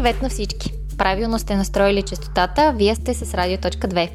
Привет 0.00 0.22
на 0.22 0.28
всички! 0.28 0.72
Правилно 0.98 1.38
сте 1.38 1.56
настроили 1.56 2.02
частотата, 2.02 2.72
вие 2.76 2.94
сте 2.94 3.14
с 3.14 3.34
Радио.2. 3.34 4.10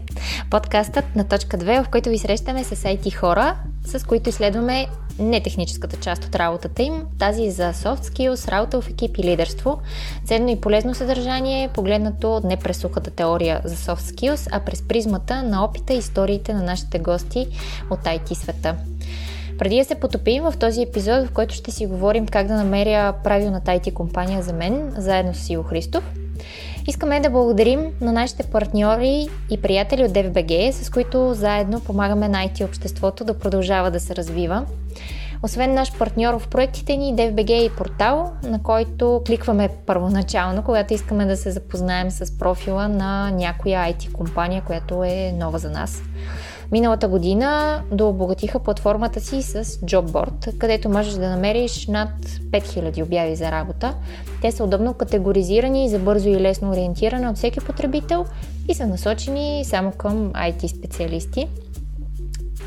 Подкастът 0.52 1.16
на 1.16 1.28
Точка 1.28 1.58
2, 1.58 1.84
в 1.84 1.90
който 1.90 2.10
ви 2.10 2.18
срещаме 2.18 2.64
с 2.64 2.76
IT 2.76 3.16
хора, 3.16 3.56
с 3.86 4.08
които 4.08 4.30
изследваме 4.30 4.88
не 5.20 5.44
техническата 5.44 5.98
част 5.98 6.24
от 6.24 6.36
работата 6.36 6.84
им, 6.84 7.04
тази 7.20 7.52
за 7.52 7.74
soft 7.74 8.02
skills, 8.02 8.52
работа 8.52 8.82
в 8.82 8.90
екип 8.90 9.18
и 9.18 9.24
лидерство, 9.24 9.82
ценно 10.26 10.50
и 10.50 10.62
полезно 10.62 10.96
съдържание, 10.96 11.70
погледнато 11.74 12.42
не 12.44 12.58
през 12.58 12.78
сухата 12.78 13.12
теория 13.12 13.62
за 13.64 13.76
soft 13.76 14.16
skills, 14.16 14.48
а 14.52 14.60
през 14.60 14.82
призмата 14.82 15.44
на 15.44 15.66
опита 15.66 15.94
и 15.94 15.98
историите 15.98 16.54
на 16.54 16.64
нашите 16.64 17.00
гости 17.00 17.48
от 17.90 18.00
IT 18.00 18.34
света. 18.34 18.76
Преди 19.58 19.78
да 19.78 19.86
се 19.86 19.96
потопим 19.96 20.44
в 20.44 20.54
този 20.60 20.82
епизод, 20.82 21.28
в 21.28 21.32
който 21.34 21.56
ще 21.56 21.72
си 21.72 21.86
говорим 21.86 22.28
как 22.28 22.48
да 22.48 22.56
намеря 22.56 23.14
правилната 23.24 23.72
IT 23.72 23.94
компания 23.94 24.42
за 24.42 24.54
мен, 24.54 24.94
заедно 24.98 25.34
с 25.34 25.50
Иво 25.50 25.64
Христов, 25.64 26.04
искаме 26.88 27.20
да 27.20 27.30
благодарим 27.30 27.94
на 28.02 28.12
нашите 28.12 28.44
партньори 28.44 29.28
и 29.52 29.62
приятели 29.62 30.04
от 30.04 30.12
DFBG, 30.12 30.72
с 30.72 30.90
които 30.90 31.34
заедно 31.34 31.80
помагаме 31.80 32.28
на 32.28 32.38
IT 32.38 32.66
обществото 32.66 33.24
да 33.24 33.40
продължава 33.40 33.92
да 33.92 34.00
се 34.00 34.16
развива. 34.16 34.66
Освен 35.44 35.74
наш 35.74 35.98
партньор 35.98 36.40
в 36.40 36.48
проектите 36.48 36.98
ни, 36.98 37.16
DFBG 37.16 37.52
и 37.52 37.76
портал, 37.76 38.32
на 38.44 38.64
който 38.64 39.22
кликваме 39.28 39.70
първоначално, 39.86 40.64
когато 40.64 40.94
искаме 40.94 41.26
да 41.26 41.38
се 41.38 41.52
запознаем 41.52 42.12
с 42.12 42.38
профила 42.38 42.88
на 42.88 43.32
някоя 43.32 43.80
IT 43.80 44.12
компания, 44.12 44.62
която 44.66 45.04
е 45.04 45.34
нова 45.40 45.60
за 45.60 45.70
нас. 45.70 46.02
Миналата 46.72 47.08
година 47.08 47.82
дообогатиха 47.92 48.60
платформата 48.60 49.22
си 49.22 49.42
с 49.42 49.64
Jobboard, 49.64 50.58
където 50.58 50.90
можеш 50.90 51.14
да 51.14 51.30
намериш 51.30 51.88
над 51.88 52.10
5000 52.26 53.04
обяви 53.04 53.36
за 53.36 53.52
работа. 53.52 53.94
Те 54.42 54.52
са 54.52 54.64
удобно 54.64 54.94
категоризирани 54.94 55.90
за 55.90 56.00
бързо 56.00 56.30
и 56.30 56.42
лесно 56.42 56.72
ориентиране 56.72 57.30
от 57.30 57.38
всеки 57.38 57.60
потребител 57.60 58.26
и 58.70 58.74
са 58.74 58.88
насочени 58.88 59.64
само 59.66 59.92
към 59.92 60.34
IT 60.34 60.68
специалисти. 60.68 61.48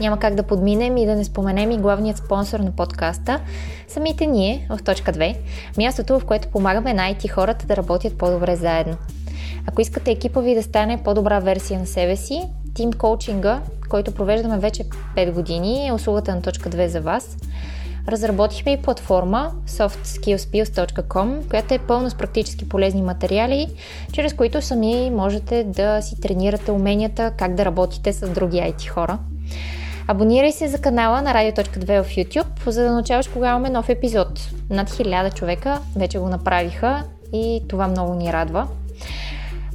Няма 0.00 0.19
как 0.19 0.34
да 0.34 0.42
подминем 0.42 0.96
и 0.96 1.06
да 1.06 1.16
не 1.16 1.24
споменем 1.24 1.70
и 1.70 1.78
главният 1.78 2.19
спонсор 2.19 2.60
на 2.60 2.70
подкаста, 2.70 3.41
самите 3.88 4.26
ние 4.26 4.69
в 4.70 4.82
точка 4.84 5.12
2, 5.12 5.36
мястото 5.78 6.20
в 6.20 6.24
което 6.24 6.48
помагаме 6.48 6.94
на 6.94 7.02
IT 7.02 7.28
хората 7.28 7.66
да 7.66 7.76
работят 7.76 8.19
по-добре 8.19 8.56
заедно. 8.56 8.96
Ако 9.66 9.80
искате 9.80 10.10
екипа 10.10 10.41
ви 10.41 10.54
да 10.54 10.62
стане 10.62 11.02
по-добра 11.04 11.38
версия 11.38 11.80
на 11.80 11.86
себе 11.86 12.16
си, 12.16 12.42
Team 12.78 12.96
коучинга, 12.96 13.60
който 13.88 14.14
провеждаме 14.14 14.58
вече 14.58 14.84
5 15.16 15.32
години, 15.32 15.88
е 15.88 15.92
услугата 15.92 16.34
на 16.34 16.42
точка 16.42 16.70
2 16.70 16.86
за 16.86 17.00
вас. 17.00 17.36
Разработихме 18.08 18.72
и 18.72 18.82
платформа 18.82 19.52
softskillspills.com, 19.66 21.48
която 21.48 21.74
е 21.74 21.78
пълна 21.78 22.10
с 22.10 22.14
практически 22.14 22.68
полезни 22.68 23.02
материали, 23.02 23.68
чрез 24.12 24.34
които 24.34 24.62
сами 24.62 25.10
можете 25.10 25.64
да 25.64 26.02
си 26.02 26.20
тренирате 26.20 26.72
уменията 26.72 27.32
как 27.38 27.54
да 27.54 27.64
работите 27.64 28.12
с 28.12 28.28
други 28.28 28.56
IT 28.56 28.88
хора. 28.88 29.18
Абонирай 30.08 30.52
се 30.52 30.68
за 30.68 30.78
канала 30.78 31.22
на 31.22 31.34
Radio.2 31.34 32.02
в 32.02 32.08
YouTube, 32.08 32.70
за 32.70 32.82
да 32.82 32.92
научаваш 32.92 33.28
кога 33.28 33.48
имаме 33.48 33.70
нов 33.70 33.88
епизод. 33.88 34.50
Над 34.70 34.90
1000 34.90 35.34
човека 35.34 35.80
вече 35.96 36.18
го 36.18 36.28
направиха 36.28 37.04
и 37.32 37.62
това 37.68 37.88
много 37.88 38.14
ни 38.14 38.32
радва. 38.32 38.68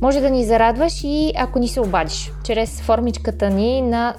Може 0.01 0.19
да 0.21 0.29
ни 0.29 0.45
зарадваш 0.45 1.03
и 1.03 1.33
ако 1.37 1.59
ни 1.59 1.67
се 1.67 1.81
обадиш, 1.81 2.31
чрез 2.43 2.81
формичката 2.81 3.49
ни 3.49 3.81
на 3.81 4.15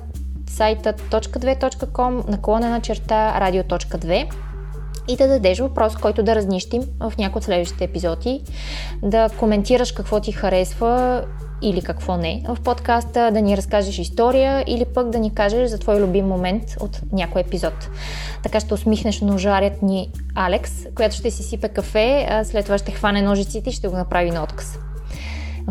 сайта 0.51 0.93
.2.com 0.93 2.29
наклонена 2.29 2.81
черта 2.81 3.41
радио.2 3.41 4.31
и 5.09 5.17
да 5.17 5.29
дадеш 5.29 5.59
въпрос, 5.59 5.97
който 5.97 6.23
да 6.23 6.35
разнищим 6.35 6.83
в 7.01 7.13
някои 7.19 7.39
от 7.39 7.45
следващите 7.45 7.85
епизоди, 7.85 8.43
да 9.03 9.29
коментираш 9.39 9.93
какво 9.93 10.21
ти 10.21 10.33
харесва 10.33 11.25
или 11.63 11.83
какво 11.83 12.17
не 12.17 12.43
в 12.49 12.57
подкаста, 12.65 13.31
да 13.33 13.41
ни 13.41 13.57
разкажеш 13.57 13.99
история 13.99 14.65
или 14.67 14.85
пък 14.85 15.11
да 15.11 15.19
ни 15.19 15.35
кажеш 15.35 15.71
за 15.71 15.79
твой 15.79 16.01
любим 16.01 16.27
момент 16.27 16.63
от 16.81 17.01
някой 17.13 17.41
епизод. 17.41 17.89
Така 18.43 18.61
ще 18.61 18.75
усмихнеш 18.75 19.21
ножарят 19.21 19.83
ни 19.83 20.11
Алекс, 20.35 20.73
която 20.95 21.17
ще 21.17 21.31
си 21.31 21.43
сипе 21.43 21.69
кафе, 21.69 22.27
а 22.31 22.45
след 22.45 22.65
това 22.65 22.79
ще 22.79 22.93
хване 22.93 23.23
ножиците 23.23 23.71
и 23.71 23.73
ще 23.73 23.89
го 23.89 23.97
направи 23.97 24.31
на 24.31 24.43
отказ. 24.43 24.79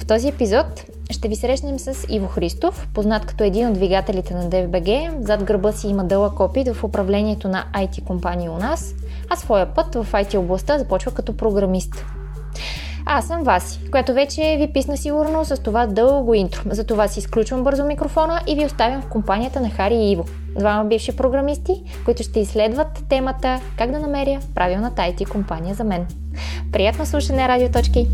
В 0.02 0.06
този 0.06 0.28
епизод 0.28 0.86
ще 1.12 1.28
ви 1.28 1.36
срещнем 1.36 1.80
с 1.80 2.06
Иво 2.10 2.28
Христов, 2.28 2.88
познат 2.94 3.26
като 3.26 3.44
един 3.44 3.68
от 3.68 3.74
двигателите 3.74 4.34
на 4.34 4.50
DFBG. 4.50 5.22
Зад 5.22 5.44
гърба 5.44 5.72
си 5.72 5.88
има 5.88 6.04
дълъг 6.04 6.40
опит 6.40 6.68
в 6.74 6.84
управлението 6.84 7.48
на 7.48 7.66
IT 7.74 8.04
компании 8.04 8.50
у 8.50 8.58
нас, 8.58 8.96
а 9.30 9.36
своя 9.36 9.74
път 9.74 9.96
в 9.96 10.08
IT 10.12 10.38
областта 10.38 10.80
започва 10.80 11.12
като 11.12 11.38
програмист. 11.38 12.06
Аз 13.06 13.28
съм 13.28 13.44
Васи, 13.44 13.80
която 13.92 14.14
вече 14.14 14.58
ви 14.60 14.74
писна 14.74 14.98
сигурно 14.98 15.46
с 15.46 15.58
това 15.58 15.88
дълго 15.88 16.34
интро. 16.34 16.62
Затова 16.66 17.08
си 17.08 17.20
изключвам 17.20 17.64
бързо 17.64 17.86
микрофона 17.86 18.42
и 18.48 18.56
ви 18.56 18.66
оставям 18.66 19.02
в 19.02 19.10
компанията 19.10 19.62
на 19.62 19.70
Хари 19.70 19.96
и 19.96 20.12
Иво, 20.12 20.26
двама 20.60 20.86
бивши 20.86 21.16
програмисти, 21.16 21.84
които 22.06 22.24
ще 22.24 22.40
изследват 22.40 23.04
темата 23.10 23.62
как 23.78 23.92
да 23.92 24.00
намеря 24.00 24.40
правилната 24.56 25.02
IT 25.02 25.30
компания 25.30 25.76
за 25.76 25.84
мен. 25.84 26.06
Приятно 26.72 27.06
слушане, 27.06 27.48
радиоточки! 27.48 28.08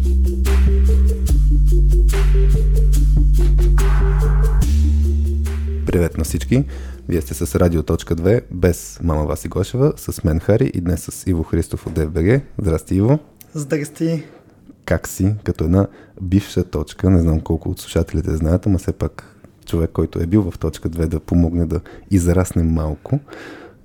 Привет 5.85 6.17
на 6.17 6.23
всички! 6.23 6.63
Вие 7.07 7.21
сте 7.21 7.33
с 7.33 7.59
Радио.2 7.59 8.44
без 8.51 9.00
мама 9.03 9.25
Васи 9.25 9.47
Гошева, 9.47 9.94
с 9.97 10.23
мен 10.23 10.39
Хари 10.39 10.71
и 10.73 10.81
днес 10.81 11.09
с 11.11 11.27
Иво 11.27 11.44
Христов 11.44 11.88
от 11.88 11.94
ДФБГ. 11.94 12.41
Здрасти, 12.57 12.95
Иво! 12.95 13.19
Здрасти! 13.53 14.23
Как 14.89 15.07
си? 15.07 15.33
Като 15.44 15.63
една 15.63 15.88
бивша 16.22 16.63
точка, 16.63 17.09
не 17.09 17.22
знам 17.22 17.39
колко 17.39 17.69
от 17.69 17.79
слушателите 17.79 18.35
знаят, 18.35 18.66
ама 18.66 18.77
все 18.77 18.91
пак 18.91 19.35
човек, 19.66 19.89
който 19.94 20.19
е 20.19 20.25
бил 20.25 20.51
в 20.51 20.59
точка 20.59 20.89
2 20.89 21.05
да 21.05 21.19
помогне 21.19 21.66
да 21.66 21.79
израсне 22.11 22.63
малко. 22.63 23.19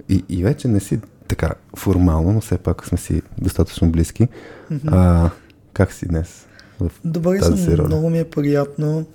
И, 0.09 0.25
и 0.29 0.43
вече 0.45 0.69
не 0.69 0.81
си 0.81 1.01
така 1.29 1.51
формално, 1.77 2.33
но 2.33 2.41
все 2.41 2.59
пак 2.59 2.87
сме 2.87 2.99
си 2.99 3.23
достатъчно 3.39 3.91
близки. 3.91 4.29
Mm-hmm. 4.73 4.89
А, 4.93 5.31
как 5.73 5.93
си 5.93 6.07
днес? 6.09 6.47
В 6.81 6.91
Добре 7.05 7.41
съм, 7.41 7.57
си 7.57 7.77
роля? 7.77 7.87
много 7.87 8.11
ми 8.11 8.19
е 8.19 8.25
приятно. 8.25 9.07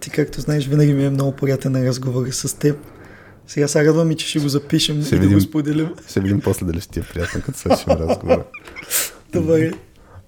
Ти, 0.00 0.10
както 0.10 0.40
знаеш, 0.40 0.66
винаги 0.66 0.92
ми 0.92 1.04
е 1.04 1.10
много 1.10 1.32
приятен 1.32 1.72
на 1.72 1.84
разговори 1.84 2.32
с 2.32 2.58
теб. 2.58 2.76
Сега 3.46 3.68
се 3.68 3.84
радвам 3.84 4.10
и, 4.10 4.16
че 4.16 4.28
ще 4.28 4.40
го 4.40 4.48
запишем 4.48 5.02
ще 5.02 5.14
и 5.14 5.18
видим, 5.18 5.30
да 5.30 5.34
го 5.34 5.40
споделим. 5.40 5.88
Ще 6.08 6.20
видим 6.20 6.40
после 6.40 6.66
дали 6.66 6.80
ще 6.80 6.90
ти 6.90 7.00
е 7.00 7.02
приятно, 7.02 7.40
като 7.42 7.58
свършим 7.58 7.92
разговора. 7.92 8.44
Добре. 9.32 9.72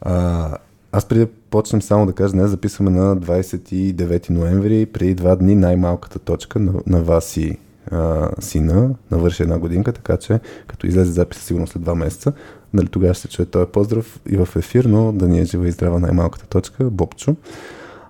А, 0.01 0.57
аз 0.93 1.05
преди 1.05 1.21
да 1.21 1.27
почнем 1.51 1.83
само 1.83 2.07
да 2.07 2.13
кажа, 2.13 2.33
днес 2.33 2.51
записваме 2.51 2.91
на 2.91 3.17
29 3.17 4.31
ноември, 4.31 4.87
преди 4.87 5.15
два 5.15 5.37
дни 5.37 5.55
най-малката 5.55 6.19
точка 6.19 6.59
на, 6.59 6.73
на 6.87 7.03
вас 7.03 7.37
и 7.37 7.59
а, 7.91 8.29
сина 8.41 8.91
навърши 9.11 9.43
една 9.43 9.59
годинка, 9.59 9.93
така 9.93 10.17
че 10.17 10.41
като 10.67 10.87
излезе 10.87 11.13
записа 11.13 11.43
сигурно 11.43 11.67
след 11.67 11.83
два 11.83 11.95
месеца, 11.95 12.33
нали, 12.73 12.89
тогава 12.89 13.15
ще 13.15 13.29
чуе 13.29 13.47
този 13.47 13.67
поздрав 13.67 14.21
и 14.27 14.37
в 14.37 14.49
ефир, 14.57 14.85
но 14.85 15.13
да 15.13 15.29
ни 15.29 15.41
е 15.41 15.45
жива 15.45 15.69
и 15.69 15.73
здрава 15.73 15.99
най-малката 15.99 16.47
точка, 16.47 16.91
Бобчо. 16.91 17.37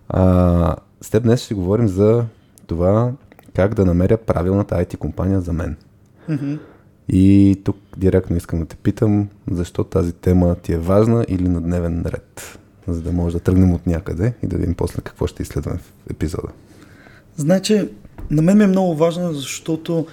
А, 0.08 0.76
с 1.00 1.10
теб 1.10 1.22
днес 1.22 1.44
ще 1.44 1.54
говорим 1.54 1.88
за 1.88 2.24
това 2.66 3.12
как 3.54 3.74
да 3.74 3.84
намеря 3.84 4.16
правилната 4.16 4.74
IT 4.74 4.96
компания 4.96 5.40
за 5.40 5.52
мен. 5.52 5.76
Mm-hmm. 6.30 6.58
И 7.08 7.56
тук 7.64 7.76
директно 7.96 8.36
искам 8.36 8.60
да 8.60 8.66
те 8.66 8.76
питам, 8.76 9.28
защо 9.50 9.84
тази 9.84 10.12
тема 10.12 10.54
ти 10.54 10.72
е 10.72 10.78
важна 10.78 11.24
или 11.28 11.48
на 11.48 11.60
дневен 11.60 12.04
ред, 12.06 12.58
за 12.94 13.00
да 13.02 13.12
може 13.12 13.36
да 13.36 13.42
тръгнем 13.42 13.72
от 13.72 13.86
някъде 13.86 14.32
и 14.42 14.46
да 14.46 14.56
видим 14.56 14.74
после 14.74 15.02
какво 15.02 15.26
ще 15.26 15.42
изследваме 15.42 15.78
в 15.78 16.10
епизода. 16.10 16.48
Значи, 17.36 17.88
на 18.30 18.42
мен 18.42 18.58
ми 18.58 18.64
е 18.64 18.66
много 18.66 18.96
важна, 18.96 19.32
защото 19.34 20.06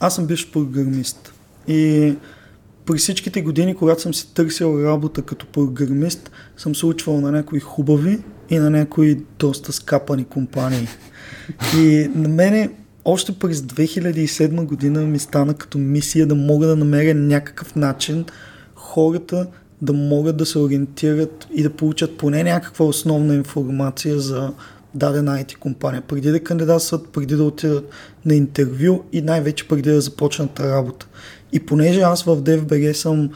аз 0.00 0.14
съм 0.14 0.26
бивш 0.26 0.50
програмист. 0.50 1.32
И 1.68 2.14
при 2.86 2.98
всичките 2.98 3.42
години, 3.42 3.74
когато 3.74 4.02
съм 4.02 4.14
си 4.14 4.34
търсил 4.34 4.82
работа 4.84 5.22
като 5.22 5.46
програмист, 5.46 6.30
съм 6.56 6.74
се 6.74 6.86
учвал 6.86 7.20
на 7.20 7.32
някои 7.32 7.60
хубави 7.60 8.18
и 8.50 8.58
на 8.58 8.70
някои 8.70 9.22
доста 9.38 9.72
скапани 9.72 10.24
компании. 10.24 10.88
И 11.76 12.10
на 12.14 12.28
мене 12.28 12.70
още 13.04 13.38
през 13.38 13.60
2007 13.60 14.64
година 14.64 15.00
ми 15.00 15.18
стана 15.18 15.54
като 15.54 15.78
мисия 15.78 16.26
да 16.26 16.34
мога 16.34 16.66
да 16.66 16.76
намеря 16.76 17.14
някакъв 17.14 17.76
начин 17.76 18.24
хората 18.74 19.46
да 19.82 19.92
могат 19.92 20.36
да 20.36 20.46
се 20.46 20.58
ориентират 20.58 21.46
и 21.54 21.62
да 21.62 21.70
получат 21.70 22.18
поне 22.18 22.42
някаква 22.42 22.84
основна 22.84 23.34
информация 23.34 24.20
за 24.20 24.52
дадена 24.94 25.38
IT 25.38 25.56
компания, 25.56 26.02
преди 26.02 26.30
да 26.30 26.44
кандидатстват, 26.44 27.08
преди 27.08 27.36
да 27.36 27.44
отидат 27.44 27.88
на 28.24 28.34
интервю 28.34 29.02
и 29.12 29.22
най-вече 29.22 29.68
преди 29.68 29.90
да 29.90 30.00
започнат 30.00 30.60
работа. 30.60 31.06
И 31.52 31.60
понеже 31.60 32.00
аз 32.00 32.22
в 32.22 32.36
DFBG 32.36 32.92
съм 32.92 33.30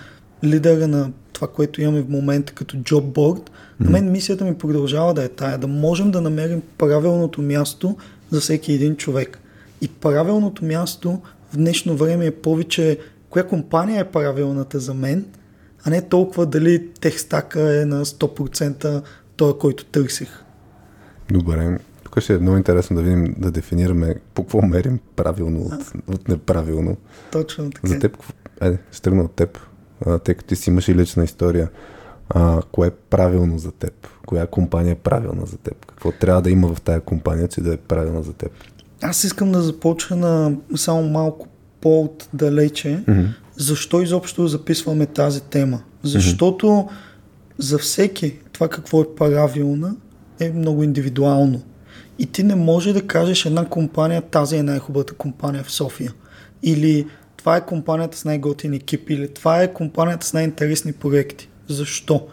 лидера 0.44 0.88
на 0.88 1.11
това, 1.32 1.49
което 1.49 1.82
имаме 1.82 2.02
в 2.02 2.08
момента 2.08 2.52
като 2.52 2.76
job 2.76 3.02
board, 3.02 3.41
mm-hmm. 3.41 3.50
на 3.81 3.91
мен 3.91 4.12
мисията 4.12 4.44
ми 4.44 4.58
продължава 4.58 5.14
да 5.14 5.25
е 5.25 5.29
тая, 5.29 5.58
да 5.58 5.67
можем 5.67 6.11
да 6.11 6.20
намерим 6.20 6.62
правилното 6.79 7.43
място 7.43 7.96
за 8.31 8.41
всеки 8.41 8.73
един 8.73 8.96
човек. 8.96 9.38
И 9.81 9.88
правилното 9.88 10.64
място 10.64 11.20
в 11.52 11.56
днешно 11.56 11.96
време 11.96 12.26
е 12.26 12.31
повече 12.31 12.99
коя 13.31 13.46
компания 13.46 14.00
е 14.00 14.11
правилната 14.11 14.81
за 14.81 14.94
мен, 14.94 15.25
а 15.84 15.90
не 15.90 16.02
толкова 16.02 16.46
дали 16.46 16.88
техстака 17.00 17.81
е 17.81 17.84
на 17.84 18.04
100% 18.04 19.02
той, 19.36 19.58
който 19.58 19.84
търсих. 19.84 20.44
Добре. 21.31 21.78
Тук 22.04 22.20
ще 22.20 22.34
е 22.34 22.38
много 22.38 22.56
интересно 22.56 22.96
да 22.96 23.02
видим, 23.02 23.34
да 23.38 23.50
дефинираме 23.50 24.14
по 24.34 24.42
какво 24.42 24.62
мерим 24.62 25.00
правилно 25.16 25.60
от, 25.60 25.92
от 26.08 26.28
неправилно. 26.28 26.96
Точно 27.32 27.70
така. 27.70 27.88
За 27.88 27.98
теб, 27.98 28.16
айде, 28.60 28.78
ще 28.92 29.02
тръгна 29.02 29.22
от 29.22 29.32
теб, 29.32 29.58
а, 30.06 30.19
тъй 30.19 30.34
като 30.34 30.48
ти 30.48 30.56
си 30.56 30.70
имаш 30.70 30.88
и 30.88 30.94
лична 30.94 31.25
история. 31.25 31.70
А, 32.28 32.62
кое 32.72 32.88
е 32.88 32.90
правилно 32.90 33.58
за 33.58 33.72
теб? 33.72 34.08
Коя 34.26 34.46
компания 34.46 34.92
е 34.92 34.94
правилна 34.94 35.46
за 35.46 35.56
теб? 35.56 35.86
Какво 35.86 36.12
трябва 36.12 36.42
да 36.42 36.50
има 36.50 36.75
в 36.75 36.81
тая 36.81 37.00
компания, 37.00 37.48
че 37.48 37.60
да 37.60 37.75
е 37.75 37.76
правилна 37.76 38.22
за 38.22 38.32
теб? 38.32 38.52
Аз 39.02 39.25
искам 39.25 39.52
да 39.52 39.62
започна 39.62 40.16
на 40.16 40.56
само 40.76 41.08
малко 41.08 41.48
по-отдалече. 41.81 43.04
Mm-hmm. 43.08 43.28
Защо 43.56 44.02
изобщо 44.02 44.48
записваме 44.48 45.06
тази 45.06 45.42
тема? 45.42 45.82
Защото 46.02 46.66
mm-hmm. 46.66 46.88
за 47.58 47.78
всеки 47.78 48.38
това 48.52 48.68
какво 48.68 49.00
е 49.00 49.14
правилна 49.16 49.96
е 50.40 50.50
много 50.50 50.82
индивидуално. 50.82 51.62
И 52.18 52.26
ти 52.26 52.42
не 52.42 52.54
може 52.54 52.92
да 52.92 53.06
кажеш 53.06 53.46
една 53.46 53.64
компания, 53.64 54.22
тази 54.22 54.56
е 54.56 54.62
най-хубавата 54.62 55.14
компания 55.14 55.64
в 55.64 55.70
София. 55.70 56.12
Или 56.62 57.06
това 57.36 57.56
е 57.56 57.66
компанията 57.66 58.18
с 58.18 58.24
най-готин 58.24 58.74
екип, 58.74 59.10
или 59.10 59.28
това 59.28 59.62
е 59.62 59.72
компанията 59.72 60.26
с 60.26 60.32
най-интересни 60.32 60.92
проекти. 60.92 61.48
Защо? 61.68 62.26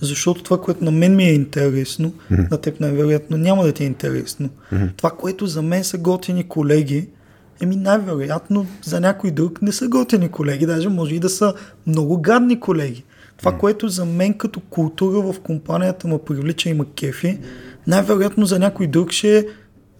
Защото 0.00 0.42
това, 0.42 0.60
което 0.60 0.84
на 0.84 0.90
мен 0.90 1.16
ми 1.16 1.24
е 1.24 1.32
интересно, 1.32 2.12
mm-hmm. 2.12 2.50
на 2.50 2.58
теб 2.58 2.80
най-вероятно 2.80 3.36
няма 3.36 3.64
да 3.64 3.72
ти 3.72 3.82
е 3.82 3.86
интересно. 3.86 4.48
Mm-hmm. 4.72 4.96
Това, 4.96 5.10
което 5.10 5.46
за 5.46 5.62
мен 5.62 5.84
са 5.84 5.98
готини 5.98 6.48
колеги, 6.48 7.08
еми 7.62 7.76
най-вероятно 7.76 8.66
за 8.84 9.00
някой 9.00 9.30
друг 9.30 9.62
не 9.62 9.72
са 9.72 9.88
готини 9.88 10.28
колеги, 10.28 10.66
даже 10.66 10.88
може 10.88 11.14
и 11.14 11.20
да 11.20 11.28
са 11.28 11.54
много 11.86 12.20
гадни 12.20 12.60
колеги. 12.60 13.04
Това, 13.36 13.58
което 13.58 13.88
за 13.88 14.04
мен 14.04 14.34
като 14.34 14.60
култура 14.60 15.32
в 15.32 15.40
компанията 15.40 16.08
ме 16.08 16.18
привлича 16.18 16.68
и 16.68 16.74
ма 16.74 16.84
кефи, 16.96 17.38
най-вероятно 17.86 18.46
за 18.46 18.58
някой 18.58 18.86
друг 18.86 19.12
ще 19.12 19.46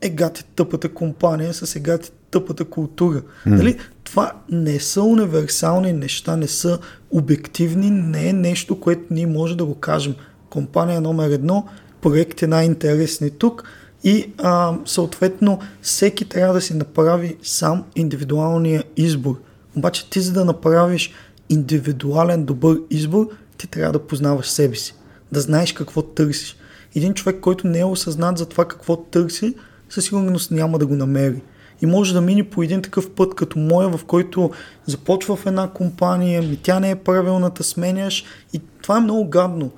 е 0.00 0.08
гати 0.08 0.44
тъпата 0.44 0.88
компания 0.88 1.54
с 1.54 1.76
егати 1.76 2.10
тъпата 2.30 2.64
култура. 2.64 3.16
Mm. 3.16 3.22
Нали? 3.46 3.78
Това 4.04 4.32
не 4.50 4.80
са 4.80 5.02
универсални 5.02 5.92
неща, 5.92 6.36
не 6.36 6.48
са 6.48 6.78
обективни, 7.10 7.90
не 7.90 8.28
е 8.28 8.32
нещо, 8.32 8.80
което 8.80 9.02
ние 9.10 9.26
може 9.26 9.56
да 9.56 9.64
го 9.64 9.74
кажем. 9.74 10.14
Компания 10.50 11.00
номер 11.00 11.30
едно, 11.30 11.66
проект 12.00 12.42
е 12.42 12.46
най-интересни 12.46 13.30
тук 13.30 13.64
и 14.04 14.32
а, 14.38 14.74
съответно 14.84 15.58
всеки 15.82 16.24
трябва 16.24 16.54
да 16.54 16.60
си 16.60 16.74
направи 16.74 17.36
сам 17.42 17.84
индивидуалния 17.96 18.84
избор. 18.96 19.40
Обаче 19.76 20.10
ти 20.10 20.20
за 20.20 20.32
да 20.32 20.44
направиш 20.44 21.12
индивидуален 21.48 22.44
добър 22.44 22.78
избор, 22.90 23.28
ти 23.58 23.66
трябва 23.66 23.92
да 23.92 24.06
познаваш 24.06 24.46
себе 24.46 24.76
си, 24.76 24.94
да 25.32 25.40
знаеш 25.40 25.72
какво 25.72 26.02
търсиш. 26.02 26.56
Един 26.96 27.14
човек, 27.14 27.40
който 27.40 27.66
не 27.66 27.78
е 27.78 27.84
осъзнат 27.84 28.38
за 28.38 28.46
това 28.46 28.64
какво 28.64 28.96
търси, 28.96 29.54
със 29.88 30.04
сигурност 30.04 30.50
няма 30.50 30.78
да 30.78 30.86
го 30.86 30.96
намери. 30.96 31.42
И 31.82 31.86
може 31.86 32.14
да 32.14 32.20
мине 32.20 32.50
по 32.50 32.62
един 32.62 32.82
такъв 32.82 33.10
път 33.10 33.34
като 33.34 33.58
моя, 33.58 33.88
в 33.88 34.04
който 34.04 34.50
започва 34.86 35.36
в 35.36 35.46
една 35.46 35.70
компания, 35.70 36.42
ми 36.42 36.58
тя 36.62 36.80
не 36.80 36.90
е 36.90 36.96
правилната, 36.96 37.64
сменяш 37.64 38.24
и 38.52 38.60
това 38.82 38.96
е 38.96 39.00
много 39.00 39.28
гадно. 39.28 39.70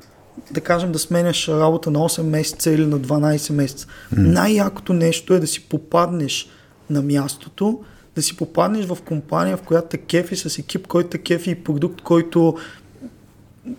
Да 0.51 0.61
кажем 0.61 0.93
да 0.93 0.99
сменяш 0.99 1.49
работа 1.49 1.91
на 1.91 1.99
8 1.99 2.23
месеца 2.23 2.71
или 2.71 2.87
на 2.87 3.01
12 3.01 3.53
месеца. 3.53 3.87
Mm. 3.87 4.19
Най-якото 4.19 4.93
нещо 4.93 5.35
е 5.35 5.41
да 5.41 5.47
си 5.47 5.61
попаднеш 5.61 6.49
на 6.91 7.03
мястото, 7.03 7.81
да 8.15 8.23
си 8.23 8.37
попаднеш 8.37 8.87
в 8.87 8.99
компания, 9.05 9.57
в 9.57 9.63
която 9.63 9.89
те 9.89 9.99
кефи 9.99 10.37
с 10.37 10.59
екип, 10.59 10.87
който 10.87 11.11
те 11.11 11.19
кефи 11.19 11.51
и 11.51 11.55
продукт, 11.55 12.01
който 12.01 12.59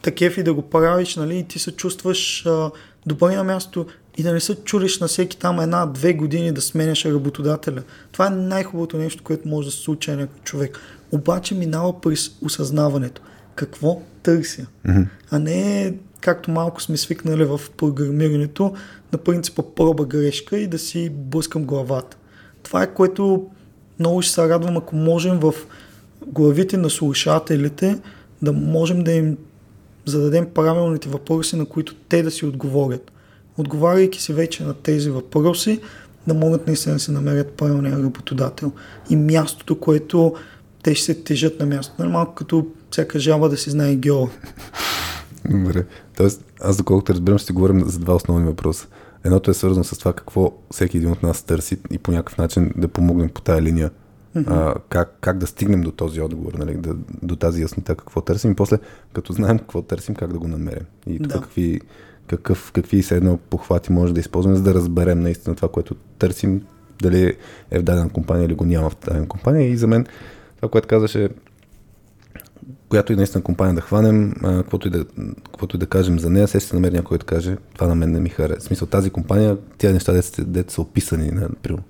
те 0.02 0.12
кефи 0.12 0.44
да 0.44 0.54
го 0.54 0.62
правиш, 0.62 1.16
нали, 1.16 1.38
и 1.38 1.44
ти 1.44 1.60
се 1.60 1.72
чувстваш 1.72 2.46
а, 2.46 2.72
добре 3.06 3.36
на 3.36 3.44
място 3.44 3.86
и 4.18 4.24
да 4.24 4.34
не 4.34 4.40
се 4.40 4.56
чудиш 4.56 5.00
на 5.00 5.08
всеки 5.08 5.38
там 5.38 5.60
една-две 5.60 6.14
години 6.14 6.52
да 6.52 6.62
сменяш 6.62 7.06
работодателя. 7.06 7.84
Това 8.12 8.28
е 8.28 8.30
най-хубавото 8.30 8.98
нещо, 8.98 9.24
което 9.24 9.48
може 9.48 9.68
да 9.68 9.72
се 9.72 9.82
случи 9.82 10.12
на 10.12 10.18
някой 10.18 10.40
човек. 10.44 10.80
Обаче 11.12 11.56
минава 11.56 12.02
през 12.02 12.32
осъзнаването. 12.42 13.22
Какво 13.56 14.02
търся? 14.24 14.66
Mm-hmm. 14.88 15.08
А 15.32 15.40
не 15.40 15.94
както 16.22 16.52
малко 16.52 16.82
сме 16.82 16.98
свикнали 16.98 17.44
в 17.44 17.62
програмирането, 17.78 18.74
на 19.14 19.20
принципа 19.20 19.64
проба 19.76 20.06
грешка 20.06 20.58
и 20.58 20.68
да 20.68 20.80
си 20.80 21.10
блъскам 21.10 21.64
главата. 21.64 22.18
Това 22.64 22.84
е 22.84 22.94
което 22.94 23.48
много 24.00 24.22
ще 24.22 24.34
се 24.34 24.50
радвам, 24.50 24.78
ако 24.78 24.96
можем 24.96 25.40
в 25.40 25.54
главите 26.28 26.78
на 26.78 26.90
слушателите 26.90 28.00
да 28.42 28.54
можем 28.54 29.04
да 29.04 29.12
им 29.12 29.38
зададем 30.06 30.46
правилните 30.54 31.10
въпроси, 31.10 31.56
на 31.56 31.66
които 31.66 31.96
те 32.10 32.24
да 32.24 32.32
си 32.32 32.46
отговорят 32.46 33.12
отговаряйки 33.58 34.22
си 34.22 34.34
вече 34.34 34.64
на 34.64 34.74
тези 34.74 35.10
въпроси, 35.10 35.80
да 36.28 36.34
могат 36.34 36.68
наистина 36.68 36.96
да 36.96 37.00
се 37.00 37.12
намерят 37.12 37.52
правилния 37.52 38.00
работодател 38.04 38.72
и 39.10 39.16
мястото, 39.16 39.80
което 39.80 40.36
те 40.84 40.96
ще 40.96 41.06
се 41.06 41.24
тежат 41.24 41.60
на 41.60 41.66
мястото. 41.66 42.10
Малко 42.10 42.36
като 42.36 42.68
всяка 42.92 43.20
жаба 43.20 43.50
да 43.50 43.58
си 43.58 43.70
знае 43.70 43.96
геола. 43.96 44.30
Добре. 45.50 45.86
Тоест, 46.18 46.46
аз 46.62 46.78
доколкото 46.78 47.14
разбирам, 47.14 47.38
ще 47.38 47.54
говорим 47.54 47.84
за 47.86 48.00
два 48.00 48.16
основни 48.16 48.46
въпроса. 48.46 48.88
Едното 49.24 49.52
е 49.52 49.54
свързано 49.54 49.84
с 49.84 49.98
това 49.98 50.14
какво 50.14 50.54
всеки 50.72 50.98
един 50.98 51.12
от 51.12 51.24
нас 51.24 51.44
търси 51.44 51.78
и 51.92 51.98
по 51.98 52.12
някакъв 52.12 52.38
начин 52.38 52.72
да 52.78 52.88
помогнем 52.88 53.30
по 53.30 53.42
тая 53.42 53.62
линия. 53.62 53.92
Mm-hmm. 54.36 54.46
А, 54.48 54.76
как, 54.90 55.18
как 55.22 55.38
да 55.38 55.48
стигнем 55.48 55.82
до 55.82 55.92
този 55.92 56.22
отговор, 56.22 56.54
нали? 56.54 56.76
да, 56.76 56.96
до 57.24 57.36
тази 57.36 57.62
яснота 57.62 57.96
какво 57.96 58.22
търсим 58.22 58.52
и 58.52 58.56
после, 58.56 58.78
като 59.14 59.34
знаем 59.34 59.60
какво 59.60 59.82
търсим, 59.82 60.16
как 60.16 60.34
да 60.34 60.40
го 60.40 60.48
намерим. 60.48 60.86
И 61.08 61.20
да. 61.20 61.30
какви 61.30 61.82
какъв, 62.28 62.72
какви 62.72 63.04
са 63.04 63.16
едно 63.16 63.38
похвати 63.38 63.92
може 63.92 64.14
да 64.14 64.20
използваме, 64.20 64.58
за 64.58 64.64
да 64.64 64.74
разберем 64.74 65.20
наистина 65.20 65.56
това, 65.56 65.70
което 65.70 65.96
търсим, 66.20 66.62
дали 67.02 67.36
е 67.72 67.80
в 67.80 67.84
дадена 67.84 68.10
компания 68.10 68.46
или 68.46 68.54
го 68.54 68.66
няма 68.66 68.90
в 68.90 68.98
дадена 69.06 69.28
компания. 69.28 69.70
И 69.70 69.78
за 69.78 69.88
мен 69.88 70.06
това, 70.56 70.70
което 70.70 70.88
казаше, 70.88 71.30
която 72.92 73.14
и 73.14 73.16
наистина 73.16 73.44
компания 73.44 73.76
да 73.76 73.82
хванем, 73.82 74.34
каквото 74.42 74.88
и 74.88 74.92
да, 74.92 75.06
каквото 75.46 75.76
и 75.76 75.80
да 75.80 75.86
кажем 75.86 76.20
за 76.20 76.30
нея, 76.30 76.48
се 76.48 76.60
ще 76.60 76.76
намери 76.76 76.96
някой 76.96 77.18
да 77.18 77.26
каже, 77.26 77.58
това 77.74 77.88
на 77.88 77.96
мен 77.96 78.12
не 78.12 78.20
ми 78.20 78.30
харесва. 78.30 78.60
В 78.60 78.64
смисъл, 78.64 78.88
тази 78.88 79.10
компания, 79.10 79.58
тия 79.78 79.94
неща, 79.94 80.14
дете, 80.14 80.44
дете 80.44 80.74
са 80.74 80.82
описани 80.82 81.32
на, 81.32 81.50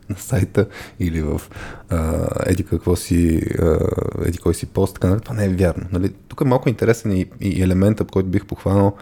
на 0.10 0.16
сайта 0.18 0.66
или 1.00 1.22
в 1.22 1.42
а, 1.90 2.28
еди 2.46 2.64
какво 2.64 2.96
си, 2.96 3.42
а, 3.62 3.80
еди 4.26 4.38
кой 4.38 4.54
си 4.54 4.66
пост, 4.66 4.94
така, 4.94 5.20
това 5.20 5.36
не 5.36 5.46
е 5.46 5.50
вярно. 5.50 5.86
Нали? 5.92 6.10
Тук 6.28 6.42
е 6.42 6.46
малко 6.46 6.70
интересен 6.70 7.12
и, 7.12 7.26
и 7.40 7.64
елемента, 7.64 8.06
който 8.06 8.30
бих 8.30 8.46
похванал, 8.46 8.96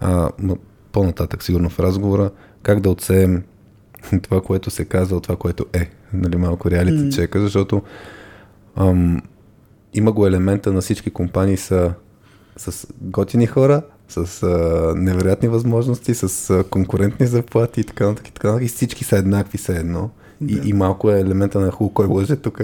а, 0.00 0.30
по-нататък, 0.92 1.42
сигурно 1.42 1.70
в 1.70 1.80
разговора, 1.80 2.30
как 2.62 2.80
да 2.80 2.90
отсеем 2.90 3.42
това, 4.22 4.40
което 4.40 4.70
се 4.70 4.84
казва 4.84 5.16
от 5.16 5.22
това, 5.22 5.36
което 5.36 5.66
е. 5.72 5.90
Нали, 6.12 6.36
малко 6.36 6.70
реалити 6.70 7.02
mm. 7.02 7.14
чека, 7.14 7.40
защото 7.40 7.82
ам, 8.76 9.22
има 9.94 10.12
го 10.12 10.26
елемента 10.26 10.72
на 10.72 10.80
всички 10.80 11.10
компании 11.10 11.56
са 11.56 11.94
с 12.56 12.86
готини 13.00 13.46
хора, 13.46 13.82
с 14.08 14.42
а, 14.42 14.48
невероятни 14.96 15.48
възможности, 15.48 16.14
с 16.14 16.50
а, 16.50 16.64
конкурентни 16.64 17.26
заплати 17.26 17.80
и 17.80 17.84
така 17.84 18.06
нататък. 18.06 18.28
И, 18.28 18.32
така 18.32 18.58
и 18.60 18.68
всички 18.68 19.04
са 19.04 19.16
еднакви, 19.16 19.58
са 19.58 19.72
едно. 19.72 20.10
Да. 20.40 20.54
И, 20.54 20.68
и 20.68 20.72
малко 20.72 21.10
е 21.10 21.20
елемента 21.20 21.60
на 21.60 21.70
хубаво 21.70 21.94
кой 21.94 22.06
лъже 22.06 22.36
тук. 22.36 22.60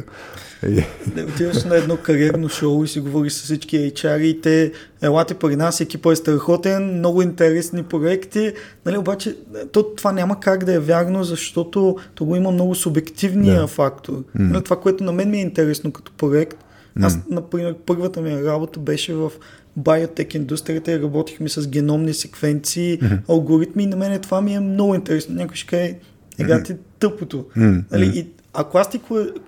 Да 1.06 1.22
отиваш 1.22 1.64
на 1.64 1.76
едно 1.76 1.96
кариерно 1.96 2.49
шоу 2.49 2.84
и 2.84 2.88
си 2.88 3.00
говориш 3.00 3.32
с 3.32 3.42
всички 3.42 3.76
HR 3.76 4.20
и 4.20 4.40
те 4.40 4.72
елате 5.02 5.34
при 5.34 5.56
нас, 5.56 5.80
екипа 5.80 6.12
е 6.12 6.16
страхотен, 6.16 6.99
много 6.99 7.22
интересни 7.22 7.82
проекти, 7.82 8.52
нали, 8.87 8.99
обаче 8.99 9.37
то, 9.72 9.82
това 9.82 10.12
няма 10.12 10.40
как 10.40 10.64
да 10.64 10.75
е 10.75 10.78
вярно, 10.78 11.25
защото 11.25 11.96
то 12.14 12.25
го 12.25 12.37
има 12.37 12.50
много 12.50 12.75
субективния 12.75 13.60
да. 13.60 13.66
фактор. 13.66 14.25
Mm. 14.38 14.64
Това, 14.64 14.80
което 14.80 15.04
на 15.04 15.12
мен 15.12 15.30
ми 15.30 15.38
е 15.38 15.42
интересно 15.42 15.92
като 15.92 16.12
проект, 16.12 16.58
аз, 17.02 17.18
например, 17.30 17.75
първата 17.87 18.20
ми 18.20 18.44
работа 18.44 18.80
беше 18.80 19.14
в 19.14 19.32
биотек 19.76 20.35
индустрията 20.35 20.92
и 20.92 21.02
работихме 21.02 21.49
с 21.49 21.68
геномни 21.68 22.14
секвенции, 22.14 22.99
mm-hmm. 22.99 23.20
алгоритми 23.28 23.82
и 23.82 23.87
на 23.87 23.97
мен 23.97 24.20
това 24.20 24.40
ми 24.40 24.54
е 24.54 24.61
много 24.61 24.94
интересно. 24.94 25.35
Някой 25.35 25.56
ще 25.56 25.66
каже, 25.66 25.94
ега 26.38 26.62
ти 26.62 26.76
тъпото. 26.99 27.47
Mm-hmm. 27.56 27.85
Нали? 27.92 28.12
И 28.18 28.26
ако 28.52 28.78
аз, 28.78 28.90
ти, 28.90 29.00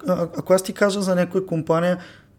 ако 0.09 0.53
аз 0.53 0.63
ти 0.63 0.73
кажа 0.73 1.03
за 1.03 1.15
някоя 1.15 1.47
компания, 1.47 1.99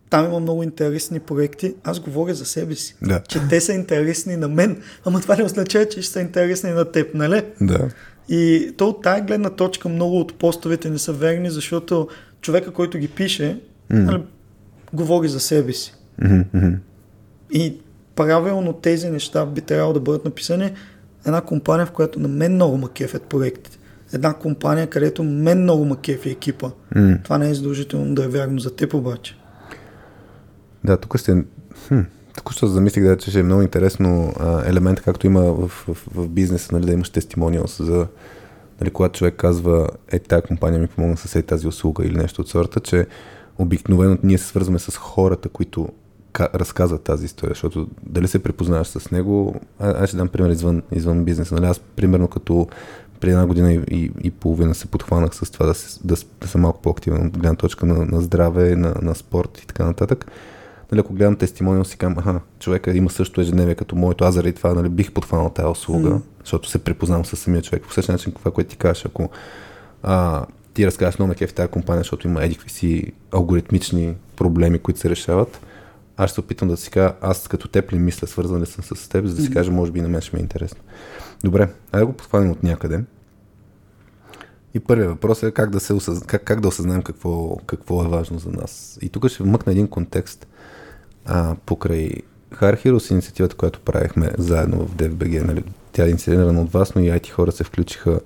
там 0.09 0.25
има 0.25 0.39
много 0.39 0.63
интересни 0.63 1.19
проекти, 1.19 1.73
аз 1.83 1.99
говоря 1.99 2.33
за 2.33 2.45
себе 2.45 2.75
си. 2.75 2.95
Да. 3.01 3.21
Че 3.29 3.39
те 3.49 3.61
са 3.61 3.73
интересни 3.73 4.37
на 4.37 4.47
мен, 4.47 4.81
ама 5.05 5.21
това 5.21 5.35
не 5.35 5.43
означава, 5.43 5.85
че 5.85 6.01
ще 6.01 6.11
са 6.11 6.19
интересни 6.19 6.69
на 6.71 6.91
теб, 6.91 7.13
нали? 7.13 7.41
Да. 7.61 7.89
И 8.29 8.71
то 8.77 8.87
от 8.87 9.01
тази 9.01 9.21
гледна 9.21 9.49
точка 9.49 9.89
много 9.89 10.19
от 10.19 10.33
постовете 10.33 10.89
не 10.89 10.97
са 10.97 11.13
верни, 11.13 11.49
защото 11.49 12.07
човека, 12.41 12.71
който 12.71 12.97
ги 12.97 13.07
пише, 13.07 13.59
mm. 13.91 13.95
нали, 13.95 14.21
говори 14.93 15.27
за 15.27 15.39
себе 15.39 15.73
си. 15.73 15.93
Mm-hmm. 16.21 16.77
И 17.51 17.77
правилно 18.15 18.73
тези 18.73 19.09
неща 19.09 19.45
би 19.45 19.61
трябвало 19.61 19.93
да 19.93 19.99
бъдат 19.99 20.25
написани 20.25 20.73
една 21.25 21.41
компания, 21.41 21.85
в 21.85 21.91
която 21.91 22.19
на 22.19 22.27
мен 22.27 22.53
много 22.53 22.77
ма 22.77 22.89
кефят 22.89 23.23
проектите 23.23 23.79
една 24.13 24.33
компания, 24.33 24.87
където 24.87 25.23
мен 25.23 25.61
много 25.61 25.85
ма 25.85 25.97
кефи 25.97 26.29
екипа. 26.29 26.69
Mm. 26.95 27.23
Това 27.23 27.37
не 27.37 27.49
е 27.49 27.53
задължително 27.53 28.15
да 28.15 28.23
е 28.23 28.27
вярно 28.27 28.59
за 28.59 28.75
теб 28.75 28.93
обаче. 28.93 29.37
Да, 30.83 30.97
тук 30.97 31.19
сте... 31.19 31.43
Хм, 31.87 31.99
Току-що 32.35 32.67
замислих, 32.67 33.03
да, 33.03 33.17
че 33.17 33.29
ще 33.29 33.39
е 33.39 33.43
много 33.43 33.61
интересно 33.61 34.33
а, 34.39 34.69
елемент, 34.69 35.01
както 35.01 35.27
има 35.27 35.41
в, 35.41 35.67
в, 35.67 35.97
в 36.15 36.29
бизнеса, 36.29 36.69
нали, 36.75 36.85
да 36.85 36.93
имаш 36.93 37.09
тестимониалс 37.09 37.77
за 37.83 38.07
нали, 38.81 38.89
когато 38.89 39.17
човек 39.17 39.35
казва, 39.35 39.89
е, 40.11 40.19
тази 40.19 40.41
компания 40.41 40.79
ми 40.79 40.87
помогна 40.87 41.17
с 41.17 41.35
е 41.35 41.41
тази 41.41 41.67
услуга 41.67 42.05
или 42.05 42.17
нещо 42.17 42.41
от 42.41 42.49
сорта, 42.49 42.79
че 42.79 43.07
обикновено 43.57 44.17
ние 44.23 44.37
се 44.37 44.47
свързваме 44.47 44.79
с 44.79 44.97
хората, 44.97 45.49
които 45.49 45.89
разказват 46.39 47.01
тази 47.01 47.25
история, 47.25 47.53
защото 47.53 47.87
дали 48.03 48.27
се 48.27 48.43
препознаваш 48.43 48.87
с 48.87 49.11
него, 49.11 49.55
а, 49.79 50.03
аз 50.03 50.09
ще 50.09 50.17
дам 50.17 50.27
пример 50.27 50.49
извън, 50.49 50.81
извън 50.91 51.23
бизнеса. 51.23 51.55
Нали? 51.55 51.65
Аз, 51.65 51.79
примерно, 51.79 52.27
като 52.27 52.67
при 53.19 53.29
една 53.29 53.47
година 53.47 53.73
и, 53.73 53.81
и, 53.91 54.11
и 54.23 54.31
половина 54.31 54.75
се 54.75 54.87
подхванах 54.87 55.35
с 55.35 55.51
това 55.51 55.65
да, 55.65 55.73
се, 55.73 55.99
да, 56.03 56.15
да 56.41 56.47
съм 56.47 56.61
малко 56.61 56.81
по-активен 56.81 57.27
от 57.27 57.37
гледна 57.37 57.55
точка 57.55 57.85
на, 57.85 58.05
на 58.05 58.21
здраве, 58.21 58.75
на, 58.75 58.95
на 59.01 59.15
спорт 59.15 59.59
и 59.63 59.67
така 59.67 59.85
нататък. 59.85 60.31
Нали, 60.91 60.99
ако 60.99 61.13
гледам 61.13 61.35
тестимониал 61.35 61.83
си 61.83 61.97
казвам, 61.97 62.19
аха, 62.19 62.39
човека 62.59 62.97
има 62.97 63.09
също 63.09 63.41
ежедневие 63.41 63.75
като 63.75 63.95
моето, 63.95 64.23
аз 64.23 64.33
заради 64.33 64.53
това 64.53 64.73
нали, 64.73 64.89
бих 64.89 65.11
подхванал 65.11 65.49
тази 65.49 65.67
услуга, 65.67 66.09
mm. 66.09 66.21
защото 66.39 66.69
се 66.69 66.83
препознавам 66.83 67.25
с 67.25 67.35
самия 67.35 67.61
човек. 67.61 67.83
По 67.83 67.93
същия 67.93 68.13
начин, 68.13 68.31
това, 68.31 68.51
което 68.51 68.69
ти 68.69 68.77
кажеш, 68.77 69.05
ако 69.05 69.29
а, 70.03 70.45
ти 70.73 70.85
разказваш 70.85 71.19
много 71.19 71.35
на 71.41 71.47
в 71.47 71.53
тази 71.53 71.69
компания, 71.69 71.99
защото 71.99 72.27
има 72.27 72.43
едикви 72.43 72.69
си 72.69 73.11
алгоритмични 73.31 74.15
проблеми, 74.35 74.79
които 74.79 74.99
се 74.99 75.09
решават, 75.09 75.59
аз 76.17 76.29
ще 76.29 76.33
се 76.33 76.41
опитам 76.41 76.67
да 76.67 76.77
си 76.77 76.91
кажа, 76.91 77.13
аз 77.21 77.47
като 77.47 77.67
теб 77.67 77.93
ли 77.93 77.99
мисля, 77.99 78.27
свързан 78.27 78.61
ли 78.61 78.65
съм 78.65 78.83
с 78.83 79.09
теб, 79.09 79.25
за 79.25 79.35
да 79.35 79.41
си 79.41 79.51
кажа, 79.51 79.71
може 79.71 79.91
би 79.91 80.01
на 80.01 80.09
мен 80.09 80.21
ще 80.21 80.35
ми 80.35 80.39
е 80.39 80.43
интересно. 80.43 80.81
Добре, 81.43 81.69
айде 81.91 82.05
го 82.05 82.13
подхванем 82.13 82.51
от 82.51 82.63
някъде. 82.63 83.03
И 84.73 84.79
първият 84.79 85.09
въпрос 85.09 85.43
е 85.43 85.51
как 85.51 85.69
да, 85.69 85.79
се 85.79 85.93
осъз... 85.93 86.23
как, 86.23 86.43
как 86.43 86.61
да 86.61 86.67
осъзнаем 86.67 87.01
какво, 87.01 87.57
какво 87.65 88.03
е 88.03 88.07
важно 88.07 88.39
за 88.39 88.49
нас. 88.49 88.99
И 89.01 89.09
тук 89.09 89.27
ще 89.27 89.43
вмъкна 89.43 89.71
един 89.71 89.87
контекст 89.87 90.47
а, 91.25 91.55
покрай 91.65 92.09
Hard 92.53 92.85
Heroes, 92.85 93.11
инициативата, 93.11 93.55
която 93.55 93.79
правихме 93.79 94.31
заедно 94.37 94.85
в 94.85 94.95
DFBG. 94.95 95.43
Нали? 95.43 95.63
Тя 95.91 96.05
е 96.05 96.09
инициирана 96.09 96.61
от 96.61 96.71
вас, 96.71 96.95
но 96.95 97.01
и 97.01 97.11
IT 97.11 97.29
хора 97.29 97.51
се 97.51 97.63
включиха 97.63 98.19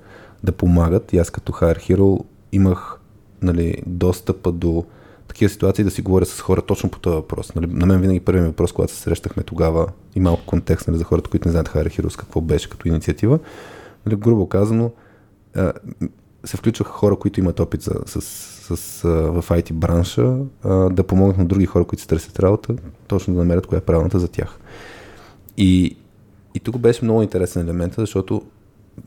да 0.43 0.51
помагат. 0.51 1.13
И 1.13 1.17
аз 1.17 1.29
като 1.29 1.51
Hard 1.51 1.77
Hero 1.77 2.23
имах 2.51 2.99
нали, 3.41 3.75
достъпа 3.85 4.51
до 4.51 4.85
такива 5.27 5.49
ситуации 5.49 5.83
да 5.83 5.91
си 5.91 6.01
говоря 6.01 6.25
с 6.25 6.41
хора 6.41 6.61
точно 6.61 6.89
по 6.89 6.99
този 6.99 7.15
въпрос. 7.15 7.55
Нали, 7.55 7.67
на 7.67 7.85
мен 7.85 8.01
винаги 8.01 8.19
първият 8.19 8.47
въпрос, 8.47 8.71
когато 8.71 8.93
се 8.93 9.01
срещахме 9.01 9.43
тогава 9.43 9.87
и 10.15 10.19
малко 10.19 10.45
контекст 10.45 10.87
нали, 10.87 10.97
за 10.97 11.03
хората, 11.03 11.29
които 11.29 11.47
не 11.47 11.51
знаят 11.51 11.69
Heroes 11.69 12.19
какво 12.19 12.41
беше 12.41 12.69
като 12.69 12.87
инициатива, 12.87 13.39
нали, 14.05 14.15
грубо 14.15 14.49
казано, 14.49 14.91
се 16.45 16.57
включваха 16.57 16.91
хора, 16.91 17.15
които 17.15 17.39
имат 17.39 17.59
опит 17.59 17.81
за, 17.81 17.93
с, 18.05 18.21
с, 18.21 18.77
с, 18.77 19.03
в 19.07 19.43
IT 19.49 19.73
бранша, 19.73 20.37
да 20.91 21.03
помогнат 21.07 21.37
на 21.37 21.45
други 21.45 21.65
хора, 21.65 21.85
които 21.85 22.01
се 22.01 22.07
търсят 22.07 22.39
работа, 22.39 22.75
точно 23.07 23.33
да 23.33 23.39
намерят 23.39 23.67
коя 23.67 23.79
е 23.79 23.81
правилната 23.85 24.19
за 24.19 24.27
тях. 24.27 24.59
И, 25.57 25.97
и 26.55 26.59
тук 26.59 26.77
беше 26.77 27.05
много 27.05 27.21
интересен 27.21 27.61
елемент, 27.61 27.93
защото 27.97 28.41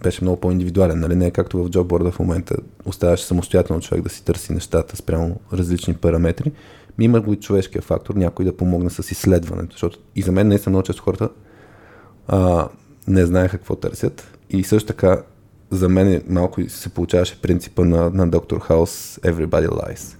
беше 0.03 0.25
много 0.25 0.41
по-индивидуален. 0.41 1.01
Нали? 1.01 1.17
Не 1.17 1.27
е 1.27 1.31
както 1.31 1.65
в 1.65 1.71
джобборда 1.71 2.11
в 2.11 2.19
момента 2.19 2.57
оставаше 2.85 3.25
самостоятелно 3.25 3.83
човек 3.83 4.03
да 4.03 4.11
си 4.11 4.25
търси 4.25 4.53
нещата 4.53 4.97
спрямо 4.97 5.41
различни 5.53 5.95
параметри. 5.95 6.53
Има 6.99 7.21
го 7.21 7.33
и 7.33 7.37
човешкия 7.37 7.83
фактор, 7.83 8.15
някой 8.15 8.45
да 8.45 8.57
помогне 8.57 8.91
с 8.91 9.11
изследването. 9.11 9.73
Защото 9.73 9.99
и 10.17 10.23
за 10.23 10.33
мен 10.33 10.49
наистина 10.49 10.71
много 10.71 10.87
често 10.87 11.03
хората 11.03 11.29
а, 12.29 12.69
не 13.09 13.27
знаеха 13.27 13.59
какво 13.59 13.77
търсят. 13.77 14.39
И 14.51 14.65
също 14.65 14.87
така 14.87 15.23
за 15.71 15.89
мен 15.89 16.23
малко 16.29 16.69
се 16.69 16.89
получаваше 16.89 17.43
принципа 17.43 17.85
на, 17.85 18.11
на 18.11 18.29
доктор 18.31 18.61
Хаус 18.61 19.19
Everybody 19.23 19.69
Lies. 19.69 20.17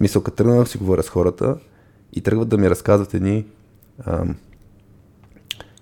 Мисъл, 0.00 0.22
като 0.22 0.36
тръгнах 0.36 0.68
си 0.68 0.78
говоря 0.78 1.02
с 1.02 1.08
хората 1.08 1.56
и 2.12 2.20
тръгват 2.20 2.48
да 2.48 2.58
ми 2.58 2.70
разказват 2.70 3.14
едни 3.14 3.46
ам, 4.06 4.36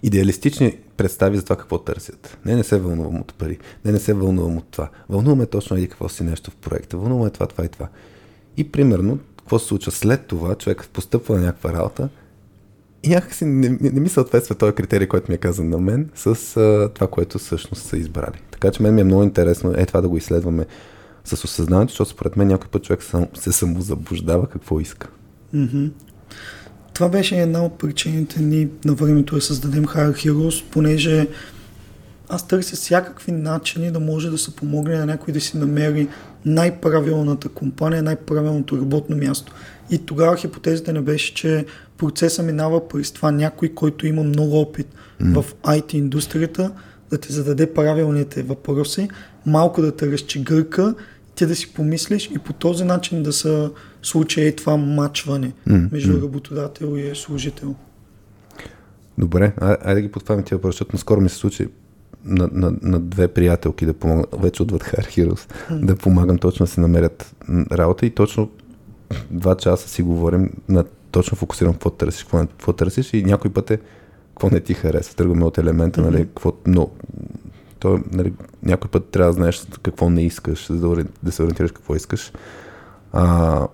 идеалистични 0.02 0.78
представи 0.98 1.36
за 1.36 1.44
това 1.44 1.56
какво 1.56 1.78
търсят. 1.78 2.38
Не, 2.44 2.56
не 2.56 2.64
се 2.64 2.78
вълнувам 2.78 3.20
от 3.20 3.34
пари. 3.34 3.58
Не, 3.84 3.92
не 3.92 3.98
се 3.98 4.14
вълнувам 4.14 4.56
от 4.56 4.64
това. 4.70 4.88
Вълнуваме 5.08 5.46
точно 5.46 5.76
еди 5.76 5.88
какво 5.88 6.08
си 6.08 6.24
нещо 6.24 6.50
в 6.50 6.56
проекта. 6.56 6.96
Вълнуваме 6.96 7.30
това, 7.30 7.46
това 7.46 7.64
и 7.64 7.68
това. 7.68 7.88
И 8.56 8.72
примерно, 8.72 9.18
какво 9.38 9.58
се 9.58 9.66
случва 9.66 9.92
след 9.92 10.26
това, 10.26 10.54
човек 10.54 10.88
постъпва 10.92 11.34
на 11.34 11.40
някаква 11.40 11.72
работа 11.72 12.08
и 13.02 13.08
някакси 13.08 13.44
не, 13.44 13.68
не, 13.68 13.90
не 13.90 14.00
ми 14.00 14.08
съответства 14.08 14.54
този 14.54 14.72
критерий, 14.72 15.06
който 15.06 15.30
ми 15.30 15.34
е 15.34 15.38
казан 15.38 15.68
на 15.68 15.78
мен, 15.78 16.10
с 16.14 16.56
а, 16.56 16.90
това, 16.94 17.06
което 17.06 17.38
всъщност 17.38 17.82
са 17.82 17.96
избрали. 17.96 18.42
Така 18.50 18.70
че 18.70 18.82
мен 18.82 18.94
ми 18.94 19.00
е 19.00 19.04
много 19.04 19.22
интересно 19.22 19.74
е 19.76 19.86
това 19.86 20.00
да 20.00 20.08
го 20.08 20.16
изследваме 20.16 20.66
с 21.24 21.44
осъзнаването, 21.44 21.90
защото 21.90 22.10
според 22.10 22.36
мен 22.36 22.48
някой 22.48 22.68
път 22.70 22.82
човек 22.82 23.02
сам, 23.02 23.26
се 23.34 23.52
самозаблуждава 23.52 24.46
какво 24.46 24.80
иска. 24.80 25.08
Mm-hmm. 25.54 25.90
Това 26.98 27.08
беше 27.08 27.36
една 27.36 27.64
от 27.64 27.78
причините 27.78 28.42
ни 28.42 28.68
на 28.84 28.94
времето 28.94 29.34
да 29.34 29.40
създадем 29.40 29.84
Hire 29.84 30.12
Heroes, 30.12 30.64
понеже 30.70 31.26
аз 32.28 32.48
търся 32.48 32.76
всякакви 32.76 33.32
начини 33.32 33.90
да 33.90 34.00
може 34.00 34.30
да 34.30 34.38
се 34.38 34.56
помогне 34.56 34.98
на 34.98 35.06
някой 35.06 35.34
да 35.34 35.40
си 35.40 35.58
намери 35.58 36.08
най-правилната 36.44 37.48
компания, 37.48 38.02
най-правилното 38.02 38.78
работно 38.78 39.16
място. 39.16 39.52
И 39.90 39.98
тогава 39.98 40.36
хипотезата 40.36 40.92
не 40.92 41.00
беше, 41.00 41.34
че 41.34 41.64
процесът 41.98 42.46
минава 42.46 42.88
през 42.88 43.12
това 43.12 43.30
някой, 43.30 43.68
който 43.68 44.06
има 44.06 44.22
много 44.22 44.60
опит 44.60 44.86
mm. 45.22 45.40
в 45.40 45.54
IT 45.54 45.94
индустрията, 45.94 46.70
да 47.10 47.18
ти 47.18 47.32
зададе 47.32 47.74
правилните 47.74 48.42
въпроси, 48.42 49.08
малко 49.46 49.82
да 49.82 49.96
те 49.96 50.12
разчегърка, 50.12 50.94
ти 51.34 51.46
да 51.46 51.56
си 51.56 51.72
помислиш 51.72 52.30
и 52.34 52.38
по 52.38 52.52
този 52.52 52.84
начин 52.84 53.22
да 53.22 53.32
се 53.32 53.68
случи 54.02 54.46
и 54.46 54.56
това 54.56 54.76
мачване 54.76 55.52
mm. 55.68 55.92
между 55.92 56.22
работодател 56.22 56.96
и 56.96 57.14
служител. 57.14 57.74
Добре, 59.18 59.52
айде 59.60 59.94
да 59.94 60.00
ги 60.00 60.12
подхванем 60.12 60.44
тия 60.44 60.58
въпроси, 60.58 60.74
защото 60.74 60.96
наскоро 60.96 61.20
ми 61.20 61.28
се 61.28 61.36
случи 61.36 61.68
на, 62.24 62.48
на, 62.52 62.74
на 62.82 63.00
две 63.00 63.28
приятелки 63.28 63.86
да 63.86 63.94
помогна, 63.94 64.24
вече 64.38 64.62
отвъд 64.62 64.82
Hard 64.82 65.06
Heroes, 65.06 65.52
mm. 65.52 65.84
да 65.84 65.96
помагам 65.96 66.38
точно 66.38 66.66
да 66.66 66.72
се 66.72 66.80
намерят 66.80 67.34
работа 67.72 68.06
и 68.06 68.10
точно 68.10 68.50
два 69.30 69.54
часа 69.54 69.88
си 69.88 70.02
говорим 70.02 70.50
на 70.68 70.84
точно 71.10 71.36
фокусирам 71.36 71.72
какво 71.72 71.90
търсиш, 71.90 72.22
какво, 72.22 72.38
какво 72.38 72.72
търсиш 72.72 73.14
и 73.14 73.22
някой 73.22 73.52
път 73.52 73.70
е 73.70 73.78
какво 74.28 74.50
не 74.50 74.60
ти 74.60 74.74
харесва. 74.74 75.14
Тръгваме 75.14 75.44
от 75.44 75.58
елемента, 75.58 76.00
нали, 76.02 76.18
какво, 76.18 76.52
но 76.66 76.90
то, 77.78 78.00
нали, 78.12 78.32
някой 78.62 78.90
път 78.90 79.08
трябва 79.08 79.32
да 79.32 79.36
знаеш 79.36 79.66
какво 79.82 80.10
не 80.10 80.22
искаш, 80.22 80.72
за 80.72 80.88
да, 80.88 81.04
да 81.22 81.32
се 81.32 81.42
ориентираш 81.42 81.72
какво 81.72 81.94
искаш. 81.96 82.32
А, 83.12 83.66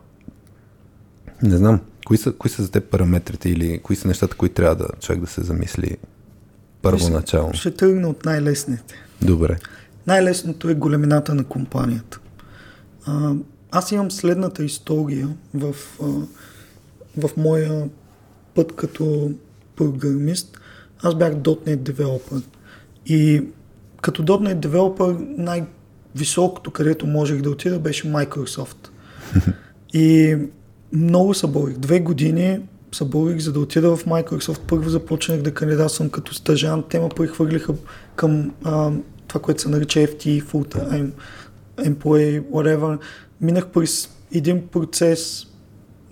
не 1.42 1.56
знам, 1.56 1.80
кои 2.06 2.16
са, 2.16 2.32
кои 2.32 2.50
са 2.50 2.62
за 2.62 2.70
теб 2.70 2.90
параметрите 2.90 3.48
или 3.48 3.78
кои 3.78 3.96
са 3.96 4.08
нещата, 4.08 4.36
които 4.36 4.54
трябва 4.54 4.76
да 4.76 4.88
човек 5.00 5.20
да 5.20 5.26
се 5.26 5.42
замисли 5.42 5.96
първоначално? 6.82 7.52
Ще, 7.52 7.60
ще 7.60 7.70
тръгна 7.70 8.08
от 8.08 8.24
най-лесните. 8.24 8.94
Добре. 9.22 9.56
Най-лесното 10.06 10.68
е 10.68 10.74
големината 10.74 11.34
на 11.34 11.44
компанията. 11.44 12.20
А, 13.06 13.32
аз 13.70 13.92
имам 13.92 14.10
следната 14.10 14.64
история 14.64 15.28
в, 15.54 15.74
а, 16.02 16.06
в 17.26 17.30
моя 17.36 17.88
път 18.54 18.76
като 18.76 19.32
програмист. 19.76 20.60
Аз 21.02 21.14
бях 21.14 21.32
.NET 21.32 21.76
девелопър. 21.76 22.42
И 23.06 23.42
като 24.02 24.22
.NET 24.22 24.54
девелопър 24.54 25.16
най-високото, 25.38 26.70
където 26.70 27.06
можех 27.06 27.42
да 27.42 27.50
отида, 27.50 27.78
беше 27.78 28.12
Microsoft. 28.12 28.88
И 29.92 30.36
много 30.94 31.34
се 31.34 31.46
борих. 31.46 31.76
Две 31.76 32.00
години 32.00 32.60
се 32.92 33.04
борих, 33.04 33.38
за 33.38 33.52
да 33.52 33.60
отида 33.60 33.96
в 33.96 34.04
Microsoft. 34.04 34.60
Първо 34.68 34.90
започнах 34.90 35.42
да 35.42 35.54
кандидатствам 35.54 36.10
като 36.10 36.34
стъжант. 36.34 36.86
Те 36.88 37.00
ме 37.00 37.08
прехвърлиха 37.08 37.74
към 38.16 38.52
а, 38.64 38.90
това, 39.28 39.40
което 39.40 39.62
се 39.62 39.68
нарича 39.68 40.00
FT, 40.00 40.42
Full 40.42 40.74
Time 40.76 41.10
Employee, 41.76 42.42
whatever. 42.42 42.98
Минах 43.40 43.68
през 43.68 44.08
един 44.32 44.66
процес, 44.66 45.46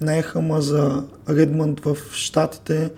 наеха 0.00 0.40
ма 0.40 0.60
за 0.60 1.04
Редмонд 1.28 1.80
в 1.80 1.96
Штатите. 2.12 2.90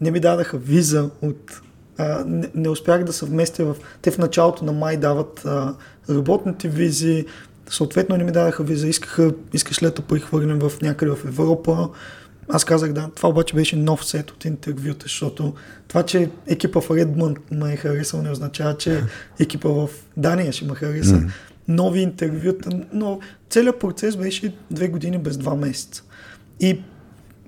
Не 0.00 0.10
ми 0.10 0.20
дадаха 0.20 0.58
виза 0.58 1.10
от 1.22 1.60
а, 1.98 2.24
не, 2.26 2.50
не 2.54 2.68
успях 2.68 3.04
да 3.04 3.12
съвместя 3.12 3.64
в... 3.64 3.76
Те 4.02 4.10
в 4.10 4.18
началото 4.18 4.64
на 4.64 4.72
май 4.72 4.96
дават 4.96 5.42
а, 5.44 5.74
работните 6.10 6.68
визи, 6.68 7.26
съответно 7.70 8.16
не 8.16 8.24
ми 8.24 8.32
дадаха 8.32 8.62
виза, 8.62 8.88
искаха, 8.88 9.32
искаш 9.52 9.82
лето 9.82 10.02
прехвърлим 10.02 10.58
в 10.58 10.72
някъде 10.82 11.12
в 11.12 11.24
Европа. 11.24 11.88
Аз 12.48 12.64
казах 12.64 12.92
да, 12.92 13.10
това 13.16 13.28
обаче 13.28 13.54
беше 13.54 13.76
нов 13.76 14.04
сет 14.04 14.30
от 14.30 14.44
интервюта, 14.44 15.02
защото 15.02 15.54
това, 15.88 16.02
че 16.02 16.30
екипа 16.46 16.80
в 16.80 16.90
Редмънд 16.90 17.38
ме 17.50 17.72
е 17.72 17.76
харесал, 17.76 18.22
не 18.22 18.30
означава, 18.30 18.76
че 18.76 19.02
екипа 19.40 19.68
в 19.68 19.88
Дания 20.16 20.52
ще 20.52 20.64
ме 20.64 20.74
хареса. 20.74 21.14
Mm-hmm. 21.14 21.30
Нови 21.68 22.00
интервюта, 22.00 22.70
но 22.92 23.20
целият 23.50 23.80
процес 23.80 24.16
беше 24.16 24.54
две 24.70 24.88
години 24.88 25.18
без 25.18 25.36
два 25.36 25.54
месеца. 25.54 26.02
И 26.60 26.80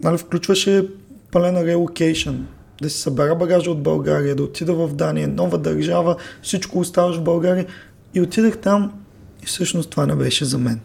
нали, 0.02 0.18
включваше 0.18 0.88
пълена 1.32 1.64
релокейшн, 1.64 2.34
да 2.82 2.90
си 2.90 3.00
събера 3.00 3.34
багажа 3.34 3.70
от 3.70 3.82
България, 3.82 4.34
да 4.34 4.42
отида 4.42 4.74
в 4.74 4.94
Дания, 4.94 5.28
нова 5.28 5.58
държава, 5.58 6.16
всичко 6.42 6.78
оставаш 6.78 7.16
в 7.16 7.22
България. 7.22 7.66
И 8.14 8.20
отидах 8.20 8.58
там 8.58 8.92
и 9.42 9.46
всъщност 9.46 9.90
това 9.90 10.06
не 10.06 10.14
беше 10.14 10.44
за 10.44 10.58
мен. 10.58 10.80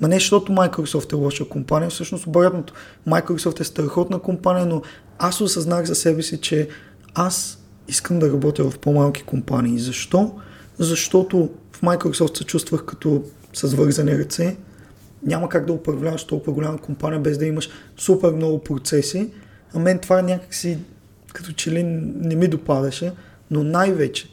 Ма 0.00 0.08
не 0.08 0.14
защото 0.14 0.52
Microsoft 0.52 1.12
е 1.12 1.16
лоша 1.16 1.48
компания, 1.48 1.90
всъщност 1.90 2.26
обратното. 2.26 2.74
Microsoft 3.08 3.60
е 3.60 3.64
страхотна 3.64 4.18
компания, 4.18 4.66
но 4.66 4.82
аз 5.18 5.40
осъзнах 5.40 5.84
за 5.84 5.94
себе 5.94 6.22
си, 6.22 6.40
че 6.40 6.68
аз 7.14 7.58
искам 7.88 8.18
да 8.18 8.32
работя 8.32 8.70
в 8.70 8.78
по-малки 8.78 9.22
компании. 9.22 9.78
Защо? 9.78 10.34
Защото 10.78 11.50
в 11.72 11.80
Microsoft 11.80 12.38
се 12.38 12.44
чувствах 12.44 12.84
като 12.84 13.24
с 13.52 13.74
вързани 13.74 14.18
ръце. 14.18 14.56
Няма 15.22 15.48
как 15.48 15.66
да 15.66 15.72
управляваш 15.72 16.24
толкова 16.24 16.52
голяма 16.52 16.78
компания 16.78 17.20
без 17.20 17.38
да 17.38 17.46
имаш 17.46 17.68
супер 17.96 18.32
много 18.32 18.58
процеси. 18.58 19.30
А 19.74 19.78
мен 19.78 19.98
това 19.98 20.22
някакси 20.22 20.78
като 21.32 21.52
че 21.52 21.70
ли 21.70 21.82
не 21.82 22.36
ми 22.36 22.48
допадаше, 22.48 23.12
но 23.50 23.64
най-вече 23.64 24.28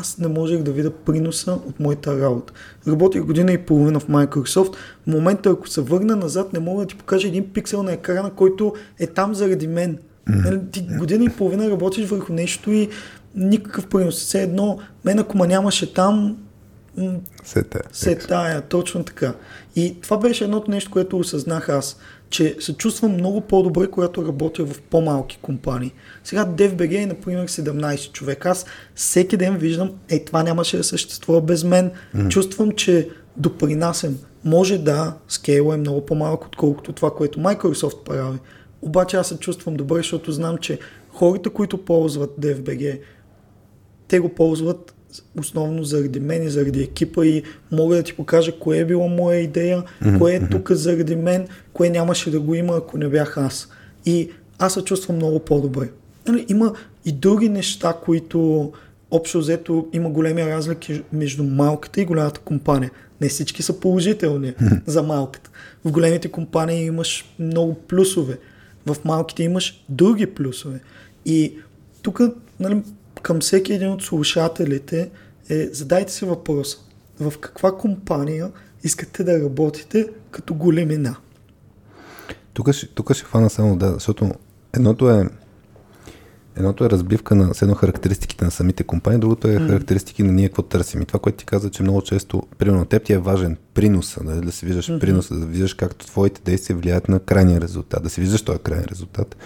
аз 0.00 0.18
не 0.18 0.28
можех 0.28 0.62
да 0.62 0.72
видя 0.72 0.90
приноса 0.90 1.52
от 1.52 1.80
моята 1.80 2.20
работа. 2.20 2.52
Работих 2.88 3.22
година 3.22 3.52
и 3.52 3.58
половина 3.58 4.00
в 4.00 4.08
Microsoft. 4.08 4.74
В 4.74 5.06
момента, 5.06 5.50
ако 5.50 5.68
се 5.68 5.80
върна 5.80 6.16
назад, 6.16 6.52
не 6.52 6.58
мога 6.58 6.82
да 6.82 6.88
ти 6.88 6.94
покажа 6.94 7.28
един 7.28 7.52
пиксел 7.52 7.82
на 7.82 7.92
екрана, 7.92 8.30
който 8.30 8.74
е 8.98 9.06
там 9.06 9.34
заради 9.34 9.66
мен. 9.66 9.98
Mm-hmm. 10.28 10.72
Ти 10.72 10.86
година 10.98 11.24
и 11.24 11.28
половина 11.28 11.70
работиш 11.70 12.06
върху 12.06 12.32
нещо 12.32 12.70
и 12.70 12.88
никакъв 13.34 13.86
принос. 13.86 14.14
Все 14.14 14.42
едно, 14.42 14.78
мен 15.04 15.18
ако 15.18 15.38
ма 15.38 15.46
нямаше 15.46 15.94
там, 15.94 16.36
се 17.44 17.62
тая. 17.62 17.84
Се 17.92 18.16
тая, 18.16 18.60
точно 18.60 19.04
така. 19.04 19.34
И 19.76 19.96
това 20.00 20.16
беше 20.16 20.44
едното 20.44 20.70
нещо, 20.70 20.90
което 20.90 21.18
осъзнах 21.18 21.68
аз, 21.68 21.96
че 22.34 22.56
се 22.60 22.76
чувствам 22.76 23.12
много 23.12 23.40
по-добре, 23.40 23.86
когато 23.90 24.26
работя 24.26 24.64
в 24.64 24.80
по-малки 24.82 25.38
компании. 25.42 25.92
Сега 26.24 26.44
DFBG 26.46 27.02
е, 27.02 27.06
например, 27.06 27.48
17 27.48 28.12
човек. 28.12 28.46
Аз 28.46 28.66
всеки 28.94 29.36
ден 29.36 29.56
виждам, 29.56 29.90
е, 30.08 30.24
това 30.24 30.42
нямаше 30.42 30.76
да 30.76 30.84
съществува 30.84 31.40
без 31.40 31.64
мен. 31.64 31.90
Mm. 32.16 32.28
Чувствам, 32.28 32.72
че 32.72 33.08
допринасям. 33.36 34.18
Може 34.44 34.78
да, 34.78 35.14
скейла 35.28 35.74
е 35.74 35.78
много 35.78 36.06
по-малко, 36.06 36.46
отколкото 36.46 36.92
това, 36.92 37.14
което 37.14 37.38
Microsoft 37.38 38.04
прави. 38.04 38.38
Обаче 38.82 39.16
аз 39.16 39.28
се 39.28 39.38
чувствам 39.38 39.74
добре, 39.74 39.96
защото 39.96 40.32
знам, 40.32 40.58
че 40.58 40.78
хората, 41.08 41.50
които 41.50 41.84
ползват 41.84 42.30
DFBG, 42.40 43.00
те 44.08 44.18
го 44.18 44.28
ползват 44.28 44.93
основно 45.38 45.84
заради 45.84 46.20
мен 46.20 46.42
и 46.42 46.50
заради 46.50 46.82
екипа 46.82 47.26
и 47.26 47.42
мога 47.72 47.96
да 47.96 48.02
ти 48.02 48.12
покажа 48.16 48.58
кое 48.58 48.78
е 48.78 48.84
била 48.84 49.06
моя 49.06 49.40
идея, 49.40 49.82
mm-hmm. 49.82 50.18
кое 50.18 50.34
е 50.34 50.48
тук 50.48 50.70
заради 50.72 51.16
мен, 51.16 51.48
кое 51.72 51.90
нямаше 51.90 52.30
да 52.30 52.40
го 52.40 52.54
има, 52.54 52.76
ако 52.76 52.98
не 52.98 53.08
бях 53.08 53.38
аз. 53.38 53.68
И 54.06 54.30
аз 54.58 54.74
се 54.74 54.84
чувствам 54.84 55.16
много 55.16 55.38
по-добре. 55.38 55.88
Нали, 56.28 56.46
има 56.48 56.74
и 57.04 57.12
други 57.12 57.48
неща, 57.48 57.94
които 58.04 58.72
общо 59.10 59.38
взето 59.38 59.88
има 59.92 60.10
големи 60.10 60.46
разлики 60.46 61.02
между 61.12 61.44
малката 61.44 62.00
и 62.00 62.04
голямата 62.04 62.40
компания. 62.40 62.90
Не 63.20 63.28
всички 63.28 63.62
са 63.62 63.80
положителни 63.80 64.52
mm-hmm. 64.52 64.80
за 64.86 65.02
малката. 65.02 65.50
В 65.84 65.90
големите 65.90 66.28
компании 66.28 66.86
имаш 66.86 67.34
много 67.38 67.74
плюсове. 67.74 68.38
В 68.86 68.96
малките 69.04 69.42
имаш 69.42 69.84
други 69.88 70.26
плюсове. 70.26 70.80
И 71.26 71.54
тук 72.02 72.20
нали, 72.60 72.82
към 73.24 73.40
всеки 73.40 73.72
един 73.72 73.90
от 73.90 74.02
слушателите 74.02 75.10
е 75.48 75.68
задайте 75.72 76.12
си 76.12 76.24
въпроса. 76.24 76.78
В 77.20 77.32
каква 77.40 77.76
компания 77.76 78.50
искате 78.82 79.24
да 79.24 79.44
работите 79.44 80.08
като 80.30 80.54
големина? 80.54 81.16
Тук 82.52 82.72
ще, 82.72 82.86
тук 82.86 83.14
ще 83.14 83.24
хвана 83.24 83.50
само 83.50 83.76
да, 83.76 83.92
защото 83.92 84.30
едното 84.72 85.10
е 85.10 85.28
Едното 86.56 86.84
е 86.84 86.90
разбивка 86.90 87.34
на 87.34 87.52
едно 87.62 87.74
характеристиките 87.74 88.44
на 88.44 88.50
самите 88.50 88.84
компании, 88.84 89.20
другото 89.20 89.48
е 89.48 89.56
mm. 89.56 89.66
характеристики 89.66 90.22
на 90.22 90.32
ние 90.32 90.48
какво 90.48 90.62
търсим. 90.62 91.02
И 91.02 91.06
това, 91.06 91.20
което 91.20 91.38
ти 91.38 91.44
каза, 91.44 91.70
че 91.70 91.82
много 91.82 92.02
често, 92.02 92.42
примерно, 92.58 92.84
теб 92.84 93.04
ти 93.04 93.12
е 93.12 93.18
важен 93.18 93.56
приноса, 93.74 94.24
да, 94.24 94.40
да 94.40 94.52
си 94.52 94.66
виждаш 94.66 94.88
mm-hmm. 94.88 95.00
приноса, 95.00 95.34
да 95.34 95.46
виждаш 95.46 95.74
как 95.74 95.96
твоите 95.96 96.40
действия 96.44 96.76
влияят 96.76 97.08
на 97.08 97.20
крайния 97.20 97.60
резултат, 97.60 98.02
да 98.02 98.10
си 98.10 98.20
виждаш 98.20 98.42
този 98.42 98.58
крайен 98.58 98.84
резултат. 98.90 99.36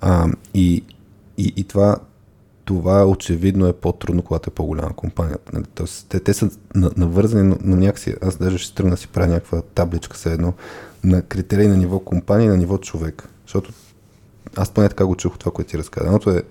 А, 0.00 0.28
и, 0.54 0.84
и, 1.38 1.52
и 1.56 1.64
това, 1.64 1.96
това 2.70 3.06
очевидно 3.06 3.66
е 3.66 3.72
по-трудно, 3.72 4.22
когато 4.22 4.50
е 4.50 4.54
по-голяма 4.54 4.92
компанията. 4.96 5.50
Нали? 5.52 5.64
Тоест, 5.74 6.06
те, 6.08 6.20
те 6.20 6.34
са 6.34 6.50
навързани, 6.74 7.48
но, 7.48 7.56
но 7.64 7.76
някакси, 7.76 8.14
аз 8.22 8.36
даже 8.36 8.58
ще 8.58 8.74
тръгна 8.74 8.96
си 8.96 9.08
правя 9.08 9.28
някаква 9.28 9.62
табличка 9.62 10.16
все 10.16 10.32
едно 10.32 10.52
на 11.04 11.22
критерии 11.22 11.68
на 11.68 11.76
ниво 11.76 12.00
компания 12.00 12.44
и 12.44 12.48
на 12.48 12.56
ниво 12.56 12.78
човек. 12.78 13.28
Защото 13.46 13.72
аз 14.56 14.70
поне 14.70 14.88
така 14.88 15.06
го 15.06 15.16
чух 15.16 15.38
това, 15.38 15.52
което 15.52 15.70
ти 15.70 15.78
разказа. 15.78 16.06
Едното 16.06 16.30
е 16.30 16.42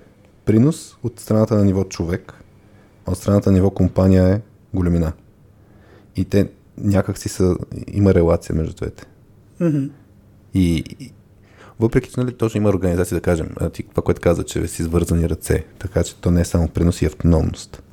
принос 0.45 0.97
от 1.03 1.19
страната 1.19 1.55
на 1.55 1.65
ниво 1.65 1.83
човек, 1.83 2.33
а 3.05 3.11
от 3.11 3.17
страната 3.17 3.49
на 3.49 3.53
ниво 3.53 3.69
компания 3.69 4.27
е 4.27 4.41
големина. 4.73 5.11
И 6.15 6.25
те 6.25 6.49
някак 6.77 7.17
си 7.17 7.29
са, 7.29 7.55
има 7.87 8.13
релация 8.13 8.55
между 8.55 8.75
двете. 8.75 9.05
Mm-hmm. 9.61 9.89
И, 10.53 10.83
въпреки, 11.79 12.09
че 12.09 12.19
нали, 12.19 12.33
точно 12.33 12.57
има 12.57 12.69
организация, 12.69 13.15
да 13.15 13.21
кажем, 13.21 13.49
това, 13.89 14.03
което 14.03 14.21
каза, 14.21 14.43
че 14.43 14.67
си 14.67 14.83
свързани 14.83 15.29
ръце, 15.29 15.65
така 15.79 16.03
че 16.03 16.15
то 16.15 16.31
не 16.31 16.41
е 16.41 16.45
само 16.45 16.67
принос 16.67 17.01
и 17.01 17.05
автономност 17.05 17.83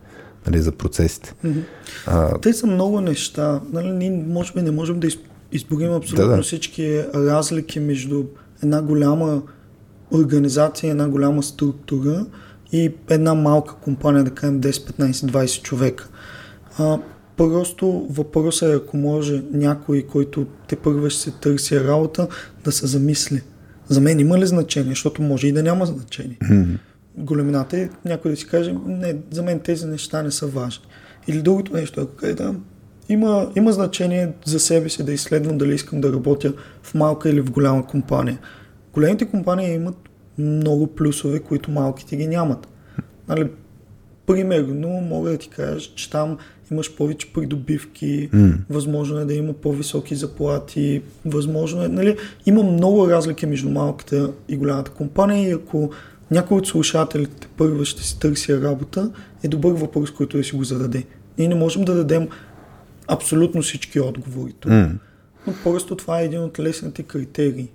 нали, 0.46 0.62
за 0.62 0.72
процесите. 0.72 1.35
Mm-hmm. 1.44 1.62
А, 2.07 2.38
Те 2.38 2.53
са 2.53 2.66
много 2.66 3.01
неща. 3.01 3.61
Нали, 3.72 3.90
ние 3.90 4.25
може 4.27 4.53
би 4.53 4.62
не 4.62 4.70
можем 4.70 5.01
да 5.01 5.09
изборим 5.53 5.92
абсолютно 5.92 6.29
да, 6.29 6.37
да. 6.37 6.42
всички 6.42 7.03
разлики 7.14 7.81
между 7.81 8.25
една 8.62 8.83
голяма 8.83 9.42
организация, 10.12 10.90
една 10.90 11.09
голяма 11.09 11.42
структура 11.42 12.27
и 12.72 12.94
една 13.11 13.35
малка 13.35 13.75
компания, 13.75 14.25
да 14.25 14.31
кажем 14.31 14.61
10, 14.61 14.70
15, 14.70 15.11
20 15.12 15.62
човека. 15.62 16.09
А, 16.79 16.99
просто 17.37 18.07
въпросът 18.11 18.72
е, 18.72 18.77
ако 18.77 18.96
може 18.96 19.42
някой, 19.53 20.03
който 20.03 20.46
те 20.68 20.77
първо 20.77 21.11
ще 21.11 21.20
се 21.20 21.31
търси 21.31 21.81
работа, 21.81 22.29
да 22.64 22.72
се 22.72 22.87
замисли. 22.87 23.42
За 23.88 24.01
мен 24.01 24.20
има 24.20 24.38
ли 24.38 24.46
значение, 24.46 24.90
защото 24.90 25.22
може 25.22 25.49
и 25.49 25.53
да 25.53 25.62
няма 25.62 25.87
значение. 25.87 26.38
Mm-hmm. 26.42 26.77
Големината 27.16 27.79
е 27.79 27.88
някой 28.05 28.31
да 28.31 28.37
си 28.37 28.46
каже, 28.46 28.75
не, 28.87 29.16
за 29.31 29.42
мен 29.42 29.61
тези 29.61 29.87
неща 29.87 30.22
не 30.22 30.31
са 30.31 30.46
важни. 30.46 30.85
Или 31.29 31.42
другото 31.42 31.72
нещо, 31.72 32.01
ако 32.01 32.16
каже, 32.16 32.35
да, 32.35 32.55
има, 33.09 33.53
има 33.57 33.72
значение 33.72 34.33
за 34.44 34.61
себе 34.61 34.88
си 34.88 35.05
да 35.05 35.12
изследвам 35.12 35.59
дали 35.59 35.75
искам 35.75 36.01
да 36.01 36.12
работя 36.12 36.53
в 36.83 36.94
малка 36.94 37.31
или 37.31 37.40
в 37.40 37.51
голяма 37.51 37.87
компания. 37.87 38.38
Големите 38.92 39.25
компании 39.25 39.75
имат 39.75 39.96
много 40.38 40.87
плюсове, 40.87 41.40
които 41.40 41.70
малките 41.70 42.16
ги 42.16 42.27
нямат. 42.27 42.68
Нали, 43.29 43.51
примерно, 44.27 44.89
мога 44.89 45.31
да 45.31 45.39
ти 45.39 45.49
кажа, 45.49 45.91
че 45.95 46.11
там 46.11 46.39
имаш 46.71 46.97
повече 46.97 47.33
придобивки, 47.33 48.31
mm. 48.31 48.59
възможно 48.71 49.19
е 49.19 49.25
да 49.25 49.35
има 49.35 49.53
по-високи 49.53 50.15
заплати, 50.15 51.03
възможно 51.25 51.85
е, 51.85 51.89
нали, 51.89 52.17
има 52.47 52.62
много 52.62 53.09
разлики 53.09 53.47
между 53.47 53.71
малката 53.71 54.33
и 54.49 54.57
голямата 54.57 54.91
компания 54.91 55.49
и 55.49 55.53
ако 55.53 55.91
някой 56.31 56.59
от 56.59 56.67
слушателите 56.67 57.49
първа 57.57 57.85
ще 57.85 58.03
си 58.03 58.19
търси 58.19 58.61
работа, 58.61 59.11
е 59.43 59.49
добър 59.49 59.73
въпрос, 59.73 60.11
който 60.11 60.37
да 60.37 60.45
си 60.45 60.57
го 60.57 60.65
зададе. 60.65 61.05
Ние 61.39 61.49
не 61.49 61.55
можем 61.55 61.85
да 61.85 61.95
дадем 61.95 62.29
абсолютно 63.09 63.62
всички 63.62 64.01
отговори 64.01 64.53
тук. 64.53 64.73
Mm. 64.73 64.93
Но 65.47 65.55
просто 65.65 65.97
това 65.97 66.21
е 66.21 66.25
един 66.25 66.41
от 66.41 66.59
лесните 66.59 67.03
критерии. 67.03 67.69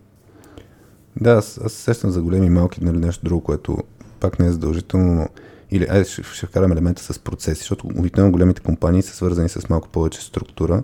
Да, 1.21 1.31
аз, 1.31 1.59
аз 1.63 1.73
сещам 1.73 2.11
за 2.11 2.21
големи 2.21 2.45
и 2.45 2.49
малки, 2.49 2.83
нали, 2.83 2.97
нещо 2.97 3.25
друго, 3.25 3.41
което 3.41 3.77
пак 4.19 4.39
не 4.39 4.47
е 4.47 4.51
задължително, 4.51 5.13
но 5.13 5.27
или 5.71 5.87
айде 5.89 6.05
ще, 6.05 6.23
ще 6.23 6.45
вкарам 6.45 6.71
елемента 6.71 7.13
с 7.13 7.19
процеси, 7.19 7.59
защото 7.59 7.87
обикновено 7.87 8.31
големите 8.31 8.61
компании 8.61 9.01
са 9.01 9.15
свързани 9.15 9.49
с 9.49 9.69
малко 9.69 9.89
повече 9.89 10.21
структура 10.21 10.83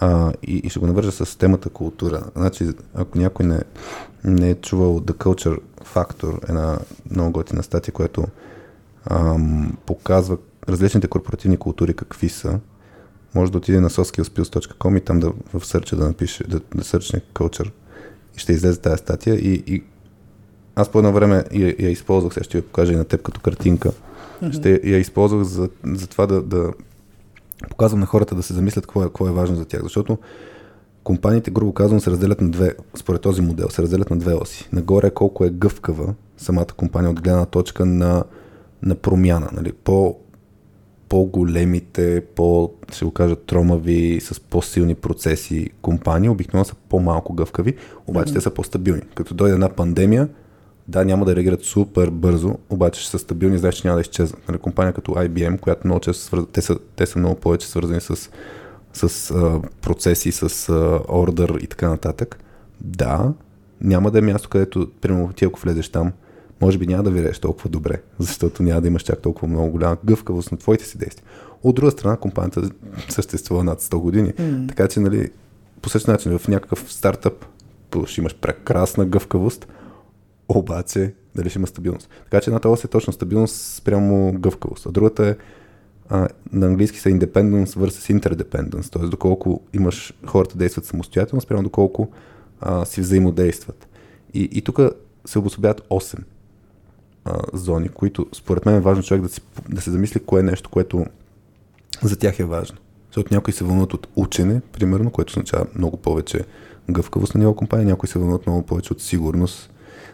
а, 0.00 0.32
и, 0.42 0.56
и 0.56 0.70
ще 0.70 0.80
го 0.80 0.86
навържа 0.86 1.12
с 1.12 1.38
темата 1.38 1.68
култура. 1.68 2.22
Значи, 2.36 2.68
ако 2.94 3.18
някой 3.18 3.46
не, 3.46 3.60
не 4.24 4.50
е 4.50 4.54
чувал 4.54 5.00
The 5.00 5.12
Culture 5.12 5.58
Factor, 5.94 6.50
една 6.50 6.78
много 7.10 7.32
готина 7.32 7.62
статия, 7.62 7.94
която 7.94 8.24
ам, 9.10 9.76
показва 9.86 10.36
различните 10.68 11.08
корпоративни 11.08 11.56
култури 11.56 11.94
какви 11.94 12.28
са, 12.28 12.60
може 13.34 13.52
да 13.52 13.58
отиде 13.58 13.80
на 13.80 13.90
soskillspills.com 13.90 14.98
и 14.98 15.00
там 15.00 15.20
да 15.20 15.32
в 15.54 15.66
сърча 15.66 15.96
да 15.96 16.06
напише, 16.06 16.44
да, 16.44 16.60
да 16.74 16.84
сърчне 16.84 17.20
Culture 17.34 17.70
и 18.36 18.38
ще 18.38 18.52
излезе 18.52 18.80
тази 18.80 18.98
статия 18.98 19.34
и, 19.34 19.64
и 19.66 19.84
аз 20.74 20.88
по 20.88 20.98
едно 20.98 21.12
време 21.12 21.44
я, 21.52 21.74
я 21.78 21.90
използвах, 21.90 22.34
сега 22.34 22.44
ще 22.44 22.58
я 22.58 22.62
покажа 22.66 22.92
и 22.92 22.96
на 22.96 23.04
теб 23.04 23.22
като 23.22 23.40
картинка. 23.40 23.92
Ще 24.50 24.80
я 24.84 24.98
използвах 24.98 25.42
за, 25.42 25.68
за 25.84 26.06
това 26.06 26.26
да, 26.26 26.42
да 26.42 26.72
показвам 27.70 28.00
на 28.00 28.06
хората 28.06 28.34
да 28.34 28.42
се 28.42 28.54
замислят 28.54 28.86
какво 28.86 29.02
е, 29.02 29.04
какво 29.04 29.28
е 29.28 29.32
важно 29.32 29.56
за 29.56 29.64
тях, 29.64 29.82
защото 29.82 30.18
компаниите, 31.04 31.50
грубо 31.50 31.72
казвам, 31.72 32.00
се 32.00 32.10
разделят 32.10 32.40
на 32.40 32.50
две, 32.50 32.74
според 32.94 33.20
този 33.20 33.42
модел, 33.42 33.68
се 33.68 33.82
разделят 33.82 34.10
на 34.10 34.16
две 34.16 34.34
оси. 34.34 34.68
Нагоре 34.72 35.06
е 35.06 35.10
колко 35.10 35.44
е 35.44 35.50
гъвкава 35.50 36.14
самата 36.36 36.66
компания 36.76 37.10
от 37.10 37.22
гледна 37.22 37.46
точка 37.46 37.86
на, 37.86 38.24
на 38.82 38.94
промяна. 38.94 39.48
Нали? 39.52 39.72
По, 39.72 40.16
по-големите, 41.08 42.24
по, 42.34 42.72
ще 42.92 43.04
го 43.04 43.10
кажа, 43.10 43.36
тромави, 43.36 44.20
с 44.20 44.40
по-силни 44.40 44.94
процеси 44.94 45.70
компании, 45.82 46.28
обикновено 46.28 46.64
са 46.64 46.74
по-малко 46.88 47.34
гъвкави, 47.34 47.74
обаче 48.06 48.32
mm-hmm. 48.32 48.34
те 48.34 48.40
са 48.40 48.50
по-стабилни. 48.50 49.02
Като 49.14 49.34
дойде 49.34 49.54
една 49.54 49.68
пандемия, 49.68 50.28
да, 50.88 51.04
няма 51.04 51.24
да 51.24 51.36
реагират 51.36 51.64
супер 51.64 52.10
бързо, 52.10 52.58
обаче 52.70 53.00
ще 53.00 53.10
са 53.10 53.18
стабилни, 53.18 53.58
знаеш, 53.58 53.74
че 53.74 53.86
няма 53.86 53.96
да 53.96 54.00
изчезнат. 54.00 54.48
Нали, 54.48 54.58
компания 54.58 54.92
като 54.92 55.12
IBM, 55.12 55.60
която 55.60 55.86
много 55.86 56.00
често 56.00 56.22
свърз... 56.22 56.44
те, 56.52 56.62
са, 56.62 56.78
те 56.96 57.06
са 57.06 57.18
много 57.18 57.34
повече 57.34 57.68
свързани 57.68 58.00
с 58.00 58.30
с 58.92 59.30
а, 59.30 59.60
процеси, 59.80 60.32
с 60.32 60.68
а, 60.68 61.00
ордер 61.08 61.58
и 61.60 61.66
така 61.66 61.88
нататък, 61.88 62.38
да, 62.80 63.32
няма 63.80 64.10
да 64.10 64.18
е 64.18 64.22
място, 64.22 64.48
където, 64.48 64.90
примерно, 65.00 65.32
ти 65.32 65.44
ако 65.44 65.60
влезеш 65.60 65.88
там, 65.88 66.12
може 66.60 66.78
би 66.78 66.86
няма 66.86 67.02
да 67.02 67.10
виреш 67.10 67.38
толкова 67.38 67.70
добре, 67.70 68.02
защото 68.18 68.62
няма 68.62 68.80
да 68.80 68.88
имаш 68.88 69.02
чак 69.02 69.20
толкова 69.20 69.48
много 69.48 69.70
голяма 69.70 69.96
гъвкавост 70.04 70.52
на 70.52 70.58
твоите 70.58 70.84
си 70.84 70.98
действия. 70.98 71.24
От 71.62 71.74
друга 71.74 71.90
страна, 71.90 72.16
компанията 72.16 72.70
съществува 73.08 73.64
над 73.64 73.82
100 73.82 73.96
години, 73.96 74.32
mm. 74.32 74.68
така 74.68 74.88
че, 74.88 75.00
нали, 75.00 75.30
по 75.82 75.88
същия 75.88 76.12
начин, 76.12 76.38
в 76.38 76.48
някакъв 76.48 76.92
стартъп 76.92 77.46
ще 78.06 78.20
имаш 78.20 78.34
прекрасна 78.34 79.04
гъвкавост, 79.06 79.66
обаче 80.58 81.14
дали 81.34 81.50
ще 81.50 81.58
има 81.58 81.66
стабилност. 81.66 82.08
Така 82.24 82.40
че 82.40 82.50
едната 82.50 82.68
ос 82.68 82.84
е 82.84 82.88
точно 82.88 83.12
стабилност 83.12 83.56
спрямо 83.56 84.32
гъвкавост, 84.32 84.86
а 84.86 84.90
другата 84.92 85.26
е 85.26 85.36
а, 86.08 86.28
на 86.52 86.66
английски 86.66 86.98
са 86.98 87.08
independence 87.08 87.66
versus 87.66 88.20
interdependence, 88.20 88.92
т.е. 88.92 89.06
доколко 89.06 89.60
имаш 89.72 90.14
хората 90.26 90.58
действат 90.58 90.86
самостоятелно, 90.86 91.40
спрямо 91.40 91.62
доколко 91.62 92.08
а, 92.60 92.84
си 92.84 93.00
взаимодействат. 93.00 93.88
И, 94.34 94.48
и 94.52 94.62
тук 94.62 94.80
се 95.24 95.38
обособяват 95.38 95.80
8 95.88 96.18
а, 97.24 97.38
зони, 97.52 97.88
които 97.88 98.26
според 98.32 98.66
мен 98.66 98.74
е 98.74 98.80
важно 98.80 99.02
човек 99.02 99.22
да, 99.22 99.28
си, 99.28 99.40
да 99.68 99.80
се 99.80 99.90
замисли 99.90 100.20
кое 100.20 100.40
е 100.40 100.44
нещо, 100.44 100.70
което 100.70 101.06
за 102.02 102.16
тях 102.16 102.38
е 102.38 102.44
важно. 102.44 102.78
Защото 103.06 103.34
някои 103.34 103.52
се 103.52 103.64
вълнуват 103.64 103.94
от 103.94 104.08
учене, 104.16 104.60
примерно, 104.72 105.10
което 105.10 105.30
означава 105.30 105.66
много 105.74 105.96
повече 105.96 106.44
гъвкавост 106.90 107.34
на 107.34 107.38
ниво 107.38 107.54
компания, 107.54 107.86
някои 107.86 108.08
се 108.08 108.18
вълнуват 108.18 108.46
много 108.46 108.62
повече 108.62 108.92
от 108.92 109.00
сигурност. 109.00 109.71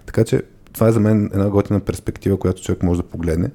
Така 0.08 0.24
че 0.24 0.42
това 0.72 0.88
е 0.88 0.92
за 0.92 1.00
мен 1.00 1.24
една 1.24 1.50
готина 1.50 1.80
перспектива, 1.80 2.38
която 2.38 2.62
човек 2.62 2.82
може 2.82 3.02
да 3.02 3.08
погледне 3.08 3.50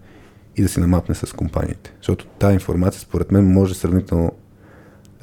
и 0.56 0.62
да 0.62 0.70
си 0.70 0.80
намапне 0.80 1.16
с 1.16 1.36
компаниите. 1.36 1.94
Защото 1.98 2.26
тази 2.26 2.54
информация, 2.54 3.02
според 3.02 3.32
мен, 3.32 3.54
може 3.54 3.74
сравнително 3.74 4.32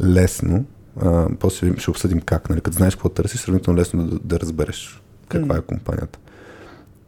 лесно, 0.02 0.64
а, 1.00 1.28
после 1.38 1.76
ще 1.78 1.90
обсъдим 1.90 2.20
как, 2.20 2.50
нали, 2.50 2.60
като 2.60 2.76
знаеш 2.76 2.94
какво 2.94 3.08
търсиш, 3.08 3.40
сравнително 3.40 3.78
лесно 3.78 4.06
да, 4.06 4.18
да 4.18 4.40
разбереш 4.40 5.02
каква 5.28 5.56
е 5.56 5.60
компанията. 5.60 6.18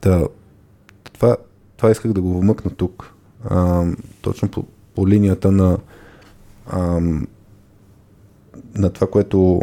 Та, 0.01 0.27
това, 1.13 1.37
това 1.77 1.91
исках 1.91 2.13
да 2.13 2.21
го 2.21 2.41
вмъкна 2.41 2.71
тук, 2.71 3.15
а, 3.45 3.87
точно 4.21 4.49
по, 4.49 4.65
по 4.95 5.09
линията 5.09 5.53
на, 5.53 5.79
а, 6.67 7.01
на 8.75 8.91
това, 8.91 9.07
което 9.11 9.61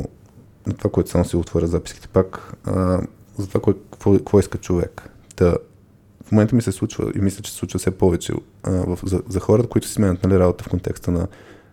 на 0.68 0.74
това, 0.74 0.90
което 0.90 1.10
само 1.10 1.26
се 1.26 1.38
отворя 1.38 1.68
записките 1.68 2.08
пак, 2.08 2.54
а, 2.66 3.02
за 3.40 3.48
това, 3.48 3.62
какво, 3.92 4.14
какво 4.14 4.40
иска 4.40 4.58
човек. 4.58 5.10
Та, 5.36 5.56
в 6.24 6.32
момента 6.32 6.56
ми 6.56 6.62
се 6.62 6.72
случва 6.72 7.12
и 7.16 7.20
мисля, 7.20 7.42
че 7.42 7.52
се 7.52 7.58
случва 7.58 7.80
все 7.80 7.92
повече 7.92 8.34
а, 8.64 8.72
в, 8.72 9.00
за, 9.04 9.22
за 9.30 9.40
хората, 9.40 9.70
които 9.70 9.88
си 9.88 9.94
сменят 9.94 10.24
нали, 10.24 10.40
работа 10.40 10.64
в 10.64 10.70
контекста 10.70 11.12
на 11.12 11.28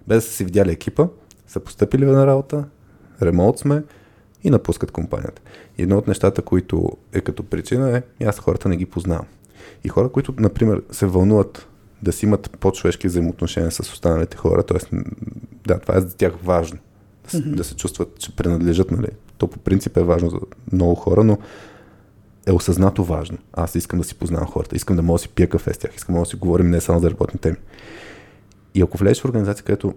без 0.08 0.24
да 0.24 0.30
са 0.30 0.36
си 0.36 0.44
видяли 0.44 0.70
екипа, 0.70 1.06
са 1.46 1.60
поступили 1.60 2.04
на 2.04 2.26
работа, 2.26 2.64
ремонт 3.22 3.58
сме 3.58 3.82
и 4.44 4.50
напускат 4.50 4.90
компанията. 4.90 5.42
И 5.78 5.82
едно 5.82 5.98
от 5.98 6.06
нещата, 6.06 6.42
които 6.42 6.96
е 7.12 7.20
като 7.20 7.42
причина 7.42 8.02
е, 8.20 8.24
аз 8.24 8.38
хората 8.38 8.68
не 8.68 8.76
ги 8.76 8.86
познавам. 8.86 9.26
И 9.84 9.88
хора, 9.88 10.08
които, 10.08 10.34
например, 10.38 10.82
се 10.90 11.06
вълнуват 11.06 11.68
да 12.02 12.12
си 12.12 12.26
имат 12.26 12.50
по-човешки 12.60 13.06
взаимоотношения 13.06 13.70
с 13.70 13.80
останалите 13.80 14.36
хора, 14.36 14.62
т.е. 14.62 14.96
да, 15.66 15.78
това 15.78 15.96
е 15.96 16.00
за 16.00 16.16
тях 16.16 16.32
важно. 16.42 16.78
Да, 17.32 17.38
mm-hmm. 17.38 17.54
да 17.54 17.64
се 17.64 17.76
чувстват, 17.76 18.18
че 18.18 18.36
принадлежат, 18.36 18.90
нали? 18.90 19.08
То 19.38 19.48
по 19.48 19.58
принцип 19.58 19.96
е 19.96 20.02
важно 20.02 20.30
за 20.30 20.38
много 20.72 20.94
хора, 20.94 21.24
но 21.24 21.38
е 22.46 22.52
осъзнато 22.52 23.04
важно. 23.04 23.38
Аз 23.52 23.74
искам 23.74 23.98
да 23.98 24.04
си 24.04 24.14
познавам 24.14 24.48
хората, 24.48 24.76
искам 24.76 24.96
да 24.96 25.02
мога 25.02 25.18
да 25.18 25.22
си 25.22 25.28
пия 25.28 25.48
кафе 25.48 25.74
с 25.74 25.78
тях, 25.78 25.90
искам 25.96 26.14
да 26.14 26.20
да 26.20 26.26
си 26.26 26.36
говорим 26.36 26.70
не 26.70 26.80
само 26.80 27.00
за 27.00 27.10
работни 27.10 27.40
теми. 27.40 27.56
И 28.74 28.82
ако 28.82 28.98
влезеш 28.98 29.22
в 29.22 29.24
организация, 29.24 29.64
където 29.64 29.94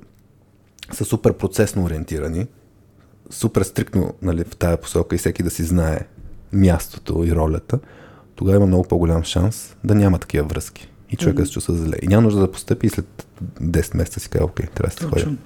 са 0.92 1.06
супер 1.06 1.34
процесно 1.34 1.84
ориентирани, 1.84 2.48
супер 3.30 3.62
стриктно 3.62 4.14
нали, 4.22 4.44
в 4.44 4.56
тая 4.56 4.78
посока 4.78 5.16
и 5.16 5.18
всеки 5.18 5.44
да 5.44 5.50
си 5.50 5.64
знае 5.64 6.00
мястото 6.54 7.24
и 7.24 7.32
ролята, 7.32 7.80
тогава 8.36 8.58
има 8.58 8.68
много 8.68 8.84
по-голям 8.84 9.24
шанс 9.24 9.76
да 9.84 9.96
няма 9.96 10.20
такива 10.20 10.48
връзки. 10.48 10.90
И 11.12 11.16
човека 11.16 11.42
mm-hmm. 11.42 11.46
се 11.46 11.52
чувства 11.52 11.74
зле. 11.74 11.98
И 12.02 12.08
няма 12.08 12.22
нужда 12.22 12.40
да 12.40 12.52
постъпи 12.52 12.88
и 12.88 12.90
след 12.90 13.28
10 13.62 13.98
месеца 13.98 14.20
си 14.20 14.30
казва, 14.30 14.46
окей, 14.46 14.66
трябва 14.66 14.96
да 14.96 15.02
се 15.02 15.06
ходя. 15.06 15.38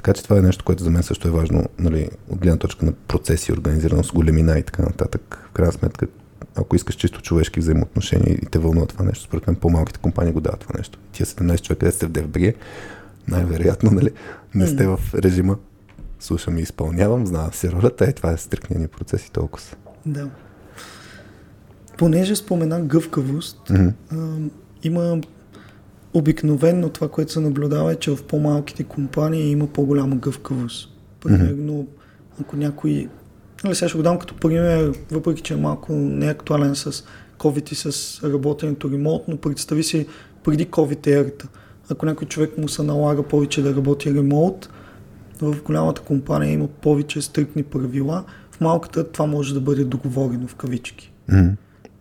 Така 0.00 0.12
че 0.12 0.24
това 0.24 0.38
е 0.38 0.42
нещо, 0.42 0.64
което 0.64 0.82
за 0.82 0.90
мен 0.90 1.02
също 1.02 1.28
е 1.28 1.30
важно, 1.30 1.64
нали, 1.78 2.10
от 2.28 2.38
гледна 2.38 2.58
точка 2.58 2.86
на 2.86 2.92
процеси, 2.92 3.52
организираност, 3.52 4.12
големина 4.12 4.58
и 4.58 4.62
така 4.62 4.82
нататък. 4.82 5.46
В 5.48 5.52
крайна 5.52 5.72
сметка, 5.72 6.06
ако 6.56 6.76
искаш 6.76 6.94
чисто 6.94 7.22
човешки 7.22 7.60
взаимоотношения 7.60 8.34
и 8.34 8.46
те 8.46 8.58
вълнува 8.58 8.86
това 8.86 9.04
нещо, 9.04 9.24
според 9.24 9.46
мен 9.46 9.56
по-малките 9.56 9.98
компании 9.98 10.32
го 10.32 10.40
дават 10.40 10.60
това 10.60 10.74
нещо. 10.78 10.98
Тия 11.12 11.26
17 11.26 11.60
човека, 11.62 11.80
къде 11.80 11.92
сте 11.92 12.06
в 12.06 12.10
DFBG, 12.10 12.54
най-вероятно, 13.28 13.90
нали, 13.90 14.10
не 14.54 14.66
сте 14.66 14.86
в 14.86 15.00
режима 15.14 15.56
слушам 16.20 16.58
и 16.58 16.60
изпълнявам, 16.60 17.26
знам 17.26 17.52
си 17.52 17.70
ролята, 17.70 18.04
е 18.04 18.12
това 18.12 18.32
е 18.32 18.36
стрикния 18.36 18.80
ни 18.80 18.88
процес 18.88 19.26
и 19.26 19.32
толкова. 19.32 19.64
Да. 20.06 20.28
Понеже 21.98 22.36
спомена 22.36 22.80
гъвкавост, 22.80 23.68
mm-hmm. 23.68 23.92
а, 24.12 24.50
има 24.82 25.20
обикновенно 26.14 26.88
това, 26.88 27.08
което 27.08 27.32
се 27.32 27.40
наблюдава 27.40 27.92
е, 27.92 27.96
че 27.96 28.10
в 28.10 28.22
по-малките 28.22 28.84
компании 28.84 29.50
има 29.50 29.66
по-голяма 29.66 30.16
гъвкавост. 30.16 30.88
Примерно, 31.20 31.72
mm-hmm. 31.72 32.40
ако 32.40 32.56
някой... 32.56 33.08
Нали, 33.64 33.74
сега 33.74 33.88
ще 33.88 33.98
го 33.98 34.02
дам 34.02 34.18
като 34.18 34.34
пример, 34.34 34.92
въпреки 35.10 35.42
че 35.42 35.54
е 35.54 35.56
малко 35.56 35.92
неактуален 35.92 36.74
с 36.74 37.04
COVID 37.38 37.72
и 37.72 37.74
с 37.74 38.20
работенето 38.24 38.90
ремонт, 38.90 39.22
но 39.28 39.36
представи 39.36 39.82
си 39.82 40.06
преди 40.44 40.66
COVID 40.66 41.06
ерата. 41.06 41.48
Ако 41.90 42.06
някой 42.06 42.28
човек 42.28 42.58
му 42.58 42.68
се 42.68 42.82
налага 42.82 43.22
повече 43.22 43.62
да 43.62 43.76
работи 43.76 44.14
ремонт, 44.14 44.70
в 45.40 45.62
голямата 45.62 46.00
компания 46.00 46.52
има 46.52 46.68
повече 46.68 47.22
стрикни 47.22 47.62
правила, 47.62 48.24
в 48.50 48.60
малката 48.60 49.04
това 49.12 49.26
може 49.26 49.54
да 49.54 49.60
бъде 49.60 49.84
договорено 49.84 50.46
в 50.46 50.54
кавички. 50.54 51.12
Mm-hmm. 51.30 51.54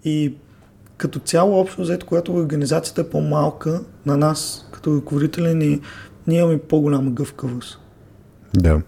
И 0.03 0.33
като 0.99 1.19
цяло, 1.19 1.59
общо 1.59 1.81
взето, 1.81 2.05
когато 2.05 2.33
организацията 2.33 3.01
е 3.01 3.09
по-малка, 3.09 3.81
на 4.05 4.17
нас, 4.17 4.69
като 4.71 4.95
ръководители, 4.95 5.53
ни, 5.53 5.81
ние 6.27 6.39
имаме 6.39 6.57
по-голяма 6.57 7.11
гъвкавост. 7.11 7.79
Да. 8.53 8.81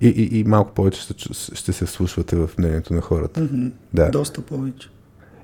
И, 0.00 0.08
и, 0.08 0.38
и 0.38 0.44
малко 0.44 0.72
повече 0.72 1.00
ще, 1.00 1.14
ще 1.54 1.72
се 1.72 1.86
слушвате 1.86 2.36
в 2.36 2.50
мнението 2.58 2.94
на 2.94 3.00
хората. 3.00 3.40
Mm-hmm. 3.40 3.72
Да. 3.94 4.10
Доста 4.10 4.40
повече. 4.40 4.88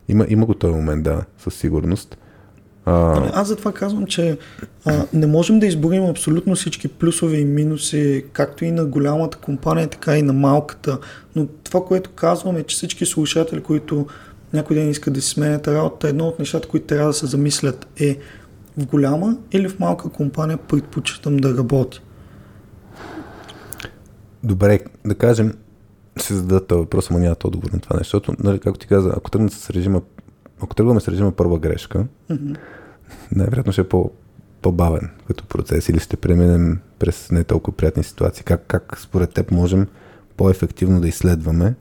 Има, 0.08 0.26
има 0.28 0.46
го 0.46 0.54
този 0.54 0.74
момент, 0.74 1.04
да, 1.04 1.24
със 1.38 1.54
сигурност. 1.54 2.18
А... 2.84 3.30
Аз 3.40 3.48
затова 3.48 3.72
казвам, 3.72 4.06
че 4.06 4.38
а, 4.84 5.04
не 5.12 5.26
можем 5.26 5.58
да 5.58 5.66
изборим 5.66 6.04
абсолютно 6.04 6.54
всички 6.54 6.88
плюсове 6.88 7.36
и 7.36 7.44
минуси, 7.44 8.24
както 8.32 8.64
и 8.64 8.70
на 8.70 8.84
голямата 8.84 9.38
компания, 9.38 9.88
така 9.88 10.18
и 10.18 10.22
на 10.22 10.32
малката. 10.32 10.98
Но 11.36 11.46
това, 11.46 11.84
което 11.84 12.10
казвам 12.10 12.56
е, 12.56 12.62
че 12.62 12.76
всички 12.76 13.06
слушатели, 13.06 13.62
които 13.62 14.06
някой 14.52 14.76
ден 14.76 14.90
искат 14.90 15.14
да 15.14 15.22
си 15.22 15.28
сменят 15.28 15.68
работа, 15.68 16.08
едно 16.08 16.24
от 16.24 16.38
нещата, 16.38 16.68
които 16.68 16.86
трябва 16.86 17.06
да 17.06 17.12
се 17.12 17.26
замислят 17.26 17.86
е 18.00 18.18
в 18.78 18.86
голяма 18.86 19.36
или 19.52 19.68
в 19.68 19.78
малка 19.78 20.08
компания 20.08 20.58
предпочитам 20.58 21.36
да 21.36 21.56
работя. 21.56 22.00
Добре, 24.42 24.80
да 25.06 25.14
кажем, 25.14 25.54
се 26.18 26.34
зададат 26.34 26.66
този 26.66 26.78
въпрос, 26.78 27.10
ама 27.10 27.20
нямат 27.20 27.44
отговор 27.44 27.70
на 27.70 27.80
това 27.80 27.96
нещо, 27.96 28.06
защото, 28.06 28.34
нали, 28.44 28.58
както 28.58 28.80
ти 28.80 28.86
каза, 28.86 29.12
ако 29.16 29.30
тръгнат 29.30 29.52
с 29.52 29.70
режима, 29.70 30.02
ако 30.62 30.74
тръгваме 30.74 31.00
с 31.00 31.08
режима 31.08 31.32
първа 31.32 31.58
грешка, 31.58 32.06
mm-hmm. 32.30 32.56
най-вероятно 33.32 33.72
ще 33.72 33.80
е 33.80 33.88
по, 33.88 34.10
по-бавен 34.62 35.10
като 35.26 35.44
процес 35.44 35.88
или 35.88 35.98
ще 35.98 36.16
преминем 36.16 36.80
през 36.98 37.30
не 37.30 37.44
толкова 37.44 37.76
приятни 37.76 38.04
ситуации. 38.04 38.44
Как, 38.44 38.64
как 38.66 38.98
според 39.00 39.34
теб 39.34 39.50
можем 39.50 39.86
по-ефективно 40.36 41.00
да 41.00 41.08
изследваме 41.08 41.74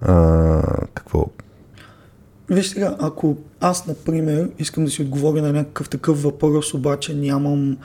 а, 0.00 0.62
какво, 0.94 1.26
Виж 2.50 2.68
сега, 2.68 2.96
ако 2.98 3.36
аз, 3.60 3.86
например, 3.86 4.50
искам 4.58 4.84
да 4.84 4.90
си 4.90 5.02
отговоря 5.02 5.42
на 5.42 5.52
някакъв 5.52 5.88
такъв 5.88 6.22
въпрос, 6.22 6.74
обаче 6.74 7.14
нямам 7.14 7.76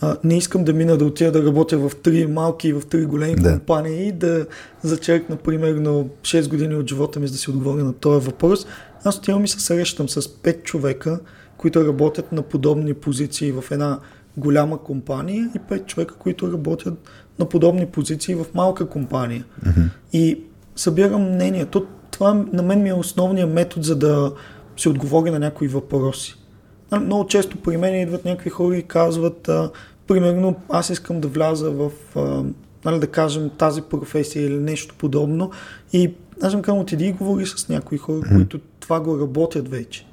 а, 0.00 0.16
не 0.24 0.36
искам 0.36 0.64
да 0.64 0.72
мина 0.72 0.96
да 0.96 1.04
отида 1.04 1.32
да 1.32 1.44
работя 1.44 1.78
в 1.78 1.96
три 2.02 2.26
малки 2.26 2.68
и 2.68 2.72
в 2.72 2.82
три 2.90 3.04
големи 3.04 3.34
да. 3.34 3.52
компании 3.52 4.08
и 4.08 4.12
да 4.12 4.46
зачеркна 4.82 5.36
примерно 5.36 6.08
6 6.22 6.48
години 6.48 6.74
от 6.74 6.88
живота 6.88 7.20
ми, 7.20 7.26
за 7.26 7.32
да 7.32 7.38
си 7.38 7.50
отговоря 7.50 7.84
на 7.84 7.92
този 7.92 8.26
въпрос. 8.26 8.66
Аз 9.04 9.18
отивам 9.18 9.44
и 9.44 9.48
се 9.48 9.60
срещам 9.60 10.08
с 10.08 10.22
5 10.22 10.62
човека, 10.62 11.20
които 11.56 11.86
работят 11.86 12.32
на 12.32 12.42
подобни 12.42 12.94
позиции 12.94 13.52
в 13.52 13.64
една 13.70 13.98
голяма 14.36 14.78
компания 14.78 15.50
и 15.56 15.58
5 15.58 15.86
човека, 15.86 16.14
които 16.14 16.52
работят 16.52 16.94
на 17.38 17.48
подобни 17.48 17.86
позиции 17.86 18.34
в 18.34 18.46
малка 18.54 18.86
компания. 18.86 19.44
Mm-hmm. 19.66 19.88
И 20.12 20.40
събирам 20.76 21.34
мнението 21.34 21.86
това 22.20 22.44
на 22.52 22.62
мен 22.62 22.82
ми 22.82 22.88
е 22.88 22.94
основният 22.94 23.50
метод, 23.50 23.82
за 23.82 23.96
да 23.96 24.32
се 24.76 24.88
отговори 24.88 25.30
на 25.30 25.38
някои 25.38 25.68
въпроси. 25.68 26.36
Много 27.00 27.26
често 27.26 27.56
при 27.56 27.76
мен 27.76 28.00
идват 28.00 28.24
някакви 28.24 28.50
хора 28.50 28.76
и 28.76 28.82
казват, 28.82 29.48
а, 29.48 29.70
примерно, 30.06 30.54
аз 30.68 30.90
искам 30.90 31.20
да 31.20 31.28
вляза 31.28 31.70
в, 31.70 31.90
а, 32.16 32.42
нали, 32.84 33.00
да 33.00 33.06
кажем, 33.06 33.50
тази 33.58 33.82
професия 33.82 34.46
или 34.46 34.58
нещо 34.58 34.94
подобно. 34.98 35.50
И 35.92 36.14
аз 36.42 36.52
съм 36.52 36.62
казвам, 36.62 36.82
отиди 36.82 37.06
и 37.06 37.12
говори 37.12 37.46
с 37.46 37.68
някои 37.68 37.98
хора, 37.98 38.20
mm-hmm. 38.20 38.36
които 38.36 38.60
това 38.80 39.00
го 39.00 39.20
работят 39.20 39.68
вече. 39.68 40.06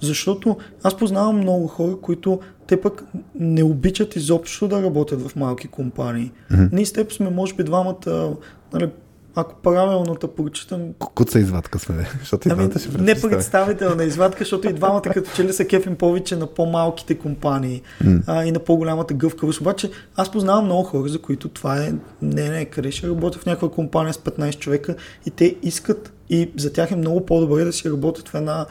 Защото 0.00 0.56
аз 0.82 0.96
познавам 0.96 1.36
много 1.36 1.66
хора, 1.66 1.96
които 2.02 2.40
те 2.66 2.80
пък 2.80 3.04
не 3.34 3.64
обичат 3.64 4.16
изобщо 4.16 4.68
да 4.68 4.82
работят 4.82 5.28
в 5.28 5.36
малки 5.36 5.68
компании. 5.68 6.32
Mm-hmm. 6.50 6.72
Ние 6.72 6.86
с 6.86 6.92
теб 6.92 7.12
сме, 7.12 7.30
може 7.30 7.54
би, 7.54 7.64
двамата, 7.64 8.36
нали, 8.72 8.88
ако 9.34 9.54
правилно 9.54 10.14
те 10.14 10.26
прочитам... 10.26 10.80
Куца 11.14 11.38
извадка 11.38 11.78
сме, 11.78 12.06
защото 12.20 12.48
и 12.48 12.50
ами, 12.50 12.68
двамата 12.68 12.78
ще 12.78 12.98
Не 12.98 13.20
представителна 13.20 14.04
извадка, 14.04 14.38
защото 14.38 14.68
и 14.68 14.72
двамата 14.72 15.02
като 15.02 15.30
че 15.36 15.44
ли 15.44 15.52
са 15.52 15.64
кефим 15.64 15.96
повече 15.96 16.36
на 16.36 16.46
по-малките 16.46 17.18
компании 17.18 17.82
mm. 18.04 18.22
а, 18.26 18.44
и 18.44 18.52
на 18.52 18.58
по-голямата 18.58 19.14
гъвкавост. 19.14 19.60
Обаче 19.60 19.90
аз 20.16 20.30
познавам 20.32 20.64
много 20.64 20.82
хора, 20.82 21.08
за 21.08 21.18
които 21.18 21.48
това 21.48 21.84
е 21.84 21.92
не, 22.22 22.48
не, 22.48 22.64
къде 22.64 22.90
ще 22.90 23.08
работя 23.08 23.38
в 23.38 23.46
някаква 23.46 23.70
компания 23.70 24.14
с 24.14 24.18
15 24.18 24.58
човека 24.58 24.96
и 25.26 25.30
те 25.30 25.56
искат 25.62 26.12
и 26.30 26.50
за 26.56 26.72
тях 26.72 26.90
е 26.90 26.96
много 26.96 27.26
по-добре 27.26 27.64
да 27.64 27.72
си 27.72 27.90
работят 27.90 28.28
в 28.28 28.34
една, 28.34 28.66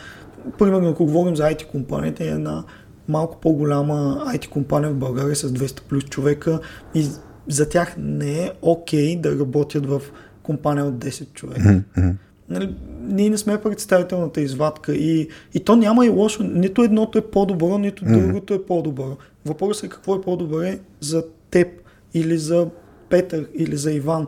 примерно 0.59 0.89
ако 0.89 1.05
говорим 1.05 1.35
за 1.35 1.43
IT 1.43 1.65
компанията, 1.65 2.23
е 2.23 2.27
една 2.27 2.63
малко 3.07 3.37
по-голяма 3.41 4.23
IT 4.27 4.49
компания 4.49 4.89
в 4.89 4.95
България 4.95 5.35
с 5.35 5.51
200 5.51 5.81
плюс 5.81 6.03
човека 6.03 6.59
и 6.95 7.07
за 7.47 7.69
тях 7.69 7.95
не 7.97 8.43
е 8.43 8.51
окей 8.61 9.15
okay 9.15 9.21
да 9.21 9.39
работят 9.39 9.85
в 9.85 10.01
компания 10.43 10.85
от 10.85 10.93
10 10.93 11.33
човека. 11.33 11.61
Mm-hmm. 11.61 12.13
Нали, 12.49 12.75
ние 13.01 13.29
не 13.29 13.37
сме 13.37 13.61
представителната 13.61 14.41
извадка 14.41 14.93
и, 14.93 15.27
и 15.53 15.59
то 15.59 15.75
няма 15.75 16.05
и 16.05 16.09
лошо. 16.09 16.43
Нито 16.43 16.83
едното 16.83 17.17
е 17.17 17.21
по-добро, 17.21 17.77
нито 17.77 18.05
mm-hmm. 18.05 18.27
другото 18.27 18.53
е 18.53 18.65
по-добро. 18.65 19.17
Въпросът 19.45 19.83
е 19.83 19.89
какво 19.89 20.15
е 20.15 20.21
по-добре 20.21 20.79
за 20.99 21.23
теб 21.51 21.67
или 22.13 22.37
за 22.37 22.67
Петър 23.09 23.47
или 23.55 23.77
за 23.77 23.91
Иван. 23.91 24.27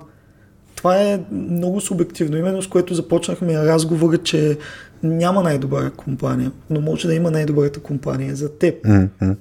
Това 0.76 1.02
е 1.02 1.20
много 1.32 1.82
субективно, 1.82 2.38
именно 2.38 2.62
с 2.62 2.68
което 2.68 2.94
започнахме 2.94 3.66
разговора, 3.66 4.18
че 4.18 4.58
няма 5.04 5.44
най-добра 5.44 5.90
компания, 5.90 6.52
но 6.70 6.82
може 6.82 7.08
да 7.08 7.14
има 7.14 7.32
най-добрата 7.32 7.80
компания 7.80 8.36
за 8.36 8.50
теб. 8.58 8.84
Mm-hmm. 8.84 9.36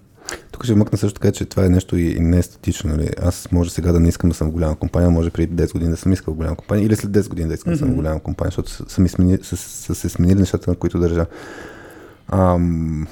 Тук 0.53 0.65
ще 0.65 0.75
вмъкна 0.75 0.99
също 0.99 1.21
така, 1.21 1.33
че 1.33 1.45
това 1.45 1.65
е 1.67 1.69
нещо 1.69 1.97
и 1.97 2.21
не 2.21 2.39
е 2.39 2.43
статично. 2.43 2.91
Нали? 2.91 3.11
Аз 3.23 3.49
може 3.53 3.71
сега 3.71 3.93
да 3.93 4.01
не 4.01 4.09
искам 4.09 4.31
да 4.31 4.37
съм 4.37 4.49
в 4.49 4.53
голяма 4.53 4.77
компания, 4.77 5.11
може 5.11 5.31
преди 5.31 5.63
10 5.63 5.73
години 5.73 5.91
да 5.91 5.97
съм 5.97 6.13
искал 6.13 6.35
в 6.35 6.37
голяма 6.37 6.57
компания 6.57 6.87
или 6.87 6.97
след 6.97 7.11
10 7.11 7.29
години 7.29 7.49
да 7.49 7.55
искам 7.55 7.73
да 7.73 7.79
съм 7.79 7.93
в 7.93 7.95
голяма 7.95 8.21
компания, 8.21 8.49
защото 8.49 8.71
са, 8.71 9.09
смени, 9.09 9.39
са, 9.43 9.57
са 9.57 9.95
се 9.95 10.09
сменили 10.09 10.39
нещата, 10.39 10.71
на 10.71 10.77
които 10.77 10.99
държа. 10.99 11.27
Ам... 12.29 13.07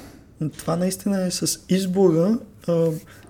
Това 0.57 0.75
наистина 0.75 1.25
е 1.25 1.31
с 1.31 1.59
избора 1.69 2.39
а, 2.67 2.87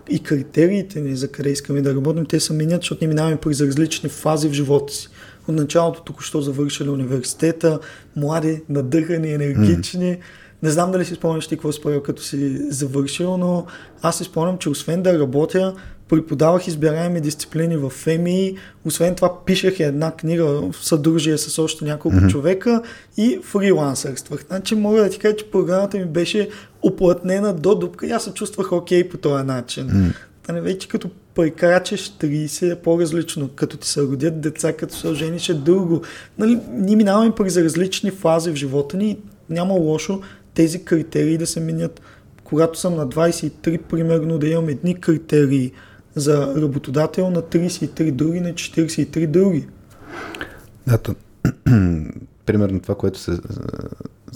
и 0.10 0.20
критериите 0.20 1.02
ни 1.02 1.16
за 1.16 1.28
къде 1.28 1.50
искаме 1.50 1.82
да 1.82 1.96
работим, 1.96 2.26
те 2.26 2.40
се 2.40 2.54
менят, 2.54 2.82
защото 2.82 2.98
ние 3.02 3.10
минаваме 3.10 3.38
през 3.38 3.62
различни 3.62 4.10
фази 4.10 4.50
в 4.50 4.54
живота 4.54 4.94
си. 4.94 5.08
От 5.48 5.56
началото 5.56 6.04
току-що 6.04 6.42
завършили 6.42 6.90
университета, 6.90 7.80
млади, 8.16 8.62
надъхани, 8.70 9.34
енергични. 9.34 10.18
Mm 10.18 10.22
не 10.64 10.70
знам 10.70 10.92
дали 10.92 11.06
си 11.06 11.16
спомняш 11.16 11.48
ти 11.48 11.56
какво 11.56 11.72
си 11.72 11.82
правил 11.82 12.04
като 12.04 12.22
си 12.22 12.58
завършил, 12.72 13.38
но 13.38 13.66
аз 14.02 14.18
си 14.18 14.24
спомням, 14.24 14.58
че 14.58 14.70
освен 14.70 15.04
да 15.04 15.20
работя, 15.20 15.74
преподавах 16.10 16.68
избираеми 16.68 17.22
дисциплини 17.22 17.78
в 17.78 17.90
ФЕМИ, 17.90 18.56
освен 18.86 19.16
това 19.16 19.46
пишех 19.46 19.80
една 19.80 20.12
книга 20.12 20.46
в 20.46 20.76
съдружие 20.82 21.38
с 21.38 21.60
още 21.60 21.86
няколко 21.86 22.18
mm-hmm. 22.18 22.30
човека 22.30 22.82
и 23.18 23.40
фрилансърствах. 23.44 24.46
Значи 24.48 24.76
мога 24.76 25.02
да 25.02 25.10
ти 25.10 25.20
кажа, 25.20 25.36
че 25.36 25.52
програмата 25.52 25.98
ми 25.98 26.06
беше 26.06 26.50
оплътнена 26.82 27.54
до 27.54 27.76
дупка 27.76 28.08
и 28.08 28.12
аз 28.12 28.24
се 28.24 28.34
чувствах 28.34 28.72
окей 28.72 29.10
по 29.10 29.18
този 29.18 29.44
начин. 29.44 29.88
Mm-hmm. 29.88 30.54
не 30.54 30.62
вече 30.62 30.88
като 30.88 31.10
прекрачеш 31.36 32.10
30 32.10 32.72
е 32.72 32.76
по-различно. 32.76 33.50
Като 33.56 33.78
ти 33.78 33.88
се 33.88 34.02
родят 34.02 34.42
деца, 34.42 34.74
като 34.74 34.96
се 34.96 35.14
жениш 35.14 35.50
е 35.50 35.54
друго. 35.54 36.02
Нали, 36.38 36.60
ние 36.72 36.96
минаваме 36.96 37.36
през 37.36 37.58
различни 37.58 38.12
фази 38.12 38.52
в 38.52 38.56
живота 38.56 38.98
ни. 38.98 39.18
Няма 39.50 39.74
лошо 39.74 40.22
тези 40.54 40.84
критерии 40.84 41.38
да 41.38 41.48
се 41.48 41.60
минят. 41.60 42.02
Когато 42.44 42.80
съм 42.80 42.96
на 42.96 43.08
23, 43.08 43.82
примерно, 43.82 44.38
да 44.38 44.48
имам 44.48 44.70
едни 44.70 44.96
критерии 44.96 45.72
за 46.16 46.56
работодател, 46.62 47.30
на 47.30 47.42
33 47.42 48.12
други, 48.12 48.40
на 48.40 48.50
43 48.50 49.28
други. 49.28 49.68
Да, 50.88 50.98
то, 50.98 51.16
примерно 52.46 52.80
това, 52.80 52.96
което 52.96 53.20
се, 53.20 53.32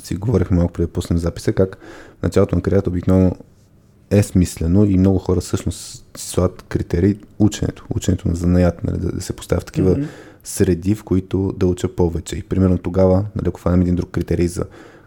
си 0.04 0.16
говорихме 0.16 0.58
малко 0.58 0.74
преди 0.74 0.88
да 0.88 0.94
пуснем 0.94 1.18
записа, 1.18 1.54
как 1.54 1.78
началото 2.24 2.56
на 2.56 2.62
кариерата 2.62 2.90
обикновено 2.90 3.36
е 4.10 4.24
смислено 4.24 4.86
и 4.86 4.98
много 4.98 5.20
хора 5.20 5.42
всъщност 5.42 6.06
слагат 6.18 6.62
критерии 6.62 7.20
ученето, 7.40 7.86
ученето 7.90 8.28
на 8.28 8.36
занаят, 8.36 8.84
нали, 8.84 8.98
да, 8.98 9.12
да 9.12 9.22
се 9.22 9.34
поставят 9.34 9.66
такива 9.66 9.96
mm-hmm. 9.96 10.08
среди, 10.44 10.96
в 10.96 11.04
които 11.04 11.54
да 11.58 11.66
уча 11.66 11.96
повече. 11.96 12.36
И 12.36 12.44
примерно 12.44 12.78
тогава, 12.78 13.26
нали, 13.36 13.48
ако 13.48 13.60
фанем 13.60 13.82
един 13.82 13.96
друг 13.96 14.12
критерий 14.12 14.48
за 14.48 14.66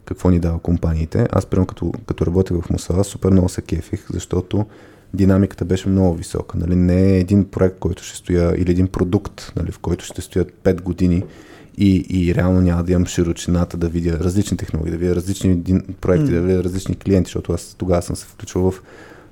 какво 0.08 0.30
ни 0.30 0.38
дава 0.38 0.58
компаниите. 0.58 1.28
Аз, 1.32 1.46
примерно, 1.46 1.66
като, 1.66 1.92
като 2.06 2.26
работех 2.26 2.56
в 2.56 2.70
Мусала, 2.70 3.04
супер 3.04 3.30
много 3.30 3.48
се 3.48 3.62
кефих, 3.62 4.06
защото 4.12 4.66
динамиката 5.14 5.64
беше 5.64 5.88
много 5.88 6.14
висока. 6.14 6.58
Нали? 6.58 6.76
Не 6.76 7.02
е 7.02 7.18
един 7.18 7.44
проект, 7.44 7.78
който 7.78 8.02
ще 8.02 8.16
стоя, 8.16 8.54
или 8.56 8.70
един 8.70 8.86
продукт, 8.86 9.52
нали, 9.56 9.72
в 9.72 9.78
който 9.78 10.04
ще 10.04 10.20
стоят 10.20 10.52
5 10.64 10.82
години 10.82 11.24
и, 11.78 12.06
и 12.10 12.34
реално 12.34 12.60
няма 12.60 12.84
да 12.84 12.92
имам 12.92 13.06
широчината 13.06 13.76
да 13.76 13.88
видя 13.88 14.18
различни 14.18 14.56
технологии, 14.56 14.92
да 14.92 14.98
видя 14.98 15.14
различни 15.14 15.62
проекти, 16.00 16.30
mm. 16.30 16.34
да 16.34 16.40
видя 16.40 16.64
различни 16.64 16.96
клиенти, 16.96 17.28
защото 17.28 17.52
аз 17.52 17.74
тогава 17.78 18.02
съм 18.02 18.16
се 18.16 18.26
включвал 18.26 18.70
в 18.70 18.82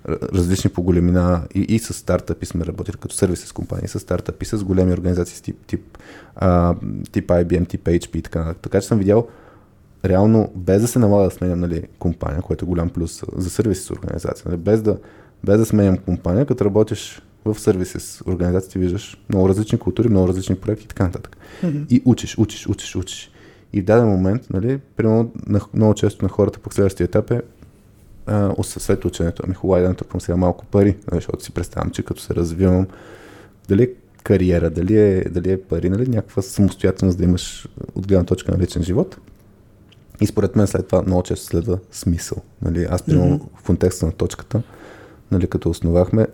различни 0.09 0.71
по 0.71 0.83
големина 0.83 1.43
и, 1.55 1.61
и 1.61 1.79
с 1.79 1.95
стартъпи 1.95 2.47
сме 2.47 2.67
работили 2.67 2.97
като 3.01 3.15
сервис 3.15 3.41
с 3.45 3.53
компании, 3.53 3.89
с 3.89 4.01
стартъпи, 4.01 4.45
с 4.45 4.65
големи 4.65 4.93
организации 4.93 5.43
тип, 5.43 5.57
тип, 5.67 5.99
а, 6.37 6.75
тип 7.12 7.29
IBM, 7.29 7.69
тип 7.69 7.85
HP 7.85 8.17
и 8.17 8.23
така. 8.23 8.55
Така 8.62 8.81
че 8.81 8.87
съм 8.87 8.99
видял 8.99 9.27
реално, 10.04 10.52
без 10.54 10.82
да 10.82 10.88
се 10.88 10.98
налага 10.98 11.24
да 11.24 11.30
сменям 11.30 11.61
нали, 11.61 11.82
компания, 11.98 12.42
което 12.42 12.64
е 12.64 12.68
голям 12.68 12.88
плюс 12.88 13.22
за 13.37 13.50
сервиси 13.50 13.82
с 13.82 13.90
организация, 13.90 14.44
нали, 14.46 14.56
без, 14.56 14.82
да, 14.82 14.98
без 15.44 15.59
да 15.59 15.66
сменям 15.66 15.98
компания, 15.98 16.46
като 16.46 16.64
работиш 16.64 17.22
в 17.44 17.61
сервиси 17.61 18.00
с 18.00 18.22
организация, 18.26 18.72
ти 18.72 18.78
виждаш 18.78 19.18
много 19.28 19.48
различни 19.48 19.78
култури, 19.78 20.09
много 20.09 20.28
различни 20.28 20.56
проекти 20.56 20.85
и 20.85 20.88
така 20.88 21.04
нататък. 21.04 21.37
Mm-hmm. 21.64 21.87
И 21.90 22.02
учиш, 22.04 22.38
учиш, 22.38 22.66
учиш, 22.68 22.96
учиш. 22.96 23.30
И 23.72 23.80
в 23.80 23.85
даден 23.85 24.09
момент, 24.09 24.50
нали, 24.50 24.78
примерно, 24.96 25.32
много 25.74 25.94
често 25.94 26.24
на 26.24 26.28
хората 26.28 26.59
по 26.59 26.70
следващия 26.70 27.04
етап 27.04 27.30
е 27.30 27.42
а, 28.26 28.54
след 28.62 29.04
ученето, 29.04 29.42
ами 29.46 29.54
хубаво 29.54 29.82
да 29.82 29.88
натрупам 29.88 30.20
сега 30.20 30.37
малко 30.37 30.64
пари, 30.64 30.96
нали, 31.11 31.20
защото 31.20 31.44
си 31.44 31.52
представям, 31.52 31.90
че 31.90 32.02
като 32.02 32.20
се 32.20 32.35
развивам, 32.35 32.87
дали 33.68 33.82
е 33.82 33.90
кариера, 34.22 34.70
дали 34.70 34.98
е, 34.98 35.24
дали 35.30 35.52
е 35.52 35.62
пари, 35.62 35.90
нали, 35.90 36.09
някаква 36.09 36.42
самостоятелност 36.42 37.18
да 37.18 37.24
имаш 37.24 37.68
от 37.94 38.06
гледна 38.06 38.24
точка 38.24 38.52
на 38.52 38.59
личен 38.59 38.82
живот, 38.82 39.18
и 40.20 40.26
според 40.26 40.57
мен 40.57 40.66
след 40.66 40.87
това 40.87 41.02
много 41.02 41.22
често 41.22 41.46
следва 41.46 41.79
смисъл. 41.92 42.38
Нали? 42.62 42.87
Аз, 42.90 43.02
примерно, 43.02 43.38
mm-hmm. 43.38 43.61
в 43.61 43.62
контекста 43.62 44.07
на 44.07 44.12
точката, 44.12 44.62
нали, 45.31 45.46
като 45.46 45.70
основахме, 45.70 46.26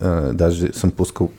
а, 0.00 0.32
даже 0.32 0.72
съм 0.72 0.90
пускал 0.90 1.30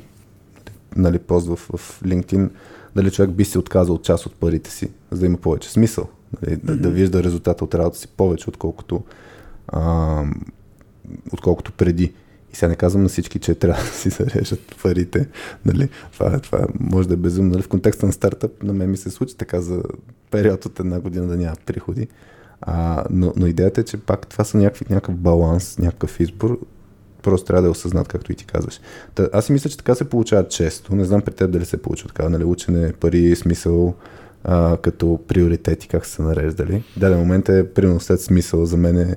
нали, 0.95 1.19
пост 1.19 1.47
в, 1.47 1.55
в 1.55 2.01
LinkedIn, 2.03 2.49
дали 2.95 3.11
човек 3.11 3.31
би 3.31 3.45
се 3.45 3.59
отказал 3.59 3.95
от 3.95 4.03
част 4.03 4.25
от 4.25 4.33
парите 4.33 4.71
си, 4.71 4.89
за 5.11 5.19
да 5.19 5.25
има 5.25 5.37
повече 5.37 5.69
смисъл. 5.69 6.07
Нали, 6.41 6.55
mm-hmm. 6.55 6.63
да, 6.63 6.77
да 6.77 6.89
вижда 6.89 7.23
резултата 7.23 7.63
от 7.63 7.75
работа 7.75 7.97
си 7.97 8.07
повече, 8.07 8.49
отколкото, 8.49 9.03
а, 9.67 10.23
отколкото 11.33 11.71
преди. 11.71 12.13
И 12.53 12.55
сега 12.55 12.69
не 12.69 12.75
казвам 12.75 13.03
на 13.03 13.09
всички, 13.09 13.39
че 13.39 13.55
трябва 13.55 13.83
да 13.83 13.89
си 13.89 14.09
зарежат 14.09 14.75
парите. 14.83 15.27
Нали? 15.65 15.89
Това, 16.13 16.39
това 16.39 16.67
може 16.79 17.07
да 17.07 17.13
е 17.13 17.17
безумно. 17.17 17.51
Нали? 17.51 17.61
В 17.61 17.67
контекста 17.67 18.05
на 18.05 18.13
стартъп 18.13 18.63
на 18.63 18.73
мен 18.73 18.91
ми 18.91 18.97
се 18.97 19.09
случи 19.09 19.37
така 19.37 19.61
за 19.61 19.83
период 20.31 20.65
от 20.65 20.79
една 20.79 20.99
година 20.99 21.27
да 21.27 21.37
няма 21.37 21.55
приходи. 21.65 22.07
А, 22.61 23.05
но, 23.09 23.33
но 23.35 23.47
идеята 23.47 23.81
е, 23.81 23.83
че 23.83 23.97
пак 23.97 24.27
това 24.27 24.43
са 24.43 24.57
някакви, 24.57 24.85
някакъв 24.89 25.15
баланс, 25.15 25.77
някакъв 25.77 26.19
избор. 26.19 26.59
Просто 27.21 27.47
трябва 27.47 27.61
да 27.61 27.67
е 27.67 27.71
осъзнат, 27.71 28.07
както 28.07 28.31
и 28.31 28.35
ти 28.35 28.45
казваш. 28.45 28.79
Та, 29.15 29.29
аз 29.33 29.45
си 29.45 29.51
мисля, 29.51 29.69
че 29.69 29.77
така 29.77 29.95
се 29.95 30.09
получава 30.09 30.47
често. 30.47 30.95
Не 30.95 31.05
знам 31.05 31.21
при 31.21 31.33
теб 31.33 31.51
дали 31.51 31.65
се 31.65 31.81
получва 31.81 32.07
така. 32.07 32.29
Нали? 32.29 32.43
Учене, 32.43 32.93
пари, 32.93 33.35
смисъл, 33.35 33.95
а, 34.43 34.77
като 34.77 35.19
приоритети, 35.27 35.87
как 35.87 36.05
са 36.05 36.23
нареждали. 36.23 36.83
Даден 36.97 37.19
момент 37.19 37.49
е, 37.49 37.73
примерно 37.73 37.99
след 37.99 38.21
смисъл, 38.21 38.65
за 38.65 38.77
мен 38.77 38.97
е 38.97 39.15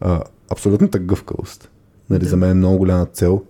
а, 0.00 0.22
абсолютната 0.50 0.98
гъвкавост. 0.98 1.69
Нали, 2.10 2.22
да. 2.22 2.28
За 2.28 2.36
мен 2.36 2.50
е 2.50 2.54
много 2.54 2.78
голяма 2.78 3.06
цел 3.06 3.42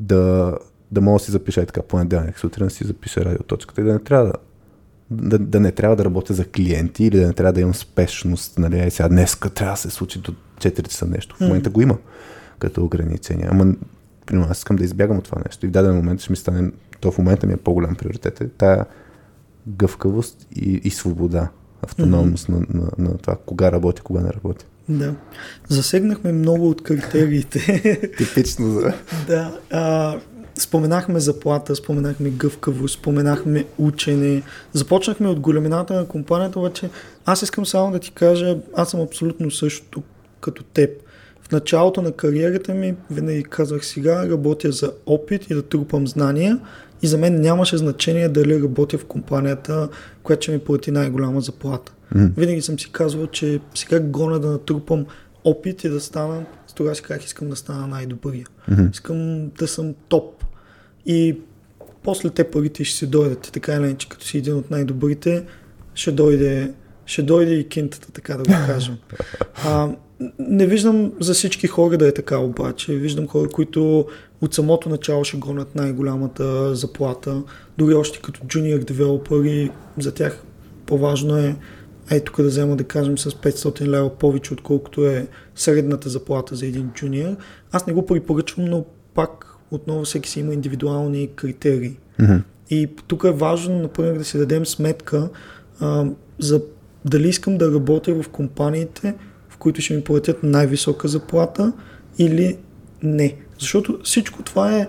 да, 0.00 0.54
да 0.90 1.00
мога 1.00 1.18
да 1.18 1.24
си 1.24 1.30
запиша 1.30 1.62
и 1.62 1.66
така 1.66 1.82
понеделник 1.82 2.38
сутрин 2.38 2.70
си 2.70 2.84
запиша 2.84 3.24
радиоточката 3.24 3.80
и 3.80 3.84
да 3.84 3.92
не 3.92 3.98
трябва 3.98 4.26
да 4.26 4.32
да, 5.10 5.38
да 5.38 5.60
не 5.60 5.72
трябва 5.72 5.96
да 5.96 6.04
работя 6.04 6.34
за 6.34 6.44
клиенти 6.44 7.04
или 7.04 7.20
да 7.20 7.26
не 7.26 7.32
трябва 7.32 7.52
да 7.52 7.60
имам 7.60 7.74
спешност, 7.74 8.58
нали, 8.58 8.80
е, 8.80 8.90
сега 8.90 9.08
днеска 9.08 9.50
трябва 9.50 9.72
да 9.72 9.80
се 9.80 9.90
случи 9.90 10.20
до 10.20 10.34
4 10.58 10.88
часа 10.88 11.06
нещо. 11.06 11.36
В 11.36 11.40
момента 11.40 11.70
mm. 11.70 11.72
го 11.72 11.80
има 11.80 11.98
като 12.58 12.84
ограничение. 12.84 13.48
Ама, 13.50 13.74
примерно, 14.26 14.50
аз 14.50 14.58
искам 14.58 14.76
да 14.76 14.84
избягам 14.84 15.18
от 15.18 15.24
това 15.24 15.42
нещо 15.44 15.66
и 15.66 15.68
в 15.68 15.72
даден 15.72 15.94
момент 15.94 16.20
ще 16.20 16.32
ми 16.32 16.36
стане, 16.36 16.70
то 17.00 17.12
в 17.12 17.18
момента 17.18 17.46
ми 17.46 17.52
е 17.52 17.56
по-голям 17.56 17.94
приоритет, 17.94 18.40
е 18.40 18.48
тая 18.48 18.86
гъвкавост 19.66 20.46
и, 20.56 20.80
и 20.84 20.90
свобода, 20.90 21.48
автономност 21.82 22.48
mm-hmm. 22.48 22.74
на, 22.74 22.82
на, 22.98 23.10
на 23.10 23.18
това 23.18 23.36
кога 23.46 23.72
работя, 23.72 24.02
кога 24.02 24.20
не 24.20 24.32
работя. 24.32 24.66
Да. 24.88 25.14
Засегнахме 25.68 26.32
много 26.32 26.68
от 26.68 26.82
критериите. 26.82 27.80
Типично 28.18 28.70
за. 28.70 28.92
да. 29.26 29.58
А, 29.70 30.16
споменахме 30.58 31.20
заплата, 31.20 31.76
споменахме 31.76 32.30
гъвкавост, 32.30 32.98
споменахме 32.98 33.64
учене. 33.78 34.42
Започнахме 34.72 35.28
от 35.28 35.40
големината 35.40 35.94
на 35.94 36.06
компанията, 36.06 36.58
обаче 36.58 36.90
аз 37.26 37.42
искам 37.42 37.66
само 37.66 37.92
да 37.92 37.98
ти 37.98 38.10
кажа, 38.10 38.56
аз 38.76 38.90
съм 38.90 39.00
абсолютно 39.00 39.50
същото 39.50 40.02
като 40.40 40.62
теб. 40.62 40.90
В 41.42 41.52
началото 41.52 42.02
на 42.02 42.12
кариерата 42.12 42.74
ми 42.74 42.94
винаги 43.10 43.42
казах 43.42 43.86
сега 43.86 44.28
работя 44.28 44.72
за 44.72 44.92
опит 45.06 45.50
и 45.50 45.54
да 45.54 45.62
трупам 45.62 46.08
знания 46.08 46.60
и 47.02 47.06
за 47.06 47.18
мен 47.18 47.40
нямаше 47.40 47.76
значение 47.76 48.28
дали 48.28 48.62
работя 48.62 48.98
в 48.98 49.04
компанията, 49.04 49.88
която 50.22 50.42
ще 50.42 50.52
ми 50.52 50.58
плати 50.58 50.90
най-голяма 50.90 51.40
заплата. 51.40 51.92
Mm. 52.14 52.30
Винаги 52.36 52.62
съм 52.62 52.78
си 52.78 52.92
казвал, 52.92 53.26
че 53.26 53.60
сега 53.74 54.00
гоня 54.00 54.40
да 54.40 54.50
натрупам 54.50 55.06
опит 55.44 55.84
и 55.84 55.88
да 55.88 56.00
стана, 56.00 56.44
тогава 56.74 56.96
си 56.96 57.02
казах, 57.02 57.24
искам 57.24 57.48
да 57.48 57.56
стана 57.56 57.86
най-добрия. 57.86 58.46
Mm-hmm. 58.70 58.92
Искам 58.92 59.48
да 59.48 59.68
съм 59.68 59.94
топ. 60.08 60.44
И 61.06 61.38
после 62.02 62.30
те 62.30 62.50
парите 62.50 62.84
ще 62.84 62.96
си 62.96 63.06
дойдат. 63.06 63.50
Така 63.52 63.74
или 63.74 63.84
иначе, 63.84 64.08
като 64.08 64.24
си 64.24 64.38
един 64.38 64.54
от 64.54 64.70
най-добрите, 64.70 65.44
ще 65.94 66.12
дойде, 66.12 66.72
ще 67.06 67.22
дойде 67.22 67.54
и 67.54 67.68
кинтата, 67.68 68.12
така 68.12 68.36
да 68.36 68.42
го 68.42 68.66
кажем. 68.66 68.96
А, 69.64 69.88
не 70.38 70.66
виждам 70.66 71.12
за 71.20 71.34
всички 71.34 71.66
хора 71.66 71.98
да 71.98 72.08
е 72.08 72.14
така 72.14 72.38
обаче. 72.38 72.94
Виждам 72.94 73.28
хора, 73.28 73.48
които 73.48 74.06
от 74.40 74.54
самото 74.54 74.88
начало 74.88 75.24
ще 75.24 75.36
гонят 75.36 75.74
най-голямата 75.74 76.74
заплата. 76.74 77.42
Дори 77.78 77.94
още 77.94 78.20
като 78.22 78.40
junior 78.40 78.84
девелопери, 78.84 79.70
за 79.98 80.14
тях 80.14 80.42
по-важно 80.86 81.36
е 81.36 81.56
ей 82.10 82.20
тук 82.20 82.36
да 82.36 82.48
взема 82.48 82.76
да 82.76 82.84
кажем 82.84 83.18
с 83.18 83.30
500 83.30 83.86
лева 83.86 84.10
повече, 84.18 84.54
отколкото 84.54 85.06
е 85.06 85.28
средната 85.54 86.08
заплата 86.08 86.56
за 86.56 86.66
един 86.66 86.90
джуниор. 86.94 87.36
Аз 87.72 87.86
не 87.86 87.92
го 87.92 88.06
препоръчвам, 88.06 88.64
но 88.64 88.84
пак 89.14 89.46
отново 89.70 90.04
всеки 90.04 90.30
си 90.30 90.40
има 90.40 90.54
индивидуални 90.54 91.30
критерии. 91.36 91.96
Mm-hmm. 92.20 92.42
И 92.70 92.88
тук 93.06 93.24
е 93.24 93.30
важно, 93.30 93.78
например, 93.78 94.18
да 94.18 94.24
си 94.24 94.38
дадем 94.38 94.66
сметка 94.66 95.28
а, 95.80 96.06
за 96.38 96.62
дали 97.04 97.28
искам 97.28 97.58
да 97.58 97.74
работя 97.74 98.22
в 98.22 98.28
компаниите, 98.28 99.14
които 99.64 99.80
ще 99.80 99.94
ми 99.94 100.04
платят 100.04 100.42
най-висока 100.42 101.08
заплата 101.08 101.72
или 102.18 102.56
не. 103.02 103.36
Защото 103.58 103.98
всичко 104.04 104.42
това 104.42 104.78
е 104.78 104.88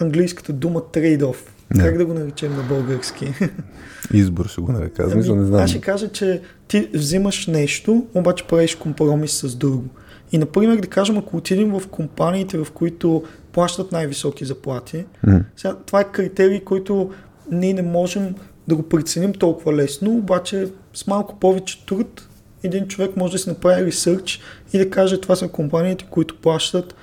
английската 0.00 0.52
дума 0.52 0.80
trade-off. 0.80 1.36
Как 1.78 1.98
да 1.98 2.06
го 2.06 2.14
наречем 2.14 2.56
на 2.56 2.62
български? 2.62 3.34
Избор 4.12 4.46
ще 4.48 4.60
го 4.60 4.72
нарека. 4.72 5.02
Ами, 5.04 5.14
не 5.14 5.22
знам. 5.22 5.54
Аз 5.54 5.70
ще 5.70 5.80
кажа, 5.80 6.08
че 6.08 6.40
ти 6.68 6.88
взимаш 6.94 7.46
нещо, 7.46 8.06
обаче 8.14 8.46
правиш 8.46 8.74
компромис 8.74 9.32
с 9.32 9.54
друго. 9.54 9.84
И, 10.32 10.38
например, 10.38 10.76
да 10.76 10.88
кажем, 10.88 11.18
ако 11.18 11.36
отидем 11.36 11.78
в 11.78 11.88
компаниите, 11.88 12.58
в 12.58 12.66
които 12.74 13.22
плащат 13.52 13.92
най-високи 13.92 14.44
заплати, 14.44 15.04
mm. 15.26 15.44
сега, 15.56 15.76
това 15.86 16.00
е 16.00 16.12
критерий, 16.12 16.60
който 16.60 17.10
ние 17.52 17.74
не 17.74 17.82
можем 17.82 18.34
да 18.68 18.76
го 18.76 18.82
преценим 18.82 19.32
толкова 19.32 19.72
лесно, 19.74 20.10
обаче 20.10 20.68
с 20.94 21.06
малко 21.06 21.38
повече 21.40 21.86
труд 21.86 22.28
един 22.62 22.88
човек 22.88 23.16
може 23.16 23.32
да 23.32 23.38
си 23.38 23.48
направи 23.48 23.86
ресърч 23.86 24.40
и 24.72 24.78
да 24.78 24.90
каже 24.90 25.20
това 25.20 25.36
са 25.36 25.48
компаниите, 25.48 26.06
които 26.10 26.36
плащат 26.36 26.94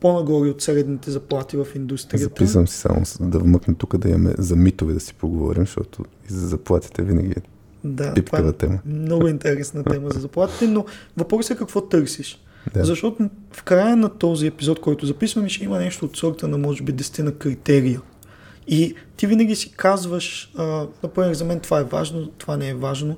по-нагоре 0.00 0.48
от 0.48 0.62
средните 0.62 1.10
заплати 1.10 1.56
в 1.56 1.66
индустрията. 1.74 2.24
Записвам 2.24 2.68
си 2.68 2.76
само 2.76 3.02
да 3.20 3.38
вмъкна 3.38 3.74
тук 3.74 3.96
да 3.96 4.08
имаме 4.08 4.34
за 4.38 4.56
митове 4.56 4.92
да 4.92 5.00
си 5.00 5.14
поговорим, 5.14 5.62
защото 5.62 6.04
и 6.30 6.32
за 6.32 6.48
заплатите 6.48 7.02
винаги 7.02 7.30
е 7.30 7.42
да, 7.84 8.14
пипкава 8.14 8.48
е 8.48 8.52
тема. 8.52 8.78
Много 8.86 9.28
интересна 9.28 9.84
тема 9.84 10.10
за 10.10 10.20
заплатите, 10.20 10.66
но 10.66 10.84
въпросът 11.16 11.56
е 11.56 11.58
какво 11.58 11.80
търсиш. 11.80 12.40
Да. 12.74 12.84
Защото 12.84 13.30
в 13.52 13.62
края 13.62 13.96
на 13.96 14.08
този 14.08 14.46
епизод, 14.46 14.80
който 14.80 15.06
записваме, 15.06 15.48
ще 15.48 15.64
има 15.64 15.78
нещо 15.78 16.04
от 16.04 16.16
сорта 16.16 16.48
на 16.48 16.58
може 16.58 16.82
би 16.82 16.94
10 16.94 17.22
на 17.22 17.32
критерия. 17.32 18.00
И 18.68 18.94
ти 19.16 19.26
винаги 19.26 19.56
си 19.56 19.72
казваш, 19.76 20.52
а, 20.56 20.86
например, 21.02 21.34
за 21.34 21.44
мен 21.44 21.60
това 21.60 21.80
е 21.80 21.84
важно, 21.84 22.28
това 22.28 22.56
не 22.56 22.68
е 22.68 22.74
важно. 22.74 23.16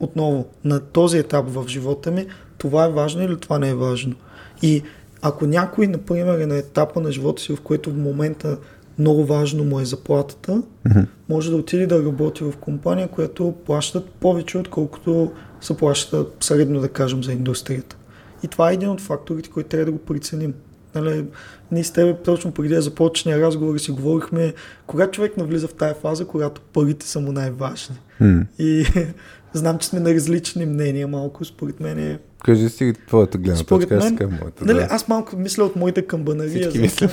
Отново, 0.00 0.46
на 0.64 0.80
този 0.80 1.18
етап 1.18 1.44
в 1.48 1.64
живота 1.68 2.10
ми, 2.10 2.26
това 2.58 2.84
е 2.84 2.92
важно 2.92 3.22
или 3.22 3.40
това 3.40 3.58
не 3.58 3.68
е 3.68 3.74
важно. 3.74 4.14
И 4.62 4.82
ако 5.22 5.46
някой, 5.46 5.86
например, 5.86 6.38
е 6.38 6.46
на 6.46 6.56
етапа 6.56 7.00
на 7.00 7.12
живота 7.12 7.42
си, 7.42 7.56
в 7.56 7.60
който 7.60 7.90
в 7.90 7.96
момента 7.96 8.58
много 8.98 9.24
важно 9.24 9.64
му 9.64 9.80
е 9.80 9.84
заплатата, 9.84 10.62
mm-hmm. 10.86 11.06
може 11.28 11.50
да 11.50 11.56
отиде 11.56 11.86
да 11.86 12.04
работи 12.04 12.44
в 12.44 12.52
компания, 12.60 13.08
която 13.08 13.54
плащат 13.66 14.10
повече, 14.10 14.58
отколкото 14.58 15.32
се 15.60 15.76
плаща 15.76 16.26
средно, 16.40 16.80
да 16.80 16.88
кажем, 16.88 17.24
за 17.24 17.32
индустрията. 17.32 17.96
И 18.42 18.48
това 18.48 18.70
е 18.70 18.74
един 18.74 18.88
от 18.88 19.00
факторите, 19.00 19.50
които 19.50 19.68
трябва 19.68 19.84
да 19.84 19.92
го 19.92 19.98
преценим. 19.98 20.54
Нали, 20.94 21.24
ние 21.72 21.84
с 21.84 21.90
теб 21.90 22.24
точно 22.24 22.52
преди 22.52 22.74
да 22.74 22.82
започне 22.82 23.40
разговор 23.40 23.78
си 23.78 23.90
говорихме, 23.90 24.54
кога 24.86 25.10
човек 25.10 25.36
навлиза 25.36 25.68
в 25.68 25.74
тая 25.74 25.94
фаза, 25.94 26.26
когато 26.26 26.60
парите 26.60 27.08
са 27.08 27.20
му 27.20 27.32
най-важни. 27.32 27.96
Mm. 28.20 28.46
И 28.58 28.86
знам, 29.58 29.78
че 29.78 29.88
сме 29.88 30.00
на 30.00 30.14
различни 30.14 30.66
мнения 30.66 31.08
малко, 31.08 31.44
според 31.44 31.80
мен 31.80 31.98
е 31.98 32.18
Кажи 32.44 32.68
си 32.68 32.92
твоята 33.06 33.38
гледна 33.38 33.56
Според 33.56 33.88
точка, 33.88 34.04
мен, 34.04 34.34
аз 34.34 34.40
моята. 34.40 34.64
Нали, 34.64 34.78
да. 34.78 34.86
Аз 34.90 35.08
малко 35.08 35.36
мисля 35.36 35.64
от 35.64 35.76
моите 35.76 36.06
камбанария. 36.06 36.70
Всички 36.70 36.78
мисля. 36.78 37.08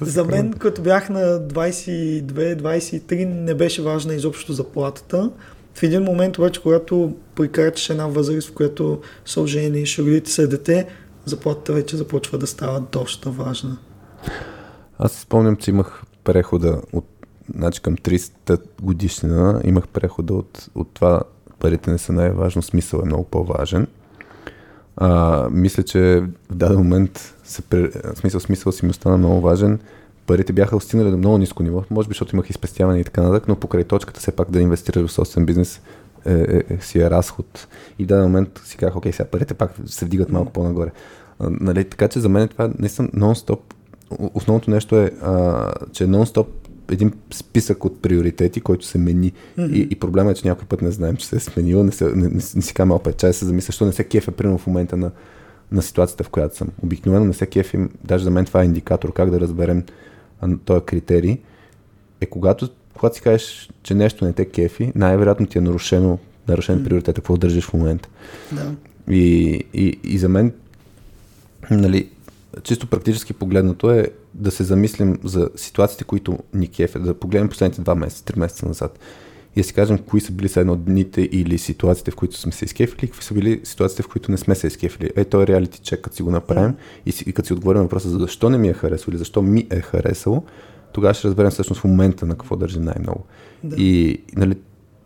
за 0.00 0.24
мен, 0.24 0.52
като 0.52 0.82
бях 0.82 1.08
на 1.08 1.20
22-23, 1.40 3.24
не 3.24 3.54
беше 3.54 3.82
важна 3.82 4.14
изобщо 4.14 4.52
заплатата. 4.52 5.30
В 5.74 5.82
един 5.82 6.02
момент 6.02 6.38
обаче, 6.38 6.62
когато 6.62 7.16
прикачаш 7.34 7.90
една 7.90 8.06
възраст, 8.06 8.48
в 8.48 8.54
която 8.54 9.00
ожени, 9.36 9.86
ще 9.86 10.02
родите 10.02 10.30
се 10.30 10.46
дете, 10.46 10.86
заплатата 11.24 11.72
вече 11.72 11.96
започва 11.96 12.38
да 12.38 12.46
става 12.46 12.80
доста 12.92 13.30
важна. 13.30 13.76
Аз 14.98 15.12
си 15.12 15.20
спомням, 15.20 15.56
че 15.56 15.70
имах 15.70 16.02
прехода 16.24 16.80
от 16.92 17.06
значи 17.54 17.82
към 17.82 17.96
30 17.96 18.60
годишнина, 18.82 19.60
имах 19.64 19.88
прехода 19.88 20.34
от, 20.34 20.68
от 20.74 20.88
това 20.94 21.22
парите 21.58 21.90
не 21.90 21.98
са 21.98 22.12
най-важно, 22.12 22.62
смисъл 22.62 22.98
е 22.98 23.06
много 23.06 23.24
по-важен. 23.24 23.86
А, 24.96 25.48
мисля, 25.50 25.82
че 25.82 26.22
в 26.50 26.54
даден 26.54 26.78
момент 26.78 27.34
се, 27.44 27.62
смисъл, 28.14 28.40
смисъл 28.40 28.72
си 28.72 28.84
ми 28.84 28.90
остана 28.90 29.16
много 29.16 29.40
важен. 29.40 29.78
Парите 30.26 30.52
бяха 30.52 30.80
стигнали 30.80 31.10
до 31.10 31.16
много 31.16 31.38
ниско 31.38 31.62
ниво, 31.62 31.84
може 31.90 32.08
би, 32.08 32.12
защото 32.12 32.36
имах 32.36 32.50
изпестяване 32.50 33.00
и 33.00 33.04
така 33.04 33.22
нататък, 33.22 33.48
но 33.48 33.56
покрай 33.56 33.84
точката 33.84 34.20
все 34.20 34.32
пак 34.32 34.50
да 34.50 34.60
инвестираш 34.60 35.10
в 35.10 35.12
собствен 35.12 35.46
бизнес 35.46 35.80
е, 36.26 36.32
е, 36.32 36.74
е, 36.74 36.80
си 36.80 36.98
е 37.00 37.10
разход. 37.10 37.68
И 37.98 38.04
в 38.04 38.06
даден 38.06 38.24
момент 38.24 38.60
си 38.64 38.76
казах, 38.76 38.96
окей, 38.96 39.12
сега 39.12 39.28
парите 39.28 39.54
пак 39.54 39.72
се 39.86 40.04
вдигат 40.04 40.30
малко 40.30 40.52
по-нагоре. 40.52 40.90
А, 41.38 41.50
нали, 41.50 41.84
така 41.84 42.08
че 42.08 42.20
за 42.20 42.28
мен 42.28 42.48
това 42.48 42.70
наистина 42.78 43.08
нон-стоп. 43.08 43.58
Основното 44.34 44.70
нещо 44.70 44.96
е, 44.96 45.10
а, 45.22 45.72
че 45.92 46.06
нон-стоп 46.06 46.46
един 46.90 47.12
списък 47.32 47.84
от 47.84 48.02
приоритети, 48.02 48.60
който 48.60 48.86
се 48.86 48.98
мени. 48.98 49.32
Mm-hmm. 49.58 49.72
И, 49.72 49.88
и 49.90 49.94
проблема 49.96 50.30
е, 50.30 50.34
че 50.34 50.48
някой 50.48 50.66
път 50.66 50.82
не 50.82 50.90
знаем, 50.90 51.16
че 51.16 51.26
се 51.26 51.36
е 51.36 51.40
сменил, 51.40 51.84
не, 51.84 51.92
се, 51.92 52.04
не, 52.04 52.28
не, 52.28 52.28
не 52.28 52.40
си 52.62 52.74
казваме 52.74 52.94
опет 52.94 53.16
чай, 53.16 53.32
се 53.32 53.44
замисля, 53.44 53.66
защо 53.66 53.86
не 53.86 53.92
се 53.92 54.04
кефе, 54.04 54.30
примерно 54.30 54.58
в 54.58 54.66
момента 54.66 54.96
на, 54.96 55.10
на 55.72 55.82
ситуацията, 55.82 56.24
в 56.24 56.28
която 56.28 56.56
съм. 56.56 56.68
Обикновено 56.82 57.24
не 57.24 57.32
се 57.32 57.46
кефи, 57.46 57.78
даже 58.04 58.24
за 58.24 58.30
мен 58.30 58.44
това 58.44 58.62
е 58.62 58.64
индикатор, 58.64 59.12
как 59.12 59.30
да 59.30 59.40
разберем 59.40 59.84
този 60.64 60.84
критерий, 60.84 61.38
е 62.20 62.26
когато, 62.26 62.68
когато 62.94 63.16
си 63.16 63.22
кажеш, 63.22 63.70
че 63.82 63.94
нещо 63.94 64.24
не 64.24 64.32
те 64.32 64.44
кефи, 64.44 64.92
най-вероятно 64.94 65.46
ти 65.46 65.58
е 65.58 65.60
нарушено, 65.60 66.18
нарушен 66.48 66.78
mm-hmm. 66.78 66.84
приоритет, 66.84 67.16
какво 67.16 67.36
държиш 67.36 67.64
в 67.64 67.74
момента. 67.74 68.08
Да. 68.52 68.74
И, 69.14 69.64
и, 69.74 69.98
и 70.04 70.18
за 70.18 70.28
мен, 70.28 70.52
нали, 71.70 72.10
чисто 72.62 72.86
практически 72.86 73.32
погледнато 73.32 73.90
е 73.90 74.08
да 74.34 74.50
се 74.50 74.64
замислим 74.64 75.18
за 75.24 75.50
ситуациите, 75.56 76.04
които 76.04 76.38
ни 76.54 76.68
кефят, 76.68 77.04
да 77.04 77.14
погледнем 77.14 77.48
последните 77.48 77.82
два 77.82 77.94
месеца, 77.94 78.24
три 78.24 78.40
месеца 78.40 78.68
назад 78.68 78.98
и 79.56 79.60
да 79.60 79.64
си 79.64 79.74
кажем 79.74 79.98
кои 79.98 80.20
са 80.20 80.32
били 80.32 80.48
едно 80.56 80.76
дните 80.76 81.22
или 81.32 81.58
ситуациите, 81.58 82.10
в 82.10 82.16
които 82.16 82.38
сме 82.38 82.52
се 82.52 82.64
изкефили, 82.64 83.06
какви 83.06 83.24
са 83.24 83.34
били 83.34 83.60
ситуациите, 83.64 84.02
в 84.02 84.08
които 84.08 84.30
не 84.30 84.36
сме 84.36 84.54
се 84.54 84.66
изкефили. 84.66 85.10
Е, 85.16 85.24
то 85.24 85.42
е 85.42 85.46
реалити 85.46 85.78
чек, 85.78 86.00
като 86.00 86.16
си 86.16 86.22
го 86.22 86.30
направим 86.30 86.74
и, 87.06 87.12
си, 87.12 87.24
и 87.26 87.32
като 87.32 87.46
си 87.46 87.52
отговорим 87.52 87.78
на 87.78 87.84
въпроса 87.84 88.08
за 88.08 88.18
защо 88.18 88.50
не 88.50 88.58
ми 88.58 88.68
е 88.68 88.72
харесало 88.72 89.12
или 89.12 89.18
защо 89.18 89.42
ми 89.42 89.66
е 89.70 89.80
харесало, 89.80 90.42
тогава 90.92 91.14
ще 91.14 91.28
разберем 91.28 91.50
всъщност 91.50 91.80
в 91.80 91.84
момента 91.84 92.26
на 92.26 92.34
какво 92.34 92.56
държи 92.56 92.78
най-много. 92.78 93.24
Да. 93.64 93.76
И, 93.76 94.22
нали, 94.36 94.56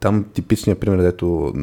там 0.01 0.25
типичният 0.35 0.79
пример, 0.79 1.03
дето 1.03 1.55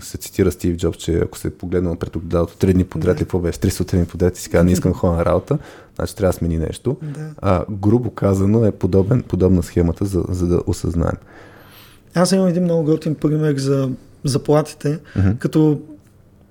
се 0.00 0.18
цитира 0.18 0.52
Стив 0.52 0.76
Джобс, 0.76 0.98
че 0.98 1.18
ако 1.18 1.38
се 1.38 1.48
е 1.48 1.50
погледнал 1.50 1.96
пред 1.96 2.16
огледалото 2.16 2.56
три 2.56 2.72
дни 2.74 2.84
подред, 2.84 3.16
да. 3.16 3.18
какво 3.18 3.38
беше, 3.38 3.60
три 3.60 3.70
сутрини 3.70 4.06
подред 4.06 4.38
и 4.38 4.40
си 4.40 4.50
казва, 4.50 4.64
не 4.64 4.72
искам 4.72 4.92
хора 4.92 5.16
на 5.16 5.24
работа, 5.24 5.58
значи 5.96 6.16
трябва 6.16 6.32
да 6.32 6.36
смени 6.36 6.58
нещо. 6.58 6.96
Да. 7.02 7.30
А, 7.38 7.64
грубо 7.70 8.10
казано 8.10 8.66
е 8.66 8.72
подобен, 8.72 9.22
подобна 9.22 9.62
схемата, 9.62 10.04
за, 10.04 10.24
за 10.28 10.46
да 10.46 10.62
осъзнаем. 10.66 11.16
Аз 12.14 12.32
имам 12.32 12.48
един 12.48 12.64
много 12.64 12.84
готин 12.84 13.14
пример 13.14 13.56
за 13.56 13.90
заплатите, 14.24 14.98
mm-hmm. 15.16 15.38
като 15.38 15.80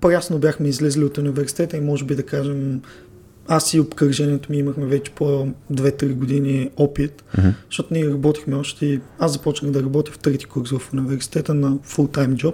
прясно 0.01 0.39
бяхме 0.39 0.67
излезли 0.67 1.03
от 1.03 1.17
университета 1.17 1.77
и 1.77 1.81
може 1.81 2.05
би 2.05 2.15
да 2.15 2.23
кажем 2.23 2.81
аз 3.51 3.73
и 3.73 3.79
обкръжението 3.79 4.51
ми 4.51 4.57
имахме 4.57 4.85
вече 4.85 5.11
по 5.11 5.47
2-3 5.73 6.13
години 6.13 6.69
опит, 6.77 7.23
mm-hmm. 7.37 7.53
защото 7.69 7.93
ние 7.93 8.09
работихме 8.09 8.55
още, 8.55 8.99
аз 9.19 9.33
започнах 9.33 9.71
да 9.71 9.83
работя 9.83 10.11
в 10.11 10.19
трети 10.19 10.45
курс 10.45 10.71
в 10.71 10.93
университета 10.93 11.53
на 11.53 11.71
full-time 11.71 12.35
job, 12.35 12.53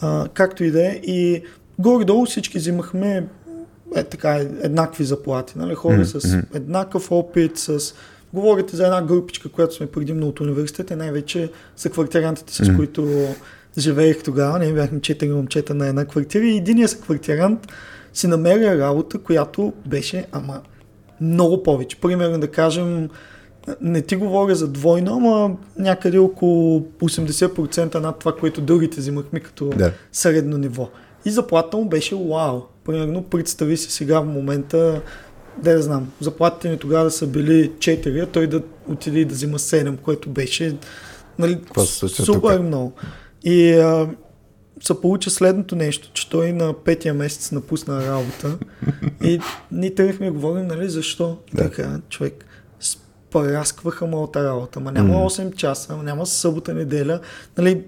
а, 0.00 0.28
както 0.34 0.64
и 0.64 0.70
да 0.70 0.86
е. 0.86 1.00
И 1.02 1.42
горе-долу 1.78 2.26
всички 2.26 2.58
взимахме 2.58 3.26
е, 3.96 4.04
така, 4.04 4.34
еднакви 4.62 5.04
заплати. 5.04 5.58
Нали? 5.58 5.74
Хора 5.74 6.04
mm-hmm. 6.04 6.18
с 6.18 6.56
еднакъв 6.56 7.12
опит, 7.12 7.58
с 7.58 7.94
Говорите 8.32 8.76
за 8.76 8.84
една 8.84 9.02
групичка, 9.02 9.48
която 9.48 9.74
сме 9.74 9.86
предимно 9.86 10.28
от 10.28 10.40
университета, 10.40 10.96
най-вече 10.96 11.50
са 11.76 11.90
квартирантите, 11.90 12.54
с 12.54 12.58
mm-hmm. 12.58 12.76
които 12.76 13.34
живеех 13.78 14.22
тогава. 14.22 14.58
Ние 14.58 14.72
бяхме 14.72 15.00
четири 15.00 15.30
момчета 15.30 15.74
на 15.74 15.86
една 15.86 16.04
квартира 16.04 16.44
и 16.44 16.56
единия 16.56 16.88
са 16.88 16.98
квартирант 16.98 17.66
си 18.12 18.26
намеря 18.26 18.78
работа, 18.78 19.18
която 19.18 19.72
беше, 19.86 20.26
ама 20.32 20.60
много 21.20 21.62
повече. 21.62 21.96
Примерно 22.00 22.40
да 22.40 22.48
кажем, 22.48 23.08
не 23.80 24.02
ти 24.02 24.16
говоря 24.16 24.54
за 24.54 24.68
двойно, 24.68 25.16
ама 25.16 25.56
някъде 25.78 26.18
около 26.18 26.80
80% 26.80 27.94
над 27.94 28.18
това, 28.18 28.32
което 28.36 28.60
другите 28.60 29.00
взимахме 29.00 29.40
като 29.40 29.68
да. 29.68 29.92
средно 30.12 30.58
ниво. 30.58 30.88
И 31.24 31.30
заплата 31.30 31.76
му 31.76 31.84
беше 31.84 32.14
вау. 32.14 32.60
Примерно, 32.84 33.22
представи 33.22 33.76
си 33.76 33.90
сега 33.90 34.20
в 34.20 34.26
момента, 34.26 35.02
да 35.62 35.70
я 35.70 35.82
знам, 35.82 36.12
заплатите 36.20 36.68
ни 36.68 36.78
тогава 36.78 37.10
са 37.10 37.26
били 37.26 37.70
4, 37.78 38.22
а 38.22 38.26
той 38.26 38.46
да 38.46 38.62
отиде 38.88 39.18
и 39.18 39.24
да 39.24 39.34
взима 39.34 39.58
7, 39.58 39.96
което 39.96 40.30
беше 40.30 40.76
нали, 41.38 41.58
супер 42.08 42.56
тук? 42.56 42.62
много. 42.62 42.92
И 43.44 43.72
а, 43.72 44.08
се 44.80 45.00
получи 45.00 45.30
следното 45.30 45.76
нещо, 45.76 46.10
че 46.12 46.30
той 46.30 46.52
на 46.52 46.72
петия 46.72 47.14
месец 47.14 47.52
напусна 47.52 48.06
работа 48.06 48.58
и 49.24 49.40
ние 49.72 49.94
тръгнахме 49.94 50.26
и 50.26 50.30
говорим, 50.30 50.66
нали, 50.66 50.88
защо? 50.88 51.38
Да. 51.54 51.62
Така, 51.62 52.00
човек, 52.08 52.44
спараскваха 52.80 54.06
моята 54.06 54.44
работа, 54.44 54.80
ма 54.80 54.92
няма 54.92 55.14
8 55.14 55.54
часа, 55.54 55.96
няма 55.96 56.26
събота, 56.26 56.74
неделя, 56.74 57.20
нали, 57.58 57.84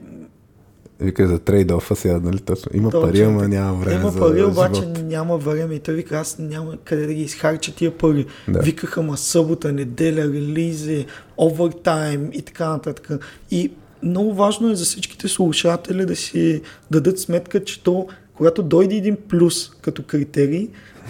Вика 1.03 1.29
за 1.29 1.39
трейд-офа 1.39 1.95
сега, 1.95 2.21
нали 2.23 2.39
точно? 2.39 2.71
Има 2.75 2.91
точно, 2.91 3.09
пари, 3.09 3.23
ама 3.23 3.49
няма 3.49 3.75
време 3.75 4.01
Има 4.01 4.13
пари, 4.13 4.43
обаче 4.43 4.81
живот. 4.81 4.99
няма 5.03 5.39
време. 5.39 5.75
И 5.75 5.79
той 5.79 5.95
вика, 5.95 6.19
аз 6.19 6.39
няма 6.39 6.77
къде 6.85 7.07
да 7.07 7.15
ги 7.15 7.23
изхарча 7.23 7.75
тия 7.75 7.99
пари. 7.99 8.27
Да. 8.49 8.59
Викаха 8.59 9.03
ма 9.03 9.17
събота, 9.17 9.73
неделя, 9.73 10.23
релизи, 10.23 11.07
овертайм 11.39 12.31
и 12.33 12.43
така 12.43 12.69
нататък. 12.69 13.25
И 13.51 13.73
много 14.03 14.35
важно 14.35 14.71
е 14.71 14.75
за 14.75 14.85
всичките 14.85 15.29
слушатели 15.29 16.07
да 16.07 16.17
си 16.17 16.63
дадат 16.91 17.21
сметка, 17.21 17.65
че 17.65 17.83
то, 17.83 18.07
когато 18.37 18.63
дойде 18.63 18.95
един 18.95 19.17
плюс 19.29 19.71
като 19.81 20.03
критерий, 20.03 20.69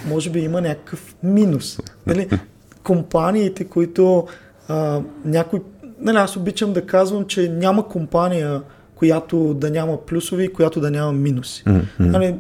може 0.09 0.30
би 0.30 0.40
има 0.40 0.61
някакъв 0.61 1.14
минус. 1.22 1.78
Нали? 2.07 2.28
Компаниите, 2.82 3.64
които 3.64 4.26
а, 4.68 5.01
някой... 5.24 5.61
Нали, 6.01 6.16
аз 6.16 6.36
обичам 6.36 6.72
да 6.72 6.86
казвам, 6.86 7.26
че 7.26 7.49
няма 7.49 7.88
компания, 7.88 8.62
която 8.95 9.55
да 9.55 9.70
няма 9.70 10.07
плюсови 10.07 10.45
и 10.45 10.53
която 10.53 10.80
да 10.80 10.90
няма 10.90 11.12
минуси. 11.12 11.64
Mm-hmm. 11.64 11.86
Нали, 11.99 12.34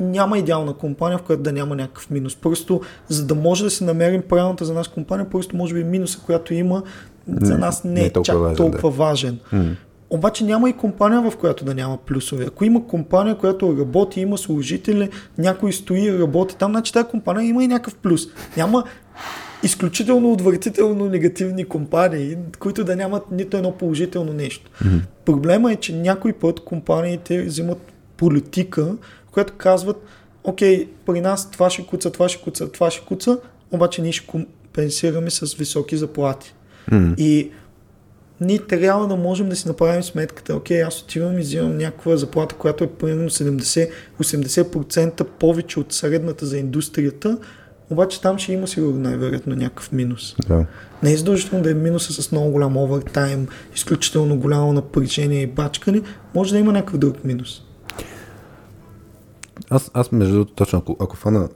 няма 0.00 0.38
идеална 0.38 0.74
компания, 0.74 1.18
в 1.18 1.22
която 1.22 1.42
да 1.42 1.52
няма 1.52 1.76
някакъв 1.76 2.10
минус. 2.10 2.36
Просто, 2.36 2.80
за 3.08 3.26
да 3.26 3.34
може 3.34 3.64
да 3.64 3.70
си 3.70 3.84
намерим 3.84 4.22
правилната 4.22 4.64
за 4.64 4.74
нас 4.74 4.88
компания, 4.88 5.30
просто 5.30 5.56
може 5.56 5.74
би 5.74 5.84
минуса, 5.84 6.20
която 6.26 6.54
има, 6.54 6.82
за 7.28 7.58
нас 7.58 7.84
не, 7.84 7.90
не 7.90 8.00
е, 8.00 8.04
е 8.04 8.10
толкова 8.10 8.24
чак 8.24 8.38
важен, 8.38 8.56
толкова 8.56 8.90
да. 8.90 8.96
важен. 8.96 9.38
Mm. 9.52 9.74
Обаче 10.10 10.44
няма 10.44 10.70
и 10.70 10.72
компания, 10.72 11.30
в 11.30 11.36
която 11.36 11.64
да 11.64 11.74
няма 11.74 11.96
плюсове. 11.96 12.44
Ако 12.44 12.64
има 12.64 12.86
компания, 12.86 13.38
която 13.38 13.76
работи, 13.78 14.20
има 14.20 14.38
служители, 14.38 15.08
някой 15.38 15.72
стои 15.72 16.00
и 16.00 16.18
работи 16.18 16.56
там, 16.56 16.72
значи 16.72 16.92
тази 16.92 17.08
компания 17.08 17.48
има 17.48 17.64
и 17.64 17.68
някакъв 17.68 17.94
плюс. 17.94 18.22
Няма 18.56 18.84
изключително 19.62 20.32
отвратително 20.32 21.08
негативни 21.08 21.64
компании, 21.64 22.36
които 22.58 22.84
да 22.84 22.96
нямат 22.96 23.30
нито 23.30 23.56
едно 23.56 23.72
положително 23.72 24.32
нещо. 24.32 24.70
Mm-hmm. 24.70 25.00
Проблема 25.24 25.72
е, 25.72 25.76
че 25.76 25.96
някой 25.96 26.32
път 26.32 26.60
компаниите 26.60 27.42
взимат 27.42 27.78
политика, 28.16 28.96
която 29.32 29.52
казват, 29.56 30.04
окей, 30.44 30.88
при 31.06 31.20
нас 31.20 31.50
това 31.50 31.70
ще 31.70 31.86
куца, 31.86 32.10
това 32.12 32.28
ще 32.28 32.42
куца, 32.42 32.72
това 32.72 32.90
ще 32.90 33.04
куца, 33.04 33.38
обаче 33.70 34.02
ние 34.02 34.12
ще 34.12 34.26
компенсираме 34.26 35.30
с 35.30 35.54
високи 35.54 35.96
заплати. 35.96 36.54
Mm. 36.90 37.16
И 37.18 37.50
ние 38.40 38.58
трябва 38.58 39.08
да 39.08 39.16
можем 39.16 39.48
да 39.48 39.56
си 39.56 39.68
направим 39.68 40.02
сметката, 40.02 40.56
окей, 40.56 40.82
аз 40.82 41.02
отивам 41.02 41.38
и 41.38 41.40
взимам 41.40 41.76
някаква 41.76 42.16
заплата, 42.16 42.54
която 42.54 42.84
е 42.84 42.86
примерно 42.86 43.30
70-80% 43.30 45.24
повече 45.24 45.80
от 45.80 45.92
средната 45.92 46.46
за 46.46 46.58
индустрията, 46.58 47.38
обаче 47.90 48.20
там 48.20 48.38
ще 48.38 48.52
има 48.52 48.66
сигурно 48.66 48.98
най-вероятно 48.98 49.56
някакъв 49.56 49.92
минус. 49.92 50.36
Да. 50.48 50.66
Не 51.02 51.12
е 51.12 51.16
задължително 51.16 51.64
да 51.64 51.70
е 51.70 51.74
минуса 51.74 52.22
с 52.22 52.32
много 52.32 52.50
голям 52.50 52.76
овертайм, 52.76 53.46
изключително 53.74 54.36
голямо 54.36 54.72
напрежение 54.72 55.42
и 55.42 55.46
бачкане, 55.46 56.02
може 56.34 56.52
да 56.52 56.58
има 56.58 56.72
някакъв 56.72 56.98
друг 56.98 57.24
минус. 57.24 57.62
Аз, 59.70 59.90
аз 59.94 60.12
между 60.12 60.34
другото, 60.34 60.52
точно 60.54 60.78
ако, 60.78 60.96
ако 61.00 61.16
фана 61.16 61.48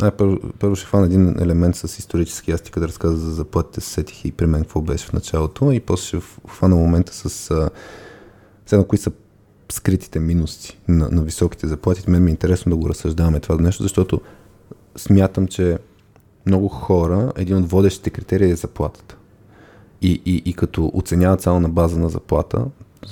най 0.00 0.10
първо, 0.58 0.76
ще 0.76 0.86
фана 0.86 1.06
един 1.06 1.36
елемент 1.40 1.76
с 1.76 1.98
исторически. 1.98 2.52
Аз 2.52 2.60
ти 2.60 2.70
като 2.70 2.88
разказа 2.88 3.16
за 3.16 3.30
заплатите, 3.30 3.80
се 3.80 3.90
сетих 3.90 4.24
и 4.24 4.32
при 4.32 4.46
мен 4.46 4.62
какво 4.62 4.80
беше 4.80 5.06
в 5.06 5.12
началото 5.12 5.72
и 5.72 5.80
после 5.80 6.06
ще 6.06 6.20
фана 6.46 6.76
момента 6.76 7.14
с 7.14 7.50
а, 8.70 8.84
кои 8.84 8.98
са 8.98 9.12
скритите 9.72 10.20
минуси 10.20 10.78
на, 10.88 11.08
на 11.10 11.22
високите 11.22 11.66
заплати. 11.66 12.10
Мен 12.10 12.24
ми 12.24 12.30
е 12.30 12.32
интересно 12.32 12.70
да 12.70 12.76
го 12.76 12.88
разсъждаваме 12.88 13.40
това 13.40 13.56
нещо, 13.56 13.82
защото 13.82 14.20
смятам, 14.96 15.46
че 15.46 15.78
много 16.46 16.68
хора, 16.68 17.32
един 17.36 17.56
от 17.56 17.70
водещите 17.70 18.10
критерии 18.10 18.50
е 18.50 18.56
заплатата. 18.56 19.16
И, 20.02 20.22
и, 20.26 20.42
и 20.44 20.54
като 20.54 20.90
оценяват 20.94 21.40
само 21.40 21.60
на 21.60 21.68
база 21.68 21.98
на 21.98 22.08
заплата, 22.08 22.64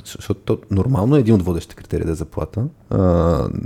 защото 0.05 0.41
то, 0.41 0.59
нормално 0.71 1.17
е 1.17 1.21
един 1.21 1.35
от 1.35 1.43
водещите 1.43 1.77
критерии 1.77 2.05
да 2.05 2.13
е 2.13 2.15
заплата, 2.15 2.65
а, 2.91 2.99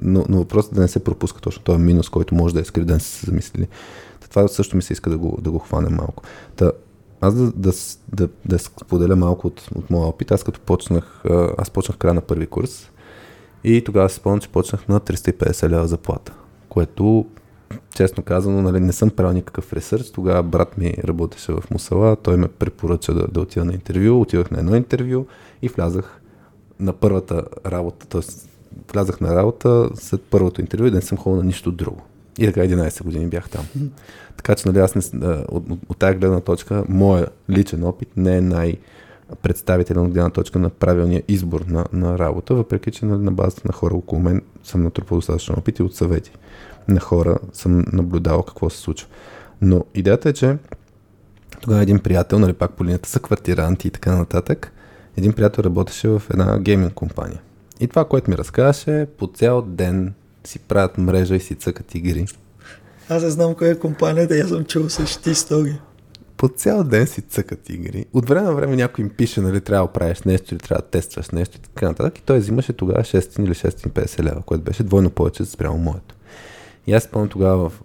но, 0.02 0.24
но 0.28 0.38
въпросът 0.38 0.72
е 0.72 0.74
да 0.74 0.80
не 0.80 0.88
се 0.88 1.04
пропуска 1.04 1.40
точно 1.40 1.62
този 1.62 1.78
минус, 1.78 2.08
който 2.08 2.34
може 2.34 2.54
да 2.54 2.60
е 2.60 2.64
скрит, 2.64 2.86
да 2.86 2.94
не 2.94 3.00
се 3.00 3.26
замислили. 3.26 3.68
Това 4.30 4.48
също 4.48 4.76
ми 4.76 4.82
се 4.82 4.92
иска 4.92 5.10
да 5.10 5.18
го, 5.18 5.38
да 5.40 5.50
го 5.50 5.58
хванем 5.58 5.94
малко. 5.94 6.22
Та, 6.56 6.72
аз 7.20 7.34
да, 7.34 7.52
да, 7.52 7.72
да, 8.12 8.28
да 8.44 8.58
споделя 8.58 9.16
малко 9.16 9.46
от, 9.46 9.68
от 9.74 9.90
моя 9.90 10.06
опит. 10.06 10.32
Аз 10.32 10.44
като 10.44 10.60
почнах, 10.60 11.24
аз 11.58 11.70
почнах 11.70 11.98
края 11.98 12.14
на 12.14 12.20
първи 12.20 12.46
курс 12.46 12.90
и 13.64 13.84
тогава 13.84 14.08
си 14.08 14.16
спомням, 14.16 14.40
че 14.40 14.48
почнах 14.48 14.88
на 14.88 15.00
350 15.00 15.68
лева 15.68 15.86
заплата, 15.86 16.32
което 16.68 17.26
честно 17.94 18.22
казано, 18.22 18.62
нали, 18.62 18.80
не 18.80 18.92
съм 18.92 19.10
правил 19.10 19.32
никакъв 19.32 19.72
ресърч. 19.72 20.10
Тогава 20.10 20.42
брат 20.42 20.78
ми 20.78 20.94
работеше 21.04 21.52
в 21.52 21.62
Мусала, 21.70 22.16
той 22.16 22.36
ме 22.36 22.48
препоръча 22.48 23.14
да, 23.14 23.26
да 23.26 23.40
отида 23.40 23.64
на 23.64 23.72
интервю. 23.72 24.20
Отидах 24.20 24.50
на 24.50 24.58
едно 24.58 24.76
интервю 24.76 25.26
и 25.62 25.68
влязах 25.68 26.20
на 26.80 26.92
първата 26.92 27.42
работа, 27.66 28.06
т.е. 28.06 28.20
влязах 28.92 29.20
на 29.20 29.36
работа 29.36 29.90
след 29.94 30.22
първото 30.22 30.60
интервю 30.60 30.86
и 30.86 30.90
да 30.90 30.96
не 30.96 31.02
съм 31.02 31.18
ходил 31.18 31.36
на 31.36 31.44
нищо 31.44 31.72
друго. 31.72 32.02
И 32.38 32.46
така 32.46 32.60
11 32.60 33.02
години 33.02 33.26
бях 33.26 33.50
там. 33.50 33.64
Така 34.36 34.54
че, 34.54 34.68
нали, 34.68 34.78
аз 34.78 34.94
не, 34.94 35.26
от, 35.28 35.70
от, 35.70 35.78
от 35.88 35.98
тази 35.98 36.18
гледна 36.18 36.40
точка, 36.40 36.84
моя 36.88 37.26
личен 37.50 37.84
опит 37.84 38.08
не 38.16 38.36
е 38.36 38.40
най- 38.40 38.76
представителен 39.42 40.02
от 40.02 40.12
гледна 40.12 40.30
точка 40.30 40.58
на 40.58 40.70
правилния 40.70 41.22
избор 41.28 41.60
на, 41.60 41.86
на 41.92 42.18
работа, 42.18 42.54
въпреки 42.54 42.90
че 42.90 43.06
нали, 43.06 43.22
на 43.22 43.32
базата 43.32 43.62
на 43.64 43.72
хора 43.72 43.94
около 43.94 44.22
мен 44.22 44.42
съм 44.64 44.82
натрупал 44.82 45.18
достатъчно 45.18 45.54
опит 45.58 45.78
и 45.78 45.82
от 45.82 45.94
съвети 45.94 46.32
на 46.88 47.00
хора 47.00 47.38
съм 47.52 47.84
наблюдавал 47.92 48.42
какво 48.42 48.70
се 48.70 48.78
случва. 48.78 49.08
Но 49.62 49.84
идеята 49.94 50.28
е, 50.28 50.32
че 50.32 50.56
тогава 51.60 51.82
един 51.82 51.98
приятел, 51.98 52.38
нали 52.38 52.52
пак 52.52 52.72
по 52.72 52.84
линията 52.84 53.08
са 53.08 53.20
квартиранти 53.20 53.88
и 53.88 53.90
така 53.90 54.16
нататък, 54.16 54.72
един 55.16 55.32
приятел 55.32 55.62
работеше 55.62 56.08
в 56.08 56.22
една 56.30 56.58
гейминг 56.58 56.94
компания. 56.94 57.40
И 57.80 57.88
това, 57.88 58.04
което 58.04 58.30
ми 58.30 58.36
разказваше, 58.36 59.06
по 59.18 59.26
цял 59.26 59.62
ден 59.62 60.14
си 60.44 60.58
правят 60.58 60.98
мрежа 60.98 61.36
и 61.36 61.40
си 61.40 61.54
цъкат 61.54 61.94
игри. 61.94 62.26
Аз 63.08 63.22
не 63.22 63.30
знам 63.30 63.54
коя 63.54 63.70
е 63.70 63.78
компанията, 63.78 64.34
аз 64.34 64.48
съм 64.48 64.64
чул 64.64 64.88
същите 64.88 65.30
истории. 65.30 65.74
По 66.36 66.48
цял 66.48 66.84
ден 66.84 67.06
си 67.06 67.22
цъкат 67.22 67.68
игри. 67.68 68.06
От 68.12 68.28
време 68.28 68.42
на 68.42 68.54
време 68.54 68.76
някой 68.76 69.04
им 69.04 69.10
пише, 69.10 69.40
нали, 69.40 69.60
трябва 69.60 69.86
да 69.86 69.92
правиш 69.92 70.22
нещо 70.22 70.54
или 70.54 70.60
трябва 70.60 70.82
да 70.82 70.88
тестваш 70.88 71.30
нещо 71.30 71.58
и 71.58 71.60
така 71.60 71.88
нататък. 71.88 72.18
И 72.18 72.22
той 72.22 72.38
взимаше 72.38 72.72
тогава 72.72 73.00
6 73.00 73.44
или 73.44 73.54
650 73.54 74.22
лева, 74.22 74.42
което 74.42 74.64
беше 74.64 74.82
двойно 74.82 75.10
повече 75.10 75.44
спрямо 75.44 75.78
моето. 75.78 76.14
И 76.86 76.92
аз 76.92 77.02
спомням 77.02 77.28
тогава 77.28 77.68
в 77.68 77.82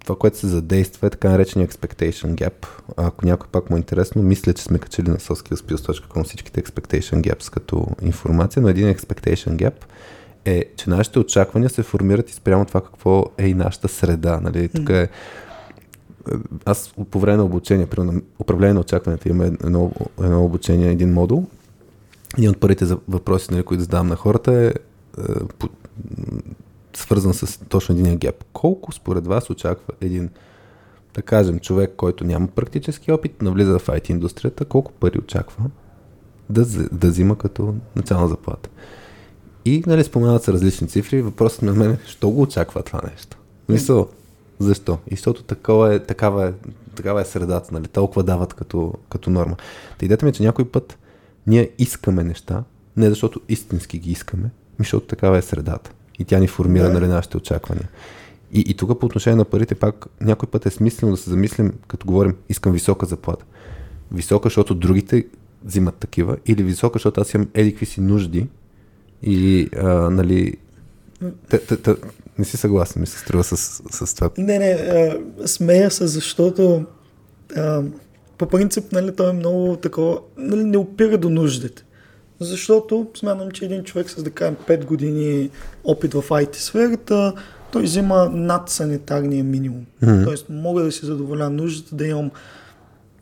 това, 0.00 0.18
което 0.18 0.38
се 0.38 0.46
задейства 0.46 1.06
е 1.06 1.10
така 1.10 1.30
наречения 1.30 1.68
expectation 1.68 2.34
gap. 2.34 2.66
Ако 2.96 3.26
някой 3.26 3.48
пак 3.52 3.70
му 3.70 3.76
е 3.76 3.78
интересно, 3.78 4.22
мисля, 4.22 4.54
че 4.54 4.62
сме 4.62 4.78
качили 4.78 5.10
на 5.10 5.16
soskillspills.com 5.16 6.24
всичките 6.24 6.62
expectation 6.62 7.20
gaps 7.32 7.52
като 7.52 7.86
информация, 8.02 8.62
но 8.62 8.68
един 8.68 8.94
expectation 8.94 9.56
gap 9.56 9.74
е, 10.44 10.64
че 10.76 10.90
нашите 10.90 11.18
очаквания 11.18 11.70
се 11.70 11.82
формират 11.82 12.30
и 12.30 12.34
спрямо 12.34 12.64
това 12.64 12.80
какво 12.80 13.24
е 13.38 13.46
и 13.46 13.54
нашата 13.54 13.88
среда. 13.88 14.40
Нали? 14.42 14.68
Тук 14.68 14.88
е 14.88 15.08
аз 16.64 16.94
по 17.10 17.20
време 17.20 17.36
на 17.36 17.44
обучение, 17.44 17.86
при 17.86 18.22
управление 18.38 18.74
на 18.74 18.80
очакванията 18.80 19.28
имаме 19.28 19.46
едно, 19.64 19.92
едно 20.22 20.44
обучение, 20.44 20.90
един 20.90 21.12
модул. 21.12 21.46
Един 22.38 22.50
от 22.50 22.60
първите 22.60 22.86
въпроси, 23.08 23.48
нали, 23.50 23.62
които 23.62 23.82
задавам 23.82 24.06
на 24.06 24.16
хората 24.16 24.52
е, 24.52 24.66
е 24.66 24.72
свързан 26.96 27.34
с 27.34 27.60
точно 27.68 27.94
един 27.94 28.16
геп. 28.16 28.44
Колко 28.52 28.92
според 28.92 29.26
вас 29.26 29.50
очаква 29.50 29.94
един, 30.00 30.30
да 31.14 31.22
кажем, 31.22 31.58
човек, 31.58 31.92
който 31.96 32.24
няма 32.24 32.46
практически 32.46 33.12
опит, 33.12 33.42
навлиза 33.42 33.78
в 33.78 33.86
IT 33.86 34.10
индустрията, 34.10 34.64
колко 34.64 34.92
пари 34.92 35.18
очаква 35.18 35.64
да, 36.50 36.64
да 36.92 37.08
взима 37.08 37.38
като 37.38 37.74
начална 37.96 38.28
заплата? 38.28 38.70
И 39.64 39.82
нали, 39.86 40.04
споменават 40.04 40.42
се 40.42 40.52
различни 40.52 40.88
цифри. 40.88 41.22
Въпросът 41.22 41.62
на 41.62 41.72
мен 41.72 41.90
е, 41.90 41.98
що 42.06 42.30
го 42.30 42.42
очаква 42.42 42.82
това 42.82 43.00
нещо? 43.12 43.36
Мисъл, 43.68 44.08
защо? 44.58 44.98
И 45.06 45.10
защото 45.10 45.42
такова 45.42 45.94
е, 45.94 45.98
такава, 45.98 46.48
е, 46.48 46.52
такава 46.94 47.20
е 47.20 47.24
средата, 47.24 47.68
нали? 47.72 47.88
толкова 47.88 48.22
дават 48.22 48.54
като, 48.54 48.94
като 49.08 49.30
норма. 49.30 49.56
Та 49.98 50.04
идеята 50.04 50.26
ми 50.26 50.30
е, 50.30 50.32
че 50.32 50.42
някой 50.42 50.64
път 50.64 50.98
ние 51.46 51.70
искаме 51.78 52.24
неща, 52.24 52.64
не 52.96 53.08
защото 53.08 53.40
истински 53.48 53.98
ги 53.98 54.10
искаме, 54.10 54.44
ми 54.44 54.50
защото 54.78 55.06
такава 55.06 55.38
е 55.38 55.42
средата. 55.42 55.90
И 56.18 56.24
тя 56.24 56.38
ни 56.38 56.46
формира 56.46 56.86
Да. 56.86 56.92
нали, 56.92 57.06
нашите 57.06 57.36
очаквания. 57.36 57.88
И, 58.52 58.60
и 58.60 58.74
тук 58.74 59.00
по 59.00 59.06
отношение 59.06 59.36
на 59.36 59.44
парите, 59.44 59.74
пак 59.74 60.06
някой 60.20 60.48
път 60.48 60.66
е 60.66 60.70
смислено 60.70 61.12
да 61.12 61.16
се 61.16 61.30
замислим, 61.30 61.72
като 61.88 62.06
говорим, 62.06 62.36
искам 62.48 62.72
висока 62.72 63.06
заплата. 63.06 63.44
Висока, 64.12 64.46
защото 64.46 64.74
другите 64.74 65.26
взимат 65.64 65.94
такива, 65.94 66.36
или 66.46 66.62
висока, 66.62 66.96
защото 66.98 67.20
аз 67.20 67.34
имам 67.34 67.48
еди 67.54 67.70
какви 67.72 67.86
си 67.86 68.00
нужди 68.00 68.46
и, 69.22 69.68
а, 69.76 69.86
нали, 70.10 70.56
т, 71.48 71.58
т, 71.66 71.76
т, 71.82 71.96
не 72.38 72.44
си 72.44 72.56
съгласен, 72.56 73.00
ми 73.00 73.06
се 73.06 73.18
струва 73.18 73.44
с, 73.44 73.56
с 73.90 74.14
това. 74.14 74.30
Не, 74.38 74.58
не, 74.58 74.70
а, 74.70 75.18
смея 75.48 75.90
се, 75.90 76.06
защото 76.06 76.84
а, 77.56 77.82
по 78.38 78.46
принцип, 78.46 78.92
нали, 78.92 79.16
той 79.16 79.30
е 79.30 79.32
много 79.32 79.76
такова, 79.76 80.20
нали, 80.36 80.64
не 80.64 80.76
опира 80.76 81.18
до 81.18 81.30
нуждите. 81.30 81.84
Защото 82.40 83.06
смятам, 83.16 83.50
че 83.50 83.64
един 83.64 83.84
човек 83.84 84.10
с, 84.10 84.22
да 84.22 84.30
кажем, 84.30 84.56
5 84.68 84.84
години 84.84 85.50
опит 85.84 86.14
в 86.14 86.22
IT 86.22 86.56
сферата, 86.56 87.32
той 87.72 87.82
взима 87.82 88.30
над 88.32 88.68
санитарния 88.68 89.44
минимум. 89.44 89.86
Мгм. 90.02 90.24
Тоест, 90.24 90.46
мога 90.48 90.82
да 90.82 90.92
си 90.92 91.06
задоволя 91.06 91.50
нуждата, 91.50 91.96
да 91.96 92.06
имам, 92.06 92.30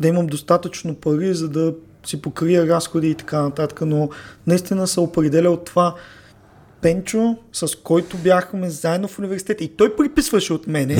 да 0.00 0.08
имам 0.08 0.26
достатъчно 0.26 0.94
пари, 0.94 1.34
за 1.34 1.48
да 1.48 1.74
си 2.06 2.22
покрия 2.22 2.66
разходи 2.66 3.08
и 3.10 3.14
така 3.14 3.42
нататък, 3.42 3.80
но 3.80 4.08
наистина 4.46 4.86
се 4.86 5.00
определя 5.00 5.50
от 5.50 5.64
това, 5.64 5.94
Пенчо, 6.86 7.36
с 7.52 7.76
който 7.76 8.16
бяхме 8.16 8.70
заедно 8.70 9.08
в 9.08 9.18
университета 9.18 9.64
и 9.64 9.68
той 9.68 9.96
приписваше 9.96 10.52
от 10.52 10.66
мене 10.66 10.96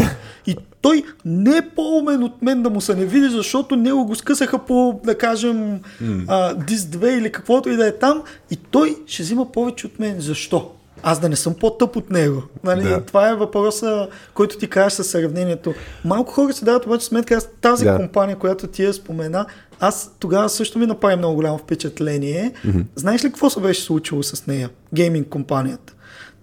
и 0.47 0.57
той 0.81 1.03
не 1.25 1.57
е 1.57 1.69
по-умен 1.77 2.23
от 2.23 2.43
мен 2.43 2.63
да 2.63 2.71
му 2.71 2.81
се 2.81 2.95
не 2.95 3.07
види, 3.07 3.29
защото 3.29 3.77
него 3.77 4.07
го 4.07 4.15
скъсаха 4.15 4.59
по, 4.59 5.01
да 5.05 5.19
кажем, 5.19 5.81
а, 6.29 6.55
дис 6.55 6.81
2 6.81 7.19
или 7.19 7.33
каквото 7.33 7.69
и 7.69 7.77
да 7.77 7.87
е 7.87 7.99
там 7.99 8.23
и 8.51 8.57
той 8.57 8.97
ще 9.07 9.23
взима 9.23 9.53
повече 9.53 9.87
от 9.87 9.99
мен. 9.99 10.21
Защо? 10.21 10.71
Аз 11.09 11.21
да 11.21 11.29
не 11.29 11.37
съм 11.37 11.55
по-тъп 11.55 11.97
от 11.97 12.11
него. 12.11 12.43
Нали? 12.65 12.83
Да. 12.83 13.01
Това 13.01 13.31
е 13.31 13.35
въпроса, 13.35 14.09
който 14.35 14.59
ти 14.59 14.69
кажеш 14.69 14.93
със 14.93 15.11
сравнението. 15.11 15.75
Малко 16.05 16.33
хора 16.33 16.53
си 16.53 16.65
дават 16.65 16.87
обаче 16.87 17.07
сметка, 17.07 17.35
аз 17.35 17.49
тази 17.61 17.85
Да. 17.85 17.97
компания, 17.97 18.37
която 18.37 18.67
ти 18.67 18.85
я 18.85 18.93
спомена, 18.93 19.47
аз 19.81 20.11
тогава 20.19 20.49
също 20.49 20.79
ми 20.79 20.87
направи 20.87 21.17
много 21.17 21.35
голямо 21.35 21.59
впечатление. 21.59 22.53
Mm-hmm. 22.67 22.85
Знаеш 22.97 23.25
ли 23.25 23.29
какво 23.29 23.51
се 23.51 23.61
беше 23.61 23.83
случило 23.83 24.23
с 24.23 24.47
нея? 24.47 24.71
Гейминг 24.95 25.29
компанията. 25.29 25.95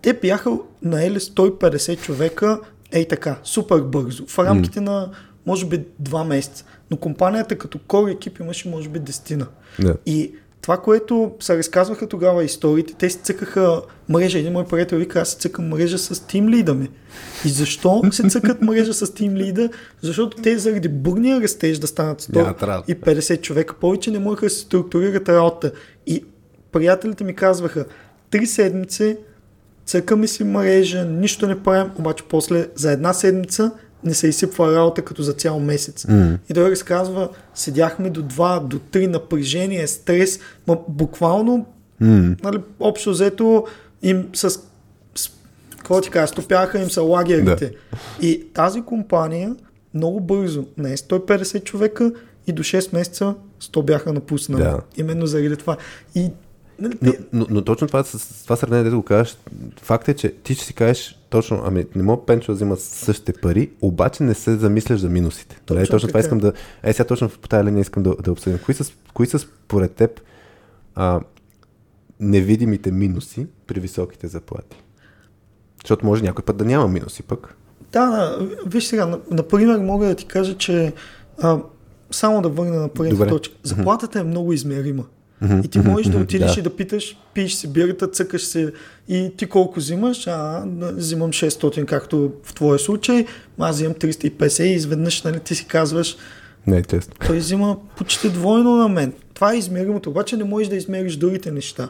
Те 0.01 0.14
бяха 0.14 0.51
наели 0.82 1.20
150 1.20 2.01
човека, 2.01 2.59
ей 2.91 3.07
така, 3.07 3.39
супер 3.43 3.82
бързо, 3.82 4.26
в 4.28 4.39
рамките 4.39 4.80
mm. 4.80 4.84
на 4.84 5.09
може 5.45 5.66
би 5.66 5.86
два 5.99 6.24
месеца. 6.24 6.66
Но 6.91 6.97
компанията 6.97 7.57
като 7.57 7.80
кор 7.88 8.07
екип 8.07 8.39
имаше 8.39 8.70
може 8.70 8.89
би 8.89 8.99
дестина. 8.99 9.47
Да. 9.80 9.95
И 10.05 10.34
това, 10.64 10.78
което 10.78 11.32
се 11.39 11.57
разказваха 11.57 12.07
тогава 12.07 12.43
историите, 12.43 12.93
те 12.93 13.09
си 13.09 13.18
цъкаха 13.18 13.82
мрежа. 14.09 14.39
Един 14.39 14.53
мой 14.53 14.66
приятел 14.66 14.97
вика, 14.97 15.20
аз 15.20 15.30
си 15.30 15.38
цъкам 15.38 15.68
мрежа 15.68 15.97
с 15.97 16.28
тим 16.28 16.49
лида 16.49 16.74
ми. 16.74 16.89
И 17.45 17.49
защо 17.49 18.01
се 18.11 18.30
цъкат 18.30 18.61
мрежа 18.61 18.93
с 18.93 19.14
тим 19.14 19.36
лида? 19.36 19.70
Защото 20.01 20.38
те 20.41 20.57
заради 20.57 20.88
бурния 20.88 21.41
растеж 21.41 21.80
да 21.80 21.88
станат 21.88 22.28
Нямат 22.34 22.64
работа. 22.64 22.91
150 22.91 23.41
човека 23.41 23.74
повече 23.74 24.11
не 24.11 24.20
можеха 24.20 24.45
да 24.45 24.49
се 24.49 24.59
структурират 24.59 25.30
работа. 25.30 25.72
И 26.07 26.26
приятелите 26.72 27.24
ми 27.24 27.36
казваха, 27.36 27.86
три 28.30 28.45
седмици 28.45 29.18
цъкаме 29.86 30.28
си 30.28 30.43
мрежа, 30.43 31.05
нищо 31.05 31.47
не 31.47 31.64
правим, 31.64 31.91
обаче 31.99 32.24
после 32.30 32.68
за 32.76 32.91
една 32.91 33.14
седмица 33.14 33.72
не 34.03 34.13
се 34.13 34.27
изсипва 34.27 34.75
работа 34.75 35.01
като 35.01 35.23
за 35.23 35.33
цял 35.33 35.59
месец. 35.59 36.05
М. 36.09 36.37
И 36.49 36.53
той 36.53 36.71
разказва, 36.71 37.29
седяхме 37.55 38.09
до 38.09 38.23
2, 38.23 38.67
до 38.67 38.79
3 38.79 39.07
напрежение, 39.07 39.87
стрес, 39.87 40.39
ма 40.67 40.77
буквално, 40.87 41.65
М. 41.99 42.35
нали, 42.43 42.57
общо 42.79 43.11
взето 43.11 43.65
им 44.01 44.29
с, 44.33 44.49
с 45.15 45.31
какво 45.77 46.01
ти 46.01 46.09
кажа, 46.09 46.27
стопяха 46.27 46.79
им 46.79 46.89
са 46.89 47.01
лагерите. 47.01 47.71
И 48.21 48.43
тази 48.53 48.81
компания 48.81 49.55
много 49.93 50.19
бързо, 50.19 50.65
не 50.77 50.97
150 50.97 51.63
човека 51.63 52.11
и 52.47 52.51
до 52.51 52.63
6 52.63 52.93
месеца 52.93 53.35
100 53.61 53.85
бяха 53.85 54.13
напуснали. 54.13 54.63
Да. 54.63 54.79
Именно 54.97 55.25
заради 55.25 55.57
това. 55.57 55.77
И 56.15 56.31
нали, 56.84 56.97
Но, 57.01 57.13
но, 57.34 57.47
но 57.49 57.61
точно 57.61 57.88
това, 57.88 58.03
с 58.03 58.43
това 58.43 58.55
сравнение, 58.55 58.84
дето 58.84 58.95
го 58.95 59.03
кажеш, 59.03 59.38
факт 59.81 60.07
е, 60.07 60.13
че 60.13 60.36
ти 60.43 60.55
ще 60.55 60.65
си 60.65 60.73
кажеш 60.73 61.19
точно, 61.29 61.61
ами 61.65 61.86
не 61.95 62.03
мога 62.03 62.25
Пенчо 62.25 62.51
да 62.51 62.55
взима 62.55 62.77
същите 62.77 63.34
пари, 63.34 63.71
обаче 63.81 64.23
не 64.23 64.34
се 64.34 64.55
замисляш 64.55 64.99
за 64.99 65.09
минусите. 65.09 65.59
Точно, 65.65 65.81
Точно 65.81 65.91
точно 65.91 66.07
това 66.07 66.19
искам 66.19 66.38
да... 66.38 66.53
Е, 66.84 66.93
сега 66.93 67.07
точно 67.07 67.29
по 67.29 67.47
тази 67.47 67.67
линия 67.67 67.81
искам 67.81 68.03
да, 68.03 68.15
да 68.15 68.31
обсъдим. 68.31 68.59
Кои 68.65 68.73
са, 68.73 68.93
кои 69.13 69.27
са 69.27 69.39
според 69.39 69.91
теб 69.91 70.21
а, 70.95 71.19
невидимите 72.19 72.91
минуси 72.91 73.47
при 73.67 73.79
високите 73.79 74.27
заплати? 74.27 74.84
Защото 75.84 76.05
може 76.05 76.23
някой 76.23 76.45
път 76.45 76.57
да 76.57 76.65
няма 76.65 76.88
минуси 76.88 77.23
пък. 77.23 77.55
Да, 77.91 78.05
да, 78.05 78.47
виж 78.65 78.84
сега, 78.84 79.05
на- 79.05 79.19
например, 79.31 79.79
мога 79.79 80.07
да 80.07 80.15
ти 80.15 80.25
кажа, 80.25 80.57
че 80.57 80.93
а, 81.41 81.59
само 82.11 82.41
да 82.41 82.49
върна 82.49 82.79
на 82.79 82.89
първата 82.89 83.27
точка. 83.27 83.55
Заплатата 83.63 84.19
е 84.19 84.23
много 84.23 84.53
измерима. 84.53 85.03
Мгм, 85.43 85.59
И 85.63 85.67
ти 85.67 85.79
можеш 85.79 86.07
да 86.07 86.17
отидеш 86.17 86.53
да. 86.53 86.59
и 86.59 86.63
да 86.63 86.75
питаш, 86.75 87.17
пиеш 87.33 87.53
си 87.53 87.67
бирата, 87.67 88.07
цъкаш 88.07 88.43
се 88.43 88.71
и 89.09 89.31
ти 89.37 89.45
колко 89.45 89.79
взимаш, 89.79 90.27
а 90.27 90.63
взимам 90.81 91.31
600, 91.31 91.85
както 91.85 92.31
в 92.43 92.53
твоя 92.53 92.79
случай, 92.79 93.25
аз 93.59 93.75
взимам 93.75 93.93
350 93.93 94.63
и 94.63 94.73
изведнъж 94.73 95.21
нали, 95.21 95.39
ти 95.39 95.55
си 95.55 95.65
казваш, 95.65 96.17
Не 96.67 96.77
е 96.77 96.83
честно. 96.83 97.13
той 97.27 97.37
взима 97.37 97.77
почти 97.97 98.29
двойно 98.29 98.75
на 98.75 98.87
мен. 98.87 99.13
Това 99.33 99.53
е 99.53 99.57
измеримото, 99.57 100.09
обаче 100.09 100.37
не 100.37 100.43
можеш 100.43 100.67
да 100.67 100.75
измериш 100.75 101.15
другите 101.15 101.51
неща. 101.51 101.89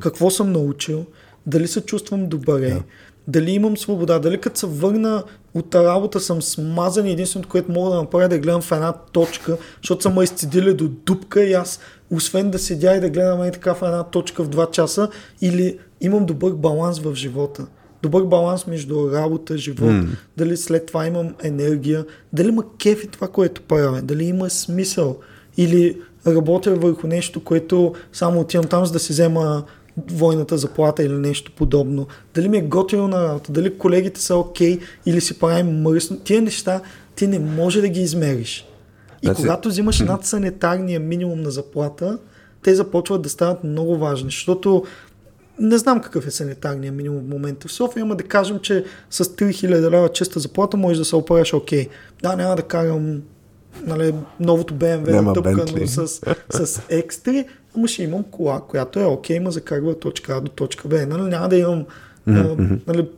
Какво 0.00 0.30
съм 0.30 0.52
научил, 0.52 1.04
дали 1.46 1.68
се 1.68 1.80
чувствам 1.80 2.26
добре, 2.26 2.82
дали 3.28 3.50
имам 3.50 3.76
свобода, 3.76 4.18
дали 4.18 4.40
като 4.40 4.58
се 4.58 4.66
върна 4.66 5.22
от 5.54 5.74
работа 5.74 6.20
съм 6.20 6.42
смазан 6.42 7.06
и 7.06 7.12
единственото, 7.12 7.48
което 7.48 7.72
мога 7.72 7.90
да 7.90 7.96
направя 7.96 8.24
е 8.24 8.28
да 8.28 8.38
гледам 8.38 8.62
в 8.62 8.72
една 8.72 8.92
точка, 8.92 9.56
защото 9.82 10.02
са 10.02 10.10
ме 10.10 10.24
изцедили 10.24 10.74
до 10.74 10.88
дупка 10.88 11.44
и 11.44 11.52
аз, 11.52 11.80
освен 12.14 12.50
да 12.50 12.58
седя 12.58 12.96
и 12.96 13.00
да 13.00 13.10
гледам 13.10 13.48
и 13.48 13.52
така 13.52 13.74
в 13.74 13.82
една 13.82 14.02
точка 14.02 14.44
в 14.44 14.48
2 14.48 14.70
часа, 14.70 15.08
или 15.40 15.78
имам 16.00 16.26
добър 16.26 16.52
баланс 16.52 16.98
в 16.98 17.14
живота. 17.14 17.66
Добър 18.02 18.22
баланс 18.22 18.66
между 18.66 19.12
работа, 19.12 19.58
живот, 19.58 19.90
М. 19.90 20.06
дали 20.36 20.56
след 20.56 20.86
това 20.86 21.06
имам 21.06 21.34
енергия, 21.42 22.04
дали 22.32 22.48
има 22.48 22.64
кеф 22.78 23.04
и 23.04 23.08
това, 23.08 23.28
което 23.28 23.62
правя, 23.62 24.02
дали 24.02 24.24
има 24.24 24.50
смисъл 24.50 25.16
или 25.56 26.00
работя 26.26 26.74
върху 26.74 27.06
нещо, 27.06 27.44
което 27.44 27.94
само 28.12 28.40
отивам 28.40 28.66
там, 28.66 28.86
за 28.86 28.92
да 28.92 28.98
си 28.98 29.12
взема 29.12 29.64
двойната 29.96 30.58
заплата 30.58 31.04
или 31.04 31.12
нещо 31.12 31.52
подобно. 31.56 32.06
Дали 32.34 32.48
ми 32.48 32.58
е 32.58 32.62
готино 32.62 33.08
на 33.08 33.28
работа, 33.28 33.52
дали 33.52 33.78
колегите 33.78 34.20
са 34.20 34.36
окей 34.36 34.78
или 35.06 35.20
си 35.20 35.38
правим 35.38 35.82
мръсно. 35.82 36.16
Тия 36.16 36.42
неща 36.42 36.80
ти 37.16 37.26
не 37.26 37.38
може 37.38 37.80
да 37.80 37.88
ги 37.88 38.00
измериш. 38.00 38.66
И 39.24 39.26
Значи- 39.26 39.40
когато 39.40 39.68
взимаш 39.68 40.00
над 40.00 40.24
санитарния 40.24 41.00
минимум 41.00 41.40
на 41.40 41.50
заплата, 41.50 42.18
те 42.62 42.74
започват 42.74 43.22
да 43.22 43.28
стават 43.28 43.64
много 43.64 43.98
важни, 43.98 44.28
защото 44.28 44.84
не 45.58 45.78
знам 45.78 46.00
какъв 46.00 46.26
е 46.26 46.30
санитарния 46.30 46.92
минимум 46.92 47.20
в 47.20 47.28
момента 47.28 47.68
в 47.68 47.72
София, 47.72 48.02
ама 48.02 48.16
да 48.16 48.24
кажем, 48.24 48.58
че 48.58 48.84
с 49.10 49.24
3000 49.24 49.90
лева 49.90 50.08
чиста 50.08 50.40
заплата 50.40 50.76
можеш 50.76 50.98
да 50.98 51.04
се 51.04 51.16
оправиш 51.16 51.54
окей. 51.54 51.88
Да, 52.22 52.36
няма 52.36 52.56
да 52.56 52.62
карам 52.62 53.22
нали, 53.86 54.14
новото 54.40 54.74
BMW 54.74 55.20
натъпкано 55.20 55.86
с, 55.86 56.08
с 56.50 56.80
X3, 56.90 57.46
ама 57.76 57.88
ще 57.88 58.02
имам 58.02 58.22
кола, 58.22 58.60
която 58.60 59.00
е 59.00 59.04
окей, 59.04 59.40
ма 59.40 59.50
закарва 59.50 59.98
точка 59.98 60.36
А 60.36 60.40
до 60.40 60.50
точка 60.50 60.88
Б. 60.88 61.06
Нали, 61.06 61.22
няма 61.22 61.48
да 61.48 61.56
имам 61.56 61.84
нали, 62.86 63.08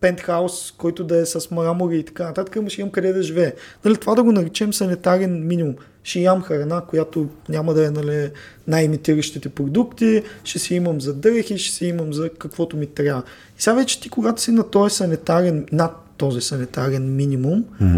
пентхаус, 0.00 0.72
който 0.72 1.04
да 1.04 1.16
е 1.20 1.26
с 1.26 1.50
мрамори 1.50 1.98
и 1.98 2.02
така 2.02 2.24
нататък, 2.24 2.56
ама 2.56 2.70
ще 2.70 2.80
имам 2.80 2.90
къде 2.92 3.12
да 3.12 3.22
живее. 3.22 3.52
Нали, 3.84 3.96
това 3.96 4.14
да 4.14 4.22
го 4.22 4.32
наречем 4.32 4.72
санитарен 4.72 5.46
минимум. 5.46 5.74
Ще 6.02 6.20
имам 6.20 6.42
храна, 6.42 6.80
която 6.80 7.28
няма 7.48 7.74
да 7.74 7.86
е 7.86 7.90
нали, 7.90 8.30
най-имитиращите 8.68 9.48
продукти, 9.48 10.22
ще 10.44 10.58
си 10.58 10.74
имам 10.74 11.00
за 11.00 11.14
дрехи, 11.14 11.58
ще 11.58 11.74
си 11.74 11.86
имам 11.86 12.12
за 12.12 12.30
каквото 12.38 12.76
ми 12.76 12.86
трябва. 12.86 13.22
И 13.58 13.62
сега 13.62 13.74
вече 13.74 14.00
ти, 14.00 14.10
когато 14.10 14.42
си 14.42 14.50
на 14.50 14.70
този 14.70 14.94
санитарен, 14.96 15.66
над 15.72 15.92
този 16.16 16.40
санитарен 16.40 17.16
минимум, 17.16 17.64
Мгм. 17.80 17.96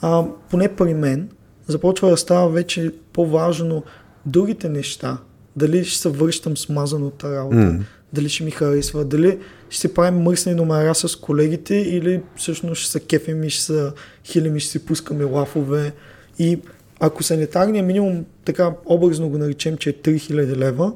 а, 0.00 0.24
поне 0.50 0.68
при 0.68 0.94
мен, 0.94 1.28
започва 1.66 2.10
да 2.10 2.16
става 2.16 2.48
вече 2.48 2.92
по-важно 3.12 3.84
другите 4.26 4.68
неща. 4.68 5.18
Дали 5.56 5.84
ще 5.84 5.98
се 5.98 6.08
връщам 6.08 6.56
смазан 6.56 7.02
от 7.02 7.24
работа, 7.24 7.56
М. 7.56 7.84
дали 8.14 8.28
ще 8.28 8.44
ми 8.44 8.50
харесва, 8.50 9.04
дали 9.04 9.38
ще 9.70 9.80
си 9.80 9.94
правим 9.94 10.22
мръсни 10.22 10.54
номера 10.54 10.94
с 10.94 11.16
колегите 11.16 11.74
или 11.74 12.22
всъщност 12.36 12.80
ще 12.82 12.90
се 12.90 13.00
кефим 13.00 13.44
и 13.44 13.50
ще 13.50 13.62
се 13.62 13.90
хилим 14.24 14.56
и 14.56 14.60
ще 14.60 14.70
си 14.70 14.86
пускаме 14.86 15.24
лафове. 15.24 15.92
И 16.38 16.60
ако 17.00 17.22
санитарният 17.22 17.86
минимум, 17.86 18.24
така 18.44 18.74
образно 18.86 19.28
го 19.28 19.38
наречем, 19.38 19.76
че 19.76 19.90
е 19.90 19.92
3000 19.92 20.56
лева, 20.56 20.92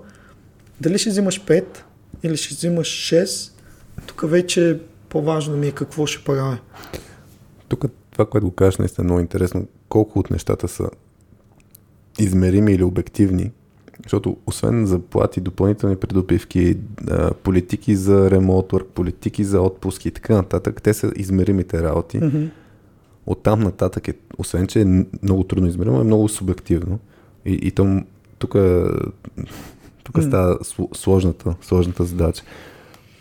дали 0.81 0.99
ще 0.99 1.11
взимаш 1.11 1.45
5 1.45 1.65
или 2.23 2.37
ще 2.37 2.55
взимаш 2.55 2.89
6, 2.89 3.53
тук 4.07 4.31
вече 4.31 4.81
по-важно 5.09 5.57
ми 5.57 5.67
е 5.69 5.73
какво 5.73 6.07
ще 6.07 6.25
правя. 6.25 6.59
Тук 7.69 7.85
това, 8.11 8.27
което 8.27 8.47
го 8.47 8.55
кажеш, 8.55 8.79
наистина 8.79 9.05
е 9.05 9.07
много 9.07 9.21
интересно. 9.21 9.67
Колко 9.89 10.19
от 10.19 10.31
нещата 10.31 10.69
са 10.69 10.91
измерими 12.19 12.73
или 12.73 12.83
обективни, 12.83 13.53
защото 14.03 14.37
освен 14.47 14.87
заплати, 14.87 15.41
допълнителни 15.41 15.97
придобивки, 15.97 16.77
политики 17.43 17.97
за 17.97 18.31
ремонт, 18.31 18.67
политики 18.95 19.45
за 19.45 19.61
отпуски 19.61 20.09
и 20.09 20.11
така 20.11 20.35
нататък, 20.35 20.83
те 20.83 20.95
са 20.95 21.13
измеримите 21.17 21.83
работи. 21.83 22.21
Mm-hmm. 22.21 22.49
Оттам 23.27 23.61
нататък 23.61 24.09
е, 24.09 24.15
освен 24.39 24.67
че 24.67 24.81
е 24.81 25.05
много 25.23 25.45
трудно 25.45 25.69
измеримо, 25.69 26.01
е 26.01 26.05
много 26.05 26.29
субективно. 26.29 26.99
И, 27.45 27.53
и 27.53 27.71
то, 27.71 28.03
тук, 28.39 28.53
тук 30.05 30.17
mm. 30.17 30.27
става 30.27 30.59
сложната, 30.95 31.55
сложната 31.63 32.05
задача. 32.05 32.43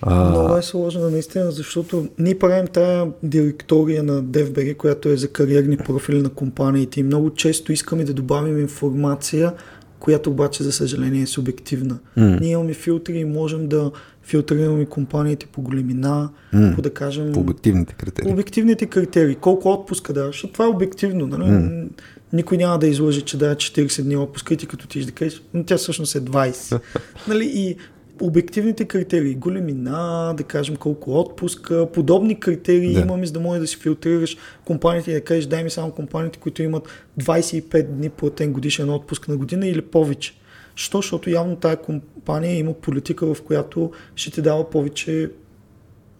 А... 0.01 0.29
Много 0.29 0.57
е 0.57 0.61
сложно, 0.61 1.09
наистина, 1.09 1.51
защото 1.51 2.07
ние 2.19 2.39
правим 2.39 2.67
тая 2.67 3.07
директория 3.23 4.03
на 4.03 4.23
DFBG, 4.23 4.77
която 4.77 5.09
е 5.09 5.17
за 5.17 5.27
кариерни 5.27 5.77
профили 5.77 6.21
на 6.21 6.29
компаниите 6.29 6.99
и 6.99 7.03
много 7.03 7.29
често 7.29 7.71
искаме 7.71 8.03
да 8.03 8.13
добавим 8.13 8.59
информация, 8.59 9.53
която 9.99 10.29
обаче, 10.29 10.63
за 10.63 10.71
съжаление, 10.71 11.21
е 11.21 11.25
субективна. 11.25 11.99
Mm. 12.17 12.39
Ние 12.41 12.51
имаме 12.51 12.73
филтри 12.73 13.17
и 13.17 13.25
можем 13.25 13.67
да 13.67 13.91
филтрираме 14.23 14.85
компаниите 14.85 15.45
по 15.45 15.61
големина, 15.61 16.29
mm. 16.53 16.75
по 16.75 16.81
да 16.81 16.93
кажем... 16.93 17.31
По 17.33 17.39
обективните 17.39 17.93
критерии. 17.93 18.27
По 18.27 18.33
обективните 18.33 18.85
критерии. 18.85 19.35
Колко 19.35 19.69
отпуска 19.69 20.13
да, 20.13 20.25
защото 20.25 20.53
това 20.53 20.65
е 20.65 20.67
обективно. 20.67 21.27
Нали? 21.27 21.43
Mm. 21.43 21.87
Никой 22.33 22.57
няма 22.57 22.79
да 22.79 22.87
излъже, 22.87 23.21
че 23.21 23.37
да 23.37 23.55
40 23.55 24.03
дни 24.03 24.17
отпуска 24.17 24.53
и 24.53 24.57
ти 24.57 24.67
като 24.67 24.87
ти 24.87 25.05
да 25.05 25.11
кажеш, 25.11 25.41
но 25.53 25.63
тя 25.63 25.77
всъщност 25.77 26.15
е 26.15 26.21
20. 26.21 26.79
нали? 27.27 27.51
И 27.53 27.77
обективните 28.21 28.85
критерии, 28.85 29.35
големина, 29.35 30.33
да 30.37 30.43
кажем 30.43 30.75
колко 30.75 31.19
отпуска, 31.19 31.87
подобни 31.93 32.39
критерии 32.39 32.93
да. 32.93 32.99
имаме, 32.99 33.25
за 33.25 33.33
да 33.33 33.39
може 33.39 33.59
да 33.59 33.67
си 33.67 33.77
филтрираш 33.77 34.37
компаниите 34.65 35.11
и 35.11 35.13
да 35.13 35.21
кажеш 35.21 35.45
дай 35.45 35.63
ми 35.63 35.69
само 35.69 35.91
компаниите, 35.91 36.39
които 36.39 36.63
имат 36.63 36.87
25 37.19 37.83
дни 37.83 38.09
платен 38.09 38.53
годишен 38.53 38.89
отпуск 38.89 39.27
на 39.27 39.37
година 39.37 39.67
или 39.67 39.81
повече. 39.81 40.33
Що? 40.75 40.97
Защото 40.97 41.29
явно 41.29 41.55
тая 41.55 41.77
компания 41.77 42.57
има 42.57 42.73
политика, 42.73 43.33
в 43.33 43.41
която 43.41 43.91
ще 44.15 44.31
ти 44.31 44.41
дава 44.41 44.69
повече 44.69 45.31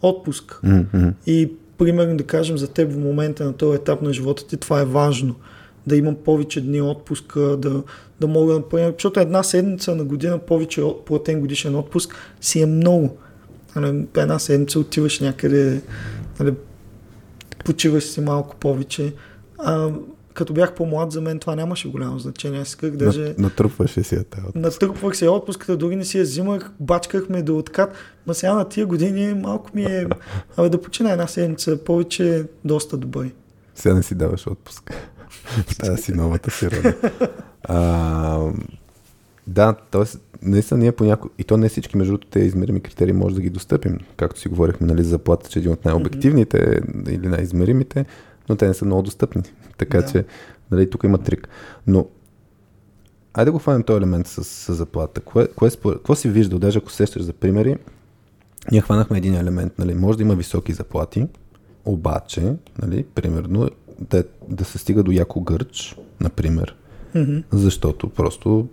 отпуск. 0.01 0.59
Mm-hmm. 0.63 1.13
И 1.27 1.51
примерно 1.77 2.17
да 2.17 2.23
кажем 2.23 2.57
за 2.57 2.67
теб 2.67 2.91
в 2.91 2.97
момента 2.97 3.45
на 3.45 3.53
този 3.53 3.75
етап 3.75 4.01
на 4.01 4.13
живота 4.13 4.47
ти 4.47 4.57
това 4.57 4.81
е 4.81 4.85
важно 4.85 5.35
да 5.88 5.95
имам 5.95 6.15
повече 6.15 6.61
дни 6.61 6.81
отпуска, 6.81 7.39
да, 7.39 7.83
да 8.19 8.27
мога 8.27 8.53
да 8.53 8.69
приема, 8.69 8.91
защото 8.91 9.19
една 9.19 9.43
седмица 9.43 9.95
на 9.95 10.03
година 10.03 10.38
повече 10.38 10.83
платен 11.05 11.39
годишен 11.39 11.75
отпуск 11.75 12.15
си 12.41 12.61
е 12.61 12.65
много. 12.65 13.17
Нали, 13.75 14.07
една 14.17 14.39
седмица 14.39 14.79
отиваш 14.79 15.19
някъде, 15.19 15.81
нали, 16.39 16.53
почиваш 17.65 18.03
си 18.03 18.21
малко 18.21 18.55
повече. 18.55 19.13
А, 19.57 19.91
като 20.33 20.53
бях 20.53 20.73
по-млад, 20.73 21.11
за 21.11 21.21
мен 21.21 21.39
това 21.39 21.55
нямаше 21.55 21.89
голямо 21.89 22.19
значение. 22.19 22.61
Аз 22.61 22.67
исках 22.67 22.91
даже... 22.91 23.35
Натрупваше 23.38 24.03
си 24.03 24.15
я 24.15 24.21
отпуск. 24.21 24.55
Натрупвах 24.55 25.17
се 25.17 25.29
отпуската, 25.29 25.77
дори 25.77 25.95
не 25.95 26.05
си 26.05 26.17
я 26.17 26.23
взимах, 26.23 26.71
бачкахме 26.79 27.41
до 27.41 27.57
откат. 27.57 27.93
Ма 28.27 28.33
сега 28.33 28.53
на 28.53 28.69
тия 28.69 28.85
години 28.85 29.33
малко 29.33 29.69
ми 29.73 29.83
е... 29.83 30.07
Абе 30.57 30.69
да 30.69 30.81
почина 30.81 31.11
една 31.11 31.27
седмица, 31.27 31.77
повече 31.83 32.45
доста 32.65 32.97
добър. 32.97 33.29
Сега 33.75 33.95
не 33.95 34.03
си 34.03 34.15
даваш 34.15 34.47
отпуск. 34.47 34.93
Тази 35.80 36.01
си 36.01 36.13
новата 36.13 36.51
си 36.51 36.71
роля. 36.71 36.93
А, 37.63 38.51
да, 39.47 39.75
т.е. 39.91 40.03
наистина 40.41 40.80
ние 40.80 40.91
понякога, 40.91 41.34
и 41.38 41.43
то 41.43 41.57
не 41.57 41.69
всички, 41.69 41.97
между 41.97 42.13
другото, 42.13 42.28
тези 42.28 42.45
измерими 42.45 42.82
критерии 42.82 43.13
може 43.13 43.36
да 43.36 43.41
ги 43.41 43.49
достъпим, 43.49 43.97
както 44.17 44.39
си 44.39 44.49
говорихме, 44.49 44.88
нали, 44.88 45.03
за 45.03 45.09
заплата, 45.09 45.49
че 45.49 45.59
е 45.59 45.61
един 45.61 45.71
от 45.71 45.86
най-обективните 45.86 46.57
mm-hmm. 46.57 47.09
или 47.09 47.28
най-измеримите, 47.28 48.05
но 48.49 48.55
те 48.55 48.67
не 48.67 48.73
са 48.73 48.86
много 48.86 49.01
достъпни. 49.01 49.43
Така 49.78 50.01
да. 50.01 50.07
че, 50.11 50.25
нали, 50.71 50.89
тук 50.89 51.03
има 51.03 51.17
трик. 51.17 51.47
Но, 51.88 52.07
айде 53.34 53.45
да 53.45 53.51
го 53.51 53.59
хванем 53.59 53.84
този 53.84 53.97
елемент 53.97 54.28
с, 54.28 54.43
с 54.43 54.73
заплата. 54.73 55.21
Кое, 55.21 55.47
кое, 55.47 55.69
какво 55.69 56.15
си 56.15 56.30
виждал, 56.30 56.59
даже 56.59 56.78
ако 56.78 56.91
сещаш 56.91 57.21
за 57.21 57.34
примери, 57.34 57.75
ние 58.71 58.82
хванахме 58.82 59.17
един 59.17 59.36
елемент, 59.36 59.80
нали, 59.80 59.95
може 59.95 60.17
да 60.17 60.23
има 60.23 60.36
високи 60.36 60.73
заплати, 60.73 61.28
обаче, 61.86 62.53
нали, 62.82 63.03
примерно, 63.15 63.69
да, 63.99 64.23
да 64.49 64.65
се 64.65 64.77
стига 64.77 65.03
до 65.03 65.11
яко 65.11 65.41
гърч, 65.41 65.95
например, 66.19 66.75
mm-hmm. 67.15 67.43
защото 67.51 68.09
просто 68.09 68.67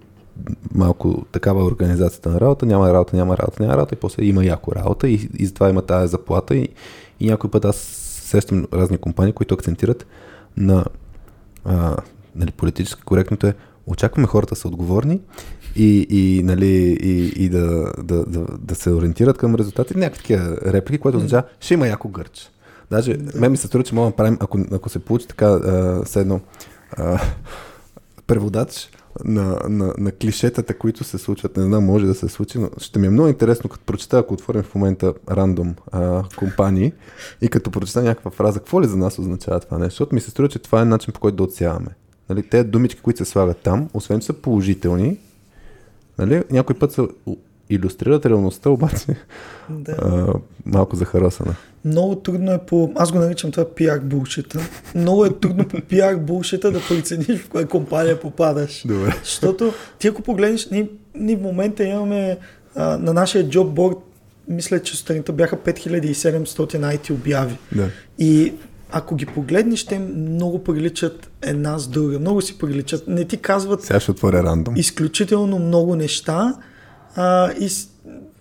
малко 0.74 1.24
такава 1.32 1.60
е 1.60 1.64
организацията 1.64 2.30
на 2.30 2.40
работа, 2.40 2.66
няма 2.66 2.92
работа, 2.92 3.16
няма 3.16 3.38
работа, 3.38 3.62
няма 3.62 3.76
работа 3.76 3.94
и 3.94 3.98
после 3.98 4.24
има 4.24 4.44
яко 4.44 4.74
работа 4.74 5.08
и, 5.08 5.28
и 5.38 5.46
затова 5.46 5.70
има 5.70 5.82
тази 5.82 6.10
заплата 6.10 6.56
и, 6.56 6.68
и 7.20 7.26
някой 7.26 7.50
път 7.50 7.64
аз 7.64 7.76
сещам 8.24 8.66
разни 8.72 8.98
компании, 8.98 9.32
които 9.32 9.54
акцентират 9.54 10.06
на 10.56 10.84
а, 11.64 11.96
нали, 12.36 12.50
политически 12.50 13.02
коректното 13.02 13.46
е 13.46 13.54
очакваме 13.86 14.26
хората 14.26 14.56
са 14.56 14.68
отговорни 14.68 15.20
и, 15.76 16.06
и, 16.10 16.42
нали, 16.42 16.98
и, 17.02 17.44
и 17.44 17.48
да, 17.48 17.92
да, 18.02 18.24
да, 18.24 18.46
да 18.58 18.74
се 18.74 18.90
ориентират 18.90 19.38
към 19.38 19.54
резултати. 19.54 19.96
Някакви 19.96 20.18
такива 20.18 20.72
реплики, 20.72 20.98
което 20.98 21.18
означава, 21.18 21.42
ще 21.60 21.74
има 21.74 21.88
яко 21.88 22.08
гърч. 22.08 22.50
Даже 22.90 23.16
да. 23.16 23.40
мен 23.40 23.50
ми 23.50 23.56
се 23.56 23.66
струва, 23.66 23.84
че 23.84 23.94
мога 23.94 24.10
да 24.10 24.16
правим, 24.16 24.36
ако, 24.40 24.58
ако 24.72 24.88
се 24.88 24.98
получи 24.98 25.28
така, 25.28 25.46
а, 25.46 26.02
седно, 26.06 26.40
а, 26.92 27.20
преводач 28.26 28.90
на, 29.24 29.58
на, 29.68 29.94
на 29.98 30.12
клишетата, 30.12 30.78
които 30.78 31.04
се 31.04 31.18
случват. 31.18 31.56
Не 31.56 31.62
знам, 31.62 31.84
може 31.84 32.06
да 32.06 32.14
се 32.14 32.28
случи, 32.28 32.58
но 32.58 32.70
ще 32.78 32.98
ми 32.98 33.06
е 33.06 33.10
много 33.10 33.28
интересно, 33.28 33.70
като 33.70 33.84
прочета, 33.84 34.18
ако 34.18 34.34
отворим 34.34 34.62
в 34.62 34.74
момента 34.74 35.14
рандом 35.30 35.74
а, 35.92 36.22
компании 36.36 36.92
и 37.40 37.48
като 37.48 37.70
прочета 37.70 38.02
някаква 38.02 38.30
фраза, 38.30 38.58
какво 38.58 38.82
ли 38.82 38.86
за 38.86 38.96
нас 38.96 39.18
означава 39.18 39.60
това 39.60 39.78
нещо? 39.78 39.90
Защото 39.90 40.14
ми 40.14 40.20
се 40.20 40.30
струва, 40.30 40.48
че 40.48 40.58
това 40.58 40.82
е 40.82 40.84
начин 40.84 41.12
по 41.12 41.20
който 41.20 41.36
да 41.36 41.42
отсяваме. 41.42 41.90
Нали, 42.28 42.42
те 42.42 42.64
думички, 42.64 43.00
които 43.00 43.18
се 43.18 43.24
слагат 43.24 43.58
там, 43.58 43.88
освен 43.94 44.20
че 44.20 44.26
са 44.26 44.32
положителни, 44.32 45.18
нали, 46.18 46.44
някой 46.50 46.78
път 46.78 46.92
са 46.92 47.08
иллюстрират 47.70 48.26
реалността, 48.26 48.70
обаче 48.70 49.16
да. 49.70 49.92
а, 49.92 50.34
малко 50.66 50.96
захаросана. 50.96 51.54
Много 51.84 52.16
трудно 52.16 52.52
е 52.52 52.58
по... 52.58 52.92
Аз 52.94 53.12
го 53.12 53.18
наричам 53.18 53.50
това 53.50 53.74
пиар 53.74 54.00
булшита. 54.00 54.60
Много 54.94 55.24
е 55.24 55.30
трудно 55.40 55.68
по 55.68 55.80
пиар 55.80 56.16
булшита 56.16 56.72
да 56.72 56.80
прецениш 56.88 57.40
в 57.40 57.48
коя 57.48 57.66
компания 57.66 58.20
попадаш. 58.20 58.82
Добре. 58.86 59.14
Защото 59.24 59.72
ти 59.98 60.08
ако 60.08 60.22
погледнеш, 60.22 60.70
ние, 60.70 60.88
ние 61.14 61.36
в 61.36 61.42
момента 61.42 61.84
имаме 61.84 62.38
а, 62.74 62.98
на 62.98 63.12
нашия 63.12 63.48
джобборд 63.48 63.96
мисля, 64.48 64.82
че 64.82 64.96
сутринта 64.96 65.32
бяха 65.32 65.56
5700 65.56 66.44
IT 66.46 67.10
обяви. 67.10 67.58
Да. 67.72 67.88
И 68.18 68.52
ако 68.90 69.16
ги 69.16 69.26
погледнеш, 69.26 69.86
те 69.86 69.98
много 69.98 70.64
приличат 70.64 71.30
една 71.42 71.78
с 71.78 71.88
друга. 71.88 72.18
Много 72.18 72.42
си 72.42 72.58
приличат. 72.58 73.08
Не 73.08 73.24
ти 73.24 73.36
казват... 73.36 73.82
Сега 73.82 74.00
ще 74.00 74.10
отворя 74.10 74.42
рандом. 74.42 74.76
Изключително 74.76 75.58
много 75.58 75.96
неща. 75.96 76.54
А, 77.16 77.52
и 77.52 77.68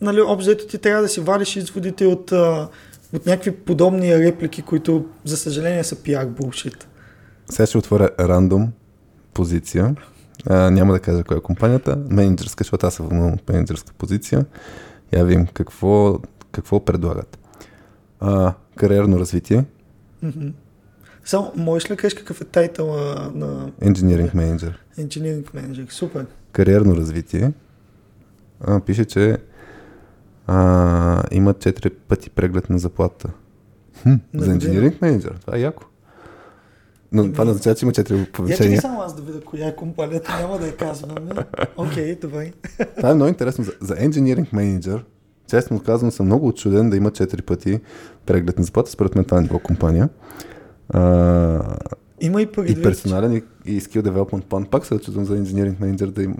нали, 0.02 0.22
обзето 0.22 0.68
ти 0.68 0.78
трябва 0.78 1.02
да 1.02 1.10
си 1.10 1.22
вадиш 1.22 1.56
изводите 1.56 2.06
от, 2.06 2.32
а, 2.32 2.68
от 3.14 3.26
някакви 3.26 3.52
подобни 3.52 4.20
реплики, 4.20 4.62
които 4.62 5.06
за 5.26 5.38
съжаление 5.38 5.84
са 5.84 5.96
пиар 5.96 6.26
булшит. 6.26 6.88
Сега 7.50 7.66
ще 7.66 7.78
отворя 7.78 8.10
рандом 8.20 8.72
позиция. 9.34 9.96
А, 10.46 10.70
няма 10.70 10.94
да 10.94 11.00
кажа 11.00 11.24
коя 11.24 11.38
е 11.38 11.42
компанията. 11.42 11.98
Менеджерска, 12.10 12.64
защото 12.64 12.88
аз 12.88 12.94
съм 12.94 13.08
в 13.08 13.52
менеджерска 13.52 13.94
позиция. 13.98 14.46
Я 15.14 15.26
видим 15.26 15.48
какво, 15.48 16.20
какво 16.52 16.86
предлагат. 16.86 17.40
А, 18.20 18.54
кариерно 18.76 19.20
развитие. 19.20 19.66
Mm-hmm. 20.24 20.54
Само, 21.26 21.52
можеш 21.56 21.92
ли 21.92 21.96
кажеш 21.96 22.18
какъв 22.18 22.42
е 22.42 22.46
тайтъл 22.46 22.96
на... 23.34 23.72
Engineering 23.82 24.36
Manager. 24.36 24.74
Engineering 25.00 25.54
Manager, 25.54 25.92
супер. 25.92 26.26
Кариерно 26.52 26.96
развитие 26.96 27.52
а, 28.62 28.80
пише, 28.80 29.06
че 29.06 29.38
а, 30.48 31.24
има 31.32 31.54
4 31.54 31.90
пъти 32.08 32.30
преглед 32.30 32.70
на 32.70 32.80
заплата. 32.80 33.30
Хм, 34.04 34.14
за 34.34 34.52
инженеринг 34.52 35.02
менеджер. 35.02 35.38
Това 35.42 35.58
е 35.58 35.62
яко. 35.62 35.84
Но 37.12 37.32
това 37.32 37.46
не 37.46 37.52
означава, 37.52 37.76
че 37.76 37.86
има 37.86 37.92
4 37.92 38.32
повишения. 38.32 38.76
Я 38.76 38.82
само 38.82 39.02
аз 39.02 39.16
да 39.16 39.22
видя 39.22 39.42
коя 39.42 39.68
е 39.68 39.76
компанията, 39.76 40.38
няма 40.40 40.58
да 40.58 40.68
я 40.68 40.76
казвам. 40.78 41.18
Окей, 41.78 42.16
okay, 42.16 42.22
добре. 42.22 42.52
Това 42.98 43.10
е 43.10 43.14
много 43.14 43.30
интересно. 43.30 43.64
За, 43.64 43.72
за 43.82 43.96
engineering 43.96 44.54
менеджер, 44.54 45.06
честно 45.50 45.80
казвам, 45.80 46.12
съм 46.12 46.26
много 46.26 46.48
отчуден 46.48 46.90
да 46.90 46.98
има 46.98 47.12
4 47.12 47.42
пъти 47.42 47.80
преглед 48.26 48.58
на 48.58 48.64
заплата. 48.64 48.92
Според 48.92 49.16
мен 49.16 49.26
това 49.26 49.38
е 49.38 49.42
ниво 49.42 49.60
компания. 49.60 50.10
А, 50.90 51.78
има 52.22 52.42
и 52.42 52.52
предвид. 52.52 52.78
И 52.78 52.82
персонален 52.82 53.34
и, 53.34 53.44
и 53.66 53.82
skill 53.82 54.02
development 54.02 54.44
план. 54.44 54.66
Пак 54.66 54.86
се 54.86 54.94
очудвам 54.94 55.26
за 55.26 55.38
engineering 55.38 55.82
менеджер 55.82 56.08
да 56.08 56.24
има 56.24 56.36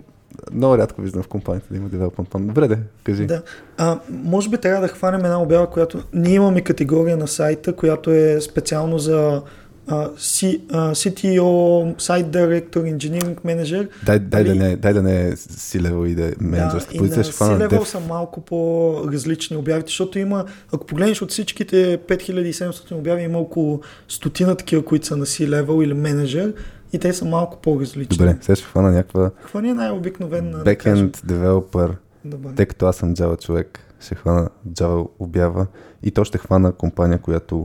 много 0.54 0.78
рядко 0.78 1.02
виждам 1.02 1.22
в 1.22 1.28
компанията 1.28 1.66
да 1.70 1.76
има 1.76 1.88
development 1.88 2.28
plan. 2.28 2.46
Добре, 2.46 2.68
де, 2.68 2.78
кажи. 3.04 3.26
Да. 3.26 3.42
А, 3.78 3.98
може 4.08 4.48
би 4.48 4.58
трябва 4.58 4.80
да 4.80 4.88
хванем 4.88 5.24
една 5.24 5.42
обява, 5.42 5.70
която 5.70 6.02
ние 6.12 6.34
имаме 6.34 6.60
категория 6.60 7.16
на 7.16 7.28
сайта, 7.28 7.72
която 7.72 8.10
е 8.10 8.40
специално 8.40 8.98
за 8.98 9.42
а, 9.86 10.08
C, 10.08 10.60
а, 10.72 10.94
CTO, 10.94 11.94
Site 11.96 12.30
Director, 12.30 12.96
Engineering 12.96 13.40
Manager. 13.44 13.88
Дай, 14.06 14.18
дай, 14.18 14.44
да 14.44 14.50
Ами- 14.50 14.58
не, 14.58 14.76
дай 14.76 14.92
да 14.92 15.02
не 15.02 15.28
е 15.28 15.32
C-level 15.32 16.06
и 16.06 16.14
да 16.14 16.26
е 16.26 16.32
менеджерска 16.40 16.92
да, 16.92 16.98
позиция, 16.98 17.24
ще 17.24 17.32
C-level 17.32 17.68
Dev. 17.68 17.84
са 17.84 18.00
малко 18.00 18.40
по-различни 18.40 19.56
обявите, 19.56 19.86
защото 19.86 20.18
има, 20.18 20.44
ако 20.72 20.86
погледнеш 20.86 21.22
от 21.22 21.30
всичките 21.30 21.98
5700 21.98 22.92
обяви, 22.92 23.22
има 23.22 23.38
около 23.38 23.80
стотина 24.08 24.54
такива, 24.54 24.84
които 24.84 25.06
са 25.06 25.16
на 25.16 25.26
C-level 25.26 25.84
или 25.84 25.94
менеджер 25.94 26.52
и 26.94 26.98
те 26.98 27.12
са 27.12 27.24
малко 27.24 27.56
по-различни. 27.56 28.16
Добре, 28.16 28.36
сега 28.40 28.56
ще 28.56 28.66
хвана 28.66 28.90
някаква 28.90 29.30
Хвани 29.42 29.72
най-обикновена. 29.72 30.64
да 30.64 30.76
кажем. 30.76 31.10
backend 31.12 31.26
developer, 31.26 31.96
Добре. 32.24 32.54
тъй 32.54 32.66
като 32.66 32.86
аз 32.86 32.96
съм 32.96 33.14
Java 33.14 33.40
човек, 33.44 33.78
ще 34.00 34.14
хвана 34.14 34.48
Java 34.68 35.08
обява 35.18 35.66
и 36.02 36.10
то 36.10 36.24
ще 36.24 36.38
хвана 36.38 36.72
компания, 36.72 37.18
която 37.18 37.64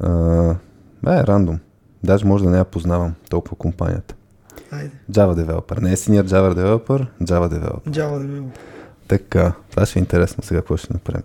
а, 0.00 0.54
е 1.06 1.24
рандом. 1.26 1.58
Даже 2.04 2.26
може 2.26 2.44
да 2.44 2.50
не 2.50 2.58
я 2.58 2.64
познавам 2.64 3.14
толкова 3.30 3.56
компанията. 3.56 4.14
Айде. 4.70 4.90
Java 5.12 5.44
developer. 5.44 5.80
Не 5.82 5.92
е 5.92 5.96
senior 5.96 6.22
Java 6.24 6.54
developer, 6.54 7.06
Java 7.22 7.48
developer. 7.48 7.90
Java 7.90 8.18
да 8.18 8.24
било. 8.24 8.46
Така, 9.08 9.52
това 9.70 9.86
ще 9.86 9.98
е 9.98 10.00
интересно 10.00 10.44
сега 10.44 10.60
какво 10.60 10.76
ще 10.76 10.92
направим. 10.92 11.22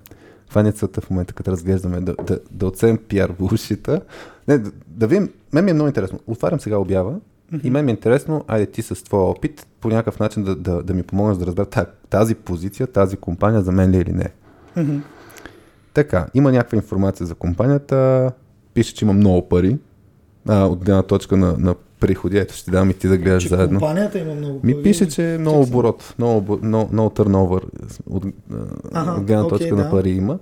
Това 0.53 0.63
ни 0.63 0.69
е 0.69 0.71
целта 0.71 1.01
в 1.01 1.09
момента, 1.09 1.33
като 1.33 1.51
разглеждаме, 1.51 2.01
да, 2.01 2.15
да, 2.23 2.39
да 2.51 2.67
оценим 2.67 2.97
пиар 2.97 3.31
булшита. 3.39 4.01
Не, 4.47 4.57
да, 4.57 4.71
да 4.87 5.07
видим, 5.07 5.29
мен 5.53 5.65
ми 5.65 5.71
е 5.71 5.73
много 5.73 5.87
интересно. 5.87 6.19
Отварям 6.27 6.59
сега 6.59 6.77
обява 6.77 7.15
и 7.63 7.69
мен 7.69 7.85
ми 7.85 7.91
е 7.91 7.95
интересно, 7.95 8.45
айде 8.47 8.65
ти 8.65 8.81
с 8.81 9.03
твоя 9.03 9.23
опит, 9.23 9.67
по 9.81 9.87
някакъв 9.87 10.19
начин 10.19 10.43
да, 10.43 10.55
да, 10.55 10.83
да 10.83 10.93
ми 10.93 11.03
помогнеш 11.03 11.37
да 11.37 11.45
разбера 11.45 11.65
та- 11.65 11.85
тази 12.09 12.35
позиция, 12.35 12.87
тази 12.87 13.17
компания 13.17 13.61
за 13.61 13.71
мен 13.71 13.91
ли 13.91 13.97
е 13.97 14.01
или 14.01 14.11
не. 14.11 14.29
Мгм. 14.77 14.97
Така, 15.93 16.27
има 16.33 16.51
някаква 16.51 16.75
информация 16.75 17.25
за 17.27 17.35
компанията, 17.35 18.31
пише, 18.73 18.95
че 18.95 19.05
има 19.05 19.13
много 19.13 19.49
пари, 19.49 19.77
а, 20.47 20.65
от 20.65 20.85
гледна 20.85 21.03
точка 21.03 21.37
на, 21.37 21.55
на 21.57 21.75
приходи. 22.03 22.37
Ето 22.37 22.53
ще 22.53 22.71
дам 22.71 22.89
и 22.89 22.93
ти 22.93 23.07
да 23.07 23.17
гледаш 23.17 23.43
Че 23.43 23.49
заедно. 23.49 23.79
компанията 23.79 24.19
има 24.19 24.35
много 24.35 24.59
Ми 24.63 24.73
пари. 24.73 24.83
пише, 24.83 25.07
че 25.07 25.33
е 25.33 25.37
много 25.37 25.61
оборот, 25.61 26.13
много, 26.17 26.59
много, 26.61 26.93
много 26.93 27.09
търновър 27.09 27.65
от, 28.07 28.23
Аха, 28.93 29.11
от 29.11 29.23
гледна 29.23 29.47
точка 29.47 29.75
да. 29.75 29.83
на 29.83 29.89
пари 29.91 30.09
има. 30.09 30.39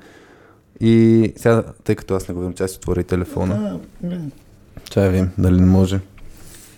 И 0.80 0.94
сега, 1.36 1.64
тъй 1.84 1.96
като 1.96 2.16
аз 2.16 2.28
не 2.28 2.34
го 2.34 2.40
видим, 2.40 2.54
чай 2.54 2.68
си 2.68 2.78
отвори 2.78 3.04
телефона. 3.04 3.80
А, 4.04 4.08
м, 4.08 4.18
Чай 4.84 5.04
да 5.04 5.10
видим, 5.10 5.30
дали 5.38 5.56
не 5.56 5.66
може. 5.68 6.00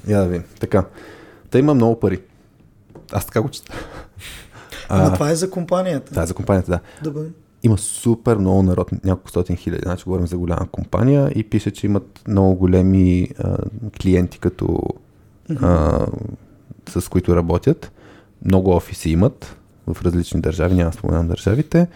Я 0.07 0.19
да 0.19 0.25
видим. 0.25 0.43
Така. 0.59 0.85
Та 1.49 1.59
има 1.59 1.73
много 1.73 1.99
пари. 1.99 2.19
Аз 3.11 3.25
така 3.25 3.41
го 3.41 3.49
чета. 3.49 3.73
Ама 4.89 5.03
А, 5.03 5.13
това 5.13 5.29
е 5.29 5.35
за 5.35 5.49
компанията. 5.49 6.13
да, 6.13 6.25
за 6.25 6.33
компанията, 6.33 6.71
да. 6.71 6.79
Добре. 7.03 7.21
Има 7.63 7.77
супер 7.77 8.37
много 8.37 8.63
народ, 8.63 8.91
няколко 9.03 9.29
стотин 9.29 9.55
хиляди. 9.55 9.81
Значи 9.83 10.03
говорим 10.03 10.27
за 10.27 10.37
голяма 10.37 10.67
компания 10.71 11.31
и 11.35 11.43
пише, 11.43 11.71
че 11.71 11.85
имат 11.85 12.21
много 12.27 12.55
големи 12.55 13.29
а, 13.39 13.57
клиенти, 14.01 14.39
като 14.39 14.79
а, 15.61 16.05
с 16.89 17.09
които 17.09 17.35
работят. 17.35 17.91
Много 18.45 18.71
офиси 18.71 19.09
имат 19.09 19.57
в 19.87 20.01
различни 20.01 20.41
държави, 20.41 20.75
няма 20.75 20.93
споменам 20.93 21.27
държавите. 21.27 21.87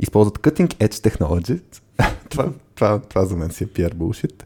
Използват 0.00 0.38
Cutting 0.38 0.74
Edge 0.74 1.10
Technology. 1.10 1.60
това, 2.30 2.52
това, 2.74 2.98
това 2.98 3.24
за 3.24 3.36
мен 3.36 3.50
си 3.50 3.64
е 3.64 3.66
PR 3.66 3.94
bullshit. 3.94 4.44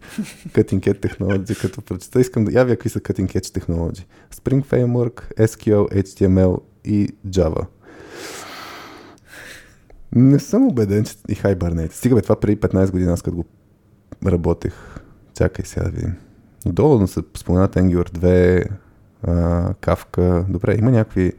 Cutting 0.49 0.81
Edge 0.81 1.09
Technology, 1.09 1.61
като 1.61 1.83
прочета, 1.83 2.21
искам 2.21 2.45
да 2.45 2.53
явя 2.53 2.71
какви 2.71 2.89
са 2.89 3.01
Cutting 3.01 3.39
Edge 3.39 3.61
Technology. 3.61 4.05
Spring 4.35 4.65
Framework, 4.65 5.37
SQL, 5.39 6.03
HTML 6.03 6.61
и 6.85 7.09
Java. 7.29 7.67
Не 10.15 10.39
съм 10.39 10.67
убеден, 10.67 11.05
че 11.05 11.15
и 11.29 11.37
Hibernate. 11.37 11.93
Стига 11.93 12.15
бе, 12.15 12.23
това 12.23 12.41
преди 12.41 12.61
15 12.61 12.91
години, 12.91 13.13
аз 13.13 13.23
като 13.23 13.37
го 13.37 13.45
работех. 14.27 14.75
Чакай 15.35 15.65
сега 15.65 15.85
да 15.85 15.91
видим. 15.91 16.15
Отдолу 16.67 17.07
се 17.07 17.21
споменат 17.37 17.77
Angular 17.77 18.11
2, 18.11 18.67
а, 19.23 19.75
Kafka. 19.75 20.45
Добре, 20.49 20.77
има 20.79 20.91
някакви 20.91 21.33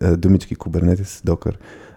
а, 0.00 0.16
думички 0.16 0.56
Kubernetes, 0.56 1.26
Docker. 1.26 1.54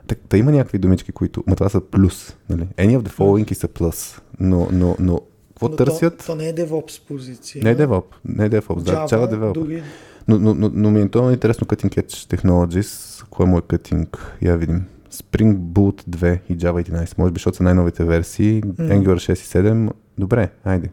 Та, 0.07 0.15
та 0.29 0.37
има 0.37 0.51
някакви 0.51 0.77
думички, 0.77 1.11
които... 1.11 1.43
Ма 1.47 1.55
това 1.55 1.69
са 1.69 1.81
плюс. 1.81 2.35
Нали? 2.49 2.67
Any 2.77 2.99
of 2.99 3.01
the 3.01 3.09
following 3.09 3.53
са 3.53 3.67
плюс. 3.67 4.21
Но, 4.39 4.67
но, 4.71 4.95
но 4.99 5.21
какво 5.49 5.69
Но 5.69 5.75
търсят? 5.75 6.17
То, 6.17 6.25
то 6.25 6.35
не 6.35 6.49
е 6.49 6.55
DevOps 6.55 7.07
позиция. 7.07 7.63
Не 7.63 7.71
е 7.71 7.77
DevOps. 7.77 8.03
Не 8.25 8.45
е 8.45 8.49
DevOps. 8.49 8.83
Да, 8.83 8.91
Java, 8.91 9.33
Java 9.33 9.53
дори 9.53 9.83
Но, 10.27 10.39
но, 10.39 10.53
но, 10.53 10.71
но 10.73 10.91
ми 10.91 10.99
е 10.99 11.01
интересно 11.01 11.67
Cutting 11.67 12.03
Edge 12.03 12.37
Technologies. 12.37 13.23
Кое 13.29 13.45
му 13.45 13.57
е 13.57 13.61
Cutting? 13.61 14.17
Я 14.41 14.57
видим. 14.57 14.85
Spring 15.13 15.57
Boot 15.57 16.03
2 16.09 16.39
и 16.49 16.57
Java 16.57 16.89
11. 16.89 17.17
Може 17.17 17.31
би, 17.31 17.37
защото 17.37 17.57
са 17.57 17.63
най-новите 17.63 18.05
версии. 18.05 18.63
Angular 18.63 19.15
6 19.15 19.31
и 19.31 19.35
7. 19.35 19.91
Добре, 20.17 20.49
айде. 20.63 20.89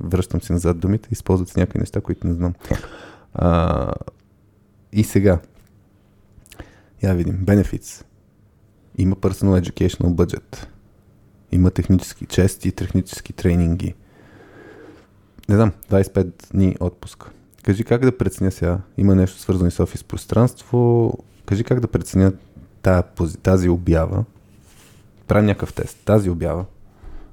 Връщам 0.00 0.42
си 0.42 0.52
назад 0.52 0.78
думите. 0.78 1.08
Използват 1.12 1.48
се 1.48 1.60
някакви 1.60 1.78
неща, 1.78 2.00
които 2.00 2.26
не 2.26 2.32
знам. 2.32 2.54
А, 3.34 3.92
и 4.92 5.04
сега. 5.04 5.38
Я 7.02 7.14
видим. 7.14 7.38
Benefits. 7.44 8.04
Има 8.98 9.16
Personal 9.16 9.70
Educational 9.70 10.14
Budget. 10.14 10.66
Има 11.52 11.70
технически 11.70 12.26
чести, 12.26 12.72
технически 12.72 13.32
тренинги. 13.32 13.94
Не 15.48 15.54
знам, 15.54 15.72
25 15.90 16.52
дни 16.52 16.76
отпуск. 16.80 17.30
Кажи 17.62 17.84
как 17.84 18.02
да 18.04 18.18
преценя 18.18 18.50
сега. 18.50 18.78
Има 18.98 19.14
нещо 19.14 19.38
свързано 19.38 19.70
с 19.70 19.80
офис 19.80 20.04
пространство. 20.04 21.12
Кажи 21.46 21.64
как 21.64 21.80
да 21.80 21.88
преценя 21.88 22.32
тази, 22.84 23.36
тази 23.42 23.68
обява. 23.68 24.24
Правя 25.28 25.42
някакъв 25.42 25.72
тест. 25.72 25.98
Тази 26.04 26.30
обява, 26.30 26.64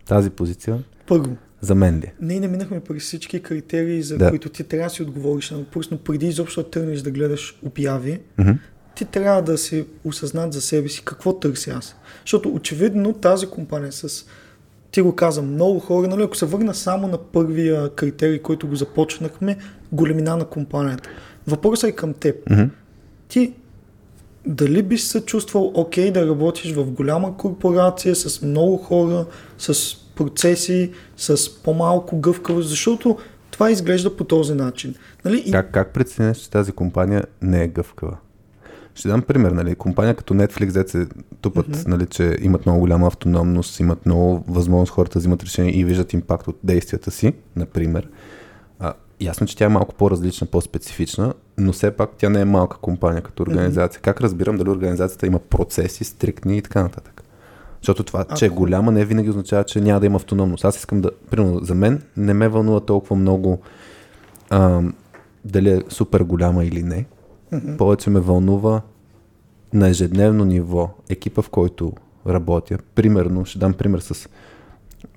тази 0.05 0.29
позиция, 0.29 0.83
първо. 1.07 1.35
за 1.61 1.75
мен 1.75 1.99
ли? 1.99 2.11
Ние 2.21 2.39
не 2.39 2.47
минахме 2.47 2.79
през 2.79 3.03
всички 3.03 3.39
критерии, 3.41 4.01
за 4.03 4.17
Да. 4.17 4.29
които 4.29 4.49
ти 4.49 4.63
трябва 4.63 4.83
да 4.89 4.89
си 4.89 5.03
отговориш 5.03 5.51
на 5.51 5.57
въпрос, 5.57 5.91
но 5.91 5.97
преди 5.97 6.27
изобщо 6.27 6.63
да 6.63 6.69
тръгнеш 6.69 7.01
да 7.01 7.11
гледаш 7.11 7.59
обяви, 7.65 8.19
Мгм. 8.37 8.51
ти 8.95 9.05
трябва 9.05 9.41
да 9.41 9.57
си 9.57 9.85
осъзнат 10.03 10.53
за 10.53 10.61
себе 10.61 10.89
си 10.89 11.01
какво 11.05 11.39
търся 11.39 11.71
аз. 11.71 11.95
Защото 12.21 12.49
очевидно 12.49 13.13
тази 13.13 13.47
компания 13.47 13.91
с 13.91 14.25
ти 14.91 15.01
го 15.01 15.15
каза, 15.15 15.41
много 15.41 15.79
хора, 15.79 16.07
нали, 16.07 16.23
ако 16.23 16.37
се 16.37 16.45
върна 16.45 16.75
само 16.75 17.07
на 17.07 17.17
първия 17.17 17.89
критерий, 17.89 18.39
който 18.39 18.67
го 18.67 18.75
започнахме, 18.75 19.57
големина 19.91 20.35
на 20.37 20.45
компанията. 20.45 21.09
Въпросът 21.47 21.89
е 21.89 21.93
към 21.93 22.13
теб. 22.13 22.35
Мгм. 22.49 22.63
Ти 23.27 23.53
дали 24.45 24.83
би 24.83 24.97
се 24.97 25.25
чувствал 25.25 25.71
окей 25.73 26.11
да 26.11 26.27
работиш 26.27 26.73
в 26.73 26.91
голяма 26.91 27.37
корпорация 27.37 28.15
с 28.15 28.41
много 28.41 28.77
хора, 28.77 29.25
с 29.57 29.95
процеси, 30.15 30.91
с 31.17 31.61
по-малко 31.63 32.19
гъвкавост, 32.19 32.69
защото 32.69 33.17
това 33.51 33.71
изглежда 33.71 34.17
по 34.17 34.23
този 34.23 34.53
начин. 34.53 34.95
Нали? 35.25 35.43
И, 35.45 35.51
Как, 35.51 35.71
как 35.71 35.93
преценяш, 35.93 36.37
че 36.37 36.49
тази 36.49 36.71
компания 36.71 37.23
не 37.41 37.63
е 37.63 37.67
гъвкава? 37.67 38.17
Ще 38.95 39.07
дам 39.07 39.21
пример, 39.21 39.51
нали, 39.51 39.75
компания 39.75 40.15
като 40.15 40.33
Netflix, 40.33 40.71
дет 40.71 40.89
се 40.89 41.07
тупат, 41.41 41.67
mm-hmm. 41.67 41.87
нали, 41.87 42.05
че 42.05 42.37
имат 42.41 42.65
много 42.65 42.79
голяма 42.79 43.07
автономност, 43.07 43.79
имат 43.79 44.05
много 44.05 44.43
възможност 44.47 44.91
хората 44.91 45.13
да 45.13 45.19
взимат 45.19 45.43
решения 45.43 45.79
и 45.79 45.85
виждат 45.85 46.13
импакт 46.13 46.47
от 46.47 46.57
действията 46.63 47.11
си, 47.11 47.33
например. 47.55 48.09
А, 49.21 49.25
ясно, 49.25 49.47
че 49.47 49.57
тя 49.57 49.65
е 49.65 49.69
малко 49.69 49.95
по-различна, 49.95 50.47
по-специфична, 50.47 51.33
но 51.57 51.71
все 51.71 51.91
пак 51.91 52.09
тя 52.17 52.29
не 52.29 52.41
е 52.41 52.45
малка 52.45 52.77
компания 52.77 53.21
като 53.21 53.43
организация. 53.43 54.01
Mm-hmm. 54.01 54.03
Как 54.03 54.21
разбирам 54.21 54.57
дали 54.57 54.69
организацията 54.69 55.27
има 55.27 55.39
процеси, 55.39 56.03
стриктни 56.03 56.57
и 56.57 56.61
така 56.61 56.83
нататък? 56.83 57.23
Защото 57.81 58.03
това, 58.03 58.23
че 58.23 58.45
е 58.45 58.47
Ако- 58.47 58.57
голяма, 58.57 58.91
не 58.91 59.05
винаги 59.05 59.29
означава, 59.29 59.63
че 59.63 59.81
няма 59.81 59.99
да 59.99 60.05
има 60.05 60.15
автономност. 60.15 60.65
Аз 60.65 60.77
искам 60.77 61.01
да, 61.01 61.11
примерно, 61.29 61.59
за 61.59 61.75
мен 61.75 62.01
не 62.17 62.33
ме 62.33 62.49
вълнува 62.49 62.79
толкова 62.79 63.15
много 63.15 63.59
ам, 64.49 64.93
дали 65.45 65.69
е 65.69 65.81
супер 65.89 66.21
голяма 66.21 66.65
или 66.65 66.83
не. 66.83 67.05
Мгм. 67.51 67.77
Повече 67.77 68.09
ме 68.09 68.19
вълнува 68.19 68.81
на 69.73 69.89
ежедневно 69.89 70.45
ниво 70.45 70.89
екипа, 71.09 71.41
в 71.41 71.49
който 71.49 71.93
работя. 72.27 72.77
Примерно, 72.95 73.45
ще 73.45 73.59
дам 73.59 73.73
пример 73.73 73.99
с, 73.99 74.29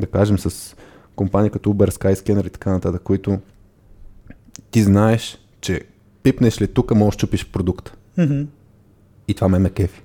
да 0.01 0.07
кажем, 0.07 0.39
с 0.39 0.77
компании 1.17 1.51
като 1.51 1.71
Uber, 1.71 1.91
Skyscanner 1.91 2.47
и 2.47 2.51
така 2.51 2.71
нататък, 2.71 3.03
които 3.03 3.39
ти 4.75 4.83
знаеш, 4.83 5.39
че 5.61 5.81
пипнеш 6.23 6.61
ли 6.61 6.69
тук, 6.69 6.95
можеш 6.95 7.19
чупиш 7.19 7.47
продукт. 7.47 7.97
Мгм. 8.19 8.43
И 9.29 9.35
това 9.35 9.49
ме 9.49 9.59
ме 9.59 9.71
кефи. 9.71 10.03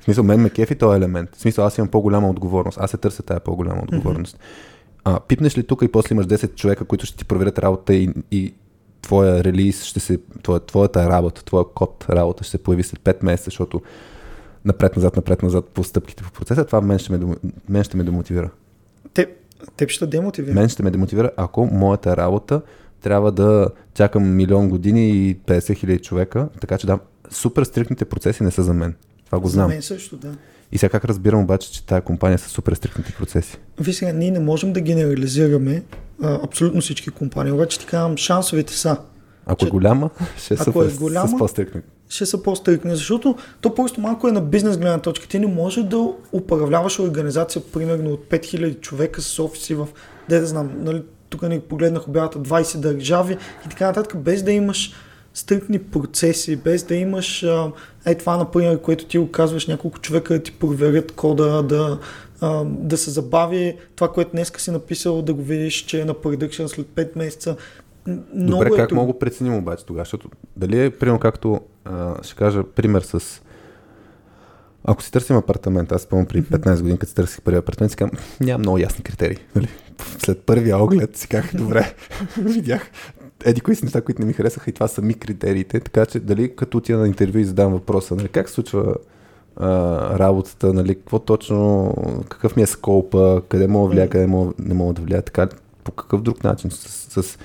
В 0.00 0.04
смисъл, 0.04 0.24
мен 0.24 0.40
ме 0.40 0.50
кефи 0.50 0.74
този 0.74 0.96
елемент. 0.96 1.36
В 1.36 1.40
смисъл, 1.40 1.66
аз 1.66 1.78
имам 1.78 1.88
по-голяма 1.88 2.30
отговорност. 2.30 2.78
Аз 2.80 2.90
се 2.90 2.96
търся 2.96 3.22
тая 3.22 3.40
по-голяма 3.40 3.82
отговорност. 3.82 4.38
А, 5.04 5.20
пипнеш 5.20 5.58
ли 5.58 5.66
тук 5.66 5.82
и 5.82 5.92
после 5.92 6.14
имаш 6.14 6.26
10 6.26 6.54
човека, 6.54 6.84
които 6.84 7.06
ще 7.06 7.16
ти 7.16 7.24
проверят 7.24 7.58
работа 7.58 7.94
и, 7.94 8.10
и 8.30 8.54
твоя 9.02 9.44
релиз 9.44 9.84
ще 9.84 10.00
се, 10.00 10.18
твоя, 10.42 10.60
твоята 10.60 11.08
работа, 11.08 11.44
твоя 11.44 11.64
код 11.74 12.06
работа 12.10 12.44
ще 12.44 12.50
се 12.50 12.62
появи 12.62 12.82
след 12.82 13.00
5 13.00 13.24
месеца, 13.24 13.44
защото 13.44 13.82
напред-назад, 14.64 15.16
напред-назад 15.16 15.68
по 15.68 15.84
стъпките 15.84 16.24
в 16.24 16.32
процеса, 16.32 16.64
това 16.64 16.80
мен 16.80 16.98
ще 16.98 17.16
ме, 17.16 17.34
мен 17.68 17.84
ще 17.84 17.96
ме 17.96 18.04
демотивира. 18.04 18.50
Теб, 19.14 19.28
теб 19.76 19.90
ще 19.90 20.06
демотивира. 20.06 20.54
Мен 20.54 20.68
ще 20.68 20.82
ме 20.82 20.90
демотивира, 20.90 21.30
ако 21.36 21.66
моята 21.66 22.16
работа 22.16 22.62
трябва 23.06 23.32
да 23.32 23.68
чакам 23.94 24.34
милион 24.34 24.68
години 24.68 25.10
и 25.10 25.36
50 25.36 25.76
хиляди 25.76 25.98
човека, 25.98 26.48
така 26.60 26.78
че 26.78 26.86
да, 26.86 26.98
супер 27.30 27.64
стрикните 27.64 28.04
процеси 28.04 28.42
не 28.42 28.50
са 28.50 28.62
за 28.62 28.74
мен. 28.74 28.94
Това 29.26 29.38
го 29.38 29.46
За 29.48 29.52
знам. 29.52 29.68
мен 29.68 29.82
също, 29.82 30.16
да. 30.16 30.34
И 30.72 30.78
сега 30.78 30.90
как 30.90 31.04
разбирам 31.04 31.40
обаче, 31.40 31.72
че 31.72 31.86
тая 31.86 32.00
компания 32.00 32.38
са 32.38 32.48
супер 32.48 32.74
стрикните 32.74 33.12
процеси? 33.18 33.58
Виж 33.80 33.96
сега, 33.96 34.12
ние 34.12 34.30
не 34.30 34.40
можем 34.40 34.72
да 34.72 34.80
генерализираме 34.80 35.82
а, 36.22 36.38
абсолютно 36.44 36.80
всички 36.80 37.10
компании. 37.10 37.52
Обаче 37.52 37.78
ти 37.78 37.86
казвам, 37.86 38.16
шансовете 38.16 38.72
са. 38.72 38.96
Ако 39.46 39.60
че, 39.60 39.66
е 39.66 39.70
голяма, 39.70 40.10
ще 40.36 40.56
са 40.56 40.70
е 40.70 40.98
голяма, 40.98 41.28
с 41.28 41.38
по-стрикни. 41.38 41.80
Ще 42.08 42.26
са 42.26 42.42
по-стрикни, 42.42 42.96
защото 42.96 43.36
то 43.60 43.74
просто 43.74 44.00
малко 44.00 44.28
е 44.28 44.32
на 44.32 44.40
бизнес 44.40 44.78
гледна 44.78 44.98
точка. 44.98 45.28
Ти 45.28 45.38
не 45.38 45.46
може 45.46 45.82
да 45.82 46.12
управляваш 46.32 46.98
организация, 46.98 47.62
примерно 47.72 48.10
от 48.10 48.24
5000 48.30 48.80
човека 48.80 49.22
с 49.22 49.38
офиси 49.38 49.74
в, 49.74 49.88
де 50.28 50.40
да 50.40 50.46
знам, 50.46 50.70
нали, 50.76 51.02
тук 51.30 51.42
не 51.42 51.60
погледнах 51.60 52.08
обявата 52.08 52.38
20 52.38 52.78
държави 52.78 53.36
и 53.66 53.68
така 53.68 53.86
нататък, 53.86 54.18
без 54.18 54.42
да 54.42 54.52
имаш 54.52 54.92
стрикни 55.34 55.78
процеси, 55.78 56.56
без 56.56 56.82
да 56.82 56.94
имаш 56.94 57.44
е 58.06 58.14
това, 58.14 58.36
например, 58.36 58.80
което 58.80 59.04
ти 59.04 59.18
оказваш 59.18 59.66
няколко 59.66 59.98
човека 59.98 60.34
да 60.34 60.42
ти 60.42 60.52
проверят 60.52 61.12
кода, 61.12 61.62
да, 61.62 61.98
а, 62.40 62.64
да 62.64 62.96
се 62.96 63.10
забави 63.10 63.76
това, 63.96 64.12
което 64.12 64.30
днеска 64.30 64.60
си 64.60 64.70
написал, 64.70 65.22
да 65.22 65.34
го 65.34 65.42
видиш, 65.42 65.74
че 65.74 66.00
е 66.00 66.04
на 66.04 66.14
продъкшен 66.14 66.68
след 66.68 66.86
5 66.86 67.16
месеца. 67.16 67.56
Много 68.34 68.64
Добре, 68.64 68.74
е 68.74 68.76
как 68.76 68.92
мога 68.92 69.12
да 69.12 69.18
преценим 69.18 69.54
обаче 69.54 69.84
тогава? 69.84 70.04
Защото 70.04 70.28
дали 70.56 70.84
е, 70.84 70.90
примерно, 70.90 71.20
както 71.20 71.60
а, 71.84 72.22
ще 72.22 72.34
кажа 72.34 72.62
пример 72.64 73.02
с 73.02 73.40
ако 74.88 75.02
си 75.02 75.12
търсим 75.12 75.36
апартамент, 75.36 75.92
аз 75.92 76.02
спомням 76.02 76.26
при 76.26 76.42
15 76.42 76.80
години, 76.80 76.98
като 76.98 77.08
си 77.08 77.14
търсих 77.14 77.42
първи 77.42 77.58
апартамент, 77.58 77.90
си 77.90 77.96
казвам, 77.96 78.18
нямам 78.40 78.60
много 78.60 78.78
ясни 78.78 79.04
критерии. 79.04 79.38
Нали? 79.56 79.68
След 80.18 80.40
първия 80.40 80.78
оглед 80.78 81.16
си 81.16 81.28
казах, 81.28 81.54
добре, 81.54 81.94
видях 82.36 82.90
еди 83.44 83.60
кои 83.60 83.74
са 83.74 83.84
неща, 83.84 84.00
които 84.00 84.22
не 84.22 84.26
ми 84.26 84.32
харесаха 84.32 84.70
и 84.70 84.72
това 84.72 84.88
са 84.88 85.02
ми 85.02 85.14
критериите, 85.14 85.80
така 85.80 86.06
че 86.06 86.20
дали 86.20 86.56
като 86.56 86.78
отида 86.78 86.98
на 86.98 87.06
интервю 87.06 87.38
и 87.38 87.44
задам 87.44 87.72
въпроса, 87.72 88.14
нали, 88.14 88.28
как 88.28 88.48
се 88.48 88.54
случва 88.54 88.94
а, 89.56 89.68
работата, 90.18 90.72
нали, 90.72 90.94
какво 90.94 91.18
точно, 91.18 91.94
какъв 92.28 92.56
ми 92.56 92.62
е 92.62 92.66
сколпа, 92.66 93.42
къде 93.48 93.66
мога 93.66 93.88
да 93.88 93.94
влия, 93.94 94.08
къде 94.08 94.26
мога, 94.26 94.52
не 94.58 94.74
мога 94.74 94.94
да 94.94 95.02
влия, 95.02 95.22
така, 95.22 95.48
по 95.84 95.92
какъв 95.92 96.22
друг 96.22 96.44
начин, 96.44 96.70
с, 96.70 97.22
с 97.22 97.38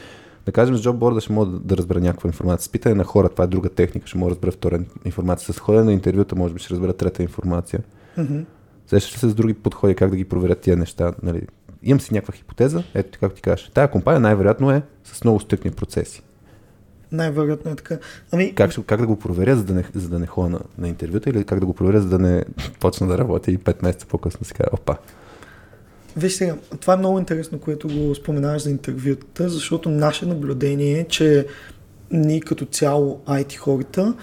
да 0.46 0.52
кажем, 0.52 0.78
с 0.78 0.82
джобборда 0.82 1.22
ще 1.22 1.34
мога 1.34 1.52
да, 1.52 1.60
да 1.60 1.78
разбера 1.78 2.00
някаква 2.00 2.28
информация. 2.28 2.64
С 2.64 2.70
питане 2.70 2.96
на 2.96 3.04
хора, 3.04 3.30
това 3.30 3.44
е 3.44 3.48
друга 3.48 3.70
техника, 3.70 4.08
ще 4.08 4.18
мога 4.18 4.30
да 4.30 4.36
разбера 4.36 4.52
втора 4.52 4.80
информация. 5.06 5.54
С 5.54 5.60
ходене 5.60 5.84
на 5.84 5.94
интервюта, 5.94 6.36
може 6.36 6.54
би 6.54 6.60
ще 6.60 6.74
разбера 6.74 6.94
трета 6.94 7.24
информация. 7.24 7.80
Mm-hmm. 8.18 8.46
Сещаш 8.88 9.14
ли 9.14 9.20
се 9.20 9.30
с 9.30 9.34
други 9.34 9.54
подходи, 9.54 9.96
как 9.96 10.10
да 10.10 10.16
ги 10.16 10.26
проверят 10.26 10.60
тия 10.60 10.78
неща? 10.78 11.14
Нали? 11.24 11.42
Имам 11.84 12.02
си 12.02 12.14
някаква 12.14 12.34
хипотеза, 12.34 12.84
ето 12.94 13.12
ти 13.12 13.20
как 13.20 13.34
ти 13.34 13.42
кажеш. 13.42 13.72
Тая 13.74 13.92
компания 13.92 14.20
най-вероятно 14.20 14.72
е 14.72 14.82
с 15.04 15.24
много 15.24 15.40
стрикни 15.40 15.72
процеси. 15.72 16.22
Най-вероятно 17.12 17.72
е 17.72 17.76
така. 17.76 17.98
Ами... 18.32 18.56
Как, 18.56 18.72
как 18.86 19.00
да 19.00 19.08
го 19.08 19.20
проверя, 19.20 19.56
за 19.56 19.64
да 19.64 19.74
не, 19.74 19.84
за 19.96 20.10
да 20.10 20.20
не 20.20 20.28
ходя 20.28 20.50
на, 20.50 20.60
на 20.78 20.88
интервюта 20.88 21.30
или 21.30 21.44
как 21.44 21.60
да 21.60 21.66
го 21.66 21.74
проверя, 21.74 22.02
за 22.02 22.10
да 22.10 22.20
не 22.20 22.46
почна 22.80 23.08
да 23.08 23.18
работя 23.18 23.52
и 23.52 23.58
5 23.60 23.84
месеца 23.84 24.06
по-късно 24.08 24.46
си 24.46 24.54
кажа, 24.54 24.70
опа, 24.74 24.98
Виж 26.18 26.34
сега, 26.34 26.56
това 26.80 26.94
е 26.94 26.98
много 26.98 27.20
интересно, 27.20 27.60
което 27.60 27.88
го 27.88 28.16
споменаваш 28.16 28.62
за 28.62 28.70
интервютата, 28.70 29.50
защото 29.50 29.90
наше 29.90 30.26
наблюдение 30.26 31.00
е, 31.00 31.04
че 31.04 31.48
ние 32.12 32.40
като 32.40 32.66
цяло 32.66 33.22
IT 33.28 33.56
хората 33.56 34.14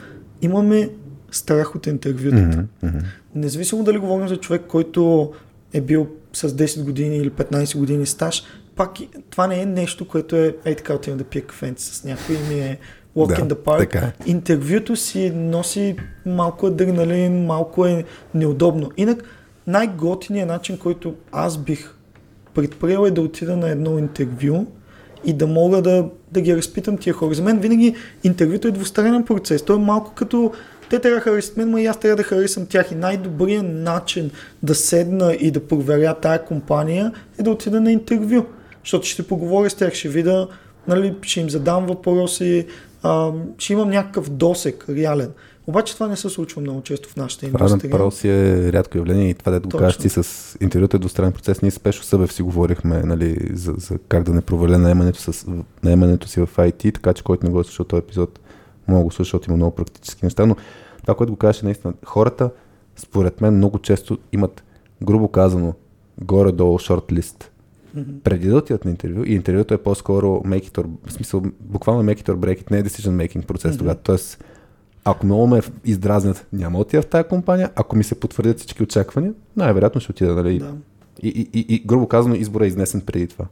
имаме 0.43 0.91
страх 1.31 1.75
от 1.75 1.87
интервютата. 1.87 2.65
Mm-hmm. 2.85 3.03
Независимо 3.35 3.85
дали 3.85 3.99
говорим 3.99 4.29
за 4.29 4.37
човек, 4.37 4.63
който 4.69 5.33
е 5.73 5.81
бил 5.81 6.09
с 6.33 6.49
10 6.49 6.85
години 6.85 7.17
или 7.17 7.31
15 7.31 7.79
години 7.79 8.07
стаж, 8.07 8.43
пак 8.77 8.91
това 9.31 9.47
не 9.47 9.61
е 9.61 9.67
нещо, 9.67 10.09
което 10.09 10.37
е 10.37 10.57
ей 10.65 10.75
така 10.75 10.95
отивам 10.95 11.19
да 11.19 11.25
пия 11.25 11.47
кафенце 11.47 11.95
с 11.95 12.05
някой 12.05 12.37
и 12.37 12.55
ми 12.55 12.61
е 12.61 12.79
walk 13.17 13.29
да, 13.29 13.35
in 13.35 13.49
the 13.49 13.55
park. 13.55 13.79
Така. 13.79 13.99
Е. 13.99 14.13
Интервюто 14.27 14.97
си 14.97 15.31
носи 15.31 15.97
малко 16.27 16.67
адреналин, 16.67 17.47
малко 17.47 17.87
е 17.87 18.05
неудобно. 18.35 18.91
Инак 18.97 19.25
най-готиният 19.67 20.49
начин, 20.49 20.79
който 20.79 21.15
аз 21.33 21.59
бих 21.59 21.95
предприел 22.55 23.07
е 23.07 23.11
да 23.11 23.21
отида 23.21 23.57
на 23.57 23.69
едно 23.69 23.99
интервю 23.99 24.67
и 25.25 25.33
да 25.33 25.47
мога 25.47 25.83
да, 25.83 26.09
да 26.33 26.41
ги 26.41 26.57
разпитам 26.57 26.97
тия 26.97 27.13
хора. 27.13 27.35
За 27.35 27.43
мен 27.43 27.59
винаги 27.59 27.95
интервюто 28.25 28.69
е 28.69 28.71
двустранен 28.71 29.25
процес. 29.25 29.63
Той 29.63 29.77
е 29.77 29.81
малко 29.81 30.13
като 30.15 30.53
те 30.91 30.99
трябва 30.99 31.17
да 31.17 31.21
харесат 31.21 31.57
мен, 31.57 31.71
но 31.71 31.79
и 31.79 31.87
аз 31.87 32.01
трябва 32.01 32.17
да 32.17 32.23
харесам 32.23 32.67
тях. 32.67 32.93
И 32.93 32.95
най-добрият 32.95 33.67
начин 33.69 34.31
да 34.63 34.75
седна 34.75 35.35
и 35.41 35.51
да 35.51 35.67
проверя 35.67 36.15
тая 36.15 36.45
компания 36.45 37.13
е 37.39 37.43
да 37.43 37.51
отида 37.51 37.81
на 37.81 37.93
интервю. 37.93 38.47
Защото 38.85 39.07
ще 39.07 39.23
поговоря 39.23 39.71
с 39.71 39.75
тях, 39.75 39.95
ще 39.95 40.09
видя, 40.09 40.49
нали, 40.89 41.15
ще 41.23 41.41
им 41.41 41.51
задам 41.51 41.87
въпроси, 41.87 42.67
а, 43.03 43.33
ще 43.59 43.73
имам 43.73 43.91
някакъв 43.91 44.31
досек 44.31 44.85
реален. 44.89 45.31
Обаче 45.67 45.95
това 45.95 46.09
не 46.09 46.17
се 46.17 46.29
случва 46.29 46.61
много 46.61 46.83
често 46.83 47.09
в 47.09 47.17
нашата 47.17 47.47
индустрия. 47.47 47.91
Това 47.91 48.11
си 48.11 48.29
е 48.29 48.73
рядко 48.73 48.99
явление 48.99 49.31
и 49.31 49.35
това 49.35 49.53
да 49.53 49.61
го 49.61 49.79
кажеш 49.79 49.97
ти 49.97 50.09
с 50.09 50.57
интервюта 50.61 50.97
е 50.97 51.01
двустранен 51.01 51.33
процес. 51.33 51.63
Ние 51.63 51.71
спешно 51.71 52.05
Събев 52.05 52.33
си 52.33 52.43
говорихме 52.43 53.03
нали, 53.03 53.37
за, 53.53 53.75
за 53.79 53.99
как 54.09 54.23
да 54.23 54.33
не 54.33 54.41
проваля 54.41 54.79
наемането, 54.79 55.33
с, 55.33 55.47
наемането 55.83 56.29
си 56.29 56.41
в 56.41 56.49
IT, 56.57 56.95
така 56.95 57.13
че 57.13 57.23
който 57.23 57.47
не 57.47 57.53
го 57.53 57.61
е 57.61 57.65
слушал 57.65 57.85
този 57.85 57.99
епизод, 57.99 58.41
мога 58.89 59.01
да 59.01 59.05
го 59.05 59.11
слуша, 59.11 59.25
защото 59.25 59.51
има 59.51 59.57
много 59.57 59.75
практически 59.75 60.25
неща, 60.25 60.47
но 60.47 60.57
това, 61.03 61.15
което 61.15 61.33
го 61.33 61.37
кажеш, 61.37 61.63
наистина, 61.63 61.95
хората, 62.05 62.51
според 62.97 63.41
мен, 63.41 63.55
много 63.55 63.79
често 63.79 64.19
имат, 64.33 64.65
грубо 65.03 65.29
казано, 65.29 65.75
горе-долу 66.23 66.79
шорт-лист. 66.79 67.51
Mm-hmm. 67.97 68.21
Преди 68.21 68.49
да 68.49 68.57
отидат 68.57 68.85
на 68.85 68.91
интервю, 68.91 69.25
и 69.25 69.35
интервюто 69.35 69.75
е 69.75 69.79
по-скоро 69.79 70.27
make 70.27 70.65
it 70.65 70.79
or, 70.79 70.87
в 71.07 71.13
смисъл, 71.13 71.43
буквално 71.61 72.03
make 72.03 72.23
it 72.23 72.29
or 72.29 72.37
break 72.37 72.63
it, 72.63 72.71
не 72.71 72.79
е 72.79 72.85
decision 72.85 73.29
making 73.29 73.47
процес 73.47 73.75
mm-hmm. 73.75 73.79
тогава. 73.79 73.97
Тоест, 73.97 74.45
ако 75.05 75.27
много 75.27 75.47
ме 75.47 75.61
издразнят, 75.85 76.47
няма 76.53 76.79
да 76.79 76.83
отида 76.83 77.03
в 77.03 77.07
тази 77.07 77.29
компания. 77.29 77.71
Ако 77.75 77.97
ми 77.97 78.05
се 78.05 78.21
потвърдят 78.21 78.59
всички 78.59 78.83
очаквания, 78.83 79.33
най-вероятно 79.57 80.01
ще 80.01 80.13
отида, 80.13 80.35
нали? 80.35 80.59
Да. 80.59 80.75
И, 81.23 81.29
и, 81.29 81.61
и, 81.61 81.75
и, 81.75 81.83
грубо 81.87 82.09
казано, 82.09 82.35
избора 82.35 82.65
е 82.65 82.69
изнесен 82.69 83.01
преди 83.01 83.27
това. 83.27 83.45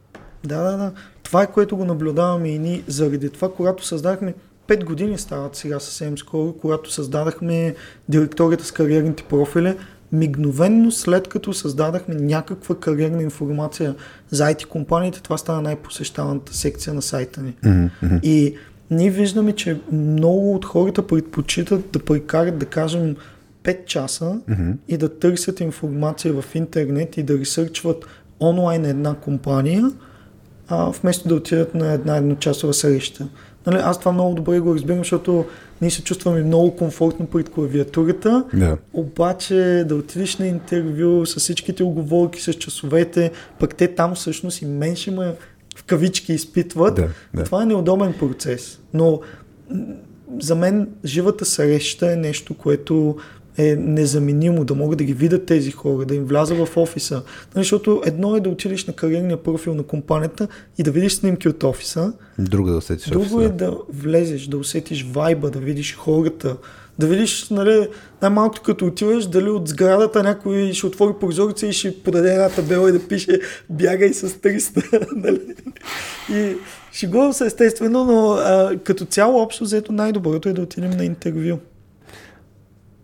Да, 0.44 0.62
да, 0.62 0.76
да. 0.76 0.92
Това 1.22 1.42
е 1.42 1.52
което 1.52 1.76
го 1.76 1.84
наблюдаваме 1.84 2.48
и 2.48 2.58
ние. 2.58 2.82
Заради 2.86 3.30
това, 3.30 3.52
когато 3.52 3.86
създахме 3.86 4.34
5 4.68 4.84
години 4.84 5.18
стават 5.18 5.56
сега 5.56 5.80
съвсем 5.80 6.18
скоро, 6.18 6.52
когато 6.52 6.92
създадахме 6.92 7.74
директорията 8.08 8.64
с 8.64 8.72
кариерните 8.72 9.22
профили, 9.22 9.74
мигновенно 10.12 10.92
след 10.92 11.28
като 11.28 11.52
създадахме 11.52 12.14
някаква 12.14 12.74
кариерна 12.74 13.22
информация 13.22 13.94
за 14.30 14.44
IT 14.44 14.66
компаниите, 14.66 15.22
това 15.22 15.38
стана 15.38 15.62
най-посещаваната 15.62 16.54
секция 16.54 16.94
на 16.94 17.02
сайта 17.02 17.42
ни. 17.42 17.54
Mm-hmm. 17.64 18.22
И 18.22 18.56
ние 18.90 19.10
виждаме, 19.10 19.52
че 19.52 19.80
много 19.92 20.54
от 20.54 20.64
хората 20.64 21.06
предпочитат 21.06 21.90
да 21.92 21.98
прекарат, 21.98 22.58
да 22.58 22.66
кажем, 22.66 23.16
5 23.64 23.84
часа 23.84 24.40
mm-hmm. 24.50 24.76
и 24.88 24.96
да 24.96 25.18
търсят 25.18 25.60
информация 25.60 26.42
в 26.42 26.54
интернет 26.54 27.16
и 27.16 27.22
да 27.22 27.38
ресърчват 27.38 28.06
онлайн 28.40 28.84
една 28.84 29.14
компания, 29.14 29.92
а, 30.68 30.90
вместо 30.90 31.28
да 31.28 31.34
отидат 31.34 31.74
на 31.74 31.92
една 31.92 32.16
едночасова 32.16 32.74
среща. 32.74 33.28
Нали, 33.66 33.78
аз 33.82 33.98
това 33.98 34.12
много 34.12 34.34
добре 34.34 34.60
го 34.60 34.74
разбирам, 34.74 34.98
защото 34.98 35.44
ние 35.80 35.90
се 35.90 36.02
чувстваме 36.02 36.42
много 36.42 36.76
комфортно 36.76 37.26
пред 37.26 37.48
клавиатурата, 37.48 38.44
yeah. 38.54 38.76
обаче 38.92 39.84
да 39.88 39.94
отидеш 39.94 40.36
на 40.36 40.46
интервю 40.46 41.26
с 41.26 41.40
всичките 41.40 41.82
оговорки, 41.82 42.42
с 42.42 42.52
часовете, 42.52 43.30
пък 43.58 43.74
те 43.74 43.94
там 43.94 44.14
всъщност 44.14 44.62
и 44.62 44.66
мен 44.66 44.96
ще 44.96 45.10
ме 45.10 45.34
в 45.76 45.84
кавички 45.84 46.32
изпитват. 46.32 46.98
Yeah, 46.98 47.08
yeah. 47.36 47.44
Това 47.44 47.62
е 47.62 47.66
неудобен 47.66 48.12
процес. 48.12 48.80
Но 48.94 49.20
за 50.40 50.54
мен 50.54 50.88
живата 51.04 51.44
среща 51.44 52.12
е 52.12 52.16
нещо, 52.16 52.54
което 52.54 53.16
е 53.58 53.76
незаменимо, 53.76 54.64
да 54.64 54.74
могат 54.74 54.98
да 54.98 55.04
ги 55.04 55.14
видят 55.14 55.46
тези 55.46 55.70
хора, 55.70 56.04
да 56.04 56.14
им 56.14 56.24
вляза 56.24 56.66
в 56.66 56.76
офиса. 56.76 57.22
Нали, 57.54 57.64
защото 57.64 58.02
едно 58.04 58.36
е 58.36 58.40
да 58.40 58.48
отидеш 58.48 58.86
на 58.86 58.92
кариерния 58.92 59.42
профил 59.42 59.74
на 59.74 59.82
компанията 59.82 60.48
и 60.78 60.82
да 60.82 60.90
видиш 60.90 61.12
снимки 61.12 61.48
от 61.48 61.64
офиса. 61.64 62.12
Друго 62.38 62.70
да 62.70 62.76
усетиш 62.76 63.08
Друго 63.08 63.24
офиса. 63.24 63.44
е 63.44 63.48
да 63.48 63.78
влезеш, 63.88 64.46
да 64.46 64.58
усетиш 64.58 65.06
вайба, 65.12 65.50
да 65.50 65.58
видиш 65.58 65.96
хората, 65.96 66.56
да 66.98 67.06
видиш, 67.06 67.48
нали, 67.50 67.88
най-малкото 68.22 68.62
като 68.62 68.86
отиваш, 68.86 69.26
дали 69.26 69.48
от 69.48 69.68
сградата 69.68 70.22
някой 70.22 70.72
ще 70.72 70.86
отвори 70.86 71.12
прозорица 71.20 71.66
и 71.66 71.72
ще 71.72 72.02
подаде 72.02 72.32
една 72.32 72.48
табела 72.48 72.88
и 72.88 72.92
да 72.92 73.08
пише 73.08 73.40
бягай 73.70 74.12
с 74.12 74.28
300. 74.28 75.06
нали? 75.16 75.40
И 76.32 76.56
шегувам 76.92 77.32
се 77.32 77.46
естествено, 77.46 78.04
но 78.04 78.30
а, 78.32 78.76
като 78.84 79.04
цяло 79.04 79.42
общо 79.42 79.64
взето 79.64 79.92
най-доброто 79.92 80.48
е 80.48 80.52
да 80.52 80.62
отидем 80.62 80.90
на 80.90 81.04
интервю. 81.04 81.58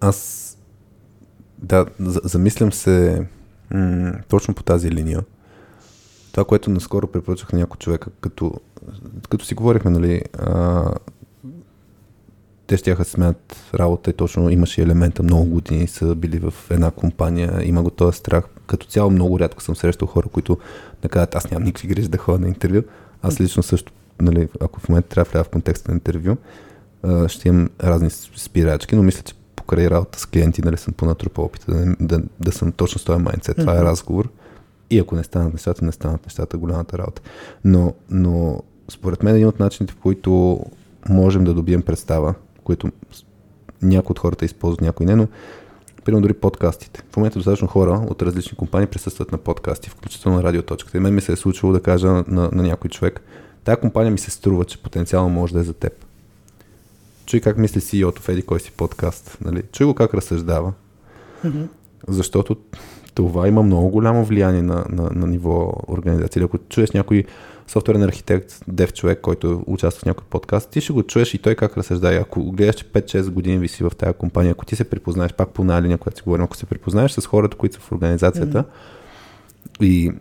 Аз 0.01 0.42
да, 1.63 1.87
замислям 2.01 2.73
се 2.73 3.27
м- 3.71 4.13
точно 4.29 4.55
по 4.55 4.63
тази 4.63 4.91
линия. 4.91 5.21
Това, 6.33 6.45
което 6.45 6.71
наскоро 6.71 7.07
препоръчах 7.07 7.53
на 7.53 7.59
някой 7.59 7.77
човека, 7.77 8.11
като, 8.21 8.53
като 9.29 9.45
си 9.45 9.55
говорихме, 9.55 9.91
нали, 9.91 10.23
а, 10.39 10.85
те 12.67 12.77
ще 12.77 12.97
се 12.97 13.05
смеят 13.05 13.57
работа 13.75 14.11
и 14.11 14.13
точно 14.13 14.51
имаше 14.51 14.83
елемента, 14.83 15.23
много 15.23 15.45
години 15.45 15.87
са 15.87 16.15
били 16.15 16.39
в 16.39 16.55
една 16.71 16.91
компания, 16.91 17.61
има 17.65 17.83
го 17.83 17.91
този 17.91 18.19
страх. 18.19 18.45
Като 18.67 18.87
цяло 18.87 19.11
много 19.11 19.41
рядко 19.41 19.63
съм 19.63 19.77
срещал 19.77 20.09
хора, 20.09 20.29
които 20.29 20.59
да 21.03 21.09
кажат, 21.09 21.35
аз 21.35 21.51
нямам 21.51 21.65
никакви 21.65 21.89
грижи 21.89 22.09
да 22.09 22.19
ходя 22.19 22.39
на 22.39 22.49
интервю. 22.49 22.83
Аз 23.23 23.41
лично 23.41 23.63
също, 23.63 23.93
нали, 24.21 24.49
ако 24.61 24.81
в 24.81 24.89
момента 24.89 25.09
трябва 25.09 25.33
да 25.33 25.45
в 25.45 25.49
контекста 25.49 25.91
на 25.91 25.95
интервю, 25.95 26.37
ще 27.29 27.49
имам 27.49 27.71
разни 27.83 28.11
спирачки, 28.11 28.97
но 28.97 29.03
мисля, 29.03 29.23
че 29.23 29.35
покрай 29.63 29.91
работа 29.91 30.21
с 30.21 30.27
клиенти, 30.27 30.63
нали 30.63 30.77
съм 30.77 30.95
понатрупал 30.95 31.45
опита 31.45 31.75
да, 31.75 31.97
да, 32.01 32.23
да 32.41 32.53
съм 32.53 32.73
точно 32.73 32.99
с 32.99 33.05
този 33.05 33.23
майндсет. 33.23 33.57
Това 33.57 33.79
е 33.79 33.85
разговор. 33.85 34.29
И 34.91 34.99
ако 34.99 35.17
не 35.17 35.25
станат 35.25 35.53
нещата, 35.53 35.85
не 35.85 35.93
станат 35.93 36.27
нещата, 36.27 36.59
голямата 36.59 36.99
работа. 36.99 37.23
Но, 37.65 37.95
но 38.11 38.63
според 38.91 39.23
мен 39.23 39.35
един 39.35 39.49
от 39.49 39.61
начините, 39.61 39.93
в 39.93 39.97
които 39.97 40.61
можем 41.09 41.45
да 41.45 41.55
добием 41.55 41.83
представа, 41.83 42.35
които 42.65 42.93
някои 43.83 44.13
от 44.13 44.19
хората 44.19 44.45
използват, 44.45 44.81
някои 44.81 45.07
не, 45.07 45.17
но 45.17 45.29
примерно 46.05 46.23
дори 46.23 46.33
подкастите. 46.33 47.03
В 47.13 47.17
момента 47.17 47.39
достатъчно 47.39 47.69
хора 47.69 48.07
от 48.11 48.23
различни 48.23 48.57
компании 48.57 48.87
присъстват 48.87 49.33
на 49.33 49.39
подкасти, 49.39 49.91
включително 49.91 50.39
на 50.39 50.45
радиоточката. 50.45 50.97
И 50.97 51.01
мен 51.01 51.15
ми 51.15 51.21
се 51.21 51.33
е 51.33 51.37
случило 51.37 51.73
да 51.73 51.83
кажа 51.83 52.07
на, 52.07 52.25
на, 52.29 52.51
на 52.53 52.63
някой 52.63 52.91
човек, 52.91 53.21
тая 53.65 53.81
компания 53.81 54.13
ми 54.13 54.19
се 54.19 54.31
струва, 54.31 54.65
че 54.65 54.83
потенциално 54.83 55.29
може 55.29 55.55
да 55.55 55.61
е 55.61 55.65
за 55.65 55.73
теб. 55.73 55.93
Чуй 57.27 57.41
как 57.41 57.59
мисли 57.59 57.81
CEO-то 57.81 58.23
в 58.23 58.29
еди 58.29 58.43
кой 58.43 58.61
си 58.61 58.73
подкаст. 58.73 59.39
Нали? 59.45 59.63
Чуй 59.73 59.87
го 59.87 59.95
как 59.95 60.15
разсъждава. 60.15 60.73
Mm-hmm. 61.45 61.67
Защото 62.09 62.57
това 63.15 63.49
има 63.49 63.63
много 63.63 63.89
голямо 63.89 64.25
влияние 64.25 64.63
на, 64.63 64.85
на, 64.89 65.11
на 65.15 65.27
ниво 65.27 65.73
организация. 65.89 66.45
Ако 66.45 66.59
чуеш 66.59 66.91
някой 66.91 67.25
софтуерен 67.69 68.03
архитект, 68.03 68.65
дев 68.69 68.93
човек, 68.93 69.21
който 69.21 69.65
участва 69.67 70.01
в 70.01 70.07
някой 70.07 70.25
подкаст, 70.31 70.71
ти 70.71 70.81
ще 70.81 70.93
го 70.93 71.03
чуеш 71.03 71.35
и 71.35 71.39
той 71.39 71.55
как 71.55 71.77
разсъждава. 71.77 72.17
Ако 72.17 72.53
гледаш, 72.53 72.75
че 72.77 72.85
5-6 72.85 73.31
години 73.31 73.59
виси 73.59 73.85
в 73.85 73.91
тази 73.99 74.15
компания, 74.15 74.53
ако 74.53 74.67
ти 74.67 74.77
се 74.77 74.91
припознаеш, 74.91 75.33
пак 75.33 75.51
по 75.51 75.63
една 75.63 75.83
линия, 75.83 75.99
която 75.99 76.17
си 76.17 76.23
говорим, 76.23 76.45
ако 76.45 76.57
се 76.57 76.67
припознаеш 76.67 77.13
с 77.13 77.27
хората, 77.27 77.57
които 77.57 77.75
са 77.75 77.81
в 77.81 77.93
организацията 77.93 78.65
mm-hmm. 78.65 79.85
и 79.85 80.13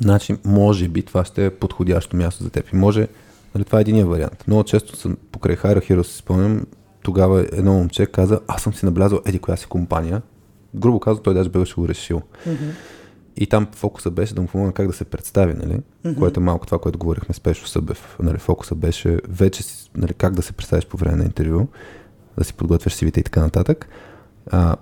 значи, 0.00 0.36
може 0.44 0.88
би 0.88 1.02
това 1.02 1.24
ще 1.24 1.46
е 1.46 1.50
подходящо 1.50 2.16
място 2.16 2.44
за 2.44 2.50
теб. 2.50 2.72
И 2.72 2.76
може, 2.76 3.08
нали, 3.54 3.64
това 3.64 3.78
е 3.78 3.80
единия 3.80 4.06
вариант. 4.06 4.44
Много 4.46 4.64
често 4.64 4.96
съм 4.96 5.16
покрай 5.32 5.56
Хайра 5.56 5.80
Хиро, 5.80 6.04
си 6.04 6.16
спомням, 6.16 6.66
тогава 7.02 7.46
едно 7.52 7.72
момче 7.72 8.06
каза, 8.06 8.40
аз 8.46 8.62
съм 8.62 8.74
си 8.74 8.84
наблязал 8.84 9.20
еди 9.26 9.38
коя 9.38 9.56
си 9.56 9.66
компания. 9.66 10.22
Грубо 10.74 11.00
казано, 11.00 11.22
той 11.22 11.34
даже 11.34 11.48
беше 11.48 11.74
го 11.74 11.88
решил. 11.88 12.22
Mm-hmm. 12.48 12.70
И 13.36 13.46
там 13.46 13.66
фокуса 13.72 14.10
беше 14.10 14.34
да 14.34 14.40
му 14.40 14.46
помогна 14.46 14.72
как 14.72 14.86
да 14.86 14.92
се 14.92 15.04
представи, 15.04 15.54
нали? 15.54 15.80
Mm-hmm. 16.04 16.18
Което 16.18 16.40
е 16.40 16.42
малко 16.42 16.66
това, 16.66 16.78
което 16.78 16.98
говорихме 16.98 17.34
с 17.34 17.40
Пешо 17.40 17.66
Събев. 17.66 18.16
Нали? 18.22 18.38
Фокуса 18.38 18.74
беше 18.74 19.18
вече 19.28 19.64
нали, 19.96 20.14
как 20.14 20.34
да 20.34 20.42
се 20.42 20.52
представиш 20.52 20.86
по 20.86 20.96
време 20.96 21.16
на 21.16 21.24
интервю, 21.24 21.66
да 22.38 22.44
си 22.44 22.54
подготвяш 22.54 22.94
сивите 22.94 23.20
и 23.20 23.22
така 23.22 23.40
нататък. 23.40 23.88
А, 24.50 24.76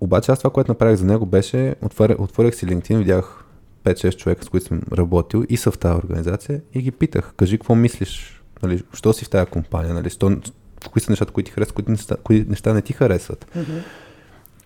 обаче 0.00 0.32
аз 0.32 0.38
това, 0.38 0.50
което 0.50 0.70
направих 0.70 0.96
за 0.96 1.06
него 1.06 1.26
беше, 1.26 1.74
отворих, 1.82 2.20
отворих 2.20 2.54
си 2.54 2.66
LinkedIn, 2.66 2.98
видях 2.98 3.41
5-6 3.84 4.16
човека, 4.16 4.44
с 4.44 4.48
които 4.48 4.66
съм 4.66 4.80
работил 4.92 5.44
и 5.48 5.56
са 5.56 5.70
в 5.70 5.78
тази 5.78 5.96
организация 5.96 6.60
и 6.74 6.82
ги 6.82 6.90
питах, 6.90 7.32
кажи 7.36 7.58
какво 7.58 7.74
мислиш, 7.74 8.42
нали, 8.62 8.82
що 8.94 9.12
си 9.12 9.24
в 9.24 9.30
тази 9.30 9.50
компания, 9.50 9.94
нали, 9.94 10.10
сто, 10.10 10.36
кои 10.90 11.02
са 11.02 11.12
нещата, 11.12 11.32
които 11.32 11.48
ти 11.48 11.52
харесват, 11.52 11.74
кои 11.74 11.84
неща, 11.88 12.16
кои 12.24 12.44
неща 12.48 12.72
не 12.72 12.82
ти 12.82 12.92
харесват. 12.92 13.46
Mm-hmm. 13.56 13.82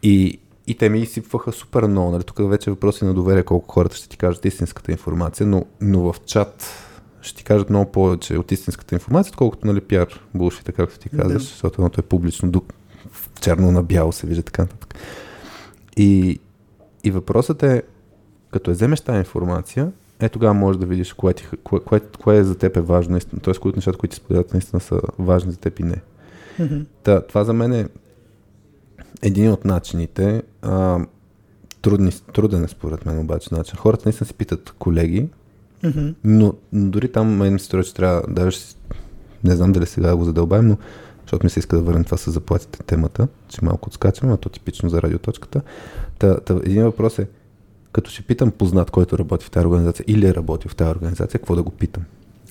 И 0.02 0.38
и 0.66 0.74
те 0.74 0.88
ми 0.88 1.00
изсипваха 1.00 1.52
супер 1.52 1.82
много. 1.82 2.10
Нали? 2.10 2.24
Тук 2.24 2.50
вече 2.50 2.70
е 2.70 2.72
въпроси 2.72 3.04
на 3.04 3.14
доверие 3.14 3.42
колко 3.42 3.72
хората 3.72 3.96
ще 3.96 4.08
ти 4.08 4.16
кажат 4.16 4.44
истинската 4.44 4.92
информация, 4.92 5.46
но, 5.46 5.64
но 5.80 6.12
в 6.12 6.20
чат 6.26 6.66
ще 7.22 7.36
ти 7.36 7.44
кажат 7.44 7.70
много 7.70 7.92
повече 7.92 8.38
от 8.38 8.52
истинската 8.52 8.94
информация, 8.94 9.30
отколкото 9.30 9.66
нали, 9.66 9.80
пиар 9.80 10.20
булшите, 10.34 10.72
както 10.72 10.98
ти 10.98 11.08
казваш, 11.08 11.42
да. 11.42 11.48
защото 11.48 11.74
едното 11.80 12.00
е 12.00 12.04
публично, 12.04 12.62
в 13.10 13.40
черно 13.40 13.72
на 13.72 13.82
бяло 13.82 14.12
се 14.12 14.26
вижда 14.26 14.42
така 14.42 14.62
нататък. 14.62 14.94
И, 15.96 16.40
и 17.04 17.10
въпросът 17.10 17.62
е, 17.62 17.82
като 18.56 18.70
я 18.70 18.74
вземеш 18.74 19.00
тази 19.00 19.18
информация, 19.18 19.92
е 20.20 20.28
тогава 20.28 20.54
можеш 20.54 20.80
да 20.80 20.86
видиш 20.86 21.12
кое, 21.12 21.32
ти, 21.32 21.46
кое, 21.64 21.80
кое, 21.80 22.00
кое 22.00 22.44
за 22.44 22.58
теб 22.58 22.76
е 22.76 22.80
важно, 22.80 23.20
т.е. 23.20 23.54
кои 23.54 23.68
от 23.68 23.76
нещата, 23.76 23.98
които 23.98 24.16
ти 24.16 24.22
споделят, 24.24 24.52
наистина 24.52 24.80
са 24.80 25.00
важни 25.18 25.52
за 25.52 25.58
теб 25.58 25.80
и 25.80 25.82
не. 25.82 26.00
Mm-hmm. 26.60 26.84
Та, 27.02 27.20
това 27.20 27.44
за 27.44 27.52
мен 27.52 27.72
е 27.72 27.88
един 29.22 29.52
от 29.52 29.64
начините, 29.64 30.42
а, 30.62 30.98
трудни, 31.82 32.12
труден 32.32 32.64
е 32.64 32.68
според 32.68 33.06
мен 33.06 33.18
обаче 33.18 33.54
начин. 33.54 33.76
Хората 33.76 34.02
наистина 34.04 34.26
си 34.26 34.34
питат 34.34 34.74
колеги, 34.78 35.28
mm-hmm. 35.84 36.14
но, 36.24 36.54
но 36.72 36.90
дори 36.90 37.12
там 37.12 37.36
мен 37.36 37.52
ми 37.52 37.58
се 37.58 37.64
струва, 37.64 37.84
че 37.84 37.94
трябва, 37.94 38.22
даже 38.28 38.58
не 39.44 39.56
знам 39.56 39.72
дали 39.72 39.86
сега 39.86 40.16
го 40.16 40.24
задълбаем, 40.24 40.68
но 40.68 40.76
защото 41.22 41.46
ми 41.46 41.50
се 41.50 41.58
иска 41.58 41.76
да 41.76 41.82
върнем 41.82 42.04
това 42.04 42.16
с 42.16 42.30
заплатите 42.30 42.82
темата, 42.82 43.28
че 43.48 43.64
малко 43.64 43.88
отскачаме, 43.88 44.32
а 44.32 44.36
то 44.36 44.48
типично 44.48 44.88
за 44.88 45.02
радиоточката. 45.02 45.60
Та, 46.18 46.40
та, 46.40 46.54
един 46.54 46.84
въпрос 46.84 47.18
е, 47.18 47.28
като 47.96 48.10
ще 48.10 48.22
питам 48.22 48.50
познат, 48.50 48.90
който 48.90 49.18
работи 49.18 49.44
в 49.44 49.50
тази 49.50 49.66
организация 49.66 50.04
или 50.08 50.26
е 50.26 50.34
работил 50.34 50.68
в 50.68 50.76
тази 50.76 50.90
организация, 50.90 51.40
какво 51.40 51.54
да 51.54 51.62
го 51.62 51.70
питам? 51.70 52.02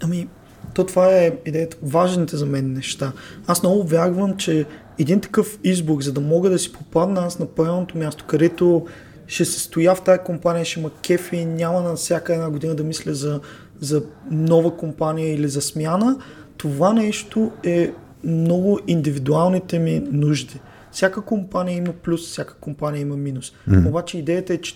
Ами, 0.03 0.27
то 0.73 0.85
това 0.85 1.15
е 1.15 1.37
идеята, 1.45 1.77
важните 1.83 2.37
за 2.37 2.45
мен 2.45 2.73
неща. 2.73 3.11
Аз 3.47 3.63
много 3.63 3.83
вярвам, 3.83 4.37
че 4.37 4.65
един 4.99 5.19
такъв 5.19 5.59
избор, 5.63 6.01
за 6.01 6.13
да 6.13 6.21
мога 6.21 6.49
да 6.49 6.59
си 6.59 6.73
попадна 6.73 7.21
аз 7.21 7.39
на 7.39 7.45
правилното 7.45 7.97
място, 7.97 8.25
където 8.27 8.85
ще 9.27 9.45
се 9.45 9.59
стоя 9.59 9.95
в 9.95 10.01
тази 10.01 10.19
компания, 10.25 10.65
ще 10.65 10.79
има 10.79 10.89
кефи, 11.01 11.45
няма 11.45 11.81
на 11.81 11.95
всяка 11.95 12.33
една 12.33 12.49
година 12.49 12.75
да 12.75 12.83
мисля 12.83 13.13
за, 13.13 13.39
за 13.79 14.03
нова 14.31 14.77
компания 14.77 15.33
или 15.33 15.47
за 15.47 15.61
смяна, 15.61 16.17
това 16.57 16.93
нещо 16.93 17.51
е 17.63 17.91
много 18.23 18.79
индивидуалните 18.87 19.79
ми 19.79 20.03
нужди. 20.11 20.59
Всяка 20.91 21.21
компания 21.21 21.77
има 21.77 21.93
плюс, 21.93 22.31
всяка 22.31 22.53
компания 22.53 23.01
има 23.01 23.17
минус. 23.17 23.53
Mm. 23.69 23.87
Обаче 23.87 24.17
идеята 24.17 24.53
е, 24.53 24.57
че 24.57 24.75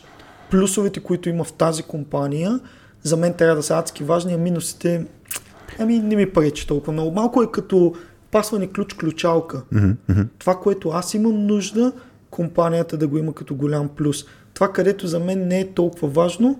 плюсовете, 0.51 0.99
които 0.99 1.29
има 1.29 1.43
в 1.43 1.53
тази 1.53 1.83
компания, 1.83 2.59
за 3.03 3.17
мен 3.17 3.33
трябва 3.33 3.55
да 3.55 3.63
са 3.63 3.77
адски 3.77 4.03
важни, 4.03 4.33
а 4.33 4.37
минусите, 4.37 5.05
ами 5.79 5.99
не 5.99 6.15
ми 6.15 6.33
пречи 6.33 6.67
толкова 6.67 6.93
много. 6.93 7.11
Малко 7.11 7.43
е 7.43 7.51
като 7.51 7.93
пасване 8.31 8.67
ключ-ключалка. 8.67 9.61
Mm-hmm. 9.73 10.25
Това, 10.39 10.55
което 10.55 10.89
аз 10.89 11.13
имам 11.13 11.45
нужда, 11.47 11.91
компанията 12.29 12.97
да 12.97 13.07
го 13.07 13.17
има 13.17 13.33
като 13.33 13.55
голям 13.55 13.87
плюс. 13.87 14.25
Това, 14.53 14.71
където 14.71 15.07
за 15.07 15.19
мен 15.19 15.47
не 15.47 15.59
е 15.59 15.73
толкова 15.73 16.07
важно, 16.07 16.59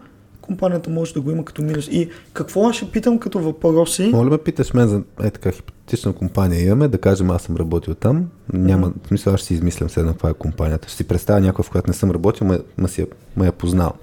компанията 0.50 0.90
може 0.90 1.14
да 1.14 1.22
го 1.22 1.32
има 1.32 1.46
като 1.46 1.62
минус. 1.62 1.88
И 1.88 2.10
какво 2.34 2.70
аз 2.70 2.76
ще 2.76 2.92
питам 2.92 3.20
като 3.20 3.40
въпроси? 3.40 4.10
Моля 4.14 4.30
ме 4.30 4.38
питаш 4.38 4.74
мен 4.74 4.88
за 4.88 5.04
е 5.24 5.30
така 5.30 5.52
хипотетична 5.52 6.14
компания 6.14 6.66
имаме, 6.66 6.88
да 6.88 6.98
кажем 6.98 7.30
аз 7.30 7.42
съм 7.42 7.56
работил 7.56 7.96
там. 7.96 8.30
Няма, 8.54 8.90
mm-hmm. 8.90 9.08
смисъл 9.08 9.34
аз 9.34 9.40
ще 9.40 9.48
си 9.48 9.54
измислям 9.54 9.90
сега 9.90 10.08
каква 10.08 10.30
е 10.30 10.34
компанията. 10.34 10.88
Ще 10.88 10.98
си 10.98 11.08
представя 11.08 11.42
някой, 11.42 11.64
в 11.64 11.70
която 11.70 11.90
не 11.90 11.94
съм 11.94 12.12
работил, 12.12 12.48
ме, 12.48 12.60
ме, 12.78 12.88
си, 12.88 13.06
ме 13.38 13.46
я 13.46 13.52
познал. 13.52 13.94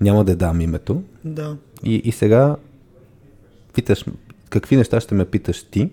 Няма 0.00 0.24
да 0.24 0.36
дам 0.36 0.60
името. 0.60 1.02
Да. 1.24 1.56
И, 1.84 1.94
и 1.94 2.12
сега 2.12 2.56
питаш, 3.74 4.04
какви 4.50 4.76
неща 4.76 5.00
ще 5.00 5.14
ме 5.14 5.24
питаш 5.24 5.62
ти, 5.62 5.90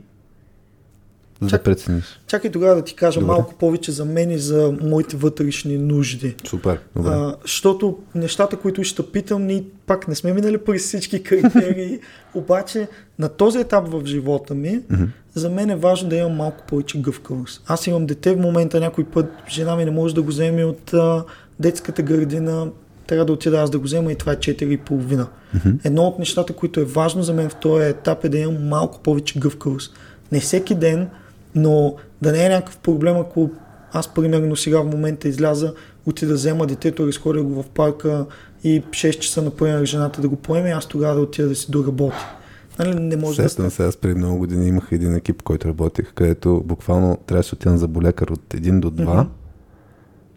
за 1.42 1.48
да 1.48 1.64
прецениш. 1.64 2.20
Чакай 2.28 2.52
тогава 2.52 2.76
да 2.76 2.82
ти 2.82 2.96
кажа 2.96 3.20
Добре. 3.20 3.34
малко 3.34 3.56
повече 3.56 3.92
за 3.92 4.06
мен 4.06 4.32
и 4.32 4.38
за 4.38 4.74
моите 4.82 5.18
вътрешни 5.18 5.78
нужди. 5.78 6.36
Супер. 6.48 6.80
Добре. 6.96 7.10
А, 7.10 7.36
защото 7.42 7.98
нещата, 8.16 8.58
които 8.58 8.84
ще 8.84 9.04
питам, 9.12 9.46
ние 9.46 9.64
пак 9.86 10.08
не 10.08 10.16
сме 10.16 10.34
минали 10.34 10.58
през 10.58 10.84
всички 10.84 11.24
критерии, 11.24 12.00
обаче 12.34 12.88
на 13.20 13.30
този 13.30 13.60
етап 13.60 13.88
в 13.88 14.06
живота 14.06 14.56
ми, 14.56 14.82
mm-hmm. 14.82 15.08
за 15.34 15.50
мен 15.50 15.70
е 15.70 15.76
важно 15.76 16.10
да 16.10 16.16
имам 16.16 16.36
малко 16.36 16.64
повече 16.68 17.02
гъвкавост. 17.02 17.64
Аз 17.68 17.88
имам 17.88 18.06
дете 18.06 18.34
в 18.34 18.40
момента, 18.40 18.80
някой 18.80 19.04
път 19.04 19.26
жена 19.50 19.76
ми 19.76 19.86
не 19.86 19.92
може 19.92 20.16
да 20.16 20.22
го 20.22 20.28
вземе 20.28 20.66
от 20.66 20.94
а, 20.94 21.24
детската 21.60 22.02
градина, 22.02 22.68
трябва 23.08 23.26
да 23.26 23.34
отида 23.34 23.60
аз 23.60 23.70
да 23.70 23.80
го 23.80 23.84
взема 23.84 24.12
и 24.12 24.16
това 24.16 24.32
е 24.32 24.36
4,5. 24.36 25.28
Mm-hmm. 25.56 25.86
Едно 25.86 26.04
от 26.04 26.20
нещата, 26.20 26.54
които 26.54 26.80
е 26.80 26.86
важно 26.86 27.24
за 27.24 27.34
мен 27.34 27.50
в 27.50 27.56
този 27.56 27.86
етап 27.86 28.26
е 28.26 28.30
да 28.30 28.38
имам 28.38 28.68
малко 28.68 29.00
повече 29.00 29.40
гъвкавост. 29.40 29.94
Не 30.32 30.40
всеки 30.40 30.76
ден 30.76 31.10
но 31.56 31.96
да 32.22 32.32
не 32.32 32.46
е 32.46 32.50
някакъв 32.50 32.78
проблем, 32.78 33.18
ако 33.18 33.50
аз 33.94 34.14
примерно 34.14 34.56
сега 34.56 34.82
в 34.82 34.86
момента 34.86 35.28
изляза, 35.28 35.74
отида 36.06 36.30
да 36.30 36.36
взема 36.36 36.68
детето, 36.68 37.08
разходя 37.08 37.44
го 37.44 37.64
в 37.64 37.70
парка 37.70 38.26
и 38.64 38.84
6 38.84 39.20
часа, 39.20 39.42
например, 39.42 39.86
жената 39.86 40.22
да 40.22 40.30
го 40.30 40.36
поеме, 40.36 40.70
аз 40.70 40.86
тогава 40.86 41.16
да 41.16 41.22
отида 41.22 41.48
да 41.48 41.56
си 41.56 41.72
доработя. 41.72 42.36
Нали, 42.80 43.00
не 43.00 43.18
може 43.18 43.42
Сестам 43.42 43.66
да 43.66 43.72
се, 43.72 43.86
аз 43.86 43.98
преди 43.98 44.16
много 44.16 44.38
години 44.38 44.68
имах 44.68 44.88
един 44.92 45.16
екип, 45.16 45.44
който 45.44 45.68
работех, 45.68 46.14
където 46.14 46.64
буквално 46.66 47.18
трябваше 47.26 47.50
да 47.50 47.56
отида 47.56 47.78
за 47.78 47.88
болекар 47.88 48.28
от 48.28 48.42
1 48.50 48.80
до 48.80 48.92
2 48.92 49.06
mm-hmm. 49.06 49.28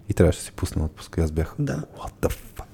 и 0.08 0.14
трябваше 0.14 0.38
да 0.38 0.44
си 0.44 0.52
пусна 0.52 0.84
отпуск. 0.84 1.18
Аз 1.18 1.30
бях, 1.30 1.54
да. 1.58 1.82
what 1.98 2.28
the 2.28 2.28
fuck? 2.28 2.64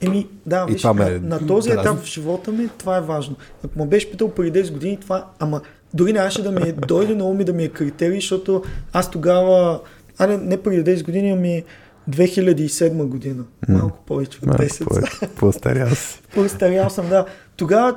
Еми, 0.00 0.28
да, 0.46 0.64
виж, 0.64 0.84
ме... 0.84 1.18
на 1.18 1.46
този 1.46 1.70
етап 1.70 1.98
в 1.98 2.04
живота 2.04 2.52
ми 2.52 2.68
това 2.78 2.96
е 2.96 3.00
важно. 3.00 3.36
Ако 3.64 3.78
ме 3.78 3.86
беше 3.86 4.10
питал 4.10 4.30
преди 4.30 4.64
10 4.64 4.72
години, 4.72 4.96
това, 5.00 5.26
ама 5.38 5.60
дори 5.94 6.12
нямаше 6.12 6.42
да 6.42 6.50
ми 6.50 6.68
е 6.68 6.72
дойде 6.72 7.14
на 7.14 7.24
ум 7.24 7.40
и 7.40 7.44
да 7.44 7.52
ми 7.52 7.64
е 7.64 7.68
критерий, 7.68 8.20
защото 8.20 8.62
аз 8.92 9.10
тогава, 9.10 9.80
а 10.18 10.26
не, 10.26 10.36
не 10.36 10.62
преди 10.62 10.96
10 10.96 11.04
години, 11.04 11.30
ами 11.30 11.64
2007 12.10 13.06
година. 13.06 13.44
Малко 13.68 13.98
повече 14.06 14.38
от 14.42 14.48
10. 14.48 15.28
По-старял 15.36 15.90
си. 15.90 16.20
По-старял 16.34 16.90
съм, 16.90 17.08
да. 17.08 17.26
Тогава 17.56 17.94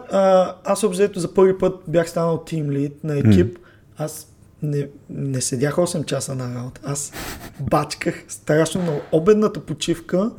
аз 0.64 0.84
обзето 0.84 1.20
за 1.20 1.34
първи 1.34 1.58
път 1.58 1.74
бях 1.88 2.10
станал 2.10 2.44
тим 2.46 2.72
лид 2.72 3.04
на 3.04 3.18
екип. 3.18 3.58
Аз 3.98 4.28
не, 4.64 4.88
не 5.10 5.42
седях 5.42 5.76
8 5.76 6.06
часа 6.06 6.36
на 6.36 6.56
работа. 6.56 6.82
Аз 6.84 7.12
бачках 7.60 8.24
страшно 8.28 8.82
много. 8.82 9.02
Обедната 9.12 9.60
почивка 9.60 10.32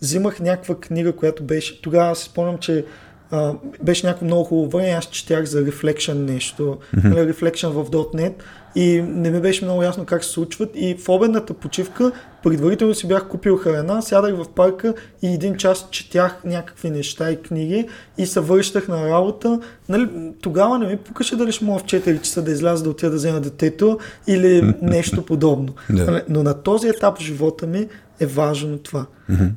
взимах 0.00 0.40
някаква 0.40 0.74
книга, 0.74 1.12
която 1.12 1.42
беше... 1.42 1.82
Тогава 1.82 2.16
си 2.16 2.24
спомням, 2.24 2.58
че 2.58 2.84
а, 3.30 3.52
беше 3.82 4.06
някакво 4.06 4.26
много 4.26 4.44
хубаво 4.44 4.78
време, 4.78 4.90
аз 4.90 5.04
четях 5.04 5.44
за 5.44 5.64
Reflection 5.64 6.12
нещо, 6.12 6.78
mm-hmm. 6.96 7.32
Reflection 7.32 7.68
в 7.68 7.90
.NET 7.90 8.32
и 8.78 9.02
не 9.02 9.30
ми 9.30 9.40
беше 9.40 9.64
много 9.64 9.82
ясно 9.82 10.04
как 10.04 10.24
се 10.24 10.30
случват 10.30 10.70
и 10.74 10.94
в 10.94 11.08
обедната 11.08 11.54
почивка 11.54 12.12
предварително 12.42 12.94
си 12.94 13.08
бях 13.08 13.28
купил 13.28 13.56
храна, 13.56 14.02
сядах 14.02 14.36
в 14.36 14.48
парка 14.48 14.94
и 15.22 15.34
един 15.34 15.56
час 15.56 15.88
четях 15.90 16.40
някакви 16.44 16.90
неща 16.90 17.30
и 17.30 17.42
книги 17.42 17.88
и 18.18 18.26
се 18.26 18.40
връщах 18.40 18.88
на 18.88 19.10
работа. 19.10 19.60
Нали, 19.88 20.08
тогава 20.40 20.78
не 20.78 20.86
ми 20.86 20.96
пукаше 20.96 21.36
дали 21.36 21.52
ще 21.52 21.64
мога 21.64 21.78
в 21.78 21.84
4 21.84 22.20
часа 22.20 22.42
да 22.42 22.50
изляза 22.50 22.84
да 22.84 22.90
отида 22.90 23.10
да 23.10 23.16
взема 23.16 23.40
детето 23.40 23.98
или 24.26 24.74
нещо 24.82 25.24
подобно. 25.24 25.74
Да. 25.90 26.22
Но 26.28 26.42
на 26.42 26.62
този 26.62 26.88
етап 26.88 27.18
в 27.18 27.22
живота 27.22 27.66
ми 27.66 27.88
е 28.20 28.26
важно 28.26 28.78
това. 28.78 29.06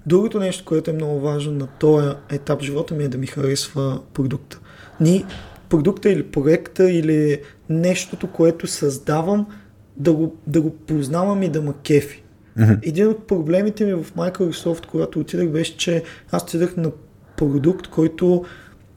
Другото 0.06 0.40
нещо, 0.40 0.66
което 0.66 0.92
е 0.92 0.94
много 0.94 1.20
важно 1.20 1.52
на 1.52 1.68
този 1.68 2.08
етап 2.30 2.62
в 2.62 2.66
живота 2.66 2.94
ми 2.94 3.04
е 3.04 3.08
да 3.08 3.18
ми 3.18 3.28
харесва 3.28 4.00
продукта. 4.14 4.60
Ни 5.00 5.26
продукта 5.72 6.10
или 6.10 6.24
проекта 6.24 6.92
или 6.92 7.42
нещото, 7.72 8.28
което 8.28 8.68
създавам, 8.68 9.48
да 9.98 10.14
го, 10.14 10.36
да 10.48 10.62
го 10.62 10.70
познавам 10.76 11.44
и 11.44 11.50
да 11.50 11.62
ме 11.62 11.74
кефи. 11.84 12.24
Един 12.82 13.08
от 13.08 13.28
проблемите 13.28 13.86
ми 13.86 13.94
в 13.94 14.06
Microsoft, 14.18 14.86
когато 14.86 15.20
отидах, 15.20 15.50
беше, 15.50 15.78
че 15.78 16.04
аз 16.32 16.44
отидах 16.44 16.78
на 16.78 16.92
продукт, 17.38 17.88
който 17.88 18.46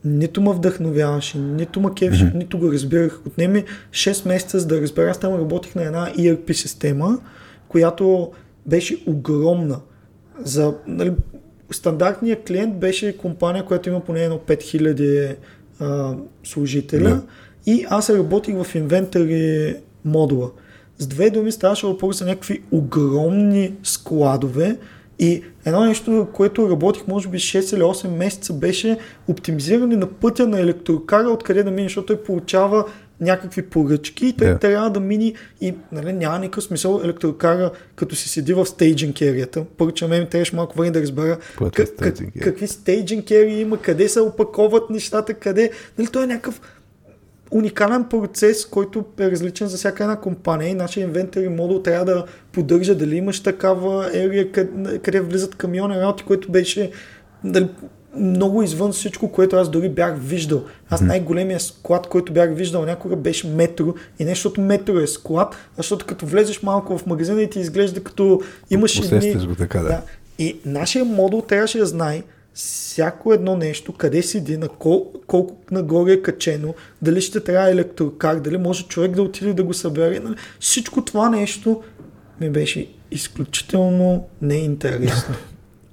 нито 0.05 0.43
ме 0.43 0.53
вдъхновяваше, 0.53 1.39
нито 1.39 1.81
ме 1.81 1.91
кефеше, 1.97 2.25
mm-hmm. 2.25 2.35
нито 2.35 2.59
го 2.59 2.73
разбирах. 2.73 3.21
Отнеми 3.27 3.65
6 3.91 4.29
месеца 4.29 4.61
за 4.61 4.67
да 4.67 4.81
разбера. 4.81 5.11
Аз 5.11 5.21
там 5.21 5.35
работих 5.35 5.75
на 5.75 5.83
една 5.85 6.13
ERP 6.19 6.53
система, 6.53 7.19
която 7.69 8.33
беше 8.67 9.03
огромна. 9.07 9.81
За, 10.45 10.75
нали, 10.87 11.13
стандартният 11.71 12.47
клиент 12.47 12.77
беше 12.77 13.17
компания, 13.17 13.65
която 13.65 13.89
има 13.89 14.01
поне 14.01 14.25
едно 14.25 14.39
5000 14.39 15.37
а, 15.81 16.15
служителя 16.45 17.09
Да. 17.09 17.23
И 17.67 17.87
аз 17.91 18.11
работих 18.11 18.63
в 18.63 18.75
инвентари 18.75 19.77
модула. 20.05 20.51
С 20.99 21.07
две 21.07 21.31
думи 21.31 21.53
ставаше 21.53 21.87
въпрос 21.87 22.19
за 22.19 22.25
някакви 22.27 22.63
огромни 22.71 23.75
складове 23.83 24.77
и 25.19 25.43
едно 25.65 25.85
нещо, 25.85 26.27
което 26.33 26.71
работих 26.71 27.07
може 27.07 27.29
би 27.29 27.39
6 27.39 27.75
или 27.77 27.83
8 27.83 28.09
месеца 28.09 28.53
беше 28.53 28.99
оптимизиране 29.29 29.97
на 29.97 30.07
пътя 30.07 30.47
на 30.47 30.61
електрокара, 30.61 31.29
откъде 31.31 31.63
да 31.63 31.71
мине, 31.71 31.89
защото 31.89 32.07
той 32.07 32.23
получава 32.23 32.85
някакви 33.21 33.63
поръчки 33.63 34.27
и 34.27 34.33
той 34.33 34.49
Да. 34.49 34.59
трябва 34.59 34.91
да 34.91 35.01
мини 35.01 35.35
и 35.61 35.75
нали, 35.93 36.13
няма 36.13 36.39
никакъв 36.39 36.65
смисъл 36.65 37.01
електрокара, 37.05 37.71
като 37.97 38.17
си 38.17 38.29
седи 38.29 38.55
в 38.55 38.67
стейджинг 38.67 39.21
ерията. 39.21 39.65
Първо, 39.79 39.93
че 39.93 40.07
ме 40.07 40.21
ми 40.21 40.29
трябваше 40.29 40.57
малко 40.57 40.77
време 40.79 40.91
да 40.91 41.01
разбера 41.03 41.39
Което 41.59 41.83
е 41.83 41.85
как- 41.85 41.97
как- 42.17 42.43
какви 42.43 42.67
стейджинг 42.67 43.31
ерии 43.31 43.61
има, 43.61 43.79
къде 43.79 44.09
се 44.09 44.21
опаковат 44.21 44.91
нещата, 44.91 45.35
къде. 45.35 45.71
Нали, 45.99 46.09
той 46.13 46.25
е 46.25 46.27
някакъв 46.27 46.61
уникален 47.55 48.05
процес, 48.05 48.67
който 48.67 49.05
е 49.19 49.31
различен 49.31 49.67
за 49.67 49.77
всяка 49.77 50.03
една 50.03 50.17
компания 50.17 50.71
и 50.71 50.75
нашия 50.75 51.05
инвентари 51.05 51.49
модул 51.49 51.83
трябва 51.83 52.05
да 52.05 52.25
поддържа 52.53 52.95
дали 52.95 53.17
имаш 53.17 53.43
такава 53.43 54.11
ерия, 54.13 54.53
къде, 54.53 54.99
къде 54.99 55.21
влизат 55.21 55.55
камиони, 55.55 56.01
работи, 56.01 56.25
което 56.25 56.53
беше 56.53 56.91
дали, 57.45 57.69
много 58.17 58.63
извън 58.63 58.93
всичко, 58.93 59.33
което 59.33 59.57
аз 59.57 59.71
дори 59.71 59.89
бях 59.89 60.15
виждал. 60.19 60.65
Аз 60.91 61.01
най-големия 61.01 61.61
склад, 61.61 62.07
който 62.07 62.33
бях 62.33 62.55
виждал 62.55 62.85
някога 62.85 63.17
беше 63.17 63.49
метро 63.49 63.95
и 64.19 64.25
не 64.25 64.31
защото 64.31 64.61
метро 64.61 64.99
е 64.99 65.07
склад, 65.07 65.55
а 65.55 65.77
защото 65.77 66.07
като 66.07 66.27
влезеш 66.27 66.63
малко 66.63 66.99
в 66.99 67.07
магазина 67.07 67.43
и 67.43 67.51
ти 67.51 67.61
изглежда 67.61 68.05
като 68.05 68.41
имаш 68.71 69.01
Усещаш 69.01 69.47
го 69.47 69.55
така, 69.55 69.79
да. 69.79 69.89
да. 69.89 70.03
И 70.39 70.61
нашия 70.65 71.05
модул 71.05 71.41
трябваше 71.41 71.79
да 71.79 71.87
знае 71.87 72.23
всяко 72.55 73.33
едно 73.33 73.57
нещо, 73.57 73.93
къде 73.93 74.23
седи, 74.23 74.57
на 74.57 74.69
кол, 74.69 75.13
колко 75.27 75.57
нагоре 75.71 76.13
е 76.13 76.23
качено, 76.23 76.75
дали 77.03 77.21
ще 77.21 77.41
трябва 77.41 77.71
електрокар, 77.71 78.37
дали 78.37 78.59
може 78.59 78.85
човек 78.85 79.11
да 79.11 79.23
отиде 79.23 79.53
да 79.53 79.65
го 79.65 79.75
събере. 79.75 80.21
Нали? 80.21 80.35
Всичко 80.61 81.05
това 81.05 81.31
нещо 81.31 81.83
ми 82.41 82.51
беше 82.51 82.89
изключително 83.11 84.27
неинтересно. 84.43 85.35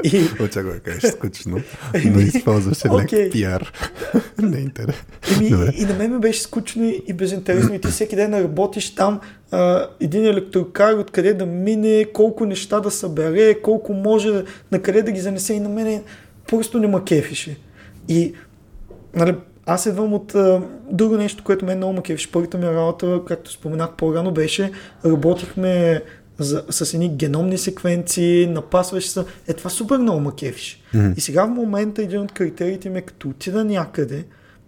И 0.03 0.23
Очаквай 0.43 0.79
кажеш 0.79 1.11
скучно, 1.11 1.61
но 2.05 2.19
използваше 2.19 2.87
лек 2.87 3.03
Окей. 3.03 3.29
пиар. 3.29 3.73
Не 4.41 4.57
е 4.57 4.61
интерес. 4.61 4.95
Еми, 5.37 5.49
Добре. 5.49 5.73
и 5.77 5.85
на 5.85 5.93
мен 5.93 6.13
ми 6.13 6.19
беше 6.19 6.41
скучно 6.41 6.83
и 6.83 7.03
и 7.07 7.13
безинтересно. 7.13 7.73
И 7.73 7.81
ти 7.81 7.87
всеки 7.87 8.15
ден 8.15 8.33
работиш 8.33 8.95
там 8.95 9.19
а, 9.51 9.87
един 9.99 10.25
електрокар, 10.25 10.93
откъде 10.93 11.33
да 11.33 11.45
мине, 11.45 12.05
колко 12.13 12.45
неща 12.45 12.79
да 12.79 12.91
събере, 12.91 13.61
колко 13.61 13.93
може, 13.93 14.43
на 14.71 14.81
къде 14.81 15.01
да 15.01 15.11
ги 15.11 15.19
занесе. 15.19 15.53
И 15.53 15.59
на 15.59 15.69
мен 15.69 16.03
просто 16.47 16.79
не 16.79 16.87
ма 16.87 17.03
кефише. 17.05 17.57
И 18.07 18.33
нали, 19.15 19.35
аз 19.65 19.85
идвам 19.85 20.13
от 20.13 20.35
а, 20.35 20.61
друго 20.91 21.17
нещо, 21.17 21.43
което 21.43 21.65
мен 21.65 21.77
много 21.77 21.93
ме 21.93 22.01
кефише. 22.01 22.31
Първата 22.31 22.57
ми 22.57 22.65
работа, 22.65 23.21
както 23.27 23.51
споменах 23.51 23.89
по-рано, 23.97 24.31
беше 24.31 24.71
работихме 25.05 26.01
за, 26.39 26.63
с 26.69 26.93
едни 26.93 27.09
геномни 27.09 27.57
секвенции, 27.57 28.47
напасваш 28.47 29.07
се. 29.07 29.23
Е, 29.47 29.53
това 29.53 29.69
супер 29.69 29.97
много 29.97 30.19
ме 30.19 30.31
кефише. 30.37 30.81
Мгм. 30.93 31.13
И 31.17 31.21
сега 31.21 31.45
в 31.45 31.49
момента 31.49 32.01
един 32.01 32.19
от 32.19 32.31
критериите 32.31 32.89
ми 32.89 32.99
е 32.99 33.01
като 33.01 33.29
отида 33.29 33.63
някъде, 33.63 34.25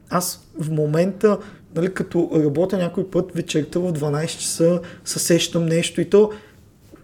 аз 0.09 0.47
в 0.59 0.71
момента, 0.71 1.37
нали, 1.75 1.93
като 1.93 2.29
работя 2.35 2.77
някой 2.77 3.09
път 3.09 3.31
вечерта 3.35 3.79
в 3.79 3.93
12 3.93 4.27
часа, 4.27 4.81
се 5.05 5.19
сещам 5.19 5.65
нещо 5.65 6.01
и 6.01 6.09
то, 6.09 6.31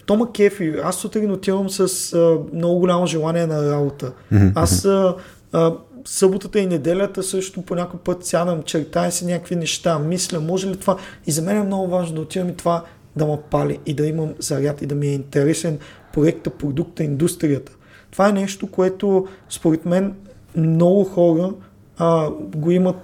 то 0.10 0.16
ма 0.16 0.32
кефи. 0.32 0.74
Аз 0.84 0.96
сутрин 0.96 1.32
отивам 1.32 1.70
с 1.70 2.14
а, 2.14 2.38
много 2.54 2.80
голямо 2.80 3.08
желание 3.08 3.48
на 3.48 3.72
работа. 3.72 4.12
Аз 4.56 4.86
а, 4.86 5.16
а, 5.52 5.74
съботата 6.06 6.60
и 6.60 6.66
неделята 6.66 7.24
също 7.24 7.62
по 7.62 7.76
някой 7.76 8.00
път 8.00 8.26
сядам, 8.26 8.64
чертая 8.64 9.12
си 9.12 9.26
някакви 9.26 9.56
неща, 9.56 10.00
мисля, 10.00 10.40
може 10.40 10.68
ли 10.68 10.78
това. 10.78 10.98
И 11.28 11.32
за 11.32 11.42
мен 11.42 11.58
е 11.58 11.64
много 11.64 11.88
важно 11.88 12.16
да 12.16 12.22
отивам 12.22 12.50
и 12.50 12.56
това 12.56 12.84
да 13.16 13.26
ме 13.26 13.38
пали 13.52 13.80
и 13.86 13.94
да 13.94 14.08
имам 14.08 14.34
заряд 14.40 14.82
и 14.82 14.86
да 14.86 14.96
ми 14.96 15.08
е 15.08 15.14
интересен 15.14 15.80
проекта, 16.14 16.50
продукта, 16.50 17.04
индустрията. 17.04 17.72
Това 18.12 18.30
е 18.30 18.34
нещо, 18.34 18.68
което 18.68 19.28
според 19.50 19.86
мен 19.86 20.16
много 20.56 21.04
хора 21.04 21.54
а, 21.98 22.30
го 22.56 22.72
имат 22.72 22.96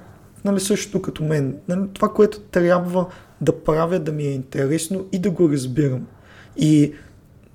нали, 0.45 0.59
същото 0.59 1.01
като 1.01 1.23
мен. 1.23 1.55
Нали, 1.67 1.81
това, 1.93 2.09
което 2.09 2.39
трябва 2.39 3.05
да 3.41 3.59
правя, 3.59 3.99
да 3.99 4.11
ми 4.11 4.23
е 4.23 4.31
интересно 4.31 5.05
и 5.11 5.19
да 5.19 5.29
го 5.29 5.49
разбирам. 5.49 6.07
И 6.57 6.93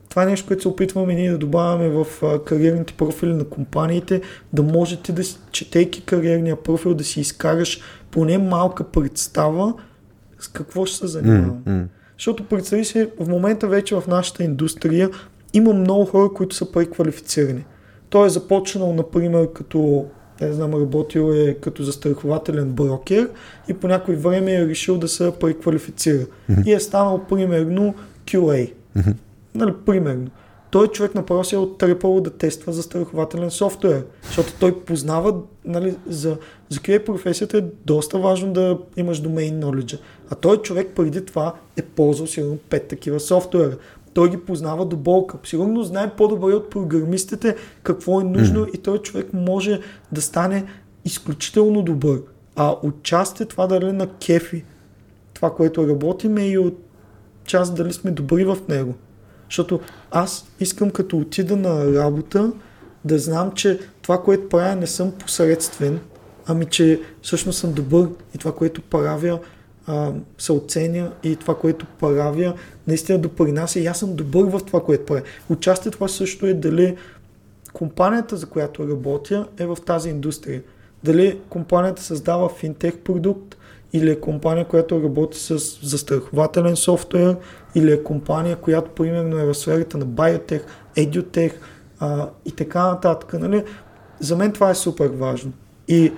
това 0.09 0.23
е 0.23 0.27
нещо, 0.27 0.47
което 0.47 0.63
се 0.63 0.69
опитваме 0.69 1.15
ние 1.15 1.31
да 1.31 1.39
добавяме 1.39 1.89
в 1.89 2.07
кариерните 2.45 2.93
профили 2.93 3.33
на 3.35 3.45
компаниите, 3.45 4.21
да 4.53 4.63
може 4.63 4.97
ти 4.97 5.13
да, 5.13 5.23
четейки 5.51 6.03
кариерния 6.03 6.57
профил, 6.57 6.95
да 6.95 7.05
си 7.05 7.21
изкараш 7.21 7.81
поне 8.11 8.39
малка 8.39 8.85
представа 8.85 9.75
с 10.39 10.49
какво 10.49 10.87
ще 10.87 10.97
се 10.97 11.07
занимавам. 11.07 11.63
М, 11.67 11.73
м. 11.73 11.85
Защото 12.19 12.45
представи 12.45 12.85
си, 12.85 13.09
в 13.21 13.29
момента 13.29 13.69
вече 13.69 13.95
в 13.95 14.03
нашата 14.09 14.45
индустрия 14.45 15.11
има 15.53 15.73
много 15.73 16.05
хора, 16.05 16.29
които 16.35 16.57
са 16.57 16.73
преквалифицирани. 16.73 17.65
Той 18.11 18.27
е 18.27 18.31
започнал, 18.31 18.95
например, 18.95 19.53
като 19.53 20.07
не 20.41 20.53
знам, 20.53 20.75
работил 20.75 21.33
е 21.35 21.55
като 21.55 21.83
застрахователен 21.83 22.73
брокер 22.73 23.31
и 23.69 23.75
по 23.75 23.89
някой 23.89 24.15
време 24.15 24.55
е 24.55 24.67
решил 24.67 24.99
да 24.99 25.09
се 25.09 25.33
преквалифицира. 25.41 26.27
И 26.67 26.73
е 26.73 26.81
станал 26.81 27.25
примерно 27.29 27.95
QA. 28.27 28.73
Нали, 29.55 29.72
примерно. 29.86 30.30
Той 30.70 30.88
човек 30.88 31.14
направо 31.14 31.45
се 31.45 31.57
е 31.57 31.59
оттрепал 31.59 32.20
да 32.20 32.30
тества 32.30 32.72
застрахователен 32.72 33.51
софтуер, 33.51 34.05
защото 34.26 34.53
той 34.61 34.80
познава, 34.80 35.34
нали, 35.64 35.97
за, 36.07 36.36
за 36.68 36.80
QA 36.80 37.05
професията 37.05 37.59
е 37.59 37.64
доста 37.84 38.18
важно 38.18 38.53
да 38.53 38.78
имаш 38.97 39.22
domain 39.22 39.64
knowledge. 39.64 39.99
А 40.30 40.34
той 40.34 40.62
човек 40.62 40.91
преди 40.97 41.24
това 41.24 41.55
е 41.76 41.82
ползвал 41.82 42.26
сигурно 42.26 42.59
5 42.70 42.88
такива 42.88 43.20
софтуера. 43.20 43.76
Той 44.14 44.30
ги 44.30 44.36
познава 44.41 44.86
до 44.86 44.97
болка. 44.97 45.38
Сигурно 45.45 45.83
знае 45.83 46.11
по-добре 46.17 46.54
от 46.54 46.71
програмистите 46.71 47.57
какво 47.83 48.21
е 48.21 48.25
нужно 48.25 48.67
и 48.75 48.79
той 48.79 48.99
човек 48.99 49.33
може 49.33 49.80
да 50.12 50.22
стане 50.22 50.64
изключително 51.04 51.83
добър. 51.83 52.21
А 52.57 52.76
отчасти 52.83 53.46
това 53.46 53.76
е 53.76 53.79
на 53.79 54.07
кефи, 54.07 54.64
това, 55.34 55.54
което 55.54 55.88
работим 55.88 56.38
е 56.38 56.49
и 56.49 56.58
от 56.58 56.89
част 57.45 57.75
дали 57.75 57.92
сме 57.92 58.11
добри 58.11 58.45
в 58.45 58.58
него. 58.68 58.95
Защото 59.45 59.80
аз 60.11 60.46
искам 60.61 60.91
като 60.91 61.18
отида 61.18 61.57
на 61.57 61.95
работа 61.95 62.53
да 63.04 63.18
знам, 63.18 63.53
че 63.53 63.80
това, 64.03 64.22
което 64.22 64.49
правя 64.49 64.76
не 64.76 64.87
съм 64.87 65.12
посредствен, 65.12 66.00
ами 66.46 66.67
че 66.67 67.00
всъщност 67.22 67.58
съм 67.58 67.72
добър 67.72 68.08
и 68.34 68.38
това, 68.38 68.54
което 68.54 68.83
правя 68.83 69.38
а, 69.87 70.12
се 70.38 70.53
оценя 70.53 71.12
и 71.22 71.37
това, 71.37 71.58
което 71.58 71.87
правя 72.00 72.54
наистина 72.87 73.18
допринася 73.18 73.80
и 73.80 73.87
аз 73.87 73.99
съм 73.99 74.17
добър 74.17 74.45
в 74.45 74.61
това, 74.67 74.84
което 74.84 75.07
правя. 75.07 75.22
Участие 75.49 75.91
това 75.91 76.08
също 76.08 76.46
е 76.46 76.54
дали 76.54 76.96
компанията, 77.72 78.37
за 78.37 78.46
която 78.46 78.88
работя, 78.88 79.49
е 79.58 79.67
в 79.67 79.79
тази 79.87 80.11
индустрия. 80.11 80.62
Дали 81.04 81.38
компанията 81.49 82.03
създава 82.03 82.49
финтех 82.49 82.99
продукт, 82.99 83.57
или 83.92 84.11
е 84.11 84.21
компания, 84.21 84.64
която 84.64 85.03
работи 85.03 85.38
с 85.38 85.58
застрахователен 85.83 86.76
софтуер, 86.76 87.37
или 87.75 87.92
е 87.92 88.03
компания, 88.03 88.57
която 88.57 88.91
примерно 88.91 89.38
е 89.38 89.45
в 89.45 89.54
сферата 89.54 89.99
на 89.99 90.04
биотех, 90.04 90.64
едютех 90.96 91.61
а, 92.00 92.29
и 92.45 92.53
така 92.53 92.87
нататък. 92.87 93.33
Нали? 93.33 93.64
За 94.21 94.37
мен 94.37 94.53
това 94.53 94.71
е 94.71 94.75
супер 94.75 95.07
важно. 95.07 95.53
И 95.88 96.12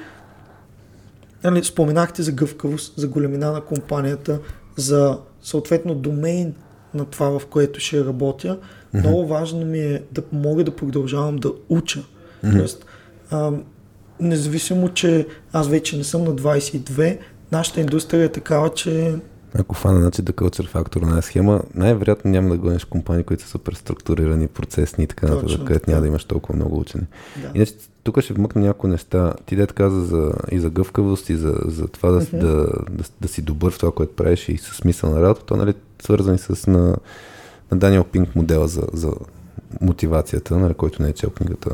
нали, 1.44 1.64
споменахте 1.64 2.22
за 2.22 2.32
гъвкавост, 2.32 2.94
за 2.96 3.08
големина 3.08 3.52
на 3.52 3.60
компанията, 3.60 4.38
за 4.76 5.18
съответно 5.42 5.94
домейн 5.94 6.54
на 6.94 7.04
това, 7.04 7.38
в 7.38 7.46
което 7.46 7.80
ще 7.80 8.04
работя, 8.04 8.58
mm-hmm. 8.58 9.00
много 9.00 9.26
важно 9.26 9.64
ми 9.64 9.78
е 9.78 10.02
да 10.12 10.22
мога 10.32 10.64
да 10.64 10.76
продължавам 10.76 11.36
да 11.36 11.52
уча. 11.68 12.00
Mm-hmm. 12.44 12.56
Тоест, 12.56 12.86
а, 13.30 13.52
независимо, 14.20 14.88
че 14.88 15.26
аз 15.52 15.68
вече 15.68 15.96
не 15.96 16.04
съм 16.04 16.24
на 16.24 16.34
22, 16.34 17.18
нашата 17.52 17.80
индустрия 17.80 18.24
е 18.24 18.32
такава, 18.32 18.68
че 18.74 19.16
ако 19.58 19.74
фана 19.74 20.00
значи 20.00 20.22
да 20.22 20.32
кълчер 20.32 20.66
фактор 20.66 21.02
на 21.02 21.22
схема, 21.22 21.62
най-вероятно 21.74 22.30
няма 22.30 22.50
да 22.50 22.56
гониш 22.56 22.84
компании, 22.84 23.24
които 23.24 23.42
са 23.42 23.48
супер 23.48 23.72
структурирани, 23.72 24.46
процесни 24.48 25.04
и 25.04 25.06
така 25.06 25.26
нататък, 25.26 25.64
където 25.66 25.90
няма 25.90 26.02
да 26.02 26.08
имаш 26.08 26.24
толкова 26.24 26.56
много 26.56 26.80
учени. 26.80 27.04
Да. 27.36 27.50
Иначе 27.54 27.72
тук 28.02 28.20
ще 28.20 28.34
вмъкна 28.34 28.62
някои 28.62 28.90
неща. 28.90 29.34
Ти 29.46 29.56
дете 29.56 29.74
каза 29.74 30.00
за, 30.00 30.32
и 30.50 30.60
за 30.60 30.70
гъвкавост, 30.70 31.28
и 31.28 31.36
за, 31.36 31.54
за 31.64 31.88
това 31.88 32.10
да, 32.10 32.20
uh-huh. 32.20 32.38
да, 32.38 32.56
да, 32.90 33.04
да, 33.20 33.28
си 33.28 33.42
добър 33.42 33.72
в 33.72 33.78
това, 33.78 33.92
което 33.92 34.16
правиш 34.16 34.48
и 34.48 34.58
със 34.58 34.76
смисъл 34.76 35.10
на 35.10 35.22
работа, 35.22 35.44
то 35.44 35.56
нали, 35.56 35.74
свързани 36.02 36.38
с 36.38 36.66
на, 36.66 36.96
на 37.70 37.78
Даниел 37.78 38.04
Пинк 38.04 38.36
модела 38.36 38.68
за, 38.68 38.82
за 38.92 39.12
мотивацията, 39.80 40.56
нали, 40.56 40.74
който 40.74 41.02
не 41.02 41.08
е 41.08 41.12
чел 41.12 41.30
книгата 41.30 41.70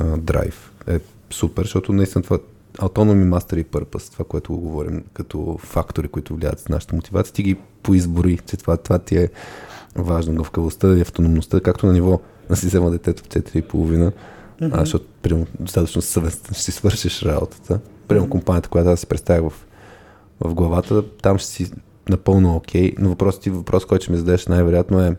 Drive. 0.00 0.54
Е 0.88 1.00
супер, 1.30 1.62
защото 1.62 1.92
наистина 1.92 2.24
това 2.24 2.38
Autonomy, 2.78 3.38
Mastery 3.38 3.60
и 3.60 3.64
Purpose, 3.64 4.12
това, 4.12 4.24
което 4.24 4.52
го 4.52 4.58
говорим 4.58 5.04
като 5.12 5.58
фактори, 5.58 6.08
които 6.08 6.36
влияят 6.36 6.60
с 6.60 6.68
нашата 6.68 6.96
мотивация, 6.96 7.34
ти 7.34 7.42
ги 7.42 7.56
поизбори, 7.82 8.38
че 8.46 8.56
това, 8.56 8.76
това 8.76 8.98
ти 8.98 9.16
е 9.16 9.28
важно. 9.96 10.34
Гъвкавостта 10.34 10.96
и 10.96 11.00
автономността, 11.00 11.60
както 11.60 11.86
на 11.86 11.92
ниво 11.92 12.20
да 12.48 12.56
си 12.56 12.66
взема 12.66 12.90
детето 12.90 13.22
в 13.22 13.28
4,5, 13.28 13.66
mm-hmm. 13.72 14.12
а, 14.72 14.78
защото 14.78 15.06
прямо, 15.22 15.46
достатъчно 15.60 16.02
съвестно 16.02 16.54
ще 16.54 16.62
си 16.62 16.72
свършиш 16.72 17.22
работата. 17.22 17.80
Прямо 18.08 18.26
mm-hmm. 18.26 18.30
компанията, 18.30 18.68
която 18.68 18.90
аз 18.90 19.00
си 19.00 19.06
представях 19.06 19.50
в, 19.50 19.66
в 20.40 20.54
главата, 20.54 21.02
там 21.22 21.38
ще 21.38 21.48
си 21.48 21.70
напълно 22.08 22.56
окей, 22.56 22.90
okay, 22.90 22.94
но 22.98 23.08
въпросът 23.08 23.42
ти, 23.42 23.50
въпрос, 23.50 23.84
който 23.84 24.02
ще 24.02 24.12
ми 24.12 24.18
зададеш 24.18 24.46
най-вероятно 24.46 25.00
е 25.00 25.16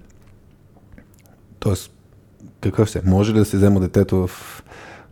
Тоест, 1.60 1.92
какъв 2.62 2.90
ще? 2.90 3.02
Може 3.06 3.34
ли 3.34 3.38
да 3.38 3.46
се 3.46 3.58
взема 3.58 3.80
детето 3.80 4.28
в 4.28 4.64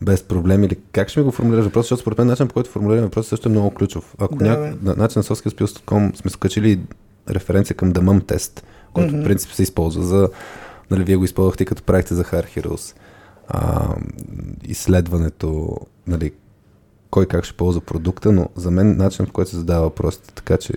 без 0.01 0.23
проблем 0.23 0.63
или 0.63 0.77
как 0.91 1.09
ще 1.09 1.19
ми 1.19 1.25
го 1.25 1.31
формулираш 1.31 1.65
въпрос, 1.65 1.85
защото 1.85 2.01
според 2.01 2.17
мен 2.17 2.27
начин 2.27 2.47
по 2.47 2.53
който 2.53 2.69
формулираме 2.69 3.07
въпрос 3.07 3.27
също 3.27 3.49
е 3.49 3.51
много 3.51 3.71
ключов. 3.71 4.15
Ако 4.17 4.35
да, 4.35 4.45
няк... 4.45 4.83
на 4.83 4.95
начин 4.95 5.19
на 5.19 5.23
softskillskills.com 5.23 6.15
сме 6.15 6.31
скачили 6.31 6.81
референция 7.29 7.75
към 7.75 7.93
Damam 7.93 8.27
тест, 8.27 8.65
който 8.93 9.13
mm-hmm. 9.13 9.21
в 9.21 9.23
принцип 9.23 9.51
се 9.51 9.63
използва 9.63 10.03
за, 10.03 10.29
нали, 10.91 11.03
вие 11.03 11.15
го 11.15 11.25
използвахте 11.25 11.65
като 11.65 11.83
правихте 11.83 12.13
за 12.13 12.23
Hard 12.23 12.57
Heroes. 12.57 12.95
А, 13.47 13.95
изследването, 14.63 15.77
нали, 16.07 16.31
кой 17.09 17.25
как 17.25 17.45
ще 17.45 17.57
ползва 17.57 17.81
продукта, 17.81 18.31
но 18.31 18.49
за 18.55 18.71
мен 18.71 18.97
начин 18.97 19.25
по 19.25 19.31
който 19.31 19.51
се 19.51 19.57
задава 19.57 19.83
въпросите, 19.83 20.33
така 20.33 20.57
че 20.57 20.73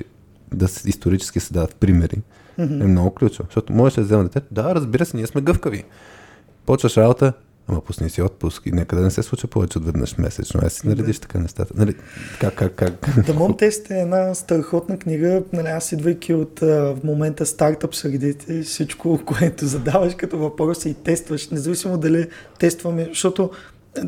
да 0.55 0.69
се, 0.69 0.89
исторически 0.89 1.41
се 1.41 1.53
дават 1.53 1.77
примери, 1.77 2.23
mm-hmm. 2.59 2.85
е 2.85 2.87
много 2.87 3.11
ключово. 3.11 3.47
Защото 3.49 3.73
можеш 3.73 3.95
да 3.95 4.03
взема 4.03 4.23
детето, 4.23 4.47
да, 4.51 4.75
разбира 4.75 5.07
се, 5.07 5.17
ние 5.17 5.27
сме 5.27 5.41
гъвкави. 5.41 5.85
Почваш 6.67 6.97
работа, 6.97 7.33
Ама 7.69 7.81
пусни 7.81 8.11
си 8.11 8.23
отпуск 8.23 8.67
и 8.67 8.73
нека 8.73 8.97
да 8.97 9.03
не 9.03 9.11
се 9.11 9.23
случва 9.23 9.49
повече 9.49 9.79
от 9.79 9.85
веднъж 9.85 10.19
месечно. 10.19 10.61
Аз 10.65 10.73
си 10.73 10.89
наредиш 10.89 11.19
така 11.19 11.39
нещата. 11.39 11.75
Нали, 11.77 11.95
как, 12.41 12.55
как, 12.55 12.75
как? 12.75 13.07
Mom 13.17 13.63
Test 13.63 13.91
е 13.91 14.01
една 14.01 14.35
страхотна 14.35 14.99
книга. 14.99 15.43
Нали, 15.53 15.67
аз 15.67 15.93
идвайки 15.93 16.35
от 16.35 16.61
в 16.61 16.99
момента 17.05 17.47
стартъп 17.47 17.95
средите, 17.95 18.63
всичко, 18.63 19.21
което 19.27 19.67
задаваш 19.67 20.15
като 20.15 20.39
въпрос 20.39 20.85
и 20.85 20.95
тестваш, 20.95 21.49
независимо 21.49 21.99
дали 21.99 22.29
тестваме, 22.59 23.07
защото 23.09 23.51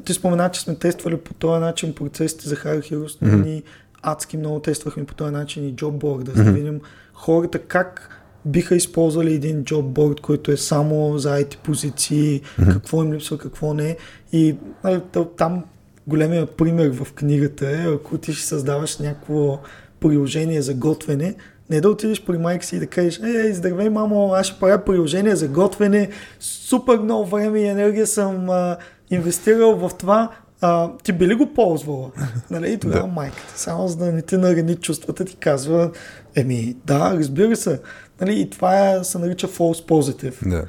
ти 0.05 0.15
спомена, 0.15 0.51
че 0.51 0.61
сме 0.61 0.75
тествали 0.75 1.17
по 1.17 1.35
този 1.35 1.61
начин 1.61 1.95
процесите 1.95 2.49
за 2.49 2.57
Hard 2.57 2.93
Heroes, 2.93 3.23
mm-hmm. 3.23 3.45
ние 3.45 3.63
адски 4.03 4.37
много 4.37 4.61
тествахме 4.61 5.05
по 5.05 5.15
този 5.15 5.33
начин 5.33 5.69
и 5.69 5.75
Jobboard, 5.75 6.23
да, 6.23 6.33
mm-hmm. 6.33 6.45
да 6.45 6.53
видим 6.53 6.81
хората 7.13 7.59
как 7.59 8.20
биха 8.45 8.77
използвали 8.77 9.35
един 9.35 9.65
джобборд, 9.65 10.21
който 10.21 10.53
е 10.53 10.57
само 10.57 11.19
за 11.19 11.41
IT 11.41 11.57
позиции, 11.59 12.41
mm-hmm. 12.41 12.73
какво 12.73 13.03
им 13.03 13.13
липсва, 13.13 13.39
какво 13.39 13.75
не. 13.75 13.97
И 14.33 14.57
нали, 14.85 15.01
там 15.37 15.65
големия 16.07 16.47
пример 16.47 16.91
в 16.91 17.13
книгата 17.13 17.71
е, 17.71 17.95
ако 17.95 18.19
ти 18.19 18.33
ще 18.33 18.47
създаваш 18.47 18.99
някакво 18.99 19.59
приложение 20.01 20.63
за 20.63 20.75
готвене, 20.75 21.35
не 21.71 21.81
да 21.81 21.91
отидеш 21.91 22.25
при 22.25 22.39
майка 22.39 22.65
си 22.65 22.77
и 22.77 22.79
да 22.79 22.87
кажеш, 22.87 23.21
ей, 23.25 23.53
здравей, 23.53 23.89
мамо, 23.89 24.33
аз 24.33 24.47
ще 24.47 24.61
правя 24.61 24.85
приложение 24.85 25.37
за 25.37 25.49
готвене, 25.49 26.11
супер 26.41 26.99
много 26.99 27.27
време 27.27 27.61
и 27.61 27.67
енергия 27.67 28.07
съм 28.07 28.51
а, 28.51 28.77
инвестирал 29.11 29.77
в 29.77 29.91
това, 29.99 30.31
а, 30.61 30.91
ти 31.03 31.13
би 31.13 31.29
ли 31.29 31.35
го 31.35 31.55
ползвала? 31.55 32.11
Нали? 32.51 32.73
И 32.73 32.79
тогава 32.79 33.07
да. 33.07 33.13
майката, 33.13 33.53
само 33.57 33.89
за 33.89 33.97
да 33.97 34.13
не 34.13 34.23
ти 34.23 34.37
нарани 34.37 34.77
чувствата, 34.77 35.25
ти 35.25 35.37
казва, 35.37 35.91
еми, 36.37 36.77
да, 36.87 37.15
разбира 37.17 37.57
се. 37.57 37.81
Нали, 38.21 38.41
и 38.41 38.51
това 38.51 39.05
се 39.05 39.19
нарича 39.19 39.49
false 39.49 39.89
positive. 39.89 40.49
Да. 40.49 40.65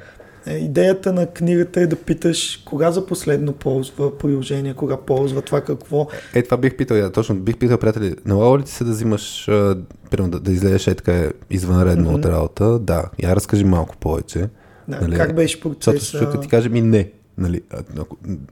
Е, 0.46 0.56
идеята 0.56 1.12
на 1.12 1.26
книгата 1.26 1.80
е 1.80 1.86
да 1.86 1.96
питаш 1.96 2.62
кога 2.64 2.90
за 2.90 3.06
последно 3.06 3.52
ползва 3.52 4.18
приложение, 4.18 4.74
кога 4.74 4.96
ползва 4.96 5.42
това 5.42 5.60
какво. 5.60 6.08
Е, 6.34 6.42
това 6.42 6.56
бих 6.56 6.76
питал, 6.76 6.96
я, 6.96 7.10
точно 7.10 7.34
бих 7.34 7.56
питал, 7.56 7.78
приятели, 7.78 8.14
налага 8.24 8.58
ли 8.58 8.62
ти 8.62 8.72
се 8.72 8.84
да 8.84 8.90
взимаш, 8.90 9.44
примерно 10.10 10.30
да, 10.30 10.40
да 10.40 10.52
излезеш 10.52 10.86
е 10.86 10.94
така 10.94 11.30
извънредно 11.50 12.10
mm-hmm. 12.10 12.18
от 12.18 12.24
работа? 12.24 12.78
Да, 12.78 13.04
я 13.22 13.36
разкажи 13.36 13.64
малко 13.64 13.96
повече. 13.96 14.48
Да, 14.88 15.00
нали? 15.00 15.16
Как 15.16 15.34
беше 15.34 15.60
процесът? 15.60 16.00
Защото 16.00 16.40
ти 16.40 16.48
каже 16.48 16.68
ми 16.68 16.82
не. 16.82 17.10
Нали, 17.42 17.60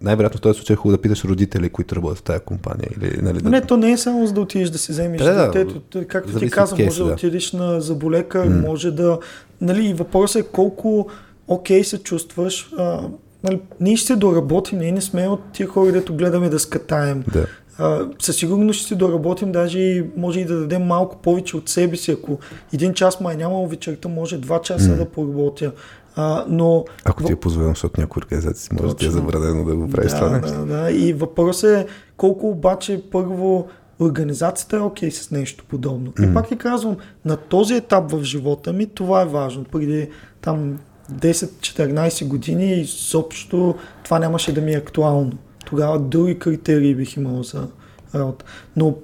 най-вероятно 0.00 0.38
в 0.38 0.40
този 0.40 0.56
случай 0.56 0.74
е 0.74 0.76
хубаво 0.76 0.96
да 0.96 1.02
питаш 1.02 1.24
родители, 1.24 1.68
които 1.68 1.96
работят 1.96 2.18
в 2.18 2.22
тази 2.22 2.40
компания. 2.40 2.88
Или, 2.96 3.22
нали, 3.22 3.38
да... 3.38 3.50
Не, 3.50 3.60
то 3.60 3.76
не 3.76 3.92
е 3.92 3.96
само 3.96 4.26
за 4.26 4.32
да 4.32 4.40
отидеш 4.40 4.70
да 4.70 4.78
си 4.78 4.92
вземеш 4.92 5.22
да, 5.22 5.50
детето. 5.50 5.82
Както 6.08 6.38
ти 6.38 6.50
каза, 6.50 6.76
кейси, 6.76 6.86
може 6.86 7.02
да. 7.02 7.08
да 7.08 7.14
отидеш 7.14 7.52
на 7.52 7.80
заболека, 7.80 8.38
mm. 8.38 8.66
може 8.66 8.90
да... 8.90 9.18
Нали, 9.60 9.94
въпросът 9.94 10.42
е 10.42 10.48
колко 10.48 11.08
окей 11.48 11.80
okay 11.80 11.82
се 11.82 11.98
чувстваш. 11.98 12.72
А, 12.78 13.00
нали, 13.44 13.60
ние 13.80 13.96
ще 13.96 14.16
доработим, 14.16 14.78
ние 14.78 14.92
не 14.92 15.00
сме 15.00 15.28
от 15.28 15.40
тия 15.52 15.68
хора, 15.68 15.92
дето 15.92 16.14
гледаме 16.14 16.48
да 16.48 16.58
скатаем. 16.58 17.24
Да. 17.32 17.46
А, 17.78 18.08
със 18.18 18.36
сигурност 18.36 18.78
ще 18.78 18.88
се 18.88 18.94
доработим, 18.94 19.52
даже 19.52 19.78
и 19.78 20.04
може 20.16 20.40
и 20.40 20.44
да 20.44 20.60
дадем 20.60 20.82
малко 20.82 21.16
повече 21.16 21.56
от 21.56 21.68
себе 21.68 21.96
си. 21.96 22.10
Ако 22.10 22.38
един 22.72 22.94
час 22.94 23.20
май 23.20 23.36
нямало 23.36 23.68
вечерта, 23.68 24.08
може 24.08 24.38
два 24.38 24.62
часа 24.62 24.90
mm. 24.90 24.96
да 24.96 25.04
поработя. 25.04 25.72
А, 26.16 26.44
но... 26.48 26.84
Ако 27.04 27.24
ти 27.24 27.32
е 27.32 27.36
позволено, 27.36 27.70
защото 27.70 28.00
някои 28.00 28.22
организации 28.22 28.70
може 28.72 28.88
да 28.88 28.96
ти 28.96 29.06
е 29.06 29.10
забранено 29.10 29.64
да 29.64 29.76
го 29.76 29.90
правиш 29.90 30.10
да, 30.10 30.18
това 30.18 30.38
нещо. 30.38 30.58
Да, 30.58 30.66
да. 30.66 30.92
И 30.92 31.12
въпросът 31.12 31.70
е 31.70 31.86
колко 32.16 32.48
обаче 32.48 33.02
първо 33.10 33.68
организацията 34.00 34.76
е 34.76 34.80
окей 34.80 35.10
okay 35.10 35.12
с 35.12 35.30
нещо 35.30 35.64
подобно. 35.68 36.12
Mm. 36.12 36.30
И 36.30 36.34
пак 36.34 36.48
ти 36.48 36.56
казвам, 36.56 36.96
на 37.24 37.36
този 37.36 37.74
етап 37.74 38.10
в 38.10 38.24
живота 38.24 38.72
ми 38.72 38.86
това 38.86 39.22
е 39.22 39.26
важно. 39.26 39.64
Преди 39.64 40.08
там 40.40 40.78
10-14 41.12 42.28
години 42.28 42.80
изобщо 42.80 43.74
това 44.04 44.18
нямаше 44.18 44.52
да 44.52 44.60
ми 44.60 44.72
е 44.72 44.76
актуално. 44.76 45.32
Тогава 45.66 45.98
други 45.98 46.38
критерии 46.38 46.94
бих 46.94 47.16
имал 47.16 47.42
за 47.42 47.68
работа. 48.14 48.44
Но 48.76 48.94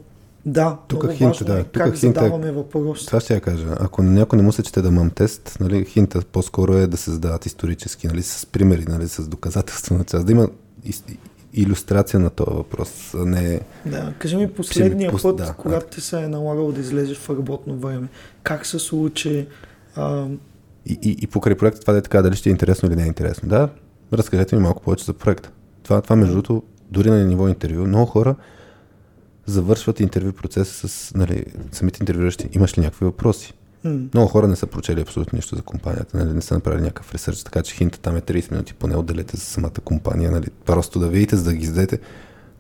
да, 0.47 0.79
тук 0.89 1.03
много 1.03 1.17
хинта, 1.17 1.29
важно 1.29 1.47
да. 1.47 1.61
Е 1.61 1.65
тук 1.65 1.83
как 1.83 1.95
хинта, 1.97 2.21
задаваме 2.21 2.53
въпрос. 2.53 3.07
Това 3.07 3.21
ще 3.21 3.35
я 3.35 3.41
кажа. 3.41 3.67
Ако 3.81 4.03
някой 4.03 4.37
не 4.37 4.43
му 4.43 4.53
се 4.53 4.63
чете 4.63 4.83
да 4.83 4.91
мам 4.91 5.11
тест, 5.11 5.57
нали, 5.61 5.85
хинта 5.85 6.21
по-скоро 6.33 6.75
е 6.75 6.87
да 6.87 6.97
се 6.97 7.11
задават 7.11 7.47
исторически, 7.47 8.07
нали, 8.07 8.23
с 8.23 8.47
примери, 8.47 8.85
нали, 8.89 9.09
с 9.09 9.29
доказателства 9.29 9.97
на 9.97 10.05
част. 10.05 10.27
Да 10.27 10.33
има 10.33 10.49
иллюстрация 11.53 12.21
на 12.21 12.31
този 12.31 12.51
въпрос, 12.55 13.15
а 13.15 13.25
не... 13.25 13.61
Да, 13.87 14.13
кажи 14.19 14.37
ми 14.37 14.51
последния 14.51 15.11
пос... 15.11 15.23
път, 15.23 15.37
да, 15.37 15.55
когато 15.59 15.87
ти 15.87 16.01
се 16.01 16.23
е 16.23 16.29
налагало 16.29 16.73
да 16.73 16.81
излезеш 16.81 17.19
в 17.19 17.31
работно 17.31 17.77
време. 17.77 18.09
Как 18.43 18.67
се 18.67 18.79
случи? 18.79 19.47
А... 19.97 20.27
И, 20.87 20.99
и, 21.03 21.17
и 21.23 21.27
покрай 21.27 21.55
проекта 21.55 21.81
това 21.81 21.93
да 21.93 21.99
е 21.99 22.03
така, 22.03 22.23
дали 22.23 22.37
ще 22.37 22.49
е 22.49 22.51
интересно 22.51 22.89
или 22.89 22.97
не 22.97 23.03
е 23.03 23.07
интересно. 23.07 23.49
Да, 23.49 23.69
разкажете 24.13 24.57
ми 24.57 24.63
малко 24.63 24.83
повече 24.83 25.05
за 25.05 25.13
проекта. 25.13 25.51
Това, 25.83 26.01
това 26.01 26.17
между 26.17 26.33
другото, 26.35 26.63
дори 26.91 27.11
на 27.11 27.25
ниво 27.25 27.49
интервю, 27.49 27.87
много 27.87 28.07
хора 28.07 28.35
завършват 29.47 30.01
интервю 30.01 30.33
процеса 30.33 30.89
с 30.89 31.15
нали, 31.15 31.45
самите 31.73 32.03
интервюиращи. 32.03 32.49
Имаш 32.53 32.79
ли 32.79 32.83
някакви 32.83 33.05
въпроси? 33.05 33.55
Mm. 33.85 34.15
Много 34.15 34.29
хора 34.29 34.49
не 34.49 34.57
са 34.57 34.67
прочели 34.67 35.01
абсолютно 35.01 35.37
нищо 35.37 35.57
за 35.57 35.63
компанията, 35.63 36.19
нали, 36.19 36.33
не 36.33 36.43
са 36.43 36.55
направили 36.55 36.83
някакъв 36.83 37.15
ресърч, 37.15 37.43
така 37.43 37.63
че 37.63 37.75
хинта 37.75 37.99
там 37.99 38.17
е 38.17 38.21
30 38.21 38.51
минути, 38.51 38.75
поне 38.75 38.97
отделете 38.97 39.37
за 39.37 39.45
самата 39.45 39.71
компания, 39.85 40.31
нали, 40.31 40.47
просто 40.65 40.99
да 40.99 41.09
видите, 41.09 41.37
за 41.37 41.45
да 41.45 41.55
ги 41.55 41.65
издадете. 41.65 41.99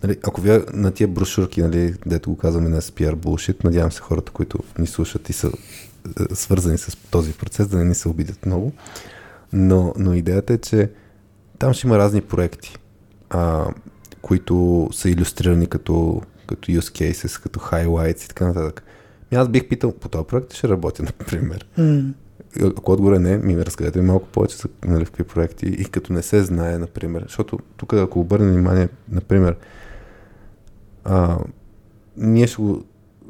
Нали, 0.03 0.19
ако 0.25 0.41
вие 0.41 0.61
на 0.73 0.91
тия 0.91 1.09
брошурки, 1.09 1.63
нали, 1.63 1.95
дето 2.07 2.31
го 2.31 2.37
казваме 2.37 2.69
на 2.69 2.83
PR 2.83 3.15
bullshit, 3.15 3.65
надявам 3.65 3.93
се 3.93 4.01
хората, 4.01 4.33
които 4.33 4.59
ни 4.79 4.87
слушат 4.87 5.31
и 5.31 5.33
са 5.33 5.51
е, 6.31 6.35
свързани 6.35 6.79
с 6.79 6.97
този 7.11 7.33
процес, 7.33 7.69
да 7.69 7.77
не 7.77 7.85
ни 7.85 7.95
се 7.95 8.09
обидят 8.09 8.47
много. 8.47 8.73
Но, 9.53 9.95
но 9.99 10.15
идеята 10.15 10.53
е, 10.53 10.59
че 10.59 10.91
там 11.59 11.73
ще 11.73 11.87
има 11.87 11.99
разни 11.99 12.21
проекти, 12.21 12.77
а, 13.31 13.67
които 14.23 14.89
са 14.93 15.11
иллюстрирани 15.11 15.67
като 15.67 16.23
като 16.47 16.73
use 16.73 17.13
cases, 17.13 17.43
като 17.43 17.61
highlights 17.61 18.25
и 18.25 18.29
така 18.29 18.47
нататък. 18.47 18.83
И 19.33 19.37
аз 19.37 19.49
бих 19.49 19.69
питал, 19.69 19.93
по 19.93 20.09
този 20.09 20.27
проект 20.27 20.55
ще 20.55 20.69
работя, 20.69 21.03
например. 21.21 21.67
Mm. 21.79 22.13
Ако 22.63 22.93
отгоре 22.93 23.19
не, 23.19 23.37
ми 23.37 23.65
разкажете 23.65 24.01
малко 24.03 24.29
повече 24.29 24.57
за 24.57 24.69
нали, 24.85 25.05
какви 25.05 25.25
проекти 25.25 25.67
и 25.67 25.85
като 25.85 26.13
не 26.13 26.23
се 26.23 26.43
знае, 26.43 26.79
например, 26.79 27.23
защото 27.23 27.59
тук 27.77 27.93
ако 27.93 28.21
обърнем 28.21 28.53
внимание, 28.53 28.89
например, 29.09 29.57
а, 31.05 31.39
ние 32.17 32.47
ще 32.47 32.63
го 32.63 32.85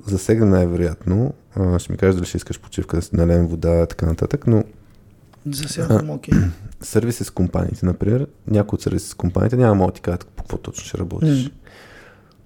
засегнем 0.07 0.49
най-вероятно, 0.49 1.35
а, 1.57 1.79
ще 1.79 1.93
ми 1.93 1.99
кажеш 1.99 2.15
дали 2.15 2.27
ще 2.27 2.37
искаш 2.37 2.61
почивка, 2.61 2.97
да 2.97 3.03
си 3.03 3.17
налеем 3.17 3.47
вода 3.47 3.83
и 3.83 3.87
така 3.87 4.07
нататък, 4.07 4.47
но 4.47 4.65
За 5.51 5.69
сега 5.69 5.87
съм 5.87 6.11
окей. 6.11 6.35
сервиси 6.81 7.25
с 7.25 7.31
компаниите, 7.31 7.87
например, 7.87 8.27
някои 8.47 8.77
от 8.77 8.83
сервиси 8.83 9.09
с 9.09 9.15
компаниите 9.15 9.57
няма 9.57 9.87
да 9.87 9.93
ти 9.93 10.01
кажат 10.01 10.27
по 10.27 10.43
какво 10.43 10.59
точно 10.59 10.85
ще 10.85 10.99
работиш. 10.99 11.45
М. 11.45 11.51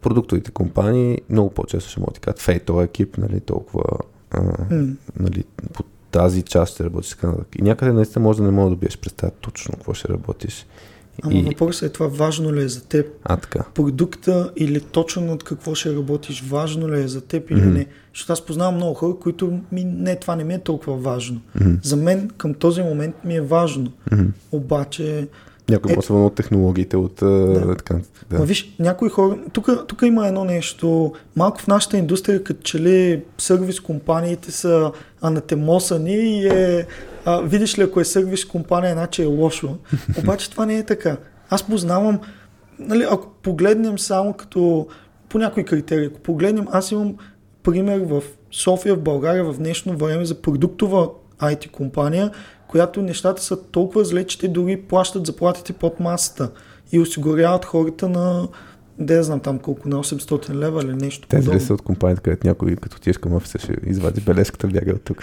Продуктовите 0.03 0.51
компании 0.51 1.19
много 1.31 1.51
по-често 1.51 1.91
ще 1.91 2.01
могат 2.01 2.15
да 2.15 2.21
кажат, 2.21 2.41
фей, 2.41 2.59
този 2.61 2.85
екип, 2.85 3.19
нали, 3.19 3.41
толкова, 3.41 3.85
а, 4.31 4.41
М. 4.71 4.87
нали, 5.21 5.45
по 5.73 5.83
тази 6.11 6.43
част 6.43 6.75
ще 6.75 6.85
работиш 6.85 7.11
така. 7.11 7.33
И 7.59 7.63
някъде 7.63 7.93
наистина 7.93 8.23
може 8.23 8.39
да 8.39 8.45
не 8.45 8.51
мога 8.51 8.71
да 8.71 8.77
биеш 8.77 8.99
представа 8.99 9.33
точно 9.41 9.75
какво 9.75 9.95
ще 9.95 10.09
работиш. 10.09 10.67
Ама 11.23 11.35
И, 11.35 11.43
въпросът 11.43 11.83
е 11.83 11.93
това 11.93 12.07
важно 12.07 12.55
ли 12.55 12.63
е 12.63 12.69
за 12.69 12.85
теб? 12.85 13.07
а, 13.25 13.37
така. 13.37 13.65
Продукта 13.75 14.53
или 14.57 14.81
точно 14.81 15.23
над 15.23 15.43
какво 15.43 15.75
ще 15.75 15.95
работиш, 15.95 16.43
важно 16.43 16.89
ли 16.89 17.01
е 17.03 17.09
за 17.09 17.21
теб 17.21 17.51
или 17.51 17.61
Мгм. 17.61 17.71
не? 17.71 17.87
Защото 18.15 18.33
аз 18.33 18.47
познавам 18.47 18.75
много 18.75 18.95
хора, 18.95 19.15
които 19.21 19.61
ми, 19.73 19.85
не, 19.85 20.17
това 20.17 20.37
не 20.37 20.45
ми 20.45 20.55
е 20.55 20.59
толкова 20.59 20.97
важно. 20.97 21.41
Мгм. 21.61 21.75
За 21.83 21.97
мен 21.97 22.31
към 22.37 22.55
този 22.55 22.83
момент 22.83 23.15
ми 23.25 23.37
е 23.37 23.41
важно. 23.41 23.93
Мгм. 24.13 24.25
Обаче, 24.53 25.29
Някой 25.71 25.93
Е- 25.93 25.97
да 25.97 26.15
от 26.15 26.35
технологиите, 26.35 26.97
от 26.97 27.15
да. 27.21 27.75
така. 27.77 27.95
да. 28.31 28.39
Ма 28.39 28.45
виж, 28.45 28.75
някои 28.79 29.09
хора, 29.09 29.39
тук 29.87 30.03
има 30.03 30.29
едно 30.29 30.45
нещо, 30.45 31.13
малко 31.37 31.61
в 31.61 31.67
нашата 31.67 31.97
индустрия, 31.97 32.45
като 32.45 32.63
че 32.63 32.81
ли 32.81 33.23
сервис 33.39 33.81
компаниите 33.81 34.53
са 34.53 34.93
анатемосани 35.23 36.15
и 36.15 36.47
е, 36.47 36.87
а, 37.25 37.41
видиш 37.41 37.79
ли, 37.79 37.83
ако 37.83 38.01
е 38.01 38.05
сервис 38.05 38.45
компания, 38.45 38.93
значи 38.93 39.23
е 39.23 39.27
лошо. 39.27 39.77
Обаче 40.19 40.51
това 40.51 40.67
не 40.67 40.79
е 40.79 40.87
така. 40.87 41.17
Аз 41.51 41.63
познавам, 41.63 42.21
нали, 42.79 43.07
ако 43.11 43.29
погледнем 43.43 43.99
само 43.99 44.33
като 44.33 44.87
по 45.29 45.39
някои 45.39 45.65
критерии, 45.65 46.07
ако 46.07 46.21
погледнем, 46.21 46.67
аз 46.71 46.91
имам 46.91 47.15
пример 47.63 48.01
в 48.01 48.23
София, 48.53 48.95
в 48.95 49.03
България 49.03 49.45
в 49.45 49.59
днешно 49.59 49.97
време 49.97 50.25
за 50.25 50.35
продуктова 50.35 51.09
IT 51.39 51.71
компания, 51.71 52.31
която 52.71 53.03
нещата 53.03 53.43
са 53.43 53.63
толкова 53.63 54.05
зле, 54.05 54.25
че 54.25 54.39
те 54.39 54.49
дори 54.49 54.77
плащат 54.77 55.27
заплатите 55.27 55.73
под 55.73 56.01
масата 56.01 56.51
и 56.93 57.01
осигуряват 57.01 57.65
хората 57.65 58.09
на, 58.09 58.49
да 58.99 59.23
знам 59.23 59.41
там 59.41 59.59
колко, 59.59 59.89
на 59.89 59.97
800 59.97 60.55
лева 60.55 60.83
или 60.83 60.93
нещо 60.93 61.37
ли 61.37 61.41
подобно. 61.41 61.61
са 61.61 61.75
от 61.75 61.83
компанията, 61.83 62.23
където 62.23 62.47
някой 62.47 62.77
като 62.77 62.97
отидеш 62.97 63.19
към 63.19 63.35
офиса 63.35 63.59
ще 63.59 63.77
извади 63.87 64.21
бележката, 64.21 64.67
бяга 64.67 64.93
от 64.93 65.03
тук. 65.03 65.23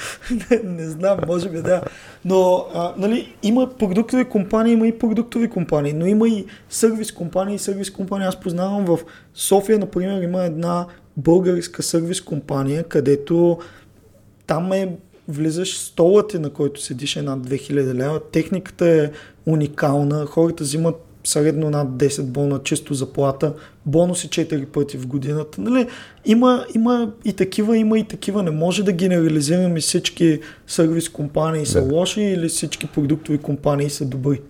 не, 0.52 0.62
не 0.64 0.90
знам, 0.90 1.20
може 1.28 1.50
би 1.50 1.62
да. 1.62 1.82
Но, 2.26 2.66
а, 2.74 2.94
нали, 2.98 3.36
има 3.44 3.70
продуктови 3.80 4.26
компании, 4.26 4.74
има 4.74 4.88
и 4.88 5.00
продуктови 5.00 5.50
компании, 5.50 5.94
но 5.94 6.06
има 6.06 6.28
и 6.28 6.46
сервис 6.70 7.12
компании 7.12 7.56
и 7.56 7.60
сервис 7.60 7.92
компании. 7.92 8.28
Аз 8.28 8.40
познавам 8.40 8.86
в 8.86 9.00
София, 9.34 9.80
например, 9.80 10.22
има 10.22 10.44
една 10.44 10.88
българска 11.18 11.84
сервис 11.84 12.22
компания, 12.22 12.84
където 12.84 13.60
там 14.48 14.74
е 14.74 14.98
влизаш 15.28 15.78
столът 15.78 16.34
е, 16.34 16.40
на 16.40 16.50
който 16.50 16.82
седиш 16.82 17.16
е 17.16 17.22
над 17.22 17.40
2000 17.40 17.94
лева, 17.94 18.20
техниката 18.32 18.88
е 18.88 19.10
уникална, 19.46 20.26
хората 20.26 20.64
взимат 20.64 20.96
средно 21.24 21.70
над 21.70 21.88
10 21.88 22.24
бона 22.24 22.60
чисто 22.64 22.94
заплата, 22.94 23.54
бонуси 23.86 24.30
4 24.30 24.66
пъти 24.66 24.98
в 24.98 25.08
годината. 25.08 25.62
Нали? 25.62 25.88
Има, 26.26 26.66
има 26.76 27.12
и 27.26 27.34
такива, 27.34 27.78
има 27.78 28.00
и 28.00 28.04
такива. 28.04 28.44
Не 28.44 28.52
може 28.52 28.84
да 28.84 28.92
генерализираме 28.92 29.80
всички 29.80 30.40
сервис 30.68 31.10
компании 31.10 31.66
са 31.66 31.86
Да. 31.86 31.94
лоши 31.94 32.22
или 32.22 32.48
всички 32.48 32.88
продуктови 32.88 33.38
компании 33.38 33.90
са 33.90 34.06
добри. 34.06 34.42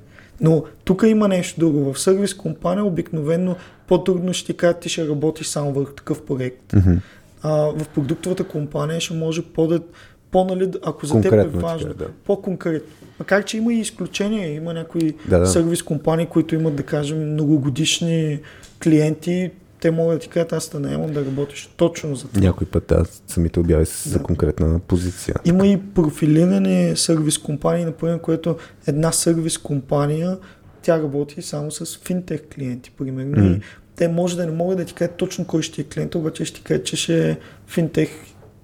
Но 0.41 0.63
тук 0.83 1.03
има 1.07 1.27
нещо 1.27 1.59
друго. 1.59 1.93
В 1.93 1.99
сервис 1.99 2.33
компания 2.33 2.85
обикновено 2.85 3.55
по-трудно 3.87 4.33
ще 4.33 4.45
ти 4.45 4.57
кажат, 4.57 4.79
ти 4.79 4.89
ще 4.89 5.07
работиш 5.07 5.47
само 5.47 5.73
върху 5.73 5.93
такъв 5.93 6.21
проект. 6.21 6.73
Мгм. 6.73 6.93
А, 7.41 7.51
в 7.51 7.85
продуктовата 7.95 8.43
компания 8.43 9.01
ще 9.01 9.13
може 9.13 9.41
по 9.41 9.79
да 10.27 10.31
по, 10.31 10.45
нали, 10.45 10.71
ако 10.85 11.05
за 11.05 11.21
теб 11.21 11.33
е 11.33 11.43
важно, 11.43 11.93
да. 11.93 12.07
по-конкретно. 12.25 12.89
Макар, 13.19 13.45
че 13.45 13.57
има 13.57 13.73
и 13.73 13.79
изключения, 13.79 14.53
има 14.53 14.73
някои 14.73 15.13
Да, 15.27 15.39
да. 15.39 15.47
сервис 15.47 15.83
компании, 15.83 16.25
които 16.25 16.55
имат, 16.55 16.75
да 16.75 16.83
кажем, 16.83 17.31
многогодишни 17.31 18.39
клиенти, 18.83 19.51
те 19.79 19.91
могат 19.91 20.15
да 20.15 20.19
ти 20.19 20.27
кажат, 20.27 20.53
аз 20.53 20.69
те 20.69 20.79
наемам 20.79 21.13
да 21.13 21.25
работиш 21.25 21.69
точно 21.77 22.15
за 22.15 22.27
това. 22.27 22.41
Някой 22.41 22.67
път 22.67 22.91
аз 22.91 23.23
самите 23.27 23.59
обяви 23.59 23.85
с- 23.85 24.09
за 24.09 24.17
Да. 24.17 24.23
конкретна 24.23 24.79
позиция. 24.79 25.35
Има 25.45 25.67
и 25.67 25.77
профилирани 25.95 26.95
сервис 26.95 27.37
компании, 27.37 27.85
например, 27.85 28.21
което 28.21 28.57
една 28.87 29.11
сервис 29.11 29.57
компания, 29.57 30.37
тя 30.81 30.97
работи 30.97 31.41
само 31.41 31.71
с 31.71 31.97
финтех 31.97 32.41
клиенти, 32.55 32.91
примерно. 32.91 33.45
И 33.45 33.59
те 33.95 34.07
може 34.07 34.37
да 34.37 34.45
не 34.45 34.51
могат 34.51 34.77
да 34.77 34.85
ти 34.85 34.93
кажат 34.93 35.15
точно 35.15 35.45
кой 35.45 35.61
ще 35.61 35.81
е 35.81 35.85
клиент, 35.85 36.15
обаче 36.15 36.45
ще 36.45 36.55
ти 36.55 36.63
кажат, 36.63 36.85
че 36.85 36.95
ще 36.95 37.29
е 37.29 37.37
финтех 37.67 38.09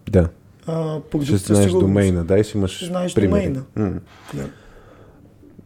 Да, 0.10 0.27
а, 0.68 0.99
продукт. 0.99 1.27
ще 1.27 1.38
знаеш 1.38 1.65
сигурност. 1.65 1.88
домейна, 1.88 2.23
дай 2.23 2.44
ще 2.44 2.57
имаш 2.57 2.85
знаеш 2.85 3.15
примери. 3.15 3.53
домейна. 3.53 3.64
М. 3.94 3.99
Да. 4.34 4.49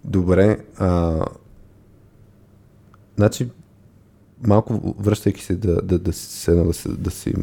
Добре, 0.04 0.58
а, 0.78 1.26
значи 3.18 3.50
малко 4.48 4.96
връщайки 5.00 5.44
се 5.44 5.56
да, 5.56 5.82
да, 5.82 6.00
да, 6.00 6.14
се, 6.14 6.52
да, 6.56 6.74
се, 6.74 6.90
да 6.90 7.12
си 7.12 7.34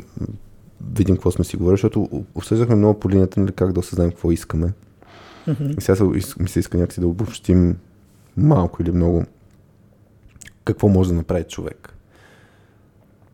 видим 0.95 1.17
какво 1.17 1.31
сме 1.31 1.45
си 1.45 1.57
говорили, 1.57 1.77
защото 1.77 2.25
обсъждахме 2.35 2.75
много 2.75 3.01
по 3.01 3.11
линията, 3.11 3.41
нали, 3.41 3.53
как 3.53 3.73
да 3.73 3.81
осъзнаем 3.81 4.11
какво 4.11 4.31
искаме. 4.33 4.73
Мгм. 5.47 5.71
И 5.79 5.81
сега 5.81 6.05
ми 6.39 6.49
се 6.49 6.61
иска 6.61 6.79
някакси 6.79 7.01
да 7.01 7.09
обобщим 7.09 7.77
малко 8.37 8.83
или 8.83 8.93
много 8.93 9.25
какво 10.65 10.89
може 10.89 11.11
да 11.11 11.17
направи 11.17 11.45
човек. 11.45 11.94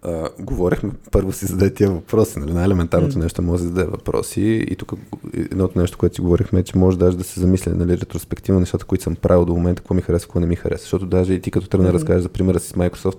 А, 0.02 0.28
говорихме, 0.38 0.90
първо 1.10 1.32
си 1.32 1.46
зададе 1.46 1.74
тия 1.74 1.90
въпроси, 1.90 2.38
нали? 2.38 2.52
най-елементарното 2.52 3.18
М. 3.18 3.24
нещо 3.24 3.42
може 3.42 3.62
да 3.62 3.68
зададе 3.68 3.90
въпроси 3.90 4.66
и 4.70 4.76
тук 4.76 4.92
едното 5.34 5.78
нещо, 5.78 5.98
което 5.98 6.14
си 6.14 6.20
говорихме 6.20 6.60
е, 6.60 6.62
че 6.62 6.78
може 6.78 6.98
даже 6.98 7.18
да 7.18 7.24
се 7.24 7.40
замисля 7.40 7.72
нали, 7.74 7.98
ретроспективно 7.98 8.60
нещата, 8.60 8.84
които 8.84 9.04
съм 9.04 9.14
правил 9.14 9.44
до 9.44 9.54
момента, 9.54 9.82
какво 9.82 9.94
ми 9.94 10.02
харесва, 10.02 10.28
какво 10.28 10.40
не 10.40 10.46
ми 10.46 10.56
харесва. 10.56 10.82
Защото 10.82 11.06
даже 11.06 11.34
и 11.34 11.40
ти 11.40 11.50
като 11.50 11.68
тръгна 11.68 11.86
да 11.86 11.92
Мгм. 11.92 11.96
разкажеш 11.96 12.22
за 12.22 12.28
примера 12.28 12.60
си 12.60 12.68
с 12.68 12.72
Microsoft, 12.72 13.18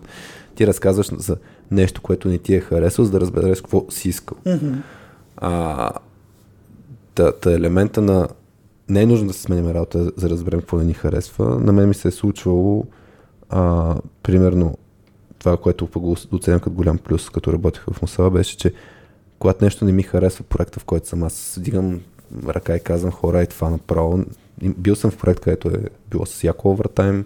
ти 0.55 0.67
разказваш 0.67 1.09
за 1.17 1.37
нещо, 1.71 2.01
което 2.01 2.27
не 2.27 2.37
ти 2.37 2.55
е 2.55 2.59
харесало, 2.59 3.05
за 3.05 3.11
да 3.11 3.19
разбереш 3.19 3.61
какво 3.61 3.85
си 3.89 4.09
искал. 4.09 4.37
Мгм. 4.45 4.73
А, 5.37 5.89
та, 7.15 7.31
та 7.31 7.51
елемента 7.51 8.01
на 8.01 8.27
не 8.89 9.01
е 9.01 9.05
нужно 9.05 9.27
да 9.27 9.33
се 9.33 9.41
сменяме 9.41 9.73
работа, 9.73 10.03
за 10.03 10.27
да 10.27 10.29
разберем 10.29 10.59
какво 10.59 10.77
не 10.77 10.83
ни 10.83 10.93
харесва. 10.93 11.59
На 11.59 11.71
мен 11.71 11.87
ми 11.87 11.93
се 11.93 12.07
е 12.07 12.11
случвало 12.11 12.85
а, 13.49 13.95
примерно 14.23 14.77
това, 15.41 15.57
което 15.57 15.88
пък 15.88 16.01
го 16.01 16.15
оценям 16.31 16.59
като 16.59 16.76
голям 16.76 16.97
плюс, 16.97 17.30
като 17.30 17.53
работех 17.53 17.84
в 17.91 18.01
Мусала, 18.01 18.30
беше, 18.30 18.57
че 18.57 18.73
когато 19.39 19.65
нещо 19.65 19.85
не 19.85 19.91
ми 19.91 20.03
харесва 20.03 20.43
проекта, 20.43 20.80
в 20.80 20.85
който 20.85 21.07
съм, 21.07 21.23
аз 21.23 21.59
дигам 21.61 22.01
ръка 22.47 22.76
и 22.76 22.80
казвам 22.80 23.11
хора 23.11 23.43
и 23.43 23.47
това 23.47 23.69
направо. 23.69 24.26
Бил 24.63 24.95
съм 24.95 25.11
в 25.11 25.18
проект, 25.18 25.39
където 25.39 25.68
е 25.68 25.80
било 26.11 26.26
с 26.26 26.43
яко 26.43 26.72
овертайм, 26.72 27.26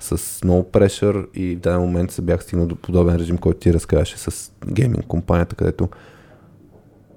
с 0.00 0.44
много 0.44 0.70
прешър 0.70 1.26
и 1.34 1.56
в 1.56 1.60
даден 1.60 1.80
момент 1.80 2.10
се 2.10 2.22
бях 2.22 2.42
стигнал 2.42 2.66
до 2.66 2.76
подобен 2.76 3.16
режим, 3.16 3.38
който 3.38 3.60
ти 3.60 3.72
разказваше 3.72 4.18
с 4.18 4.52
гейминг 4.66 5.06
компанията, 5.06 5.56
където 5.56 5.88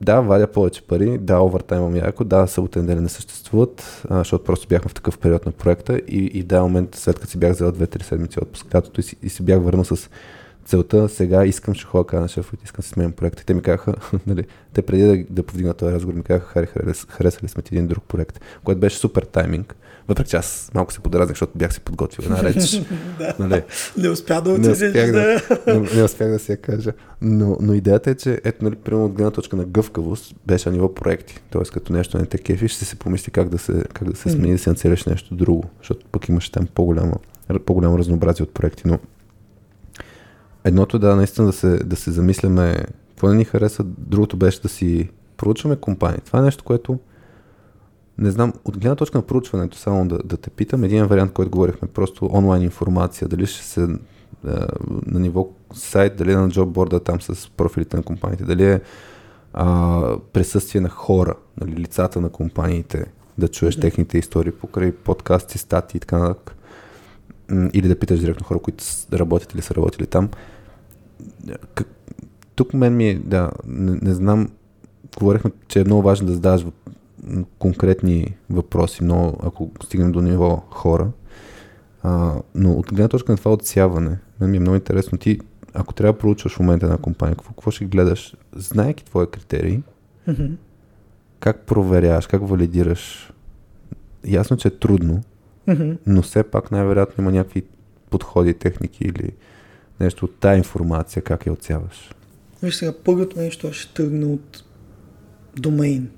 да, 0.01 0.21
вадя 0.21 0.47
повече 0.47 0.81
пари, 0.81 1.17
да, 1.17 1.41
овертайм 1.41 1.81
имам 1.81 1.95
яко, 1.95 2.23
да, 2.23 2.47
събота 2.47 2.79
неделя 2.79 3.01
не 3.01 3.09
съществуват, 3.09 4.03
а, 4.09 4.17
защото 4.17 4.43
просто 4.43 4.67
бяхме 4.67 4.89
в 4.89 4.93
такъв 4.93 5.17
период 5.17 5.45
на 5.45 5.51
проекта 5.51 5.97
и, 5.97 6.25
и 6.33 6.43
даден 6.43 6.63
момент, 6.63 6.95
след 6.95 7.19
като 7.19 7.31
си 7.31 7.37
бях 7.37 7.53
взел 7.53 7.71
2-3 7.71 8.03
седмици 8.03 8.39
отпуск 8.39 8.75
лятото 8.75 8.99
и, 8.99 9.03
си, 9.03 9.15
и 9.23 9.29
си 9.29 9.43
бях 9.43 9.61
върнал 9.61 9.83
с 9.83 10.09
целта, 10.65 11.09
сега 11.09 11.45
искам, 11.45 11.73
ще 11.73 11.85
ходя 11.85 12.07
кажа 12.07 12.21
на 12.21 12.27
шефовете, 12.27 12.63
искам 12.65 12.81
да 12.81 12.83
си 12.83 12.89
сменям 12.89 13.11
проекта. 13.11 13.41
И 13.41 13.45
те 13.45 13.53
ми 13.53 13.61
казаха, 13.61 13.93
нали, 14.27 14.45
те 14.73 14.81
преди 14.81 15.03
да, 15.03 15.25
да 15.29 15.43
повдигнат 15.43 15.77
този 15.77 15.93
разговор, 15.93 16.17
ми 16.17 16.23
казаха, 16.23 16.47
Хари, 16.47 16.65
харес, 16.65 17.05
харесали 17.09 17.47
сме 17.47 17.61
ти 17.61 17.75
един 17.75 17.87
друг 17.87 18.03
проект, 18.03 18.39
което 18.63 18.79
беше 18.79 18.97
супер 18.97 19.23
тайминг. 19.23 19.75
Въпреки 20.07 20.29
че 20.29 20.37
аз 20.37 20.71
малко 20.73 20.93
се 20.93 20.99
подразнах, 20.99 21.29
защото 21.29 21.57
бях 21.57 21.73
си 21.73 21.79
подготвил 21.79 22.23
една 22.25 22.43
реч. 22.43 22.81
да. 23.19 23.35
нали, 23.39 23.63
Не 23.97 24.09
успя 24.09 24.41
да 24.41 24.57
не 24.57 24.69
успях 24.69 25.11
да... 25.11 25.41
да, 25.65 25.79
не, 25.79 25.89
не 25.95 26.03
успях 26.03 26.31
да 26.31 26.39
си 26.39 26.51
я 26.51 26.57
кажа. 26.57 26.91
Но, 27.21 27.57
но 27.61 27.73
идеята 27.73 28.09
е, 28.09 28.15
че 28.15 28.41
ето, 28.43 28.63
нали, 28.63 28.75
примерно 28.75 29.05
от 29.05 29.13
гледна 29.13 29.31
точка 29.31 29.55
на 29.55 29.65
гъвкавост 29.65 30.35
беше 30.47 30.69
на 30.69 30.75
ниво 30.75 30.93
проекти. 30.93 31.39
Тоест, 31.49 31.71
като 31.71 31.93
нещо 31.93 32.17
не 32.17 32.25
те 32.25 32.37
кефи, 32.37 32.67
ще 32.67 32.85
се 32.85 32.95
помисли 32.95 33.31
как 33.31 33.49
да 33.49 33.57
се, 33.57 33.83
как 33.93 34.09
да 34.09 34.17
се 34.17 34.29
смени, 34.29 34.51
да 34.51 34.57
се 34.57 34.69
нацелиш 34.69 35.05
нещо 35.05 35.35
друго. 35.35 35.63
Защото 35.77 36.05
пък 36.11 36.29
имаш 36.29 36.49
там 36.49 36.67
по-голямо, 36.75 37.13
по-голямо 37.65 37.97
разнообразие 37.97 38.43
от 38.43 38.53
проекти. 38.53 38.83
Но 38.85 38.99
едното 40.63 40.97
е 40.97 40.99
да, 40.99 41.15
наистина 41.15 41.47
да 41.47 41.53
се, 41.53 41.67
да 41.67 41.95
се 41.95 42.11
замисляме 42.11 42.77
какво 43.09 43.27
не 43.27 43.35
ни 43.35 43.45
хареса, 43.45 43.83
другото 43.83 44.37
беше 44.37 44.61
да 44.61 44.69
си 44.69 45.09
проучваме 45.37 45.75
компании. 45.75 46.19
Това 46.25 46.39
е 46.39 46.41
нещо, 46.41 46.63
което 46.63 46.99
не 48.17 48.31
знам, 48.31 48.53
от 48.65 48.77
гледна 48.77 48.95
точка 48.95 49.17
на 49.17 49.21
проучването, 49.21 49.77
само 49.77 50.07
да, 50.07 50.17
да 50.17 50.37
те 50.37 50.49
питам, 50.49 50.83
един 50.83 51.05
вариант, 51.05 51.33
който 51.33 51.51
говорихме, 51.51 51.87
просто 51.87 52.29
онлайн 52.33 52.63
информация, 52.63 53.27
дали 53.27 53.45
ще 53.45 53.63
се 53.63 53.83
е, 53.83 53.87
на 55.05 55.19
ниво 55.19 55.49
сайт, 55.73 56.17
дали 56.17 56.31
е 56.31 56.37
на 56.37 56.49
джобборда 56.49 56.99
там 56.99 57.21
с 57.21 57.49
профилите 57.57 57.97
на 57.97 58.03
компаниите, 58.03 58.43
дали 58.43 58.65
е 58.65 58.81
а, 59.53 60.17
присъствие 60.33 60.81
на 60.81 60.89
хора, 60.89 61.35
нали, 61.61 61.75
лицата 61.75 62.21
на 62.21 62.29
компаниите, 62.29 63.05
да 63.37 63.47
чуеш 63.47 63.75
Мгм. 63.75 63.81
техните 63.81 64.17
истории 64.17 64.51
покрай 64.51 64.91
подкасти, 64.91 65.57
статии 65.57 65.97
и 65.97 65.99
така 65.99 66.17
нататък. 66.17 66.55
Или 67.73 67.87
да 67.87 67.99
питаш 67.99 68.19
директно 68.19 68.45
хора, 68.45 68.59
които 68.59 68.83
работят 69.13 69.53
или 69.53 69.61
са 69.61 69.75
работили 69.75 70.07
там. 70.07 70.29
Тук 72.55 72.73
мен 72.73 72.95
ми 72.95 73.09
е, 73.09 73.19
да, 73.19 73.51
не, 73.67 73.99
не 74.01 74.13
знам 74.13 74.49
говорихме, 75.19 75.51
че 75.67 75.79
е 75.79 75.83
много 75.83 76.01
важно 76.01 76.27
да 76.27 76.33
задаваш 76.33 76.65
конкретни 77.59 78.35
въпроси, 78.49 79.03
но 79.03 79.37
ако 79.43 79.71
стигнем 79.83 80.11
до 80.11 80.21
ниво 80.21 80.63
хора. 80.69 81.11
А, 82.03 82.33
но 82.55 82.71
от 82.71 82.85
гледна 82.89 83.07
точка 83.07 83.31
на 83.31 83.37
това 83.37 83.53
отсяване, 83.53 84.17
ми 84.41 84.57
е 84.57 84.59
много 84.59 84.75
интересно. 84.75 85.17
Ти, 85.17 85.39
ако 85.73 85.93
трябва 85.93 86.13
да 86.13 86.19
проучваш 86.19 86.53
в 86.55 86.59
момента 86.59 86.85
една 86.85 86.97
компания, 86.97 87.35
какво, 87.35 87.53
какво 87.53 87.71
ще 87.71 87.85
гледаш, 87.85 88.35
знаеки 88.55 89.05
твоя 89.05 89.27
критерии, 89.27 89.83
Mm-hmm. 90.27 90.51
как 91.39 91.61
проверяваш, 91.61 92.27
как 92.27 92.47
валидираш? 92.47 93.33
Ясно, 94.25 94.57
че 94.57 94.67
е 94.67 94.71
трудно, 94.71 95.23
Mm-hmm. 95.67 95.97
но 96.07 96.21
все 96.21 96.43
пак 96.43 96.71
най-вероятно 96.71 97.21
има 97.21 97.31
някакви 97.31 97.63
подходи, 98.09 98.53
техники 98.53 99.03
или 99.03 99.31
нещо 99.99 100.25
от 100.25 100.35
тази 100.35 100.57
информация, 100.57 101.21
как 101.21 101.45
я 101.45 101.53
отсяваш. 101.53 102.11
Виж 102.63 102.75
сега, 102.75 102.93
първото 103.03 103.39
нещо 103.39 103.73
ще 103.73 103.93
тръгна 103.93 104.27
от 104.27 104.63
домейн. 105.55 106.09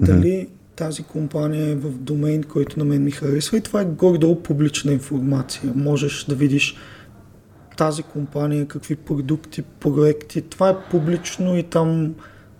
Дали 0.00 0.48
тази 0.76 1.02
компания 1.02 1.70
е 1.70 1.74
в 1.74 1.90
домейн, 1.90 2.42
който 2.42 2.78
на 2.78 2.84
мен 2.84 3.04
ми 3.04 3.10
харесва 3.10 3.56
и 3.56 3.60
това 3.60 3.80
е 3.80 3.84
горе-долу 3.84 4.42
публична 4.42 4.92
информация. 4.92 5.72
Можеш 5.74 6.24
да 6.24 6.34
видиш 6.34 6.76
тази 7.76 8.02
компания, 8.02 8.66
какви 8.66 8.96
продукти, 8.96 9.62
проекти. 9.62 10.42
Това 10.42 10.70
е 10.70 10.76
публично 10.90 11.56
и 11.56 11.62
там 11.62 12.14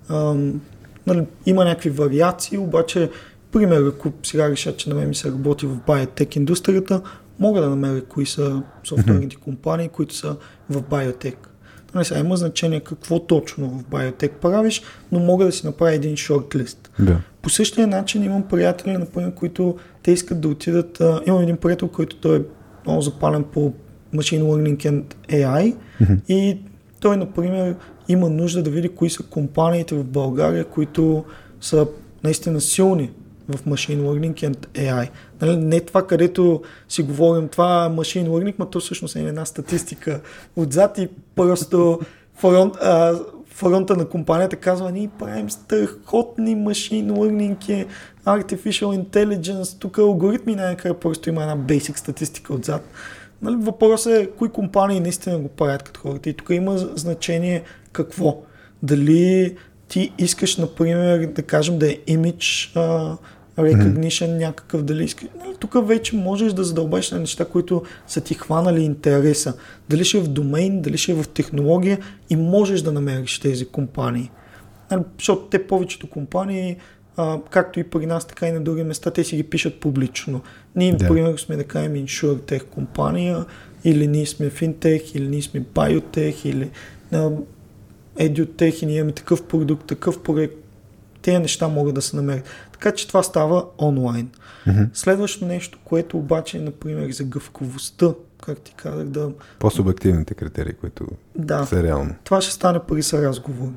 ам, 0.09 0.61
нали, 1.07 1.27
има 1.47 1.65
някакви 1.65 1.91
вариации, 1.91 2.59
обаче, 2.59 3.11
пример, 3.53 3.83
ако 3.87 4.13
сега 4.23 4.51
реша, 4.51 4.77
че 4.77 4.89
на 4.89 4.95
мен 4.95 5.09
ми 5.09 5.15
се 5.15 5.29
работи 5.29 5.67
в 5.67 5.79
биотек 5.87 6.37
индустрията, 6.37 7.03
мога 7.39 7.61
да 7.61 7.71
намеря 7.71 8.05
кои 8.05 8.27
са 8.27 8.63
софтуерните 8.85 9.37
компании, 9.37 9.89
които 9.89 10.15
са 10.15 10.37
в 10.71 10.83
биотек. 10.83 11.54
Нали, 11.95 12.05
сега 12.05 12.21
има 12.21 12.37
значение 12.37 12.81
какво 12.81 13.19
точно 13.19 13.69
в 13.69 13.85
биотек 13.91 14.33
правиш, 14.33 14.83
но 15.13 15.19
мога 15.19 15.45
да 15.45 15.53
си 15.53 15.67
направя 15.67 15.93
един 15.93 16.17
шортлист. 16.17 16.91
Да. 16.99 17.21
По 17.43 17.51
същия 17.51 17.87
начин 17.87 18.25
имам 18.25 18.43
приятели, 18.43 18.93
например, 18.93 19.35
които 19.35 19.77
те 20.03 20.11
искат 20.11 20.41
да 20.41 20.49
отидат. 20.49 21.01
А, 21.01 21.21
имам 21.27 21.43
един 21.43 21.57
приятел, 21.57 21.89
който 21.89 22.17
той 22.17 22.37
е 22.37 22.43
много 22.87 23.03
запален 23.03 23.45
по 23.45 23.73
Machine 24.15 24.43
Learning 24.43 24.77
and 24.77 25.05
AI 25.29 25.75
и 26.29 26.59
той, 27.01 27.17
например, 27.17 27.75
има 28.09 28.31
нужда 28.31 28.63
да 28.63 28.71
види 28.71 28.89
кои 28.89 29.11
са 29.11 29.23
компаниите 29.23 29.95
в 29.95 30.05
България, 30.05 30.65
които 30.65 31.25
са 31.61 31.87
наистина 32.25 32.61
силни 32.61 33.11
в 33.49 33.65
Machine 33.65 34.01
Learning 34.01 34.51
and 34.51 34.67
AI. 34.67 35.09
Нали, 35.41 35.57
не 35.57 35.81
това, 35.81 36.07
където 36.07 36.63
си 36.89 37.03
говорим, 37.03 37.49
това 37.49 37.85
е 37.85 37.89
Machine 37.89 38.29
Learning, 38.29 38.55
но 38.59 38.67
то 38.67 38.81
всъщност 38.81 39.17
е 39.17 39.21
една 39.21 39.45
статистика 39.45 40.21
отзад 40.57 40.99
и 40.99 41.09
просто 41.37 42.01
фронт, 42.35 42.77
а, 42.81 43.19
фронта 43.47 43.97
на 43.97 44.09
компанията 44.09 44.57
казва, 44.57 44.93
ние 44.93 45.11
правим 45.19 45.51
страхотни 45.51 46.57
Machine 46.57 47.13
Learning, 47.13 47.71
и 47.71 47.87
Artificial 48.27 49.05
Intelligence, 49.05 49.79
тук 49.79 49.99
алгоритми 49.99 50.55
най-накрая 50.55 51.01
просто 51.01 51.29
има 51.29 51.43
една 51.43 51.57
basic 51.57 51.97
статистика 51.99 52.55
отзад. 52.55 52.83
Нали, 53.43 53.57
въпросът 53.59 54.13
е 54.13 54.31
кои 54.31 54.49
компании 54.49 55.01
наистина 55.01 55.39
го 55.39 55.49
правят 55.49 55.83
като 55.83 56.01
хората. 56.01 56.31
И 56.31 56.35
тук 56.35 56.49
има 56.51 56.79
значение 56.79 57.63
какво. 57.93 58.43
Дали 58.83 59.57
ти 59.89 60.13
искаш, 60.19 60.57
например, 60.57 61.27
да 61.27 61.43
кажем 61.43 61.79
да 61.79 61.93
е 61.93 61.97
image 61.97 62.77
а, 62.77 63.17
recognition 63.59 64.27
mm-hmm. 64.27 64.39
някакъв, 64.39 64.83
дали 64.83 65.05
искаш. 65.05 65.29
Нали, 65.39 65.57
тук 65.61 65.89
вече 65.89 66.17
можеш 66.17 66.53
да 66.53 66.65
задълбаш 66.65 67.11
на 67.11 67.19
неща, 67.19 67.45
които 67.45 67.83
са 68.07 68.21
ти 68.21 68.35
хванали 68.35 68.81
интереса. 68.83 69.55
Дали 69.89 70.05
ще 70.05 70.19
е 70.19 70.21
в 70.21 70.29
домейн, 70.29 70.83
дали 70.83 70.99
ще 70.99 71.13
е 71.13 71.15
в 71.15 71.29
технология 71.29 71.99
и 72.31 72.37
можеш 72.37 72.83
да 72.83 72.93
намериш 72.93 73.41
тези 73.41 73.67
компании. 73.67 74.31
Нали, 74.91 75.03
защото 75.19 75.43
те 75.43 75.67
повечето 75.67 76.11
компании 76.11 76.77
а, 77.17 77.39
както 77.51 77.81
и 77.81 77.85
при 77.85 78.07
нас, 78.07 78.27
така 78.27 78.49
и 78.49 78.53
на 78.53 78.61
други 78.61 78.83
места, 78.83 79.11
те 79.11 79.25
си 79.25 79.37
ги 79.37 79.43
пишат 79.43 79.81
публично. 79.81 80.41
Ние, 80.77 80.93
Да. 80.93 81.05
например, 81.05 81.37
сме 81.37 81.57
да 81.57 81.65
кажем 81.65 81.95
InsurTech 81.95 82.65
компания, 82.65 83.45
или 83.85 84.07
ние 84.07 84.27
сме 84.27 84.51
FinTech, 84.51 85.17
или 85.17 85.29
ние 85.29 85.43
сме 85.43 85.61
Biotech, 85.61 86.47
или 86.47 86.71
EduTech 88.19 88.83
и 88.83 88.87
ние 88.87 88.97
имаме 88.97 89.13
такъв 89.13 89.45
продукт, 89.47 89.87
такъв 89.87 90.23
проект. 90.23 90.55
Тези 91.23 91.39
неща 91.39 91.69
могат 91.69 91.95
да 91.95 92.03
се 92.03 92.17
намерят. 92.17 92.45
Така 92.73 92.93
че 92.93 93.09
това 93.09 93.23
става 93.23 93.65
онлайн. 93.79 94.31
Мгм. 94.67 94.83
Следващото 94.95 95.47
нещо, 95.47 95.79
което 95.85 96.19
обаче 96.19 96.57
е, 96.57 96.61
например, 96.61 97.11
за 97.11 97.25
гъвковостта, 97.25 98.15
как 98.45 98.61
ти 98.61 98.75
казах, 98.77 99.05
да, 99.05 99.31
По-субективните 99.59 100.35
критерии, 100.35 100.73
които 100.73 101.07
да, 101.37 101.67
са 101.67 101.83
реално. 101.83 102.15
това 102.25 102.41
ще 102.41 102.53
стане 102.53 102.79
при 102.89 103.03
са 103.03 103.23
разговори. 103.23 103.75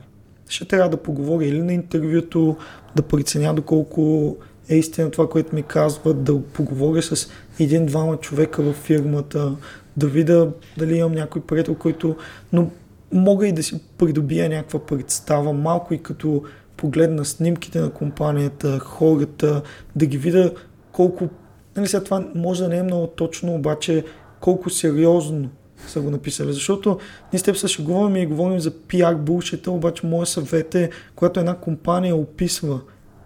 Ще 0.50 0.66
трябва 0.66 0.90
да 0.90 0.98
поговоря 0.98 1.46
или 1.46 1.62
на 1.62 1.74
интервюто, 1.74 2.58
да 2.96 3.02
преценя 3.02 3.54
доколко 3.54 4.36
е 4.70 4.76
истина 4.76 5.12
това, 5.12 5.30
което 5.30 5.56
ми 5.56 5.64
казват, 5.64 6.24
да 6.24 6.44
поговоря 6.44 7.02
с 7.02 7.30
един-двама 7.60 8.18
човека 8.18 8.62
във 8.62 8.76
фирмата, 8.76 9.56
да 9.98 10.08
видя 10.08 10.52
дали 10.78 10.96
имам 10.98 11.12
някой 11.12 11.42
приятел, 11.42 11.76
който... 11.76 12.16
Но 12.54 12.70
мога 13.12 13.48
и 13.48 13.52
да 13.52 13.64
си 13.64 13.80
придобия 13.98 14.50
някаква 14.50 14.86
представа, 14.86 15.54
малко 15.54 15.94
и 15.94 16.04
като 16.04 16.44
погледна 16.78 17.26
снимките 17.26 17.80
на 17.80 17.90
компанията, 17.90 18.80
хората, 18.80 19.62
да 19.96 20.06
ги 20.06 20.18
видя 20.18 20.54
колко... 20.92 21.30
Нали 21.76 21.88
сега 21.88 22.04
това 22.04 22.28
може 22.36 22.64
да 22.64 22.70
не 22.70 22.78
е 22.78 22.84
много 22.84 23.08
точно, 23.08 23.56
обаче 23.56 24.04
колко 24.40 24.70
сериозно 24.70 25.50
са 25.88 26.02
го 26.02 26.12
написали. 26.12 26.54
Защото 26.54 27.00
ние 27.34 27.40
с 27.40 27.44
теб 27.44 27.56
се 27.56 27.68
шегуваме 27.68 28.22
и 28.22 28.26
говорим 28.26 28.60
за 28.60 28.72
PR 28.72 29.16
булшета, 29.16 29.72
обаче 29.72 30.06
моят 30.06 30.30
съвет 30.30 30.76
е, 30.76 30.90
когато 31.16 31.40
една 31.40 31.56
компания 31.56 32.16
описва 32.16 32.82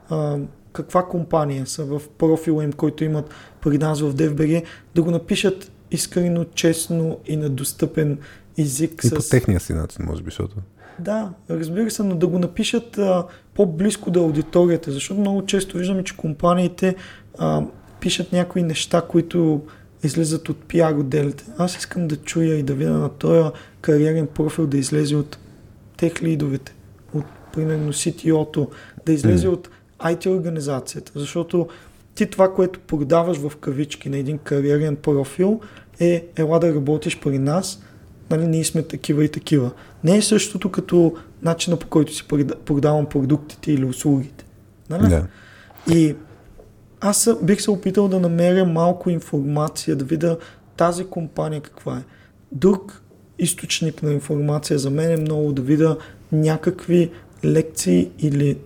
а, 0.09 0.37
каква 0.73 1.03
компания 1.03 1.67
са 1.67 1.85
в 1.85 2.01
профила 2.17 2.63
им, 2.63 2.73
който 2.73 3.03
имат 3.03 3.29
при 3.61 3.77
нас 3.77 4.01
в 4.01 4.15
DFBG, 4.15 4.63
да 4.95 5.03
го 5.03 5.11
напишат 5.11 5.71
искрено, 5.91 6.45
честно 6.55 7.19
и 7.25 7.35
на 7.35 7.49
достъпен 7.49 8.17
език. 8.57 9.03
И 9.03 9.07
с... 9.07 9.15
по 9.15 9.21
техния 9.29 9.59
си 9.59 9.73
начин, 9.73 10.05
може 10.05 10.23
би, 10.23 10.27
защото... 10.27 10.55
Да, 10.99 11.33
разбира 11.49 11.91
се, 11.91 12.03
но 12.03 12.15
да 12.15 12.27
го 12.27 12.39
напишат 12.39 12.97
а, 12.97 13.25
по-близко 13.53 14.11
до 14.11 14.19
аудиторията, 14.19 14.91
защото 14.91 15.19
много 15.19 15.45
често 15.45 15.77
виждаме, 15.77 16.03
че 16.03 16.17
компаниите 16.17 16.95
а, 17.39 17.63
пишат 17.99 18.31
някои 18.31 18.63
неща, 18.63 19.01
които 19.01 19.61
излизат 20.03 20.49
от 20.49 20.57
пиар 20.57 20.93
отделите. 20.93 21.45
Аз 21.57 21.75
искам 21.75 22.07
да 22.07 22.15
чуя 22.15 22.55
и 22.55 22.63
да 22.63 22.73
видя 22.73 22.91
на 22.91 23.09
този 23.09 23.49
кариерен 23.81 24.27
профил 24.27 24.67
да 24.67 24.77
излезе 24.77 25.15
от 25.15 25.37
тех 25.97 26.21
лидовете, 26.21 26.75
от 27.13 27.25
примерно 27.53 27.93
CTO-то, 27.93 28.69
да 29.05 29.13
излезе 29.13 29.47
Мгм. 29.47 29.53
от 29.53 29.69
IT 29.99 30.27
организацията, 30.27 31.11
защото 31.15 31.67
ти 32.15 32.25
това, 32.25 32.53
което 32.53 32.79
продаваш 32.79 33.37
в 33.37 33.51
кавички 33.55 34.09
на 34.09 34.17
един 34.17 34.37
кариерен 34.37 34.95
профил 34.95 35.61
е 35.99 36.25
ела 36.35 36.59
да 36.59 36.75
работиш 36.75 37.19
при 37.19 37.39
нас, 37.39 37.83
нали, 38.31 38.47
ние 38.47 38.63
сме 38.63 38.83
такива 38.83 39.25
и 39.25 39.29
такива. 39.29 39.71
Не 40.03 40.17
е 40.17 40.21
същото 40.21 40.71
като 40.71 41.15
начина 41.41 41.77
по 41.77 41.87
който 41.87 42.13
си 42.15 42.27
продавам 42.65 43.05
продуктите 43.05 43.71
или 43.71 43.85
услугите. 43.85 44.45
Нали? 44.89 45.09
Да. 45.09 45.27
И 45.91 46.15
аз 47.01 47.29
бих 47.43 47.61
се 47.61 47.71
опитал 47.71 48.07
да 48.07 48.19
намеря 48.19 48.65
малко 48.65 49.09
информация, 49.09 49.95
да 49.95 50.05
видя 50.05 50.37
тази 50.77 51.05
компания 51.05 51.61
каква 51.61 51.97
е. 51.97 52.03
Друг 52.51 53.01
източник 53.39 54.03
на 54.03 54.13
информация 54.13 54.79
за 54.79 54.89
мен 54.89 55.11
е 55.11 55.17
много 55.21 55.51
да 55.51 55.61
видя 55.61 55.97
някакви 56.31 57.11
лекции 57.45 58.11
или 58.19 58.57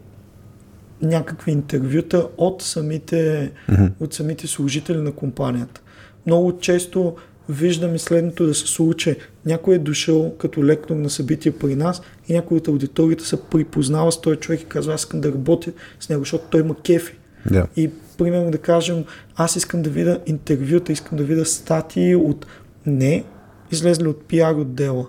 някакви 1.01 1.51
интервюта 1.51 2.27
от 2.37 2.61
самите, 2.61 3.51
Мгм. 3.69 3.85
от 3.99 4.13
самите 4.13 4.47
служители 4.47 4.97
на 4.97 5.11
компанията. 5.11 5.81
Много 6.25 6.59
често 6.59 7.15
виждам 7.49 7.95
и 7.95 7.99
следното 7.99 8.45
да 8.45 8.53
се 8.53 8.67
случи. 8.67 9.15
Някой 9.45 9.76
е 9.76 9.80
дошъл 9.80 10.35
като 10.38 10.63
лектор 10.63 10.95
на 10.95 11.09
събитие 11.09 11.51
при 11.51 11.76
нас 11.76 12.01
и 12.27 12.34
някой 12.34 12.57
от 12.57 12.67
аудиторията 12.67 13.26
се 13.26 13.41
припознава 13.41 14.11
с 14.11 14.22
този 14.22 14.38
човек 14.38 14.61
и 14.61 14.65
казва, 14.65 14.93
аз 14.93 15.01
искам 15.01 15.22
да 15.22 15.31
работя 15.31 15.72
с 15.99 16.09
него, 16.09 16.22
защото 16.22 16.45
той 16.49 16.61
има 16.61 16.76
кефи. 16.76 17.17
Да. 17.51 17.67
И 17.76 17.89
примерно 18.17 18.51
да 18.51 18.57
кажем, 18.57 19.03
аз 19.35 19.55
искам 19.55 19.81
да 19.81 19.89
видя 19.89 20.19
интервюта, 20.26 20.91
искам 20.91 21.17
да 21.17 21.23
видя 21.23 21.45
статии 21.45 22.15
от 22.15 22.45
не 22.85 23.23
излезли 23.72 24.07
от 24.07 24.26
пиар 24.26 24.55
отдела 24.55 25.07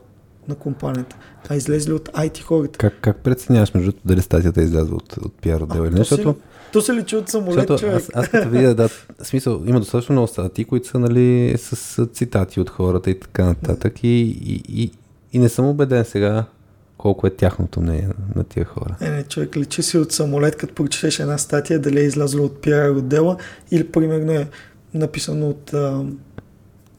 на 0.48 0.54
компанията, 0.54 1.16
а 1.48 1.56
излезли 1.56 1.92
от 1.92 2.08
IT 2.08 2.42
хората. 2.42 2.78
Как, 2.78 2.94
как 3.00 3.16
преценяваш, 3.16 3.74
между 3.74 3.92
дали 4.04 4.22
статията 4.22 4.62
излязва 4.62 4.96
от, 4.96 5.16
от 5.16 5.34
пиар 5.42 5.60
отдела 5.60 5.86
или 5.86 5.94
не? 5.94 5.98
Защото, 5.98 6.36
то 6.76 6.82
се 6.82 6.94
личи 6.94 7.16
от 7.16 7.28
самолет, 7.28 7.54
защото 7.54 7.78
човек. 7.78 7.94
аз, 7.94 8.10
аз 8.14 8.28
като 8.28 8.48
видя, 8.48 8.74
да, 8.74 8.88
смисъл, 9.22 9.62
има 9.66 9.80
достатъчно 9.80 10.12
много 10.12 10.28
статии, 10.28 10.64
които 10.64 10.88
са 10.88 10.98
нали, 10.98 11.54
с, 11.58 11.76
с 11.76 12.06
цитати 12.06 12.60
от 12.60 12.70
хората 12.70 13.10
и 13.10 13.20
така 13.20 13.44
нататък. 13.44 14.04
И, 14.04 14.08
и, 14.08 14.62
и, 14.68 14.90
и 15.32 15.38
не 15.38 15.48
съм 15.48 15.66
убеден 15.66 16.04
сега 16.04 16.44
колко 16.98 17.26
е 17.26 17.30
тяхното 17.30 17.80
мнение 17.80 18.08
на, 18.36 18.44
тия 18.44 18.64
хора. 18.64 18.96
Не, 19.00 19.10
не, 19.10 19.22
човек 19.22 19.56
личи 19.56 19.82
си 19.82 19.98
от 19.98 20.12
самолет, 20.12 20.56
като 20.56 20.74
прочетеш 20.74 21.18
една 21.18 21.38
статия, 21.38 21.78
дали 21.78 22.00
е 22.00 22.04
излязла 22.04 22.42
от 22.42 22.60
пиар 22.60 22.90
отдела 22.90 23.36
или 23.70 23.88
примерно 23.88 24.32
е 24.32 24.48
написано 24.94 25.48
от 25.48 25.74
а, 25.74 26.04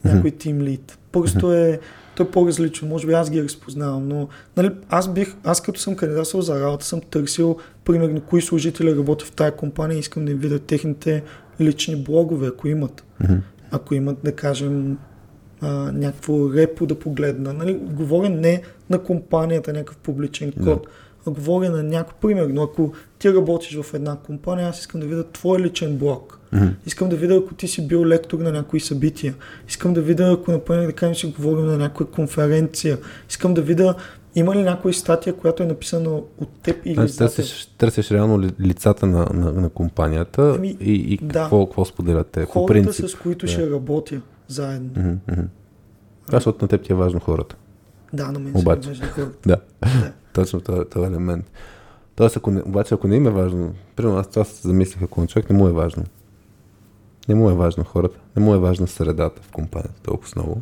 някой 0.04 0.30
тим 0.30 0.60
лид. 0.60 0.98
Просто 1.12 1.52
е, 1.52 1.80
то 2.14 2.22
е 2.22 2.30
по-различно, 2.30 2.88
може 2.88 3.06
би 3.06 3.12
аз 3.12 3.30
ги 3.30 3.42
разпознавам, 3.42 4.08
но 4.08 4.28
нали, 4.56 4.70
аз 4.88 5.08
бих, 5.12 5.34
аз 5.44 5.60
като 5.60 5.80
съм 5.80 5.96
кандидатствал 5.96 6.42
за 6.42 6.60
работа, 6.60 6.84
съм 6.84 7.00
търсил 7.00 7.56
примерно, 7.88 8.20
кои 8.20 8.42
служители 8.42 8.96
работят 8.96 9.28
в 9.28 9.32
тая 9.32 9.56
компания, 9.56 9.98
искам 9.98 10.24
да 10.24 10.32
им 10.32 10.38
видя 10.38 10.58
техните 10.58 11.22
лични 11.60 11.96
блогове, 11.96 12.46
ако 12.46 12.68
имат. 12.68 13.04
Мгм. 13.20 13.34
Ако 13.70 13.94
имат, 13.94 14.18
да 14.24 14.32
кажем, 14.32 14.98
а, 15.60 15.92
някакво 15.92 16.52
репо 16.52 16.86
да 16.86 16.98
погледна. 16.98 17.52
Нали? 17.52 17.74
Говоря 17.74 18.28
не 18.28 18.62
на 18.90 18.98
компанията, 19.02 19.72
някакъв 19.72 19.96
публичен 19.96 20.52
код, 20.64 20.86
а 21.26 21.30
говоря 21.30 21.70
на 21.70 21.82
някой, 21.82 22.14
примерно, 22.20 22.62
ако 22.62 22.92
ти 23.18 23.34
работиш 23.34 23.78
в 23.82 23.94
една 23.94 24.16
компания, 24.16 24.68
аз 24.68 24.80
искам 24.80 25.00
да 25.00 25.06
видя 25.06 25.24
твой 25.24 25.58
личен 25.58 25.96
блог. 25.96 26.40
Мгм. 26.52 26.66
Искам 26.86 27.08
да 27.08 27.16
видя, 27.16 27.34
ако 27.34 27.54
ти 27.54 27.68
си 27.68 27.88
бил 27.88 28.06
лектор 28.06 28.38
на 28.38 28.52
някои 28.52 28.80
събития. 28.80 29.34
Искам 29.68 29.94
да 29.94 30.00
видя, 30.00 30.32
ако, 30.32 30.52
например, 30.52 30.86
да 30.86 30.92
кажем, 30.92 31.14
си 31.14 31.34
говорим 31.38 31.66
на 31.66 31.76
някоя 31.76 32.10
конференция. 32.10 32.98
Искам 33.30 33.54
да 33.54 33.62
видя, 33.62 33.94
има 34.34 34.54
ли 34.54 34.62
някоя 34.62 34.94
статия, 34.94 35.34
която 35.34 35.62
е 35.62 35.66
написана 35.66 36.10
от 36.10 36.48
теб 36.62 36.76
или 36.84 36.94
Значи, 36.94 37.16
търсиш, 37.16 37.66
търсиш 37.68 38.10
реално 38.10 38.40
ли- 38.40 38.52
лицата 38.60 39.06
на, 39.06 39.26
на, 39.26 39.52
на 39.52 39.68
компанията 39.68 40.54
Ами, 40.56 40.76
и, 40.80 40.92
и 40.92 41.16
да. 41.18 41.28
какво, 41.28 41.66
какво 41.66 41.84
споделят 41.84 42.26
те 42.26 42.44
Хората, 42.44 42.72
принцип. 42.74 43.06
с 43.06 43.14
които 43.14 43.46
да. 43.46 43.52
ще 43.52 43.70
работя 43.70 44.20
заедно. 44.48 45.18
Защото 46.30 46.64
на 46.64 46.68
теб 46.68 46.82
ти 46.82 46.92
е 46.92 46.96
важно 46.96 47.20
хората. 47.20 47.56
Да, 48.12 48.32
на 48.32 48.38
мен 48.38 48.52
Обаче. 48.54 48.88
ми 48.88 48.94
важни 48.94 49.08
хората. 49.08 49.38
Да, 49.46 49.56
Да. 49.82 50.12
точно 50.32 50.60
този, 50.60 50.84
този 50.84 51.06
елемент. 51.06 51.50
Тоест, 52.14 52.36
ако 52.36 52.50
не, 52.50 52.62
обаче, 52.62 52.94
ако 52.94 53.08
не 53.08 53.16
им 53.16 53.26
е 53.26 53.30
важно, 53.30 53.74
примерно 53.96 54.18
аз 54.18 54.28
това 54.28 54.44
се 54.44 54.68
замислих, 54.68 55.02
ако 55.02 55.20
на 55.20 55.26
човек 55.26 55.50
не 55.50 55.56
му 55.56 55.68
е 55.68 55.72
важно. 55.72 56.04
Не 57.28 57.34
му 57.34 57.50
е 57.50 57.54
важно 57.54 57.84
хората, 57.84 58.18
не 58.36 58.42
му 58.42 58.54
е 58.54 58.58
важна 58.58 58.86
средата 58.86 59.42
в 59.42 59.50
компанията 59.50 60.02
толкова 60.02 60.28
много. 60.36 60.60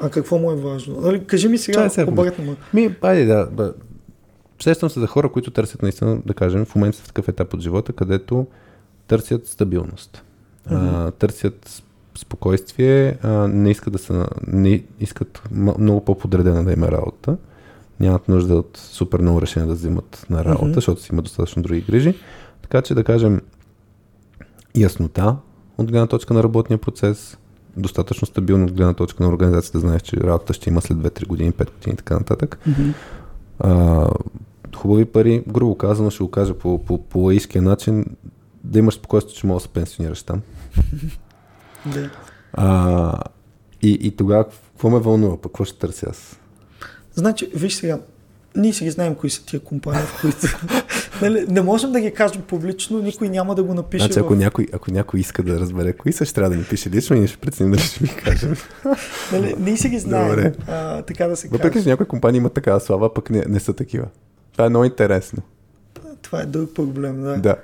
А 0.00 0.10
какво 0.10 0.38
му 0.38 0.52
е 0.52 0.56
важно? 0.56 1.00
Нали, 1.00 1.24
кажи 1.24 1.48
ми 1.48 1.58
сега, 1.58 1.88
сега, 1.88 2.12
обратно 2.12 2.44
ме. 2.44 2.56
Ми, 2.74 2.96
айде 3.00 3.24
да, 3.24 3.46
да. 3.46 3.74
Сещам 4.62 4.90
се 4.90 5.00
за 5.00 5.06
хора, 5.06 5.32
които 5.32 5.50
търсят 5.50 5.82
наистина, 5.82 6.18
да 6.26 6.34
кажем, 6.34 6.64
в 6.64 6.74
момента 6.74 6.98
са 6.98 7.02
в 7.04 7.06
такъв 7.06 7.28
етап 7.28 7.54
от 7.54 7.60
живота, 7.60 7.92
където 7.92 8.46
търсят 9.06 9.46
стабилност. 9.46 10.22
А, 10.66 11.10
търсят 11.10 11.82
спокойствие, 12.18 13.18
а, 13.22 13.48
не 13.48 13.70
искат 13.70 13.92
да 13.92 13.98
са, 13.98 14.26
не 14.46 14.84
искат 15.00 15.42
много 15.50 16.04
по-подредена 16.04 16.64
да 16.64 16.72
има 16.72 16.90
работа. 16.90 17.36
Нямат 18.00 18.28
нужда 18.28 18.54
от 18.54 18.76
супер 18.76 19.20
много 19.20 19.42
решения 19.42 19.68
да 19.68 19.74
взимат 19.74 20.26
на 20.30 20.44
работа, 20.44 20.64
Мгм. 20.64 20.74
защото 20.74 21.02
си 21.02 21.08
има 21.12 21.22
достатъчно 21.22 21.62
други 21.62 21.80
грижи. 21.80 22.14
Така 22.62 22.82
че 22.82 22.94
да 22.94 23.04
кажем 23.04 23.40
яснота 24.76 25.36
от 25.78 25.90
гледна 25.90 26.06
точка 26.06 26.34
на 26.34 26.42
работния 26.42 26.78
процес, 26.78 27.38
достатъчно 27.76 28.26
стабилно 28.26 28.64
от 28.64 28.72
гледна 28.72 28.94
точка 28.94 29.22
на 29.22 29.28
организацията, 29.28 29.80
знаеш, 29.80 30.02
че 30.02 30.16
работата 30.16 30.52
ще 30.52 30.70
има 30.70 30.80
след 30.80 30.98
2-3 30.98 31.26
години, 31.26 31.52
5 31.52 31.72
години 31.72 31.92
и 31.92 31.96
така 31.96 32.14
нататък. 32.14 32.58
Мгм. 32.66 32.90
А, 33.58 34.08
хубави 34.76 35.04
пари, 35.04 35.44
грубо 35.48 35.74
казано, 35.74 36.10
ще 36.10 36.24
го 36.24 36.30
кажа 36.30 36.54
по, 36.54 36.84
по, 36.84 37.04
по 37.04 37.18
лаиския 37.18 37.62
начин, 37.62 38.04
да 38.64 38.78
имаш 38.78 38.94
спокойствие, 38.94 39.34
че 39.34 39.46
можеш 39.46 39.62
да 39.62 39.68
се 39.68 39.74
пенсионираш 39.74 40.22
там. 40.22 40.40
Да. 41.94 42.10
А, 42.52 43.22
и, 43.82 43.98
и 44.02 44.16
тогава, 44.16 44.44
какво 44.44 44.90
ме 44.90 44.98
вълнува, 44.98 45.36
пък 45.36 45.52
какво 45.52 45.64
ще 45.64 45.78
търся 45.78 46.06
аз? 46.10 46.36
Значи, 47.14 47.50
виж 47.54 47.74
сега, 47.74 47.98
ние 48.56 48.72
си 48.72 48.84
ги 48.84 48.90
знаем 48.90 49.14
кои 49.14 49.30
са 49.30 49.46
тия 49.46 49.60
компании, 49.60 50.02
в 50.02 50.20
които... 50.20 50.38
нали, 51.22 51.46
не 51.48 51.62
можем 51.62 51.92
да 51.92 52.00
ги 52.00 52.10
кажем 52.10 52.42
публично, 52.42 52.98
никой 52.98 53.28
няма 53.28 53.54
да 53.54 53.62
го 53.62 53.74
напише 53.74 54.04
Значи, 54.04 54.18
ако, 54.18 54.34
в... 54.34 54.36
някой, 54.36 54.66
ако 54.72 54.90
някой 54.90 55.20
иска 55.20 55.42
да 55.42 55.60
разбере 55.60 55.92
кои 55.92 56.12
са, 56.12 56.24
ще 56.24 56.34
трябва 56.34 56.50
да 56.50 56.56
ни 56.56 56.64
пише 56.64 56.90
лично 56.90 57.16
и 57.16 57.18
ние 57.18 57.28
ще 57.28 57.38
преценим 57.38 57.72
дали 57.72 57.82
ще 57.82 58.04
ви 58.04 58.10
кажем. 58.24 58.56
Нали, 59.32 59.54
ние 59.58 59.76
си 59.76 59.88
ги 59.88 59.98
знаем, 59.98 60.28
Добре. 60.28 60.52
а, 60.68 61.02
така 61.02 61.26
да 61.26 61.36
се 61.36 61.48
Въпреки, 61.48 61.72
каже. 61.72 61.84
че 61.84 61.90
някои 61.90 62.06
компании 62.06 62.38
имат 62.38 62.52
такава 62.52 62.80
слава, 62.80 63.14
пък 63.14 63.30
не, 63.30 63.44
не 63.48 63.60
са 63.60 63.72
такива. 63.72 64.06
Това 64.52 64.66
е 64.66 64.68
много 64.68 64.84
интересно. 64.84 65.42
Това 66.22 66.40
е 66.40 66.46
друг 66.46 66.74
проблем, 66.74 67.22
да. 67.22 67.36
Да. 67.36 67.56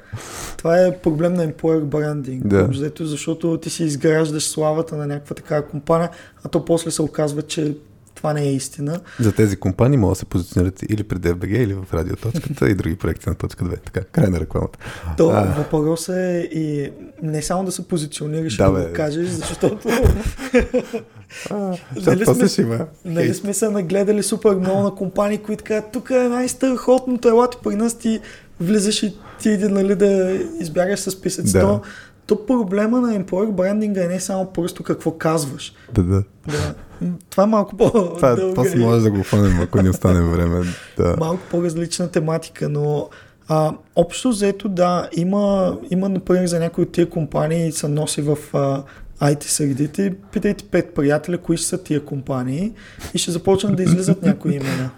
Това 0.56 0.78
е 0.78 0.98
проблем 0.98 1.34
на 1.34 1.48
employer 1.48 1.84
branding. 1.84 2.40
Да. 2.44 3.04
защото 3.06 3.58
ти 3.58 3.70
си 3.70 3.84
изграждаш 3.84 4.48
славата 4.48 4.96
на 4.96 5.06
някаква 5.06 5.34
такава 5.34 5.66
компания, 5.66 6.10
а 6.44 6.48
то 6.48 6.64
после 6.64 6.90
се 6.90 7.02
оказва, 7.02 7.42
че 7.42 7.76
това 8.14 8.32
не 8.32 8.42
е 8.42 8.52
истина. 8.52 9.00
За 9.20 9.32
тези 9.32 9.56
компании 9.56 9.98
могат 9.98 10.12
да 10.12 10.18
се 10.18 10.24
позиционират 10.24 10.82
или 10.82 11.02
при 11.02 11.16
DFBG, 11.16 11.56
или 11.56 11.74
в 11.74 11.84
радиоточката 11.94 12.68
и 12.68 12.74
други 12.74 12.96
проекти 12.96 13.28
на 13.28 13.34
точка 13.34 13.64
2. 13.64 13.80
Така, 13.82 14.00
край 14.02 14.30
на 14.30 14.40
рекламата. 14.40 14.78
То 15.18 15.28
А. 15.28 15.54
въпросът 15.58 16.16
е 16.16 16.48
и 16.52 16.90
не 17.22 17.42
само 17.42 17.64
да 17.64 17.72
се 17.72 17.88
позиционираш 17.88 18.56
Да, 18.56 18.70
да, 18.70 18.80
го 18.82 18.92
кажеш, 18.92 19.28
защото 19.28 19.78
А, 21.50 21.76
Нали 22.06 22.24
сме- 22.26 22.48
ще 22.48 22.62
има. 22.62 22.86
нали 23.04 23.34
сме 23.34 23.54
се 23.54 23.68
нагледали 23.68 24.22
супер 24.22 24.54
много 24.54 24.82
на 24.82 24.94
компании, 24.94 25.38
които 25.38 25.64
казват, 25.64 25.92
тук 25.92 26.10
е 26.10 26.18
най-страхотното, 26.18 27.28
елате 27.28 27.56
при 27.64 27.74
нас 27.74 27.94
ти 27.94 28.20
влизаш 28.60 29.02
и 29.02 29.14
ти 29.40 29.58
нали, 29.58 29.94
да 29.94 30.06
избягаш 30.60 31.00
с 31.00 31.10
списъци. 31.10 31.52
Да. 31.52 31.60
То, 31.60 31.80
то 32.26 32.46
проблема 32.46 33.00
на 33.00 33.24
employer 33.24 33.50
брандинга 33.50 34.04
е 34.04 34.08
не 34.08 34.20
само 34.20 34.46
просто 34.46 34.82
какво 34.82 35.10
казваш. 35.10 35.74
Да, 35.94 36.02
да. 36.02 36.22
Да. 36.48 36.74
Това 37.30 37.42
е 37.42 37.46
малко 37.46 37.76
по 37.76 37.90
Това 37.90 38.30
е, 38.30 38.54
после 38.54 38.78
може 38.78 39.02
да 39.02 39.10
го 39.10 39.22
хванем, 39.22 39.60
ако 39.60 39.82
ни 39.82 39.88
остане 39.88 40.20
време. 40.20 40.60
Да. 40.96 41.16
малко 41.18 41.42
по-различна 41.50 42.08
тематика, 42.08 42.68
но 42.68 43.08
а, 43.48 43.74
общо 43.96 44.28
взето 44.28 44.68
да, 44.68 45.08
има, 45.12 45.76
има 45.90 46.08
например 46.08 46.46
за 46.46 46.60
някои 46.60 46.84
от 46.84 46.92
тия 46.92 47.10
компании 47.10 47.72
се 47.72 47.88
носи 47.88 48.22
в 48.22 48.38
а, 48.52 48.82
IT 49.22 49.44
средите, 49.44 50.14
питайте 50.32 50.64
пет 50.64 50.94
приятеля, 50.94 51.38
кои 51.38 51.56
ще 51.56 51.66
са 51.66 51.82
тия 51.82 52.04
компании 52.04 52.72
и 53.14 53.18
ще 53.18 53.30
започнат 53.30 53.76
да 53.76 53.82
излизат 53.82 54.22
някои 54.22 54.54
имена. 54.54 54.90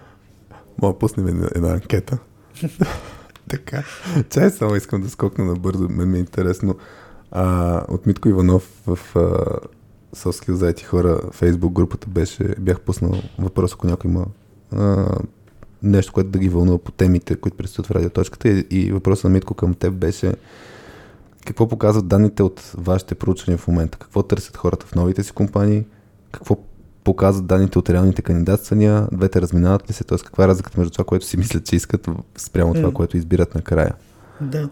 Мога 0.82 0.98
пуснем 0.98 1.28
една, 1.28 1.48
една 1.55 1.72
анкета. 1.72 2.18
така. 3.48 3.82
Чай 4.31 4.51
само 4.51 4.76
искам 4.76 5.02
да 5.02 5.10
скокна 5.10 5.44
набързо. 5.44 5.89
Мен 5.89 6.10
ми 6.10 6.16
е 6.16 6.20
интересно. 6.20 6.76
А, 7.31 7.81
от 7.89 8.06
Митко 8.06 8.28
Иванов 8.28 8.70
в 8.86 8.98
а, 9.16 9.44
Soft 10.15 10.47
Skills 10.47 10.53
за 10.53 10.73
IT 10.73 10.85
хора 10.85 11.19
Facebook 11.19 11.73
групата 11.73 12.07
беше, 12.11 12.55
бях 12.59 12.81
пуснал 12.81 13.12
въпрос, 13.39 13.73
ако 13.74 13.86
някой 13.86 14.11
има 14.11 14.27
а, 14.73 15.07
нещо, 15.82 16.12
което 16.12 16.31
да 16.31 16.39
ги 16.39 16.49
вълнува 16.49 16.78
по 16.78 16.93
темите, 16.93 17.36
които 17.36 17.57
предстоят 17.57 17.86
в 17.86 17.91
радиоточката 17.91 18.49
и, 18.49 18.66
и 18.70 18.93
въпросът 18.93 19.24
на 19.24 19.31
Митко 19.31 19.55
към 19.55 19.74
теб 19.74 19.95
беше 19.95 20.35
какво 21.47 21.69
показват 21.69 22.09
данните 22.09 22.43
от 22.43 22.73
вашите 22.78 23.15
проучвания 23.15 23.59
в 23.59 23.69
момента? 23.69 23.99
Какво 23.99 24.23
търсят 24.23 24.57
хората 24.57 24.86
в 24.86 24.95
новите 24.95 25.23
си 25.23 25.32
компании? 25.32 25.85
Какво 26.32 26.57
показват 27.05 27.47
данните 27.47 27.78
от 27.78 27.91
реалните 27.91 28.23
кандидатствания? 28.23 29.09
Двете 29.12 29.41
разминават 29.41 29.91
ли 29.91 29.93
се? 29.93 30.05
Т.е. 30.05 30.19
каква 30.19 30.45
е 30.45 30.49
разликата 30.49 30.81
между 30.81 30.93
това, 30.93 31.05
което 31.05 31.27
си 31.27 31.36
мислят, 31.36 31.65
че 31.65 31.77
искат 31.77 32.09
спрямо 32.36 32.74
това, 32.74 32.93
което 32.93 33.16
избират 33.16 33.55
накрая? 33.55 33.95
Да. 34.41 34.69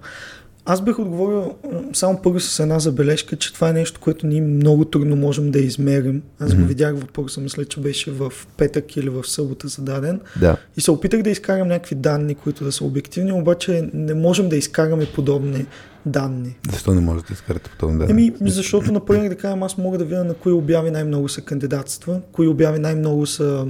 Аз 0.65 0.85
бих 0.85 0.99
отговорил 0.99 1.55
само 1.93 2.23
първо 2.23 2.41
с 2.41 2.61
една 2.61 2.79
забележка, 2.79 3.37
че 3.37 3.55
това 3.55 3.69
е 3.69 3.73
нещо, 3.73 4.01
което 4.01 4.27
ние 4.27 4.41
много 4.41 4.85
трудно 4.85 5.17
можем 5.17 5.51
да 5.51 5.59
измерим. 5.59 6.23
Аз 6.39 6.51
го 6.55 6.59
Мгм. 6.59 6.69
видях 6.69 6.95
въпроса, 6.97 7.41
мисля, 7.41 7.65
че 7.65 7.81
беше 7.81 8.11
в 8.11 8.33
петък 8.57 8.97
или 8.97 9.09
в 9.09 9.25
събота 9.25 9.69
зададен. 9.69 10.21
Да. 10.41 10.57
И 10.77 10.81
се 10.81 10.91
опитах 10.91 11.23
да 11.23 11.31
изкарам 11.31 11.69
някакви 11.69 11.95
данни, 11.95 12.35
които 12.35 12.65
да 12.65 12.73
са 12.73 12.85
обективни, 12.85 13.33
обаче 13.33 13.91
не 13.95 14.15
можем 14.15 14.49
да 14.49 14.57
изкараме 14.57 15.07
подобни 15.07 15.67
данни. 16.07 16.57
Защо 16.73 16.95
не 16.95 17.01
можете 17.01 17.29
да 17.29 17.33
изкарате 17.35 17.71
по 17.71 17.77
това? 17.77 17.93
Да. 17.93 18.11
Еми, 18.11 18.33
защото, 18.41 18.93
например, 18.93 19.29
да 19.29 19.35
кажем, 19.37 19.63
аз 19.63 19.79
мога 19.79 19.99
да 19.99 20.05
видя 20.05 20.25
на 20.25 20.35
кои 20.35 20.53
обяви 20.53 20.91
най-много 20.91 21.29
са 21.29 21.41
кандидатства, 21.41 22.21
кои 22.33 22.49
обяви 22.49 22.79
най-много 22.79 23.27
са 23.27 23.67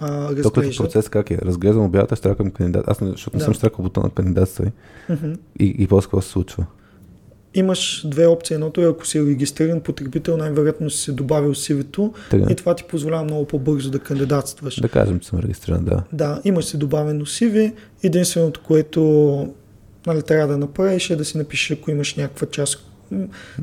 а, 0.00 0.28
То 0.28 0.36
като 0.36 0.56
разглеждат. 0.56 0.76
процес 0.86 1.08
как 1.08 1.30
е? 1.30 1.38
Разглеждам 1.38 1.84
обявата, 1.84 2.16
штракам 2.16 2.50
кандидат. 2.50 2.84
Аз 2.88 3.00
не, 3.00 3.10
защото 3.10 3.36
не 3.36 3.38
Да. 3.38 3.44
съм 3.44 3.54
штракал 3.54 3.82
бутона 3.82 4.10
кандидатства 4.10 4.64
Мгм. 5.08 5.32
и, 5.60 5.74
и 5.78 5.86
после 5.86 6.04
какво 6.06 6.20
се 6.20 6.28
случва? 6.28 6.66
Имаш 7.54 8.02
две 8.06 8.26
опции. 8.26 8.54
Едното 8.54 8.80
е 8.80 8.88
ако 8.88 9.06
си 9.06 9.20
регистриран 9.20 9.80
потребител, 9.80 10.36
най-вероятно 10.36 10.90
си 10.90 10.98
се 11.02 11.12
добавил 11.12 11.52
Така. 12.30 12.46
и 12.50 12.54
това 12.54 12.74
ти 12.74 12.84
позволява 12.84 13.24
много 13.24 13.44
по-бързо 13.44 13.90
да 13.90 13.98
кандидатстваш. 13.98 14.80
Да 14.80 14.88
кажем, 14.88 15.18
че 15.20 15.28
съм 15.28 15.38
регистриран, 15.38 15.84
да. 15.84 16.02
Да, 16.12 16.40
имаш 16.44 16.64
си 16.64 16.76
добавено 16.78 17.26
CV. 17.26 17.72
Единственото, 18.02 18.60
което 18.66 19.52
нали, 20.06 20.22
трябва 20.22 20.46
да 20.46 20.58
направиш 20.58 21.10
е 21.10 21.16
да 21.16 21.24
си 21.24 21.38
напишеш, 21.38 21.78
ако 21.78 21.90
имаш 21.90 22.14
някаква 22.14 22.46
част. 22.46 22.84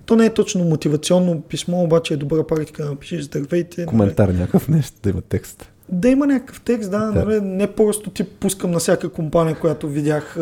То 0.05 0.15
не 0.15 0.25
е 0.25 0.33
точно 0.33 0.63
мотивационно 0.63 1.41
писмо, 1.41 1.83
обаче 1.83 2.13
е 2.13 2.17
добра 2.17 2.43
практика 2.43 2.83
да 2.83 2.89
напишеш 2.89 3.21
здравейте. 3.21 3.81
нали. 3.81 3.87
Коментар 3.87 4.29
някакъв 4.29 4.67
нещо, 4.69 4.97
да 5.03 5.09
има 5.09 5.21
текст. 5.21 5.69
Да 5.89 6.09
има 6.09 6.27
някакъв 6.27 6.61
текст, 6.61 6.91
да, 6.91 6.99
Да. 7.11 7.25
Нали, 7.25 7.41
не 7.41 7.67
просто 7.67 8.09
ти 8.09 8.23
пускам 8.23 8.71
на 8.71 8.79
всяка 8.79 9.09
компания, 9.09 9.59
която 9.59 9.87
видях 9.87 10.37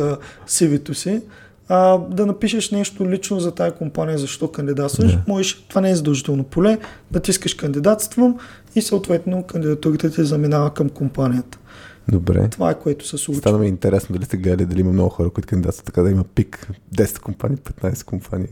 CV-то 0.47 0.93
си, 0.93 1.21
а 1.69 1.97
да 1.97 2.25
напишеш 2.25 2.71
нещо 2.71 3.09
лично 3.09 3.39
за 3.39 3.51
тая 3.51 3.71
компания, 3.71 4.17
защо 4.17 4.51
кандидатстваш. 4.51 5.11
Да. 5.11 5.23
Можеш, 5.27 5.65
това 5.69 5.81
не 5.81 5.89
е 5.89 5.95
задължително 5.95 6.43
поле, 6.43 6.77
натискаш 7.11 7.53
кандидатствам 7.53 8.37
и 8.75 8.81
съответно 8.81 9.43
кандидатурата 9.43 10.11
ти 10.11 10.23
заминава 10.23 10.73
към 10.73 10.89
компанията. 10.89 11.57
Добре. 12.07 12.49
Това 12.49 12.71
е 12.71 12.79
което 12.79 13.07
се 13.07 13.17
случва. 13.17 13.41
Стана 13.41 13.57
ми 13.57 13.67
интересно 13.67 14.13
дали 14.13 14.25
сте 14.25 14.37
гледали, 14.37 14.65
дали 14.65 14.79
има 14.79 14.91
много 14.91 15.09
хора, 15.09 15.29
които 15.29 15.47
кандидатстват, 15.47 15.85
така 15.85 16.01
да 16.01 16.09
има 16.09 16.23
пик 16.23 16.67
10 16.95 17.19
компании, 17.19 17.57
15 17.57 18.05
компании. 18.05 18.47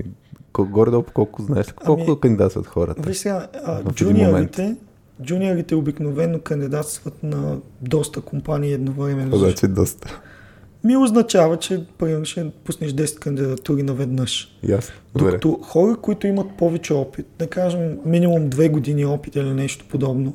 Горе-долу 0.60 1.04
по 1.04 1.12
колко 1.12 1.42
знаеш 1.42 1.68
ли? 1.68 1.72
Колко 1.72 2.04
Ами, 2.08 2.20
кандидатстват 2.20 2.68
хората? 2.68 3.02
Виж 3.10 3.18
сега, 3.18 3.48
а, 3.66 3.84
джуниорите, 3.94 4.76
джуниорите 5.24 5.76
обикновено 5.76 6.40
кандидатстват 6.40 7.24
на 7.24 7.58
доста 7.82 8.22
компании 8.22 8.74
едновременно. 8.74 9.38
Значи 9.38 9.68
доста. 9.68 10.20
ми 10.84 10.98
означава, 10.98 11.58
че 11.58 11.84
примерно 11.98 12.26
ще 12.26 12.52
пуснеш 12.64 12.92
10 12.92 13.20
кандидатури 13.20 13.84
наведнъж. 13.84 14.58
Ясно. 14.64 14.96
Докато 15.16 15.60
хора, 15.64 15.96
които 16.02 16.28
имат 16.28 16.48
повече 16.58 16.94
опит, 16.94 17.26
да 17.40 17.48
кажем 17.48 17.98
минимум 18.06 18.50
две 18.50 18.70
години 18.70 19.06
опит 19.06 19.36
или 19.36 19.54
нещо 19.54 19.86
подобно, 19.90 20.34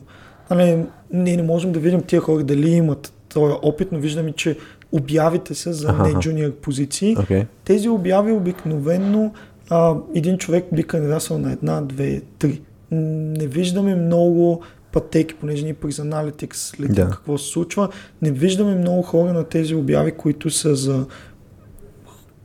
нали, 0.50 0.84
ние 1.12 1.36
не 1.36 1.42
можем 1.42 1.72
да 1.72 1.80
видим 1.80 2.02
тия 2.02 2.20
хора 2.20 2.44
дали 2.44 2.70
имат 2.70 3.12
този 3.34 3.54
опит, 3.62 3.92
но 3.92 3.98
виждаме, 3.98 4.32
че 4.32 4.56
обявите 4.92 5.54
са 5.54 5.72
за 5.72 5.92
не 5.92 6.14
джуниор 6.14 6.52
позиции. 6.52 7.16
Okay. 7.16 7.46
Тези 7.64 7.88
обяви 7.88 8.32
обикновенно 8.32 9.32
а, 9.70 9.94
един 10.14 10.38
човек 10.38 10.64
би 10.72 10.82
кандидатствал 10.82 11.38
на 11.38 11.52
една, 11.52 11.80
две, 11.80 12.22
три. 12.38 12.62
Не 12.90 13.46
виждаме 13.46 13.94
много 13.94 14.62
пътеки, 14.96 15.34
понеже 15.34 15.64
ние 15.64 15.74
през 15.74 15.96
Analytics 15.96 16.54
следим 16.54 16.94
Да. 16.94 17.10
какво 17.10 17.38
се 17.38 17.48
случва. 17.50 17.88
Не 18.22 18.30
виждаме 18.30 18.74
много 18.74 19.02
хора 19.02 19.32
на 19.32 19.44
тези 19.44 19.74
обяви, 19.74 20.12
които 20.12 20.50
са 20.50 20.76
за, 20.76 21.06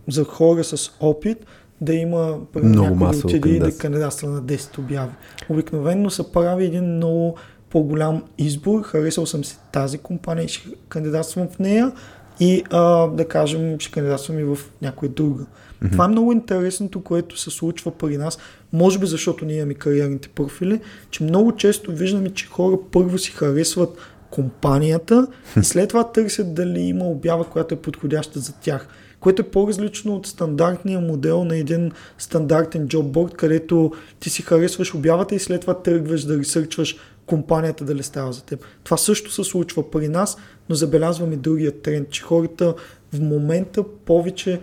за 0.08 0.24
хора 0.24 0.64
с 0.64 0.92
опит, 1.00 1.46
да 1.82 1.94
има 1.94 2.40
Много 2.64 3.06
да 3.06 3.18
отиде 3.18 3.50
и 3.50 3.60
да 3.60 3.78
кандидатства. 3.78 4.30
на 4.30 4.42
10 4.42 4.80
обяви. 4.80 5.12
Обикновено 5.50 6.10
се 6.10 6.32
прави 6.32 6.66
един 6.66 6.96
много 6.96 7.36
по-голям 7.70 8.24
избор. 8.38 8.82
Харесал 8.82 9.26
съм 9.26 9.46
си 9.46 9.58
тази 9.72 9.98
компания 9.98 10.48
ще 10.48 10.70
кандидатствам 10.90 11.48
в 11.48 11.60
нея 11.60 11.92
и 12.40 12.64
а, 12.70 13.08
да 13.08 13.28
кажем 13.28 13.80
ще 13.80 13.92
кандидатствам 13.92 14.40
и 14.40 14.44
в 14.44 14.58
някоя 14.82 15.12
друга. 15.12 15.46
Mm-hmm. 15.84 15.92
Това 15.92 16.06
е 16.06 16.08
много 16.08 16.32
интересното, 16.32 17.04
което 17.04 17.40
се 17.40 17.50
случва 17.50 17.92
при 17.92 18.18
нас. 18.18 18.38
Може 18.74 19.00
би 19.00 19.06
защото 19.06 19.46
ние 19.46 19.58
имаме 19.58 19.74
кариерните 19.74 20.30
профили, 20.30 20.80
че 21.10 21.24
много 21.24 21.56
често 21.56 21.92
виждаме, 21.92 22.30
че 22.30 22.48
хора 22.48 22.78
първо 22.92 23.18
си 23.18 23.32
харесват 23.32 23.98
компанията 24.32 25.28
и 25.60 25.64
след 25.64 25.90
това 25.90 26.12
търсят 26.12 26.54
дали 26.54 26.80
има 26.80 27.06
обява, 27.06 27.44
която 27.44 27.74
е 27.74 27.78
подходяща 27.78 28.40
за 28.40 28.54
тях. 28.54 28.88
Което 29.20 29.42
е 29.42 29.46
по-различно 29.46 30.16
от 30.16 30.28
стандартния 30.28 31.00
модел 31.00 31.44
на 31.44 31.58
един 31.58 31.92
стандартен 32.18 32.88
джобборд, 32.88 33.36
където 33.36 33.92
ти 34.20 34.30
си 34.30 34.42
харесваш 34.42 34.96
обявата 34.96 35.36
и 35.36 35.40
след 35.40 35.62
това 35.62 35.74
тръгваш 35.74 36.24
да 36.24 36.38
ресърчваш 36.38 36.98
компанията 37.26 37.84
дали 37.84 38.04
става 38.04 38.34
за 38.34 38.44
теб. 38.44 38.66
Това 38.84 38.98
също 38.98 39.32
се 39.32 39.44
случва 39.44 39.92
при 39.92 40.08
нас, 40.08 40.38
но 40.70 40.76
забелязваме 40.76 41.36
другия 41.36 41.82
тренд, 41.82 42.10
че 42.10 42.22
хората 42.22 42.76
в 43.14 43.20
момента 43.20 43.84
повече 44.06 44.60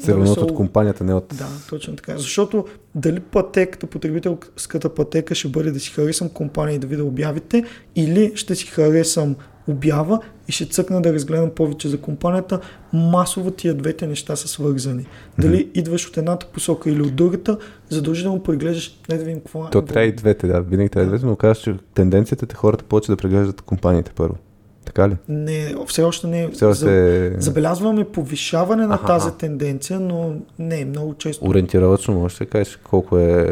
Се 0.00 0.12
вълнуват 0.14 0.38
от 0.38 0.54
компанията, 0.54 1.04
не 1.04 1.14
от... 1.14 1.34
да, 1.38 1.46
точно 1.70 1.96
така. 1.96 2.18
Защото 2.18 2.64
дали 2.94 3.20
пътеката, 3.20 3.86
потребителската 3.86 4.94
пътека 4.94 5.34
ще 5.34 5.48
бъде 5.48 5.70
да 5.70 5.80
си 5.80 5.90
харесам 5.90 6.28
компания 6.28 6.74
и 6.74 6.78
да 6.78 6.86
видя 6.86 7.04
обявите, 7.04 7.64
или 7.96 8.32
ще 8.34 8.54
си 8.54 8.66
харесам 8.66 9.36
обява 9.68 10.20
и 10.48 10.52
ще 10.52 10.66
цъкна 10.66 11.02
да 11.02 11.12
разгледам 11.12 11.50
повече 11.50 11.88
за 11.88 12.00
компанията. 12.00 12.60
Масово 12.92 13.50
тия 13.50 13.74
двете 13.74 14.06
неща 14.06 14.36
са 14.36 14.48
свързани. 14.48 15.06
Дали 15.38 15.70
идваш 15.74 16.08
от 16.08 16.16
едната 16.16 16.46
посока 16.46 16.90
или 16.90 17.02
от 17.02 17.14
другата, 17.14 17.58
задължително 17.88 18.42
преглеждаш, 18.42 19.00
не 19.08 19.16
да 19.16 19.24
видим 19.24 19.40
какво 19.40 19.64
е. 19.64 19.70
То 19.70 19.82
трябва 19.82 20.06
и 20.06 20.12
двете, 20.12 20.46
да. 20.46 20.60
Винаги 20.60 20.88
трябва 20.88 21.06
и 21.06 21.08
двете, 21.08 21.26
но 21.26 21.36
казваш, 21.36 21.58
че 21.58 21.74
тенденцията 21.94 22.46
е 22.50 22.54
хората 22.54 22.84
повече 22.84 23.12
да 23.12 23.16
преглеждат 23.16 23.60
компаниите 23.60 24.12
първо. 24.16 24.36
Така 24.94 25.08
ли? 25.08 25.16
Не, 25.28 25.74
все 25.86 26.02
още 26.02 26.26
не. 26.26 26.48
Все 26.48 26.64
още 26.64 27.26
е 27.26 27.40
Забелязваме 27.40 28.04
повишаване 28.04 28.86
на 28.86 28.94
Аха. 28.94 29.06
тази 29.06 29.30
тенденция, 29.32 30.00
но 30.00 30.34
не, 30.58 30.84
много 30.84 31.14
често. 31.14 31.46
ориентировачно, 31.46 32.14
можеш 32.14 32.38
да 32.38 32.46
кажеш 32.46 32.76
колко 32.76 33.18
е... 33.18 33.50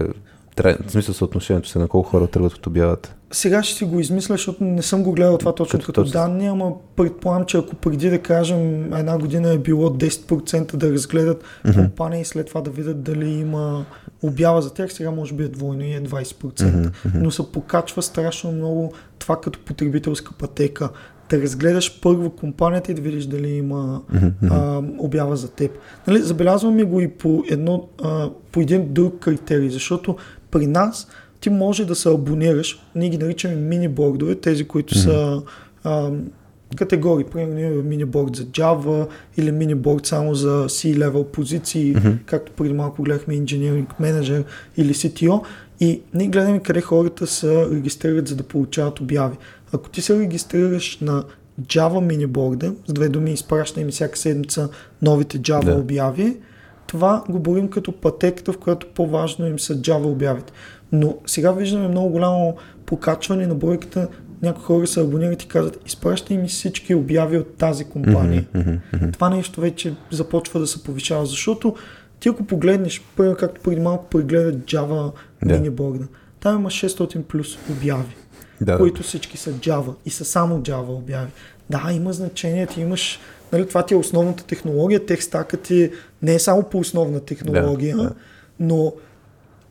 В 0.86 0.90
смисъл 0.90 1.14
съотношението 1.14 1.68
се 1.68 1.78
на 1.78 1.88
колко 1.88 2.10
хора 2.10 2.26
тръгват 2.26 2.52
от 2.52 2.66
обявата. 2.66 3.14
Сега 3.30 3.62
ще 3.62 3.74
си 3.74 3.84
го 3.84 4.00
измисля, 4.00 4.34
защото 4.34 4.64
не 4.64 4.82
съм 4.82 5.02
го 5.02 5.12
гледал 5.12 5.38
това 5.38 5.54
точно 5.54 5.78
Като 5.78 5.86
като, 5.86 6.00
точно. 6.04 6.12
данни, 6.12 6.46
ама 6.46 6.72
предполагам, 6.96 7.44
че 7.44 7.56
ако 7.56 7.74
преди 7.74 8.10
да 8.10 8.18
кажем 8.18 8.92
една 8.94 9.18
година 9.18 9.50
е 9.50 9.58
било 9.58 9.88
10% 9.88 10.76
да 10.76 10.92
разгледат 10.92 11.44
Мгм. 11.64 11.80
компания 11.80 12.20
и 12.20 12.24
след 12.24 12.46
това 12.46 12.60
да 12.60 12.70
видят 12.70 13.02
дали 13.02 13.30
има 13.30 13.84
обява 14.22 14.62
за 14.62 14.74
тях, 14.74 14.92
сега 14.92 15.10
може 15.10 15.34
би 15.34 15.44
е 15.44 15.48
двойно 15.48 15.82
и 15.82 15.94
е 15.94 16.00
20%. 16.00 16.62
Мгм, 16.66 16.78
мгм. 17.04 17.18
Но 17.22 17.30
се 17.30 17.52
покачва 17.52 18.02
страшно 18.02 18.52
много 18.52 18.92
това 19.18 19.40
като 19.40 19.58
потребителска 19.58 20.32
пътека. 20.32 20.88
Да 21.30 21.42
разгледаш 21.42 22.00
първо 22.00 22.30
компанията 22.30 22.92
и 22.92 22.94
да 22.94 23.02
видиш 23.02 23.26
дали 23.26 23.48
има 23.48 24.02
а, 24.50 24.82
обява 24.98 25.36
за 25.36 25.50
теб. 25.50 25.70
Нали, 26.06 26.22
забелязваме 26.22 26.84
го 26.84 27.00
и 27.00 27.08
по, 27.08 27.44
едно, 27.50 27.88
а, 28.02 28.30
по 28.52 28.60
един 28.60 28.92
друг 28.92 29.18
критерий, 29.18 29.70
защото 29.70 30.16
при 30.50 30.66
нас 30.66 31.08
ти 31.40 31.50
може 31.50 31.84
да 31.84 31.94
се 31.94 32.08
абонираш, 32.08 32.82
ние 32.94 33.08
ги 33.08 33.18
наричаме 33.18 33.54
мини 33.54 33.88
бордове, 33.88 34.34
тези, 34.34 34.64
които 34.64 34.98
са 34.98 35.42
а, 35.84 36.10
категории, 36.76 37.24
примерно 37.24 37.60
имаме 37.60 37.82
мини 37.82 38.04
борд 38.04 38.36
за 38.36 38.44
Java 38.44 39.06
или 39.36 39.52
мини 39.52 39.74
борд 39.74 40.06
само 40.06 40.34
за 40.34 40.64
C-level 40.68 41.24
позиции, 41.24 41.96
както 42.26 42.52
преди 42.52 42.74
малко 42.74 43.02
гледахме 43.02 43.34
Engineering 43.34 43.86
Manager 44.00 44.44
или 44.76 44.94
CTO 44.94 45.42
и 45.80 46.00
ние 46.14 46.28
гледаме 46.28 46.60
къде 46.60 46.80
хората 46.80 47.26
се 47.26 47.66
регистрират 47.70 48.28
за 48.28 48.36
да 48.36 48.42
получават 48.42 49.00
обяви. 49.00 49.36
Ако 49.72 49.88
ти 49.88 50.02
се 50.02 50.18
регистрираш 50.18 50.98
на 51.00 51.24
Java 51.62 52.00
миниборда, 52.00 52.74
с 52.86 52.92
две 52.92 53.08
думи 53.08 53.32
изпраща 53.32 53.80
им 53.80 53.88
всяка 53.88 54.18
седмица 54.18 54.68
новите 55.02 55.38
Java 55.38 55.64
Да. 55.64 55.74
обяви, 55.74 56.36
това 56.86 57.24
го 57.28 57.38
борим 57.38 57.68
като 57.68 57.92
пътеката, 57.92 58.52
в 58.52 58.58
която 58.58 58.86
по-важно 58.94 59.46
им 59.46 59.58
са 59.58 59.74
Java 59.74 60.04
обявите. 60.06 60.52
Но 60.92 61.16
сега 61.26 61.52
виждаме 61.52 61.88
много 61.88 62.08
голямо 62.10 62.56
покачване 62.86 63.46
на 63.46 63.54
бройката. 63.54 64.08
Някои 64.42 64.64
хора 64.64 64.86
се 64.86 65.00
абонират 65.00 65.42
и 65.42 65.48
казват, 65.48 65.78
изпращай 65.86 66.38
ми 66.38 66.48
всички 66.48 66.94
обяви 66.94 67.38
от 67.38 67.54
тази 67.56 67.84
компания. 67.84 68.46
Мгм, 68.54 68.70
мгм. 68.94 69.10
Това 69.12 69.30
нещо 69.30 69.60
вече 69.60 69.94
започва 70.10 70.60
да 70.60 70.66
се 70.66 70.82
повишава, 70.82 71.26
защото 71.26 71.74
ти 72.20 72.28
ако 72.28 72.44
погледнеш, 72.44 73.02
първо, 73.16 73.34
както 73.36 73.60
преди 73.60 73.80
малко 73.80 74.04
прегледа 74.04 74.52
Java 74.52 75.10
Да. 75.44 75.54
миниборда, 75.54 76.04
там 76.40 76.58
има 76.60 76.70
600 76.70 77.22
плюс 77.22 77.58
обяви, 77.70 78.16
Да, 78.60 78.78
които 78.78 79.02
всички 79.02 79.36
са 79.36 79.52
Java 79.52 79.94
и 80.06 80.10
са 80.10 80.24
само 80.24 80.60
Java 80.60 80.88
обяви. 80.88 81.30
Да, 81.70 81.90
има 81.92 82.12
значение, 82.12 82.66
ти 82.66 82.80
имаш, 82.80 83.20
нали, 83.52 83.68
това 83.68 83.86
ти 83.86 83.94
е 83.94 83.96
основната 83.96 84.44
технология, 84.44 85.06
текстакът 85.06 85.62
ти 85.62 85.90
не 86.22 86.34
е 86.34 86.38
само 86.38 86.62
по 86.62 86.78
основна 86.78 87.20
технология, 87.20 87.96
Да, 87.96 88.02
да. 88.02 88.14
но 88.60 88.92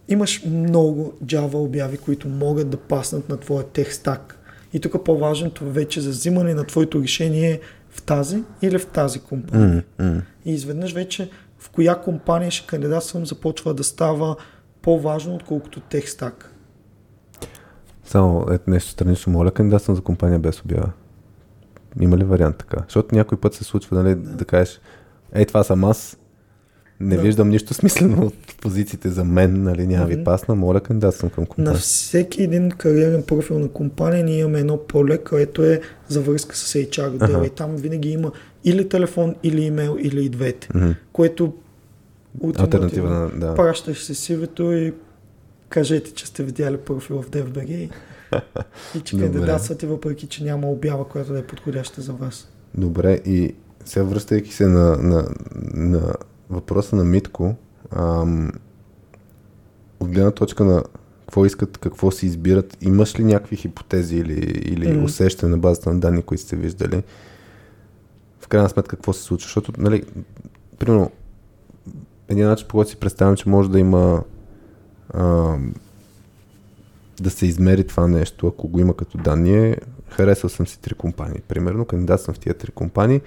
имаш 0.07 0.43
много 0.45 1.13
Java 1.25 1.55
обяви, 1.55 1.97
които 1.97 2.27
могат 2.27 2.69
да 2.69 2.77
паснат 2.77 3.29
на 3.29 3.37
твоя 3.37 3.63
текстак. 3.63 4.33
И 4.73 4.79
тук 4.79 5.03
по-важното 5.03 5.69
вече 5.69 6.01
за 6.01 6.09
взимане 6.09 6.53
на 6.53 6.63
твоето 6.63 7.01
решение 7.01 7.51
е 7.51 7.59
в 7.89 8.01
тази 8.01 8.43
или 8.61 8.77
в 8.77 8.85
тази 8.85 9.19
компания. 9.19 9.83
М, 9.99 10.05
м. 10.05 10.21
И 10.45 10.53
изведнъж 10.53 10.93
вече 10.93 11.29
в 11.59 11.69
коя 11.69 11.95
компания 11.95 12.51
ще 12.51 12.67
кандидатствам 12.67 13.25
започва 13.25 13.73
да 13.73 13.83
става 13.83 14.35
по-важно, 14.81 15.35
отколкото 15.35 15.79
текстак. 15.79 16.53
Само 18.07 18.45
ето 18.51 18.69
нещо 18.69 18.91
странично. 18.91 19.33
Моля 19.33 19.51
кандидатствам 19.51 19.95
за 19.95 20.01
компания 20.01 20.39
без 20.39 20.61
обява. 20.61 20.91
Има 22.01 22.17
ли 22.17 22.23
вариант 22.23 22.55
така? 22.57 22.77
Защото 22.87 23.15
някой 23.15 23.37
път 23.37 23.53
се 23.53 23.63
случва 23.63 24.03
нали, 24.03 24.15
да. 24.15 24.45
кажеш, 24.45 24.79
ей 25.33 25.45
това 25.45 25.63
съм 25.63 25.83
аз, 25.83 26.17
не 26.99 27.15
Да. 27.15 27.21
виждам 27.21 27.49
нищо 27.49 27.73
смислено 27.73 28.25
от 28.25 28.57
позициите 28.61 29.09
за 29.09 29.23
мен, 29.23 29.63
нали, 29.63 29.87
няма 29.87 30.05
ви 30.05 30.23
пасна, 30.23 30.55
моля 30.55 30.79
кандидатствам 30.79 31.29
към 31.29 31.41
На 31.41 31.47
компания. 31.47 31.79
всеки 31.79 32.43
един 32.43 32.71
кариерен 32.71 33.23
профил 33.23 33.59
на 33.59 33.67
компания 33.69 34.23
ние 34.23 34.39
имаме 34.39 34.59
едно 34.59 34.77
поле, 34.77 35.17
което 35.17 35.63
е 35.63 35.81
за 36.07 36.21
връзка 36.21 36.55
с 36.57 36.73
HR 36.73 37.07
отдела. 37.15 37.45
И 37.45 37.49
там 37.49 37.75
винаги 37.75 38.09
има 38.09 38.31
или 38.63 38.89
телефон, 38.89 39.35
или 39.43 39.61
имейл, 39.61 39.97
или 40.01 40.25
и 40.25 40.29
двете. 40.29 40.67
Мгм. 40.75 40.91
Което 41.13 41.53
ултимативно 42.39 43.09
на... 43.09 43.29
Да. 43.29 43.55
пращаш 43.55 44.03
се 44.03 44.15
сивето 44.15 44.71
и 44.73 44.93
кажете, 45.69 46.13
че 46.13 46.27
сте 46.27 46.43
видяли 46.43 46.77
профила 46.77 47.21
в 47.21 47.29
DFBG 47.29 47.89
и 48.95 49.01
че 49.03 49.17
кандидатствате, 49.19 49.87
въпреки 49.87 50.27
че 50.27 50.43
няма 50.43 50.67
обява, 50.67 51.07
която 51.07 51.33
да 51.33 51.39
е 51.39 51.47
подходяща 51.47 52.01
за 52.01 52.13
вас. 52.13 52.51
Добре, 52.75 53.13
и 53.25 53.55
сега 53.85 54.03
връщайки 54.03 54.53
се 54.53 54.67
на, 54.67 54.97
на, 54.97 55.27
на 55.73 56.13
въпроса 56.49 56.95
на 56.95 57.03
Митко, 57.03 57.55
ам, 57.91 58.51
от 59.99 60.09
гледна 60.09 60.31
точка 60.31 60.65
на 60.65 60.83
какво 61.21 61.45
искат, 61.45 61.77
какво 61.77 62.11
си 62.11 62.25
избират, 62.25 62.77
имаш 62.81 63.19
ли 63.19 63.23
някакви 63.23 63.55
хипотези 63.55 64.17
или, 64.17 64.61
или 64.65 64.91
Мгм. 64.93 65.03
усещане 65.03 65.51
на 65.51 65.57
базата 65.57 65.93
на 65.93 65.99
данни, 65.99 66.21
които 66.21 66.43
сте 66.43 66.55
виждали? 66.55 67.03
В 68.39 68.47
крайна 68.47 68.69
сметка 68.69 68.95
какво 68.95 69.13
се 69.13 69.23
случва? 69.23 69.45
Защото, 69.45 69.73
нали, 69.77 70.03
примерно, 70.79 71.11
един 72.27 72.45
начин, 72.47 72.67
по 72.67 72.77
който 72.77 72.89
си 72.89 72.97
представям, 72.97 73.35
че 73.35 73.49
може 73.49 73.69
да 73.69 73.79
има 73.79 74.23
ам, 75.13 75.73
да 77.21 77.29
се 77.29 77.45
измери 77.45 77.87
това 77.87 78.07
нещо, 78.07 78.47
ако 78.47 78.67
го 78.67 78.79
има 78.79 78.97
като 78.97 79.17
данни, 79.17 79.57
е 79.57 79.77
харесал 80.09 80.49
съм 80.49 80.67
си 80.67 80.79
три 80.81 80.93
компании. 80.93 81.41
Примерно, 81.47 81.85
кандидат 81.85 82.21
съм 82.21 82.33
в 82.33 82.39
тия 82.39 82.53
три 82.53 82.71
компании 82.71 83.21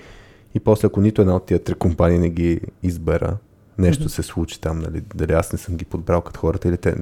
и 0.55 0.61
после, 0.61 0.87
ако 0.87 1.01
нито 1.01 1.21
една 1.21 1.37
от 1.37 1.47
тия 1.47 1.65
три 1.65 1.75
компании 1.75 2.19
не 2.19 2.31
ги 2.31 2.61
избера, 2.83 3.37
нещо 3.79 4.03
Мгм. 4.03 4.09
се 4.11 4.23
случи 4.23 4.61
там, 4.61 4.79
нали, 4.79 5.03
дали 5.15 5.33
аз 5.33 5.53
не 5.53 5.59
съм 5.59 5.77
ги 5.77 5.85
подбрал 5.85 6.21
като 6.21 6.41
хората 6.41 6.69
или 6.69 6.77
те, 6.77 6.95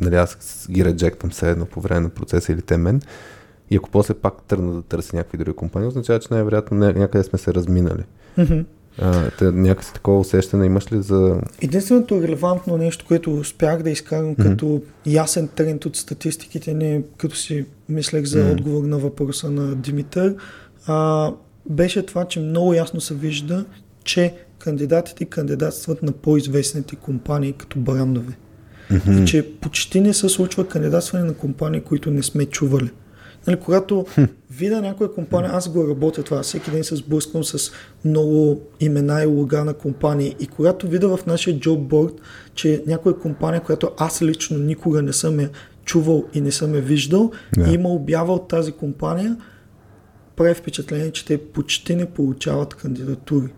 нали, 0.00 0.16
аз 0.16 0.66
ги 0.70 0.84
реджектвам 0.84 1.30
все 1.30 1.50
едно 1.50 1.66
по 1.66 1.80
време 1.80 2.00
на 2.00 2.08
процеса 2.08 2.52
или 2.52 2.62
те 2.62 2.76
мен. 2.76 3.02
И 3.70 3.76
ако 3.76 3.90
после 3.90 4.14
пак 4.14 4.42
тръгна 4.42 4.72
да 4.72 4.82
търся 4.82 5.16
някакви 5.16 5.38
други 5.38 5.56
компании, 5.56 5.88
означава, 5.88 6.18
че 6.20 6.28
най-вероятно 6.30 6.76
някъде 6.78 7.24
сме 7.24 7.38
се 7.38 7.54
разминали. 7.54 8.04
Мгм. 8.38 8.60
А, 8.98 9.30
те, 9.38 9.44
някакси 9.44 9.92
такова 9.92 10.18
усещане 10.18 10.66
имаш 10.66 10.92
ли 10.92 11.02
за... 11.02 11.40
Единственото 11.60 12.22
релевантно 12.22 12.76
нещо, 12.76 13.04
което 13.08 13.34
успях 13.34 13.82
да 13.82 13.90
изкарам 13.90 14.30
Мгм. 14.30 14.42
като 14.42 14.82
ясен 15.06 15.48
тренд 15.48 15.84
от 15.84 15.96
статистиките, 15.96 16.74
не 16.74 17.02
като 17.16 17.36
си 17.36 17.66
мислех 17.88 18.24
за 18.24 18.42
Мгм. 18.42 18.50
отговор 18.52 18.84
на 18.84 18.98
въпроса 18.98 19.50
на 19.50 19.74
Димитър, 19.74 20.34
а, 20.86 21.30
беше 21.70 22.06
това, 22.06 22.24
че 22.24 22.40
много 22.40 22.74
ясно 22.74 23.00
се 23.00 23.14
вижда, 23.14 23.64
че 24.04 24.34
кандидатите 24.58 25.24
кандидатстват 25.24 26.02
на 26.02 26.12
по-известните 26.12 26.96
компании 26.96 27.52
като 27.52 27.78
брандове. 27.78 28.32
Мгм. 28.90 29.22
И 29.22 29.26
че 29.26 29.50
почти 29.60 30.00
не 30.00 30.14
се 30.14 30.28
случва 30.28 30.68
кандидатстване 30.68 31.24
на 31.24 31.34
компании, 31.34 31.80
които 31.80 32.10
не 32.10 32.22
сме 32.22 32.46
чували. 32.46 32.90
Нали, 33.46 33.60
когато 33.60 34.06
видя 34.50 34.80
някоя 34.80 35.12
компания, 35.12 35.50
аз 35.54 35.68
го 35.68 35.88
работя 35.88 36.22
това, 36.22 36.42
всеки 36.42 36.70
ден 36.70 36.84
се 36.84 36.96
сблъсквам 36.96 37.44
с 37.44 37.72
много 38.04 38.62
имена 38.80 39.22
и 39.22 39.26
лога 39.26 39.64
на 39.64 39.74
компании. 39.74 40.36
И 40.40 40.46
когато 40.46 40.88
видя 40.88 41.16
в 41.16 41.26
нашия 41.26 41.58
джобборд, 41.58 42.14
че 42.54 42.82
някоя 42.86 43.18
компания, 43.18 43.60
която 43.60 43.90
аз 43.98 44.22
лично 44.22 44.58
никога 44.58 45.02
не 45.02 45.12
съм 45.12 45.40
я 45.40 45.50
чувал 45.84 46.24
и 46.34 46.40
не 46.40 46.52
съм 46.52 46.74
я 46.74 46.80
виждал, 46.80 47.30
Да. 47.56 47.70
и 47.70 47.74
има 47.74 47.88
обява 47.88 48.34
от 48.34 48.48
тази 48.48 48.72
компания, 48.72 49.36
прави 50.36 50.54
впечатление, 50.54 51.10
че 51.10 51.24
те 51.24 51.38
почти 51.38 51.94
не 51.96 52.06
получават 52.06 52.74
кандидатури. 52.74 53.48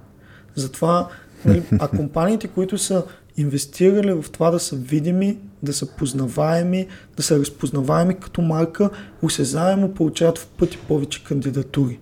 Затова, 0.55 1.09
нали, 1.45 1.63
а 1.79 1.89
компаниите, 1.89 2.49
които 2.49 2.79
са 2.79 3.05
инвестирали 3.37 4.13
в 4.13 4.25
това 4.33 4.51
да 4.51 4.59
са 4.59 4.77
видими, 4.77 5.39
да 5.63 5.73
са 5.73 5.87
познаваеми, 5.87 6.87
да 7.17 7.23
са 7.23 7.39
разпознаваеми 7.39 8.15
като 8.15 8.43
марка, 8.43 8.91
осезаемо 9.23 9.95
получават 9.95 10.39
в 10.39 10.47
пъти 10.47 10.79
повече 10.89 11.25
кандидатури. 11.25 12.01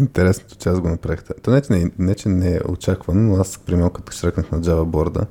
Интересното, 0.00 0.56
че 0.56 0.68
аз 0.68 0.80
го 0.80 0.88
направих. 0.88 1.24
То 1.42 1.50
не, 1.50 1.60
че 1.60 1.72
не, 1.72 1.90
не, 1.98 2.14
че 2.14 2.28
не 2.28 2.54
е 2.54 2.60
очаквано, 2.68 3.20
но 3.20 3.40
аз, 3.40 3.58
примерно, 3.58 3.90
като 3.90 4.12
штръкнах 4.12 4.50
на 4.50 4.60
Java 4.60 4.84
борда, 4.84 5.26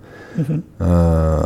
а, 0.80 1.44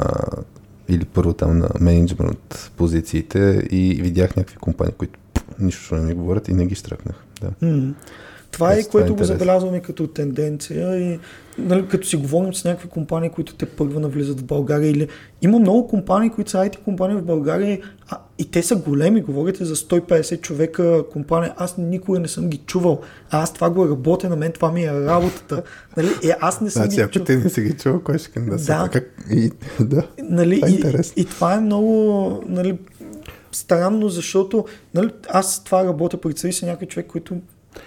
или 0.89 1.05
първо 1.05 1.33
там 1.33 1.57
на 1.57 1.69
менеджмент 1.81 2.71
позициите 2.77 3.67
и 3.71 3.99
видях 4.01 4.35
някакви 4.35 4.57
компании, 4.57 4.93
които 4.97 5.19
пф, 5.33 5.43
нищо 5.59 5.95
не 5.95 6.01
ми 6.01 6.13
говорят 6.13 6.47
и 6.47 6.53
не 6.53 6.65
ги 6.65 6.75
штръкнах. 6.75 7.15
Да. 7.41 7.67
М. 7.67 7.93
Това 8.51 8.71
е, 8.71 8.73
Тоест, 8.73 8.89
това 8.89 8.99
е 8.99 9.01
което 9.01 9.13
го 9.13 9.19
интересно. 9.19 9.33
забелязваме 9.33 9.79
като 9.79 10.07
тенденция 10.07 10.97
и 10.97 11.19
нали, 11.57 11.87
като 11.87 12.07
си 12.07 12.15
говорим 12.15 12.53
с 12.53 12.65
някакви 12.65 12.89
компании, 12.89 13.29
които 13.29 13.55
те 13.55 13.65
първа 13.65 13.99
навлизат 13.99 14.39
в 14.39 14.43
България 14.43 14.89
или 14.91 15.07
има 15.41 15.59
много 15.59 15.87
компании, 15.87 16.29
които 16.29 16.51
са 16.51 16.57
IT 16.57 16.77
компании 16.77 17.17
в 17.17 17.25
България 17.25 17.79
а, 18.09 18.17
и 18.37 18.51
те 18.51 18.63
са 18.63 18.75
големи, 18.75 19.21
говорите 19.21 19.65
за 19.65 19.75
150 19.75 20.41
човека 20.41 21.03
компания, 21.11 21.53
аз 21.57 21.77
никога 21.77 22.19
не 22.19 22.27
съм 22.27 22.49
ги 22.49 22.57
чувал, 22.57 23.01
а 23.29 23.41
аз 23.43 23.53
това 23.53 23.69
го 23.69 23.89
работя, 23.89 24.29
на 24.29 24.35
мен 24.35 24.51
това 24.51 24.71
ми 24.71 24.83
е 24.83 24.93
работата. 24.93 25.63
Нали, 25.97 26.09
е, 26.23 26.35
аз 26.39 26.61
не 26.61 26.69
съм 26.69 26.83
Значи, 26.83 26.95
ги 26.95 27.01
ако 27.01 27.11
чувал. 27.11 27.25
те 27.25 27.37
не 27.37 27.49
си 27.49 27.61
ги 27.61 27.73
чува, 27.73 28.03
кой 28.03 28.17
ще 28.17 28.31
кандидатства? 28.31 28.75
Да. 28.83 28.89
Как? 28.89 29.25
И, 29.31 29.51
да. 29.79 30.07
Нали, 30.23 30.55
Това 30.55 30.67
е 30.67 30.71
и, 30.71 30.75
интересно. 30.75 31.13
и, 31.15 31.25
това 31.25 31.53
е 31.53 31.59
много 31.59 32.43
нали, 32.47 32.77
странно, 33.51 34.09
защото 34.09 34.65
нали, 34.93 35.09
аз 35.29 35.63
това 35.63 35.85
работя, 35.85 36.21
представи 36.21 36.53
се 36.53 36.65
някой 36.65 36.87
човек, 36.87 37.07
който 37.07 37.35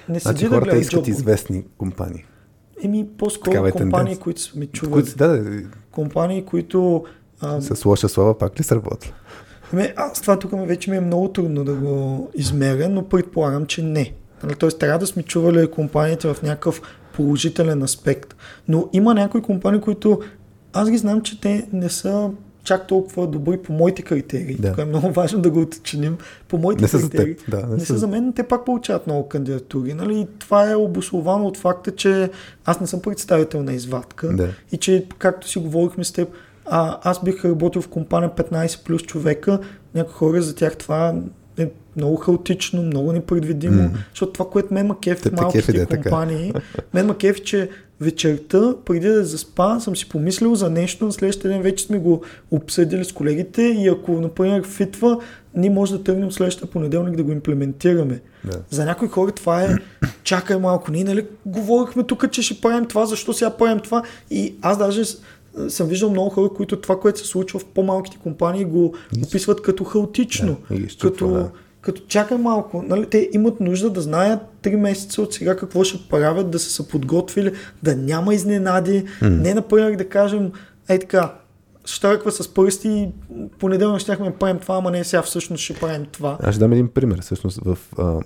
не 0.08 0.18
Значи 0.18 0.46
хората 0.46 0.76
искат 0.76 1.00
board. 1.00 1.08
известни 1.08 1.64
компании. 1.78 2.24
Еми, 2.82 3.06
по-скоро 3.18 3.66
е 3.66 3.72
компании, 3.72 4.16
които. 4.16 4.42
Които, 4.92 5.08
си- 5.10 5.16
да, 5.16 5.28
да, 5.28 5.62
Компании, 5.90 6.44
които... 6.44 7.04
А, 7.40 7.60
с 7.60 7.84
лоша 7.84 8.08
слава 8.08 8.38
пак 8.38 8.60
ли 8.60 8.64
сработва? 8.64 9.12
ами, 9.72 9.92
аз 9.96 10.20
това 10.20 10.38
тук 10.38 10.52
ми 10.52 10.66
вече 10.66 10.90
ми 10.90 10.96
е 10.96 11.00
много 11.00 11.28
трудно 11.28 11.64
да 11.64 11.74
го 11.74 12.30
измеря, 12.34 12.88
но 12.88 13.08
предполагам, 13.08 13.66
че 13.66 13.82
не. 13.82 14.12
Нали, 14.42 14.54
Тоест, 14.54 14.78
трябва 14.78 14.98
да 14.98 15.06
сме 15.06 15.22
чували 15.22 15.70
компаниите 15.70 16.34
в 16.34 16.42
някакъв 16.42 16.80
положителен 17.12 17.82
аспект. 17.82 18.36
Но 18.68 18.88
има 18.92 19.14
някои 19.14 19.42
компании, 19.42 19.80
които 19.80 20.20
аз 20.72 20.90
ги 20.90 20.98
знам, 20.98 21.20
че 21.22 21.40
те 21.40 21.68
не 21.72 21.88
са 21.88 22.30
чак 22.64 22.86
толкова 22.86 23.26
добри 23.26 23.56
по 23.56 23.72
моите 23.72 24.02
критерии. 24.02 24.54
Да. 24.54 24.70
Тук 24.70 24.78
е 24.78 24.84
много 24.84 25.10
важно 25.10 25.40
да 25.40 25.50
го 25.50 25.60
уточним. 25.60 26.16
По 26.48 26.58
моите 26.58 26.82
Не 26.82 26.88
са 26.88 26.98
критерии. 27.00 27.34
теб. 27.36 27.50
Да, 27.50 27.66
Не, 27.66 27.80
са 27.80 27.98
за 27.98 28.06
мен, 28.06 28.32
те 28.32 28.42
пак 28.42 28.64
получават 28.64 29.06
много 29.06 29.28
кандидатури. 29.28 29.94
Нали? 29.94 30.26
Това 30.38 30.70
е 30.70 30.74
обословано 30.74 31.46
от 31.46 31.56
факта, 31.56 31.90
че 31.90 32.30
аз 32.64 32.80
не 32.80 32.86
съм 32.86 33.00
представител 33.00 33.62
на 33.62 33.72
извадка 33.72 34.28
Да. 34.28 34.48
и 34.72 34.76
че, 34.76 35.06
както 35.18 35.48
си 35.48 35.58
говорихме 35.58 36.04
с 36.04 36.12
теб, 36.12 36.28
а, 36.66 36.98
аз 37.02 37.24
бих 37.24 37.44
работил 37.44 37.82
в 37.82 37.88
компания 37.88 38.30
15 38.30 38.84
плюс 38.84 39.02
човека, 39.02 39.58
някои 39.94 40.12
хора 40.12 40.42
за 40.42 40.54
тях 40.54 40.76
това 40.76 41.14
е 41.58 41.70
много 41.96 42.16
хаотично, 42.16 42.82
много 42.82 43.12
непредвидимо, 43.12 43.82
Мгм. 43.82 43.94
защото 44.10 44.32
това, 44.32 44.50
което 44.50 44.74
мен 44.74 44.86
ма 44.86 45.00
кефи 45.00 45.22
Те 45.22 45.28
в 45.28 45.34
те 45.34 45.40
малките 45.40 45.62
кефи 45.62 45.72
да 45.72 45.82
е 45.82 45.86
така. 45.86 46.02
компании, 46.02 46.52
мен 46.94 47.06
ма 47.06 47.16
кефи, 47.16 47.40
че 47.40 47.70
вечерта, 48.04 48.74
преди 48.84 49.08
да 49.08 49.24
заспа, 49.24 49.80
съм 49.80 49.96
си 49.96 50.08
помислил 50.08 50.54
за 50.54 50.70
нещо, 50.70 51.04
на 51.04 51.12
следващия 51.12 51.50
ден 51.50 51.62
вече 51.62 51.84
сме 51.84 51.98
го 51.98 52.22
обсъдили 52.50 53.04
с 53.04 53.12
колегите 53.12 53.62
и 53.62 53.88
ако, 53.88 54.12
например, 54.12 54.66
фитва, 54.66 55.18
ние 55.54 55.70
може 55.70 55.92
да 55.92 56.02
тръгнем 56.02 56.32
следващия 56.32 56.70
понеделник 56.70 57.16
да 57.16 57.22
го 57.22 57.32
имплементираме. 57.32 58.20
Да. 58.44 58.60
За 58.70 58.84
някои 58.84 59.08
хора 59.08 59.32
това 59.32 59.62
е, 59.62 59.68
чакай 60.22 60.56
малко, 60.56 60.90
ние 60.90 61.04
нали 61.04 61.26
говорихме 61.46 62.02
тук, 62.02 62.30
че 62.30 62.42
ще 62.42 62.60
правим 62.60 62.86
това, 62.86 63.06
защо 63.06 63.32
сега 63.32 63.50
правим 63.50 63.80
това 63.80 64.02
и 64.30 64.54
аз 64.62 64.78
даже 64.78 65.02
съм 65.68 65.88
виждал 65.88 66.10
много 66.10 66.30
хора, 66.30 66.48
които 66.48 66.80
това, 66.80 67.00
което 67.00 67.18
се 67.18 67.26
случва 67.26 67.60
в 67.60 67.64
по-малките 67.64 68.18
компании 68.22 68.64
го 68.64 68.94
описват 69.26 69.62
като 69.62 69.84
хаотично, 69.84 70.56
Да, 70.70 71.10
като, 71.10 71.28
да. 71.28 71.50
Като 71.84 72.02
чакай 72.08 72.38
малко, 72.38 72.82
нали, 72.82 73.06
те 73.06 73.28
имат 73.32 73.60
нужда 73.60 73.90
да 73.90 74.00
знаят 74.00 74.40
3 74.62 74.76
месеца 74.76 75.22
от 75.22 75.32
сега 75.32 75.56
какво 75.56 75.84
ще 75.84 76.08
правят, 76.08 76.50
да 76.50 76.58
са 76.58 76.70
се 76.70 76.88
подготвили, 76.88 77.52
да 77.82 77.96
няма 77.96 78.34
изненади, 78.34 79.04
не 79.22 79.54
например 79.54 79.96
да 79.96 80.08
кажем, 80.08 80.52
ей 80.88 80.98
така, 80.98 81.34
штръква 81.86 82.32
с 82.32 82.54
пръсти 82.54 82.88
и 82.88 83.12
понеделник 83.58 84.00
щяхме 84.00 84.30
да 84.30 84.38
правим 84.38 84.58
това, 84.58 84.76
ама 84.76 84.90
не 84.90 85.04
сега 85.04 85.22
всъщност 85.22 85.62
ще 85.62 85.74
правим 85.74 86.06
това. 86.12 86.38
Аз 86.42 86.54
ще 86.54 86.60
дам 86.60 86.72
един 86.72 86.88
пример. 86.88 87.20
Всъщност, 87.20 87.60
в, 87.64 87.78
а, 87.98 88.20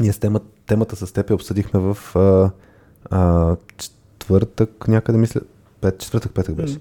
ние 0.00 0.12
с 0.12 0.18
темата, 0.18 0.46
темата 0.66 0.96
с 0.96 1.12
теб 1.12 1.30
я 1.30 1.34
обсъдихме 1.34 1.80
в 1.80 1.98
а, 2.14 2.50
а, 3.10 3.56
четвъртък, 3.78 4.88
някъде 4.88 5.18
мисля, 5.18 5.40
пет, 5.80 5.98
четвъртък, 5.98 6.32
петък 6.34 6.54
беше. 6.54 6.74
М. 6.74 6.80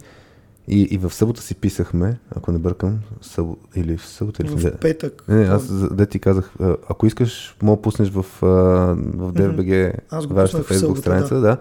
И, 0.70 0.82
и 0.82 0.98
в 0.98 1.14
събота 1.14 1.42
си 1.42 1.56
писахме, 1.56 2.20
ако 2.36 2.52
не 2.52 2.60
бъркам, 2.60 3.00
събо, 3.22 3.58
или 3.76 3.98
в 3.98 4.06
събота, 4.06 4.44
или 4.44 4.50
в, 4.50 4.56
В 4.56 4.78
петък. 4.78 5.24
Не, 5.28 5.36
не, 5.36 5.46
аз 5.46 5.96
де 5.96 6.06
ти 6.06 6.20
казах, 6.20 6.54
ако 6.90 7.06
искаш, 7.06 7.56
мога 7.62 7.78
да 7.78 7.82
пуснеш 7.82 8.10
в, 8.10 8.26
в 8.42 9.34
DFBG 9.34 9.94
Аз 10.10 10.28
го 10.28 10.34
вашата 10.34 10.64
Facebook 10.64 10.98
страница, 10.98 11.40
да. 11.40 11.58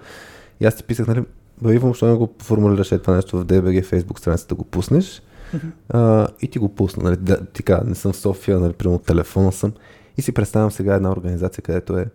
И 0.60 0.66
аз 0.66 0.76
ти 0.76 0.82
писах, 0.82 1.06
нали, 1.06 1.24
Иво, 1.66 1.89
защо 1.89 2.06
не 2.06 2.14
го 2.14 2.35
формулираш 2.43 2.93
е 2.93 2.98
това 2.98 3.14
нещо 3.14 3.39
в 3.39 3.47
DBG 3.47 3.85
Facebook 3.85 4.18
страница 4.18 4.47
да 4.47 4.55
го 4.55 4.64
пуснеш? 4.64 5.22
А, 5.89 6.28
и 6.40 6.48
ти 6.48 6.59
го 6.59 6.74
пусна, 6.74 7.02
нали, 7.02 7.16
да, 7.16 7.44
ти 7.47 7.62
кажа, 7.62 7.85
не 7.85 7.94
съм 7.94 8.12
в 8.12 8.16
София, 8.16 8.60
нали, 8.60 8.72
примерно 8.72 8.98
телефона 8.98 9.52
съм. 9.52 9.72
И 10.16 10.22
си 10.22 10.32
представям 10.32 10.70
сега 10.70 10.94
една 10.94 11.12
организация, 11.12 11.62
където 11.62 11.98
е 11.98 12.06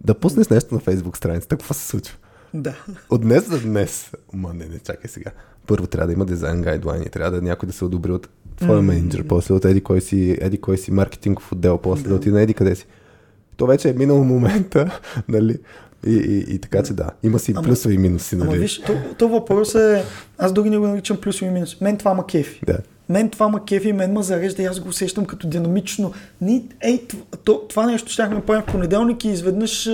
да 0.00 0.14
пуснеш 0.14 0.48
нещо 0.48 0.74
на 0.74 0.80
Facebook 0.80 1.16
страницата, 1.16 1.56
какво 1.56 1.74
се 1.74 1.86
случва? 1.86 2.16
Да. 2.54 2.74
От 3.10 3.20
днес 3.20 3.48
за 3.48 3.60
днес. 3.60 4.12
Ма 4.32 4.54
не, 4.54 4.66
не, 4.66 4.78
чакай 4.78 5.10
сега. 5.10 5.30
Първо 5.66 5.86
трябва 5.86 6.06
да 6.06 6.12
има 6.12 6.24
дизайн 6.24 6.62
гайдлайни, 6.62 7.04
трябва 7.04 7.30
да 7.30 7.42
някой 7.42 7.66
да 7.66 7.72
се 7.72 7.84
одобри 7.84 8.12
от 8.12 8.28
твоя 8.56 8.76
М. 8.76 8.82
менеджер, 8.82 9.24
после 9.24 9.54
от 9.54 9.64
еди 9.64 9.80
кой 9.80 10.00
си, 10.00 10.38
еди 10.40 10.58
кой 10.58 10.78
си 10.78 10.90
маркетингов 10.90 11.52
отдел, 11.52 11.78
после 11.78 12.08
да, 12.08 12.14
отиде 12.14 12.42
еди 12.42 12.54
къде 12.54 12.74
си. 12.74 12.86
То 13.56 13.66
вече 13.66 13.88
е 13.88 13.92
минало 13.92 14.24
момента, 14.24 15.00
нали? 15.28 15.58
И, 16.06 16.12
и, 16.12 16.54
и 16.54 16.58
така 16.58 16.82
че 16.82 16.92
да, 16.92 17.10
има 17.22 17.38
си 17.38 17.52
Ама- 17.52 17.62
плюсове 17.62 17.94
и 17.94 17.98
минуси, 17.98 18.34
Ама 18.34 18.44
нали? 18.44 18.58
виж, 18.58 18.80
то, 18.80 18.92
то 19.18 19.28
въпрос 19.28 19.74
е, 19.74 20.04
аз 20.38 20.52
дори 20.52 20.70
не 20.70 20.78
го 20.78 20.86
наричам 20.86 21.16
плюс 21.16 21.42
и 21.42 21.44
минус. 21.44 21.80
Мен 21.80 21.96
това 21.96 22.14
ма 22.14 22.26
кефи. 22.26 22.60
Да. 22.66 22.78
Мен 23.08 23.30
това 23.30 23.48
ма 23.48 23.64
кефи, 23.64 23.92
мен 23.92 24.12
ма 24.12 24.22
зарежда 24.22 24.62
и 24.62 24.66
аз 24.66 24.80
го 24.80 24.88
усещам 24.88 25.24
като 25.24 25.48
динамично. 25.48 26.12
Ни, 26.40 26.64
ей, 26.82 27.06
т- 27.06 27.16
то, 27.44 27.62
това 27.68 27.86
нещо 27.86 28.10
щяхме 28.10 28.36
да 28.36 28.42
правим 28.42 28.62
в 28.62 28.72
понеделник 28.72 29.24
и 29.24 29.28
изведнъж 29.28 29.90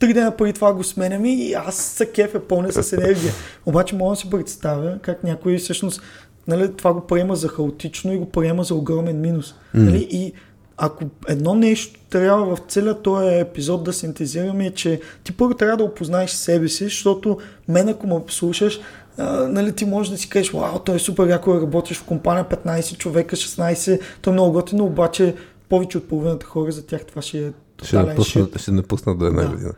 три 0.00 0.12
дена 0.12 0.36
преди 0.36 0.52
това 0.52 0.72
го 0.72 0.84
сменяме 0.84 1.34
и 1.34 1.54
аз 1.54 1.76
се 1.76 2.06
кефя 2.06 2.40
пълня 2.40 2.72
с 2.72 2.92
енергия. 2.96 3.32
Обаче 3.66 3.96
мога 3.96 4.12
да 4.12 4.16
си 4.16 4.30
представя 4.30 4.98
как 5.02 5.24
някой 5.24 5.56
всъщност 5.56 6.02
нали, 6.48 6.72
това 6.76 6.92
го 6.92 7.00
приема 7.00 7.36
за 7.36 7.48
хаотично 7.48 8.12
и 8.12 8.18
го 8.18 8.26
приема 8.26 8.64
за 8.64 8.74
огромен 8.74 9.20
минус. 9.20 9.54
Нали, 9.74 10.08
и 10.10 10.32
ако 10.76 11.04
едно 11.28 11.54
нещо 11.54 12.00
трябва 12.10 12.56
в 12.56 12.60
целия 12.68 13.02
този 13.02 13.38
епизод 13.38 13.84
да 13.84 13.92
синтезираме 13.92 14.66
е, 14.66 14.70
че 14.70 15.00
ти 15.24 15.32
първо 15.32 15.54
трябва 15.54 15.76
да 15.76 15.84
опознаеш 15.84 16.30
себе 16.30 16.68
си, 16.68 16.84
защото 16.84 17.38
мен 17.68 17.88
ако 17.88 18.06
ме 18.06 18.20
слушаш, 18.28 18.80
а, 19.18 19.48
нали, 19.48 19.72
ти 19.72 19.84
можеш 19.84 20.10
да 20.10 20.18
си 20.18 20.28
кажеш, 20.28 20.52
вау, 20.52 20.78
той 20.78 20.96
е 20.96 20.98
супер 20.98 21.26
да 21.26 21.40
работиш 21.46 21.96
в 21.96 22.04
компания 22.04 22.44
15 22.44 22.98
човека, 22.98 23.36
16, 23.36 24.00
той 24.22 24.32
е 24.32 24.34
много 24.34 24.52
готино, 24.52 24.84
обаче 24.84 25.34
повече 25.68 25.98
от 25.98 26.08
половината 26.08 26.46
хора 26.46 26.72
за 26.72 26.86
тях 26.86 27.04
това 27.04 27.22
ще 27.22 27.46
е 27.46 27.50
Ще 27.82 27.96
напусна, 27.96 28.24
шит 28.44 28.58
ще 28.60 28.70
напусна 28.72 29.14
до 29.16 29.26
една 29.26 29.42
Да. 29.42 29.48
година. 29.48 29.72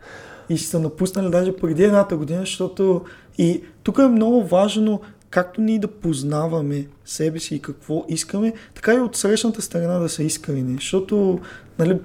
и 0.49 0.57
ще 0.57 0.67
са 0.67 0.79
напуснали 0.79 1.29
даже 1.29 1.55
преди 1.55 1.83
едната 1.83 2.17
година, 2.17 2.39
защото 2.39 3.01
и 3.37 3.61
тук 3.83 3.97
е 3.97 4.07
много 4.07 4.43
важно 4.43 5.01
както 5.29 5.61
ние 5.61 5.79
да 5.79 5.87
познаваме 5.87 6.87
себе 7.05 7.39
си 7.39 7.55
и 7.55 7.59
какво 7.59 8.05
искаме, 8.09 8.53
така 8.75 8.93
и 8.93 8.99
от 8.99 9.15
срещната 9.15 9.61
страна 9.61 9.99
да 9.99 10.09
са 10.09 10.23
искрени, 10.23 10.73
защото 10.73 11.39
нали, 11.79 11.99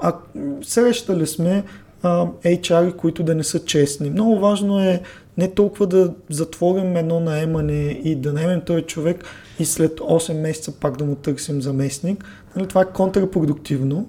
а, 0.00 0.14
срещали 0.62 1.26
сме 1.26 1.64
а, 2.02 2.26
HR, 2.44 2.96
които 2.96 3.22
да 3.22 3.34
не 3.34 3.44
са 3.44 3.64
честни. 3.64 4.10
Много 4.10 4.38
важно 4.38 4.80
е 4.80 5.02
не 5.38 5.50
толкова 5.50 5.86
да 5.86 6.14
затворим 6.30 6.96
едно 6.96 7.20
наемане 7.20 8.00
и 8.04 8.16
да 8.16 8.32
наемем 8.32 8.60
този 8.60 8.82
човек 8.82 9.24
и 9.58 9.64
след 9.64 10.00
8 10.00 10.40
месеца 10.40 10.72
пак 10.72 10.96
да 10.96 11.04
му 11.04 11.14
търсим 11.14 11.62
заместник. 11.62 12.24
Нали, 12.56 12.66
това 12.68 12.80
е 12.82 12.92
контрапродуктивно. 12.94 14.08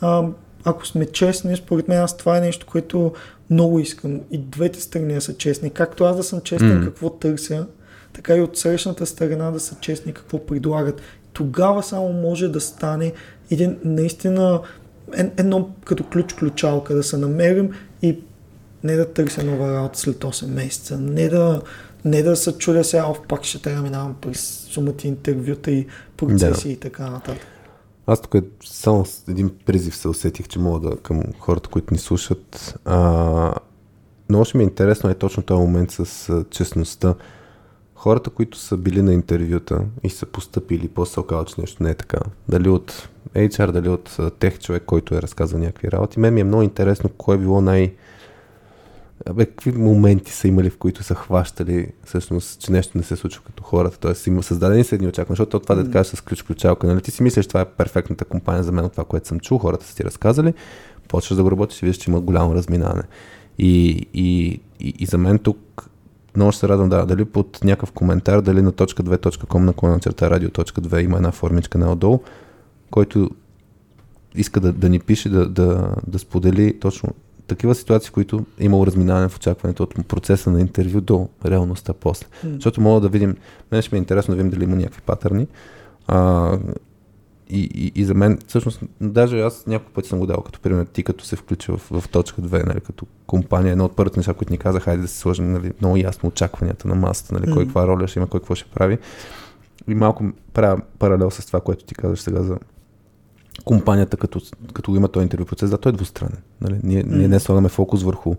А, 0.00 0.24
ако 0.64 0.86
сме 0.86 1.06
честни, 1.06 1.56
според 1.56 1.88
мен 1.88 1.98
аз 1.98 2.16
това 2.16 2.36
е 2.36 2.40
нещо, 2.40 2.66
което 2.66 3.12
много 3.50 3.78
искам. 3.78 4.20
И 4.30 4.38
двете 4.38 4.80
страни 4.80 5.20
са 5.20 5.34
честни. 5.34 5.70
Както 5.70 6.04
аз 6.04 6.16
да 6.16 6.22
съм 6.22 6.40
честен 6.40 6.80
mm. 6.80 6.84
какво 6.84 7.10
търся, 7.10 7.66
така 8.12 8.36
и 8.36 8.40
от 8.40 8.58
срещната 8.58 9.06
страна 9.06 9.50
да 9.50 9.60
са 9.60 9.76
честни 9.80 10.12
какво 10.12 10.46
предлагат. 10.46 11.00
Тогава 11.32 11.82
само 11.82 12.12
може 12.12 12.48
да 12.48 12.60
стане 12.60 13.12
един 13.50 13.78
наистина 13.84 14.60
едно 15.36 15.70
като 15.84 16.04
ключ-ключалка, 16.04 16.94
да 16.94 17.02
се 17.02 17.16
намерим 17.16 17.70
и 18.02 18.18
не 18.84 18.96
да 18.96 19.12
търся 19.12 19.44
нова 19.44 19.74
работа 19.74 19.98
след 19.98 20.16
8 20.16 20.46
месеца, 20.46 20.98
не 20.98 21.28
да, 21.28 21.62
не 22.04 22.22
да 22.22 22.36
се 22.36 22.52
чудя 22.52 22.84
сега, 22.84 23.06
пак 23.28 23.44
ще 23.44 23.62
трябва 23.62 23.82
да 23.82 23.82
минавам 23.82 24.16
през 24.20 24.40
сумати 24.70 25.08
интервюта 25.08 25.70
и 25.70 25.86
процеси 26.16 26.68
да. 26.68 26.72
и 26.72 26.76
така 26.76 27.10
нататък. 27.10 27.46
Аз 28.06 28.20
тук 28.20 28.44
само 28.64 29.04
с 29.04 29.28
един 29.28 29.50
призив 29.66 29.96
се 29.96 30.08
усетих, 30.08 30.48
че 30.48 30.58
мога 30.58 30.88
да 30.90 30.96
към 30.96 31.22
хората, 31.38 31.68
които 31.68 31.94
ни 31.94 31.98
слушат. 31.98 32.78
А, 32.84 33.54
но 34.28 34.40
още 34.40 34.58
ми 34.58 34.64
е 34.64 34.66
интересно 34.66 35.10
е 35.10 35.14
точно 35.14 35.42
този 35.42 35.60
момент 35.60 35.90
с 35.90 36.28
а, 36.28 36.44
честността. 36.50 37.14
Хората, 37.94 38.30
които 38.30 38.58
са 38.58 38.76
били 38.76 39.02
на 39.02 39.14
интервюта 39.14 39.84
и 40.02 40.10
са 40.10 40.26
поступили, 40.26 40.88
после 40.88 41.12
се 41.12 41.20
оказва, 41.20 41.44
че 41.44 41.60
нещо 41.60 41.82
не 41.82 41.90
е 41.90 41.94
така. 41.94 42.18
Дали 42.48 42.68
от 42.68 43.08
HR, 43.34 43.70
дали 43.70 43.88
от 43.88 44.16
тех 44.38 44.58
човек, 44.58 44.82
който 44.86 45.14
е 45.14 45.22
разказал 45.22 45.58
някакви 45.60 45.90
работи. 45.90 46.20
Мен 46.20 46.34
ми 46.34 46.40
е 46.40 46.44
много 46.44 46.62
интересно 46.62 47.10
кое 47.10 47.34
е 47.34 47.38
било 47.38 47.60
най- 47.60 47.94
Абе, 49.26 49.46
какви 49.46 49.72
моменти 49.72 50.32
са 50.32 50.48
имали, 50.48 50.70
в 50.70 50.78
които 50.78 51.02
са 51.02 51.14
хващали 51.14 51.86
всъщност, 52.04 52.60
че 52.60 52.72
нещо 52.72 52.98
не 52.98 53.04
се 53.04 53.16
случва 53.16 53.42
като 53.44 53.62
хората? 53.62 53.98
Тоест, 53.98 54.26
има 54.26 54.42
създадени 54.42 54.84
са 54.84 54.94
едни 54.94 55.08
очаквания, 55.08 55.36
защото 55.36 55.60
това 55.60 55.74
да 55.74 55.90
кажеш 55.90 56.12
с 56.12 56.20
ключ-ключалка, 56.20 56.84
нали? 56.84 57.02
Ти 57.02 57.10
си 57.10 57.22
мислиш, 57.22 57.46
това 57.46 57.60
е 57.60 57.64
перфектната 57.64 58.24
компания 58.24 58.62
за 58.62 58.72
мен 58.72 58.84
от 58.84 58.92
това, 58.92 59.04
което 59.04 59.28
съм 59.28 59.40
чул, 59.40 59.58
хората 59.58 59.86
са 59.86 59.96
ти 59.96 60.04
разказали, 60.04 60.54
почваш 61.08 61.36
да 61.36 61.42
го 61.42 61.50
работиш 61.50 61.82
и 61.82 61.86
виждаш, 61.86 62.04
че 62.04 62.10
има 62.10 62.20
голямо 62.20 62.54
разминаване. 62.54 63.02
И, 63.58 64.06
и, 64.14 64.60
и, 64.80 64.94
и 64.98 65.06
за 65.06 65.18
мен 65.18 65.38
тук 65.38 65.88
много 66.36 66.52
ще 66.52 66.60
се 66.60 66.68
радвам, 66.68 66.88
да, 66.88 67.06
дали 67.06 67.24
под 67.24 67.64
някакъв 67.64 67.92
коментар, 67.92 68.40
дали 68.40 68.62
на 68.62 68.72
.2.com 68.72 69.58
на 69.58 69.72
клона 69.72 70.00
черта 70.00 70.30
радио.2 70.30 71.04
има 71.04 71.16
една 71.16 71.32
формичка 71.32 71.78
на 71.78 71.92
отдолу, 71.92 72.20
който 72.90 73.30
иска 74.34 74.60
да, 74.60 74.72
да 74.72 74.88
ни 74.88 74.98
пише, 74.98 75.28
да, 75.28 75.48
да, 75.48 75.94
да 76.06 76.18
сподели 76.18 76.80
точно 76.80 77.14
такива 77.54 77.74
ситуации, 77.74 78.08
в 78.08 78.12
които 78.12 78.44
е 78.58 78.64
имало 78.64 78.86
разминаване 78.86 79.28
в 79.28 79.36
очакването 79.36 79.82
от 79.82 80.06
процеса 80.08 80.50
на 80.50 80.60
интервю 80.60 81.00
до 81.00 81.28
реалността 81.44 81.92
после. 81.92 82.26
Mm. 82.26 82.54
Защото 82.54 82.80
мога 82.80 83.00
да 83.00 83.08
видим, 83.08 83.36
мен 83.72 83.82
ще 83.82 83.94
ми 83.94 83.98
е 83.98 83.98
интересно 83.98 84.32
да 84.32 84.36
видим 84.36 84.50
дали 84.50 84.64
има 84.64 84.76
някакви 84.76 85.00
патърни. 85.00 85.46
А, 86.06 86.58
и, 87.50 87.70
и, 87.74 87.92
и 88.00 88.04
за 88.04 88.14
мен, 88.14 88.38
всъщност, 88.46 88.80
даже 89.00 89.40
аз 89.40 89.66
няколко 89.66 89.92
пъти 89.92 90.08
съм 90.08 90.18
го 90.18 90.26
дал, 90.26 90.36
като 90.36 90.60
пример, 90.60 90.86
ти 90.86 91.02
като 91.02 91.24
се 91.24 91.36
включи 91.36 91.72
в, 91.72 91.80
в 91.90 92.08
точка 92.08 92.42
2, 92.42 92.66
нали, 92.66 92.80
като 92.80 93.06
компания, 93.26 93.72
едно 93.72 93.84
от 93.84 93.96
първите 93.96 94.18
неща, 94.18 94.34
които 94.34 94.52
ни 94.52 94.58
каза, 94.58 94.80
хайде 94.80 95.02
да 95.02 95.08
се 95.08 95.18
сложим 95.18 95.52
нали, 95.52 95.72
много 95.80 95.96
ясно 95.96 96.28
очакванията 96.28 96.88
на 96.88 96.94
масата, 96.94 97.34
нали, 97.34 97.46
mm. 97.46 97.54
кой 97.54 97.64
каква 97.64 97.86
роля 97.86 98.08
ще 98.08 98.18
има, 98.18 98.26
кой 98.26 98.40
какво 98.40 98.54
ще 98.54 98.70
прави. 98.70 98.98
И 99.88 99.94
малко 99.94 100.24
правя 100.52 100.82
паралел 100.98 101.30
с 101.30 101.46
това, 101.46 101.60
което 101.60 101.84
ти 101.84 101.94
казваш 101.94 102.20
сега 102.20 102.42
за 102.42 102.58
компанията, 103.64 104.16
като, 104.16 104.40
като 104.72 104.96
има 104.96 105.08
този 105.08 105.22
интервю 105.22 105.44
процес, 105.44 105.70
да, 105.70 105.78
той 105.78 105.90
е 105.90 105.92
двустранен. 105.92 106.38
Нали? 106.60 106.80
Ние, 106.82 107.04
mm. 107.04 107.16
ние 107.16 107.28
не 107.28 107.40
слагаме 107.40 107.68
фокус 107.68 108.02
върху 108.02 108.34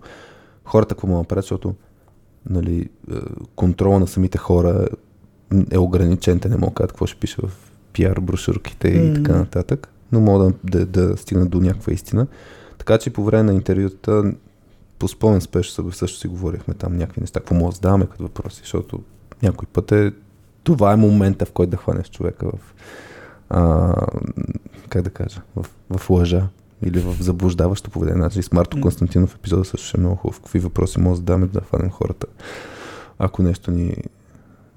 хората, 0.64 0.94
какво 0.94 1.06
могат 1.06 1.24
да 1.24 1.28
правят, 1.28 1.44
защото 1.44 1.74
нали, 2.50 2.88
е, 3.12 3.14
контрола 3.56 4.00
на 4.00 4.06
самите 4.06 4.38
хора 4.38 4.88
е 5.70 5.78
ограничен, 5.78 6.40
те 6.40 6.48
не 6.48 6.56
могат 6.56 6.74
да 6.74 6.74
кажат 6.74 6.92
какво 6.92 7.06
ще 7.06 7.20
пише 7.20 7.36
в 7.42 7.50
пиар 7.92 8.20
брошурките 8.20 8.88
mm. 8.88 9.10
и 9.10 9.14
така 9.14 9.36
нататък, 9.36 9.88
но 10.12 10.20
могат 10.20 10.56
да, 10.64 10.86
да, 10.86 11.06
да 11.06 11.16
стигнат 11.16 11.50
до 11.50 11.60
някаква 11.60 11.92
истина. 11.92 12.26
Така 12.78 12.98
че 12.98 13.12
по 13.12 13.24
време 13.24 13.42
на 13.42 13.54
интервюта 13.54 14.32
по 14.98 15.08
спомен 15.08 15.40
спешно 15.40 15.92
също 15.92 16.18
си 16.18 16.28
говорихме 16.28 16.74
там 16.74 16.96
някакви 16.96 17.20
неща, 17.20 17.40
какво 17.40 17.54
може 17.54 17.70
да 17.70 17.74
задаваме 17.74 18.06
като 18.06 18.22
въпроси, 18.22 18.60
защото 18.60 19.02
някой 19.42 19.66
път 19.72 19.92
е 19.92 20.12
това 20.62 20.92
е 20.92 20.96
момента, 20.96 21.46
в 21.46 21.52
който 21.52 21.70
да 21.70 21.76
хванеш 21.76 22.10
човека 22.10 22.46
в 22.46 22.74
а, 23.50 23.94
как 24.88 25.02
да 25.02 25.10
кажа, 25.10 25.42
в, 25.56 25.66
в 25.98 26.10
лъжа 26.10 26.48
или 26.82 27.00
в 27.00 27.16
заблуждаващо 27.20 27.90
поведение. 27.90 28.22
Значи 28.22 28.42
с 28.42 28.52
Марто 28.52 28.80
Константинов 28.80 29.34
епизода 29.34 29.64
също 29.64 29.86
ще 29.86 29.98
е 29.98 30.00
много 30.00 30.16
хубав. 30.16 30.40
Какви 30.40 30.58
въпроси 30.58 31.00
може 31.00 31.20
да 31.20 31.24
даме 31.24 31.46
да 31.46 31.60
хванем 31.60 31.90
хората, 31.90 32.26
ако 33.18 33.42
нещо 33.42 33.70
ни 33.70 33.96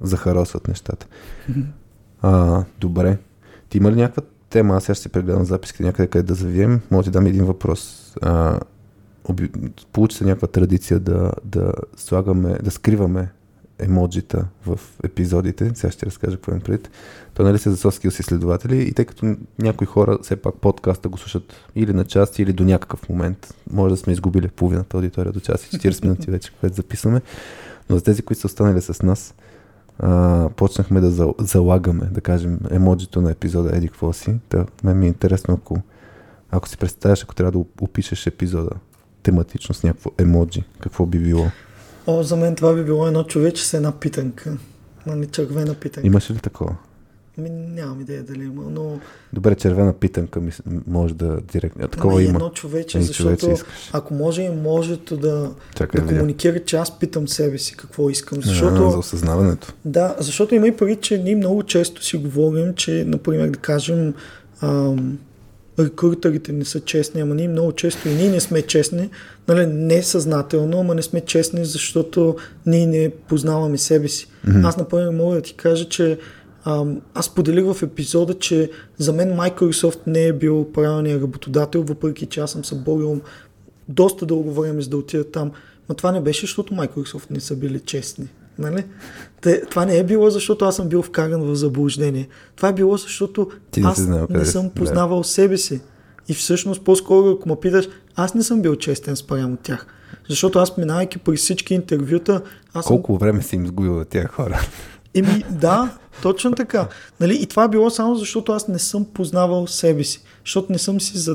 захаросват 0.02 0.68
нещата. 0.68 1.08
А, 2.22 2.64
добре. 2.80 3.18
Ти 3.70 3.78
има 3.78 3.92
ли 3.92 3.96
някаква 3.96 4.24
тема? 4.50 4.76
Аз 4.76 4.84
сега 4.84 4.96
ще 4.96 5.02
си 5.02 5.10
прегледам 5.10 5.46
записките 5.46 5.84
някъде 5.84 6.08
къде 6.08 6.24
да 6.24 6.34
завием. 6.34 6.82
Може 6.92 7.06
да 7.06 7.12
дам 7.12 7.26
един 7.26 7.46
въпрос. 7.46 8.14
А, 8.22 8.60
оби... 9.24 9.52
Получи 9.94 10.18
се 10.18 10.26
някаква 10.26 10.48
традиция 10.48 11.00
да, 11.00 11.32
да 11.44 11.74
слагаме, 11.98 12.58
да 12.64 12.72
скриваме 12.72 13.32
емоджита 13.80 14.48
в 14.66 14.80
епизодите. 15.04 15.72
Сега 15.76 15.92
ще 15.92 16.06
разкажа 16.06 16.36
какво 16.36 16.52
им 16.52 16.62
пред. 16.62 16.90
То 17.38 17.44
нали 17.44 17.58
се 17.58 17.70
за 17.70 17.92
skills 17.92 18.20
изследователи 18.20 18.82
и 18.82 18.94
тъй 18.94 19.06
като 19.06 19.36
някои 19.60 19.88
хора 19.88 20.18
все 20.22 20.36
пак 20.36 20.56
подкаста 20.56 21.10
го 21.10 21.18
слушат 21.18 21.54
или 21.76 21.94
на 21.94 22.06
части, 22.06 22.42
или 22.42 22.54
до 22.54 22.64
някакъв 22.64 23.10
момент. 23.10 23.56
Може 23.72 23.94
да 23.94 23.98
сме 23.98 24.14
изгубили 24.14 24.48
половината 24.48 24.98
аудитория 24.98 25.32
до 25.32 25.40
час 25.40 25.64
и 25.64 25.78
40 25.78 26.04
минути 26.04 26.32
вече, 26.32 26.52
което 26.60 26.76
записваме. 26.76 27.22
Но 27.90 27.96
за 27.96 28.04
тези, 28.04 28.22
които 28.22 28.40
са 28.40 28.48
останали 28.48 28.82
с 28.82 29.04
нас, 29.04 29.36
а, 30.00 30.50
почнахме 30.56 31.00
да 31.00 31.34
залагаме, 31.40 32.06
да 32.12 32.22
кажем, 32.22 32.60
емоджито 32.72 33.22
на 33.22 33.32
епизода 33.32 33.78
Еди 33.78 33.88
какво 33.88 34.14
си. 34.14 34.36
Та, 34.50 34.66
мен 34.84 35.00
ми 35.00 35.06
е 35.06 35.10
интересно, 35.10 35.54
ако, 35.54 35.82
ако 36.52 36.70
си 36.70 36.78
представяш, 36.78 37.24
ако 37.24 37.36
трябва 37.36 37.52
да 37.52 37.66
опишеш 37.82 38.28
епизода 38.28 38.72
тематично 39.24 39.76
с 39.76 39.84
някакво 39.84 40.12
емоджи, 40.18 40.64
какво 40.80 41.06
би 41.06 41.20
било? 41.20 41.46
О, 42.08 42.24
за 42.24 42.36
мен 42.36 42.56
това 42.56 42.74
би 42.74 42.84
било 42.84 43.08
едно 43.08 43.24
човече 43.24 43.66
с 43.66 43.74
една 43.74 43.92
питанка. 43.92 44.58
Нали, 45.06 45.28
червена 45.28 45.74
питанка. 45.74 46.08
Имаш 46.08 46.32
ли 46.32 46.40
такова? 46.40 46.76
Ми, 47.38 47.50
нямам 47.50 48.02
идея 48.02 48.24
дали 48.24 48.44
има, 48.44 48.64
но... 48.70 49.00
Добре, 49.34 49.56
червена 49.56 49.94
питанка 49.94 50.40
ми, 50.40 50.52
може 50.88 51.14
да 51.14 51.42
директно. 51.52 51.86
А 51.86 51.88
такова 51.88 52.24
има. 52.24 52.30
едно 52.30 52.50
човече, 52.50 53.02
защото 53.02 53.38
човече 53.38 53.64
ако 53.94 54.14
може 54.14 54.42
и 54.42 54.50
можето 54.50 55.18
да, 55.18 55.52
Чакай, 55.76 56.02
да 56.02 56.08
комуникира, 56.08 56.60
че 56.60 56.76
аз 56.76 57.00
питам 57.00 57.28
себе 57.28 57.58
си 57.58 57.76
какво 57.76 58.10
искам. 58.10 58.42
Защото... 58.42 58.88
А, 58.88 58.92
за 58.92 58.98
осъзнаването. 58.98 59.74
Да, 59.86 60.16
защото 60.20 60.56
има 60.56 60.68
и 60.68 60.78
пари, 60.78 60.96
че 60.96 61.18
ние 61.18 61.36
много 61.36 61.64
често 61.64 62.04
си 62.04 62.18
говорим, 62.18 62.74
че, 62.74 63.04
например, 63.08 63.50
да 63.50 63.60
кажем, 63.60 64.14
ам, 64.62 65.18
рекрутерите 65.80 66.52
не 66.52 66.66
са 66.66 66.80
честни, 66.80 67.22
ама 67.22 67.36
ние 67.36 67.48
много 67.48 67.72
често 67.72 68.10
и 68.10 68.14
ние 68.14 68.30
не 68.30 68.40
сме 68.40 68.62
честни, 68.62 69.10
нали, 69.48 69.66
не 69.66 70.04
съзнателно, 70.04 70.80
ама 70.80 70.96
не 70.96 71.02
сме 71.02 71.22
честни, 71.22 71.66
защото 71.66 72.36
ние 72.66 72.88
не 72.88 73.12
познаваме 73.28 73.78
себе 73.78 74.08
си. 74.08 74.28
Mm-hmm. 74.48 74.68
Аз, 74.68 74.78
например, 74.78 75.10
мога 75.10 75.36
да 75.36 75.42
ти 75.42 75.54
кажа, 75.54 75.90
че 75.90 76.20
аз 77.14 77.30
поделих 77.36 77.74
в 77.74 77.84
епизода, 77.84 78.34
че 78.34 78.72
за 78.98 79.14
мен 79.14 79.30
Microsoft 79.30 80.00
не 80.08 80.26
е 80.26 80.34
бил 80.34 80.72
правилният 80.74 81.22
работодател, 81.22 81.84
въпреки 81.84 82.26
че 82.26 82.40
аз 82.40 82.52
съм 82.52 82.66
се 82.66 82.76
борил 82.76 83.22
доста 83.90 84.26
дълго 84.26 84.54
време 84.54 84.82
за 84.82 84.90
да 84.90 84.98
отида 84.98 85.32
там. 85.32 85.52
Но 85.90 85.96
това 85.96 86.12
не 86.12 86.22
беше, 86.22 86.42
защото 86.42 86.74
Microsoft 86.74 87.32
не 87.32 87.40
са 87.40 87.56
били 87.56 87.80
честни. 87.80 88.28
Нали? 88.60 88.86
Те, 89.42 89.62
това 89.66 89.86
не 89.86 89.98
е 89.98 90.04
било, 90.04 90.30
защото 90.30 90.66
аз 90.66 90.76
съм 90.76 90.90
бил 90.90 91.02
вкаран 91.02 91.42
в 91.42 91.56
заблуждение. 91.56 92.28
Това 92.56 92.70
е 92.70 92.74
било, 92.74 92.98
защото 92.98 93.50
Ти 93.72 93.82
не 93.82 93.88
аз 93.88 94.00
знал, 94.00 94.28
не 94.30 94.46
съм 94.46 94.70
познавал 94.70 95.18
да. 95.18 95.24
себе 95.24 95.58
си. 95.58 95.82
И 96.28 96.34
всъщност, 96.34 96.84
по-скоро, 96.84 97.32
ако 97.32 97.50
ме 97.50 97.56
питаш, 97.62 97.90
аз 98.16 98.34
не 98.34 98.44
съм 98.44 98.62
бил 98.62 98.76
честен 98.76 99.16
спрямо 99.16 99.58
тях. 99.58 99.88
Защото 100.30 100.60
аз, 100.60 100.78
минавайки 100.78 101.18
през 101.18 101.40
всички 101.40 101.74
интервюта... 101.74 102.42
Аз 102.74 102.86
Колко 102.86 103.12
съм... 103.12 103.18
време 103.18 103.42
си 103.42 103.56
им 103.56 103.68
сгубил 103.68 104.00
от 104.00 104.08
тях 104.08 104.32
хора? 104.32 104.60
Еми, 105.14 105.44
да, 105.52 105.98
точно 106.22 106.52
така. 106.52 106.88
Нали? 107.20 107.38
И 107.42 107.46
това 107.46 107.64
е 107.64 107.70
било 107.70 107.90
само 107.90 108.16
защото 108.16 108.52
аз 108.52 108.68
не 108.68 108.80
съм 108.80 109.06
познавал 109.06 109.68
себе 109.68 110.04
си. 110.04 110.22
Защото 110.46 110.72
не 110.72 110.78
съм 110.78 111.02
си 111.02 111.34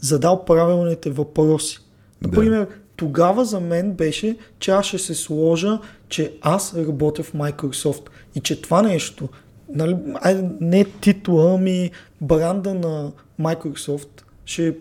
задал 0.00 0.44
правилните 0.44 1.10
въпроси. 1.10 1.78
Например, 2.22 2.60
да 2.60 2.66
тогава 2.96 3.44
за 3.44 3.60
мен 3.60 3.92
беше, 3.92 4.36
че 4.58 4.70
аз 4.70 4.86
ще 4.86 4.98
се 4.98 5.14
сложа, 5.14 5.78
че 6.08 6.32
аз 6.40 6.74
работя 6.76 7.22
в 7.22 7.32
Microsoft 7.32 8.02
и 8.34 8.40
че 8.40 8.62
това 8.62 8.82
нещо, 8.82 9.28
нали, 9.68 9.96
не 10.60 10.84
титла, 10.84 11.58
ми 11.58 11.90
бранда 12.20 12.74
на 12.74 13.12
Microsoft 13.40 14.22
ще, 14.44 14.76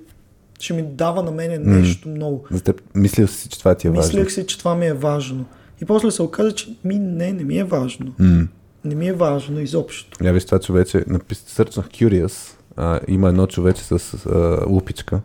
ще 0.60 0.74
ми 0.74 0.84
дава 0.84 1.24
на 1.24 1.32
мене 1.32 1.58
нещо 1.58 2.08
mm. 2.08 2.12
много. 2.12 2.46
За 2.52 2.64
теб, 2.64 2.82
мислил 2.96 3.28
си, 3.28 3.50
че 3.50 3.60
това 3.60 3.76
ти 3.76 3.88
е 3.88 3.90
важно? 3.90 4.20
Мислех 4.20 4.32
си, 4.32 4.46
че 4.48 4.60
това 4.60 4.76
ми 4.76 4.88
е 4.88 4.94
важно. 4.94 5.46
И 5.82 5.86
после 5.86 6.12
се 6.12 6.22
оказа, 6.22 6.52
че 6.52 6.76
ми 6.84 7.00
не, 7.00 7.34
не 7.34 7.44
ми 7.44 7.58
е 7.58 7.64
важно. 7.64 8.14
Mm. 8.20 8.48
Не 8.86 8.96
ми 8.96 9.08
е 9.08 9.14
важно 9.14 9.60
изобщо. 9.60 10.26
Я 10.26 10.34
виж 10.34 10.46
това 10.46 10.60
човече, 10.60 11.04
напис... 11.08 11.44
сърчнах 11.48 11.88
Curious, 11.90 12.56
а, 12.78 13.00
има 13.08 13.30
едно 13.30 13.48
човече 13.48 13.84
с 13.84 14.14
а, 14.26 14.66
лупичка, 14.70 15.22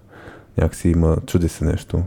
някакси 0.58 0.88
има, 0.88 1.16
чуди 1.26 1.48
се 1.48 1.64
нещо, 1.64 2.02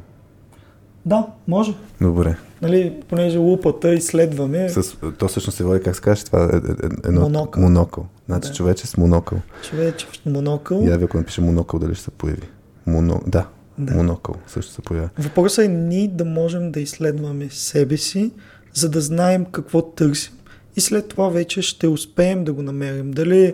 Да, 1.05 1.27
може. 1.47 1.73
Добре. 2.01 2.35
Нали, 2.61 2.93
понеже 3.07 3.37
лупата 3.37 3.93
изследваме 3.93 4.69
С, 4.69 4.95
то 5.17 5.27
всъщност 5.27 5.57
се 5.57 5.63
води, 5.63 5.83
как 5.83 5.95
се 5.95 6.01
каже, 6.01 6.25
това 6.25 6.43
е, 6.43 6.45
е, 6.45 6.71
е 6.85 7.07
едно... 7.07 7.21
Монокъл. 7.21 7.63
монокъл. 7.63 8.05
Значи 8.25 8.49
Да. 8.49 8.55
човече 8.55 8.87
с 8.87 8.97
монокъл. 8.97 9.39
човече 9.69 10.07
в 10.07 10.25
монокъл. 10.25 10.83
Я 10.83 10.97
ви, 10.97 11.05
ако 11.05 11.17
напише 11.17 11.41
монокъл, 11.41 11.79
дали 11.79 11.95
ще 11.95 12.03
се 12.03 12.11
появи. 12.11 12.49
Моно... 12.85 13.21
Да, 13.27 13.47
Да. 13.77 13.93
монокъл 13.93 14.35
също 14.47 14.71
се 14.71 14.81
появява. 14.81 15.09
Въпросът 15.19 15.65
е 15.65 15.67
ние 15.67 16.07
да 16.07 16.25
можем 16.25 16.71
да 16.71 16.79
изследваме 16.79 17.49
себе 17.49 17.97
си, 17.97 18.31
за 18.73 18.89
да 18.89 19.01
знаем 19.01 19.45
какво 19.45 19.81
търсим. 19.81 20.33
И 20.79 20.81
след 20.81 21.07
това 21.07 21.29
вече 21.29 21.61
ще 21.61 21.87
успеем 21.87 22.43
да 22.43 22.53
го 22.53 22.61
намерим. 22.61 23.11
Дали 23.11 23.53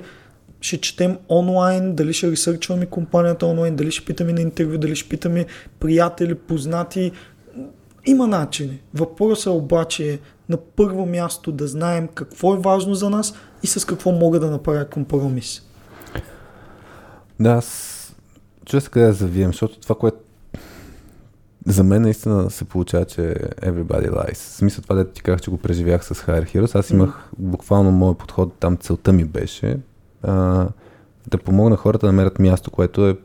ще 0.61 0.81
четем 0.81 1.17
онлайн, 1.29 1.95
дали 1.95 2.13
ще 2.13 2.31
ресърчваме 2.31 2.85
компанията 2.85 3.45
онлайн, 3.45 3.75
дали 3.75 3.91
ще 3.91 4.05
питаме 4.05 4.33
на 4.33 4.41
интервю, 4.41 4.77
дали 4.77 4.95
ще 4.95 5.09
питаме 5.09 5.45
приятели, 5.79 6.35
познати. 6.35 7.11
Има 8.05 8.27
начини. 8.27 8.81
Въпросът 8.93 9.53
обаче 9.53 10.13
е 10.13 10.19
на 10.49 10.57
първо 10.57 11.05
място 11.05 11.51
да 11.51 11.67
знаем 11.67 12.07
какво 12.07 12.53
е 12.53 12.59
важно 12.59 12.95
за 12.95 13.09
нас 13.09 13.33
и 13.63 13.67
с 13.67 13.85
какво 13.85 14.11
мога 14.11 14.39
да 14.39 14.51
направя 14.51 14.85
компромис. 14.85 15.61
Да, 17.39 17.49
аз 17.49 17.91
чуя 18.65 18.81
къде 18.81 19.05
да 19.05 19.13
завием, 19.13 19.49
защото 19.49 19.79
това, 19.79 19.95
което 19.95 20.17
за 21.65 21.83
мен 21.83 22.01
наистина 22.01 22.49
се 22.49 22.65
получава, 22.65 23.05
че 23.05 23.21
everybody 23.61 24.09
lies. 24.09 24.33
В 24.33 24.37
смисъл 24.37 24.81
това, 24.81 24.95
дето 24.95 25.11
ти 25.11 25.21
казах, 25.21 25.41
че 25.41 25.51
го 25.51 25.57
преживях 25.57 26.05
с 26.05 26.13
Hire 26.13 26.55
Heroes. 26.55 26.79
Аз 26.79 26.89
имах 26.89 27.29
буквално 27.37 27.91
моят 27.91 28.17
подход, 28.17 28.53
там 28.59 28.77
целта 28.77 29.13
ми 29.13 29.25
беше 29.25 29.77
а, 30.23 30.67
да 31.27 31.37
помогна 31.37 31.75
хората 31.75 32.05
да 32.07 32.11
намерят 32.11 32.39
място, 32.39 32.71
което 32.71 33.07
е 33.07 33.17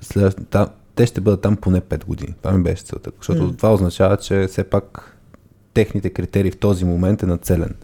след, 0.00 0.48
там, 0.50 0.66
те 0.94 1.06
ще 1.06 1.20
бъдат 1.20 1.40
там 1.40 1.56
поне 1.56 1.80
5 1.80 2.04
години. 2.04 2.34
Това 2.42 2.56
ми 2.56 2.62
беше 2.62 2.84
целта. 2.84 3.10
Защото 3.18 3.42
Мгм. 3.42 3.56
това 3.56 3.74
означава, 3.74 4.16
че 4.16 4.46
все 4.46 4.64
пак 4.64 5.16
техните 5.74 6.10
критерии 6.10 6.50
в 6.50 6.58
този 6.58 6.84
момент 6.84 7.22
е 7.22 7.26
нацелен. 7.26 7.74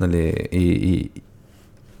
Нали, 0.00 0.48
и, 0.52 0.62
и, 0.62 1.10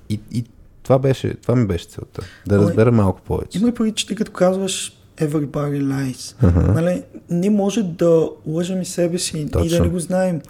и, 0.08 0.20
и 0.32 0.44
това, 0.82 0.98
беше, 0.98 1.34
това 1.34 1.56
ми 1.56 1.66
беше 1.66 1.88
целта. 1.88 2.22
Да 2.46 2.54
Ами, 2.54 2.64
разбера 2.64 2.92
малко 2.92 3.20
повече. 3.20 3.58
Има 3.58 3.72
преди, 3.72 3.92
че 3.92 4.06
ти 4.06 4.14
като 4.14 4.32
казваш 4.32 4.97
everybody 5.20 5.82
lies. 5.82 6.34
Аха. 6.42 6.60
Нали, 6.72 7.02
не 7.30 7.50
може 7.50 7.82
да 7.82 8.28
лъжем 8.46 8.82
и 8.82 8.84
себе 8.84 9.18
си 9.18 9.38
и 9.38 9.44
да 9.44 9.50
Точно. 9.50 9.84
не 9.84 9.90
го 9.90 9.98
знаем. 9.98 10.40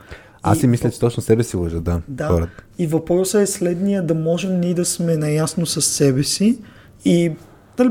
Аз 0.43 0.57
И- 0.57 0.61
си 0.61 0.67
мисля, 0.67 0.91
че 0.91 1.01
точно 1.01 1.23
себе 1.23 1.45
си 1.45 1.57
лъжа, 1.57 1.81
да. 1.81 2.01
Да. 2.09 2.27
Хората. 2.29 2.63
И 2.79 2.87
въпросът 2.87 3.41
е 3.41 3.47
следния, 3.47 4.03
да 4.03 4.15
можем 4.15 4.61
ние 4.61 4.75
да 4.75 4.85
сме 4.85 5.17
наясно 5.17 5.67
с 5.67 5.83
себе 5.83 6.23
си 6.23 6.59
и 7.05 7.33
дали, 7.77 7.91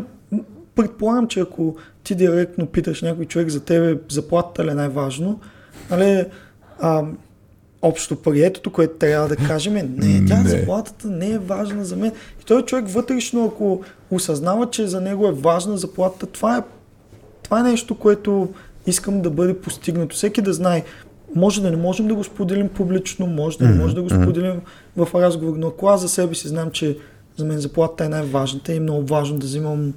предполагам, 0.76 1.28
че 1.28 1.40
ако 1.40 1.76
ти 2.04 2.16
директно 2.16 2.66
питаш 2.66 3.02
някой 3.02 3.26
човек 3.26 3.50
за 3.50 3.60
тебе, 3.60 4.00
заплатата 4.10 4.66
ли 4.66 4.70
е 4.70 4.74
най-важно, 4.74 5.40
нали, 5.90 6.26
а, 6.80 7.04
общо 7.82 8.16
приетото, 8.16 8.70
което 8.72 8.94
трябва 8.94 9.28
да 9.28 9.36
кажем 9.36 9.78
е, 9.78 9.84
не, 9.84 10.26
тя 10.26 10.38
Не. 10.44 10.50
заплатата 10.50 11.08
не 11.08 11.30
е 11.30 11.38
важна 11.40 11.86
за 11.86 11.96
мен. 11.96 12.12
И 12.42 12.46
той 12.46 12.62
човек 12.62 12.90
вътрешно, 12.90 13.46
ако 13.46 13.82
осъзнава, 14.12 14.70
че 14.70 14.88
за 14.88 15.02
него 15.02 15.28
е 15.28 15.32
важна 15.32 15.78
заплатата, 15.78 16.26
това 16.26 16.58
е, 16.58 16.62
това 17.44 17.60
е 17.60 17.64
нещо, 17.64 17.96
което 17.96 18.50
искам 18.88 19.22
да 19.22 19.30
бъде 19.30 19.58
постигнато. 19.58 20.16
Всеки 20.16 20.42
да 20.42 20.54
знае, 20.54 20.84
може 21.36 21.62
да 21.62 21.72
не 21.72 21.78
можем 21.78 22.08
да 22.08 22.16
го 22.16 22.24
споделим 22.24 22.70
публично, 22.70 23.28
може 23.28 23.58
да 23.58 23.66
не 23.68 23.76
може 23.76 23.96
да 23.96 24.02
го 24.02 24.10
споделим 24.10 24.62
в 24.98 25.08
разговор, 25.16 25.54
но 25.58 25.68
ако 25.68 25.88
аз 25.88 26.02
за 26.02 26.10
себе 26.10 26.36
си 26.36 26.48
знам, 26.48 26.72
че 26.72 26.98
за 27.38 27.46
мен 27.46 27.60
заплатата 27.60 28.06
е 28.06 28.10
най-важната 28.10 28.74
и 28.74 28.78
е 28.78 28.80
много 28.80 29.06
важно 29.08 29.38
да 29.38 29.46
взимам 29.46 29.94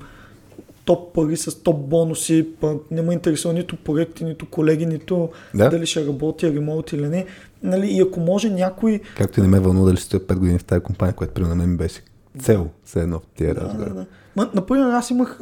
топ 0.85 1.13
пари 1.15 1.37
с 1.37 1.63
топ 1.63 1.77
бонуси, 1.77 2.47
не 2.91 3.03
ме 3.03 3.13
интересува 3.15 3.55
нито 3.55 3.77
проекти, 3.77 4.25
нито 4.25 4.47
колеги, 4.47 4.87
нито 4.87 5.29
Да. 5.55 5.69
дали 5.71 5.87
ще 5.87 6.07
работя 6.07 6.53
ремонт 6.53 6.93
или 6.93 7.09
не. 7.09 7.27
Нали, 7.63 7.87
и 7.87 8.01
ако 8.01 8.21
може 8.21 8.51
някой... 8.51 9.01
Както 9.17 9.41
и 9.41 9.43
не 9.43 9.49
ме 9.49 9.61
вълнува 9.61 9.87
дали 9.87 9.97
ще 9.97 10.07
стоя 10.07 10.21
5 10.21 10.35
години 10.35 10.59
в 10.59 10.65
тази 10.65 10.81
компания, 10.81 11.15
което 11.15 11.35
при 11.35 11.45
мен 11.45 11.71
ми 11.71 11.77
беше 11.77 12.01
цел, 12.39 12.69
все 12.85 13.01
едно 13.01 13.19
в 13.19 13.23
тия 13.37 13.55
Да, 13.55 13.61
разговори. 13.61 13.89
да, 13.89 13.95
да. 13.95 14.07
Ма, 14.37 14.51
например, 14.55 14.91
аз 14.91 15.11
имах... 15.11 15.41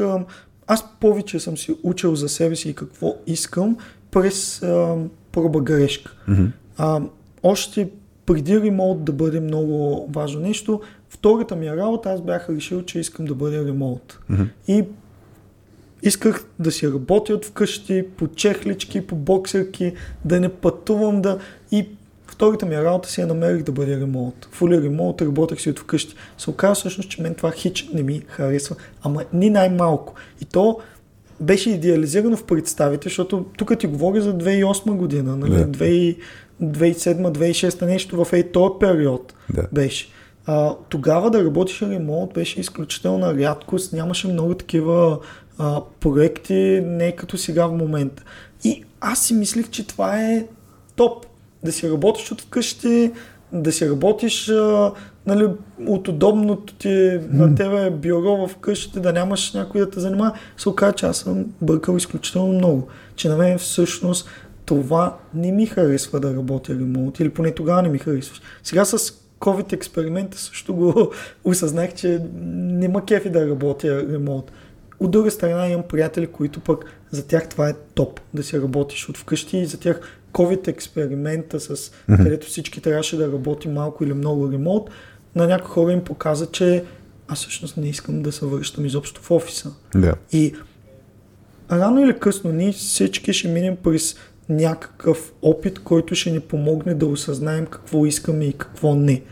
Аз 0.67 0.85
повече 1.01 1.41
съм 1.41 1.57
си 1.59 1.77
учил 1.83 2.15
за 2.15 2.29
себе 2.29 2.57
си 2.57 2.69
и 2.69 2.75
какво 2.75 3.17
искам 3.27 3.77
през 4.11 4.61
проба 5.33 5.61
грешка. 5.61 6.13
А, 6.77 7.01
още 7.43 7.91
преди 8.27 8.61
ремонт 8.61 9.05
да 9.05 9.13
бъде 9.13 9.41
много 9.41 10.07
важно 10.13 10.41
нещо, 10.41 10.81
втората 11.09 11.57
ми 11.57 11.71
работа 11.77 12.11
аз 12.11 12.23
бях 12.23 12.49
решил, 12.51 12.83
че 12.83 12.99
искам 13.01 13.25
да 13.27 13.35
бъда 13.35 13.65
ремонт. 13.65 14.19
Мгм. 14.29 14.43
И 14.69 14.85
исках 16.03 16.45
да 16.59 16.73
си 16.73 16.93
работя 16.93 17.35
от 17.35 17.45
вкъщи, 17.45 18.05
по 18.17 18.29
чехлички, 18.29 19.07
по 19.07 19.17
боксерки, 19.17 19.93
да 20.25 20.41
не 20.41 20.49
пътувам, 20.49 21.23
да... 21.23 21.39
И 21.71 21.89
втората 22.39 22.67
ми 22.67 22.77
работа 22.77 23.09
си 23.09 23.21
я 23.21 23.27
намерих 23.27 23.63
да 23.63 23.73
бъде 23.73 24.01
ремонт. 24.01 24.49
Фули 24.53 24.83
ремонт, 24.83 25.23
работех 25.23 25.61
си 25.61 25.71
от 25.71 25.79
вкъщи. 25.79 26.15
Се 26.39 26.51
оказа 26.51 26.75
всъщност, 26.75 27.11
че 27.11 27.23
мен 27.23 27.35
това 27.35 27.51
хич 27.51 27.89
не 27.95 28.03
ми 28.03 28.23
харесва, 28.29 28.77
ама 29.03 29.25
ни 29.33 29.51
най-малко. 29.51 30.15
И 30.43 30.45
то 30.45 30.79
беше 31.41 31.71
идеализирано 31.71 32.37
в 32.37 32.45
представите, 32.45 33.09
защото 33.09 33.45
тук 33.57 33.79
ти 33.79 33.87
говоря 33.87 34.21
за 34.21 34.35
2008 34.39 34.97
година, 34.97 35.37
нали? 35.37 35.65
Да. 35.65 35.67
2007-2006 36.67 37.87
нещо 37.87 38.25
в 38.25 38.33
ей 38.33 38.53
този 38.53 38.73
период 38.81 39.35
Да. 39.55 39.67
беше. 39.73 40.09
А, 40.47 40.75
тогава 40.89 41.31
да 41.31 41.45
работиш 41.45 41.83
ремонт 41.83 42.33
беше 42.35 42.61
изключителна 42.61 43.35
рядкост, 43.35 43.93
нямаше 43.93 44.29
много 44.29 44.55
такива 44.55 45.19
а, 45.59 45.81
проекти, 46.01 46.81
не 46.85 47.07
е 47.07 47.13
като 47.13 47.39
сега 47.39 47.67
в 47.67 47.73
момента. 47.73 48.23
И 48.65 48.85
аз 49.01 49.27
си 49.27 49.35
мислих, 49.35 49.71
че 49.71 49.87
това 49.87 50.23
е 50.23 50.47
топ. 50.97 51.27
Да 51.65 51.73
си 51.73 51.91
работиш 51.91 52.33
от 52.33 52.41
вкъщи, 52.41 53.13
да 53.53 53.73
си 53.73 53.91
работиш 53.91 54.49
а, 54.49 54.93
нали, 55.27 55.49
от 55.87 56.09
удобното 56.09 56.75
ти 56.75 57.21
на 57.31 57.55
тебе 57.55 57.91
бюро 57.91 58.49
в 58.49 58.57
къщите, 58.57 59.01
да 59.01 59.13
нямаш 59.13 59.53
някой 59.55 59.81
да 59.81 59.91
те 59.91 60.01
занимава. 60.01 60.33
Се 60.57 60.69
оказа, 60.69 60.93
че 60.93 61.07
аз 61.07 61.17
съм 61.17 61.47
бъркал 61.63 61.97
изключително 61.97 62.53
много. 62.53 62.89
Че 63.17 63.29
на 63.29 63.37
мен 63.37 63.59
всъщност 63.59 64.29
това 64.65 65.17
не 65.35 65.53
ми 65.53 65.67
харесва 65.67 66.21
да 66.21 66.35
работя 66.35 66.73
ремонт, 66.73 67.21
или 67.21 67.31
поне 67.31 67.55
тогава 67.55 67.83
не 67.83 67.89
ми 67.89 67.99
харесваш. 67.99 68.43
Сега 68.63 68.85
с 68.85 68.99
COVID 69.41 69.73
експеримента 69.73 70.39
също 70.39 70.75
го 70.75 71.13
осъзнах, 71.45 71.95
че 71.95 72.21
няма 72.43 73.05
кефи 73.05 73.31
да 73.31 73.49
работя 73.49 74.07
ремонт. 74.13 74.53
От 75.01 75.11
друга 75.11 75.31
страна 75.31 75.69
имам 75.69 75.83
приятели, 75.89 76.27
които 76.27 76.61
пък 76.61 76.85
за 77.11 77.27
тях 77.27 77.49
това 77.49 77.69
е 77.69 77.75
топ, 77.95 78.21
да 78.35 78.43
си 78.43 78.61
работиш 78.61 79.09
от 79.09 79.17
вкъщи 79.17 79.59
и 79.59 79.67
за 79.67 79.81
тях 79.81 80.18
COVID 80.33 80.69
експеримента, 80.69 81.61
с, 81.61 81.91
където 82.07 82.47
всички 82.47 82.81
трябваше 82.81 83.17
да 83.17 83.33
работи 83.33 83.69
малко 83.69 84.05
или 84.05 84.13
много 84.13 84.53
ремонт, 84.53 84.85
на 85.35 85.47
някои 85.47 85.69
хора 85.69 85.93
им 85.93 86.05
показа, 86.05 86.47
че 86.47 86.85
аз 87.29 87.39
всъщност 87.39 87.77
не 87.77 87.89
искам 87.89 88.23
да 88.23 88.33
се 88.33 88.47
връщам 88.47 88.87
изобщо 88.87 89.23
в 89.23 89.31
офиса. 89.31 89.73
Да. 89.95 90.15
И 90.33 90.55
рано 91.73 92.01
или 92.01 92.19
късно 92.19 92.53
ние 92.53 92.73
всички 92.73 93.33
ще 93.33 93.49
минем 93.49 93.77
през 93.77 94.17
някакъв 94.49 95.33
опит, 95.43 95.79
който 95.79 96.15
ще 96.15 96.31
ни 96.31 96.41
помогне 96.41 96.95
да 96.95 97.07
осъзнаем 97.07 97.67
какво 97.67 98.07
искаме 98.07 98.45
и 98.45 98.53
какво 98.53 98.95
не. 98.95 99.23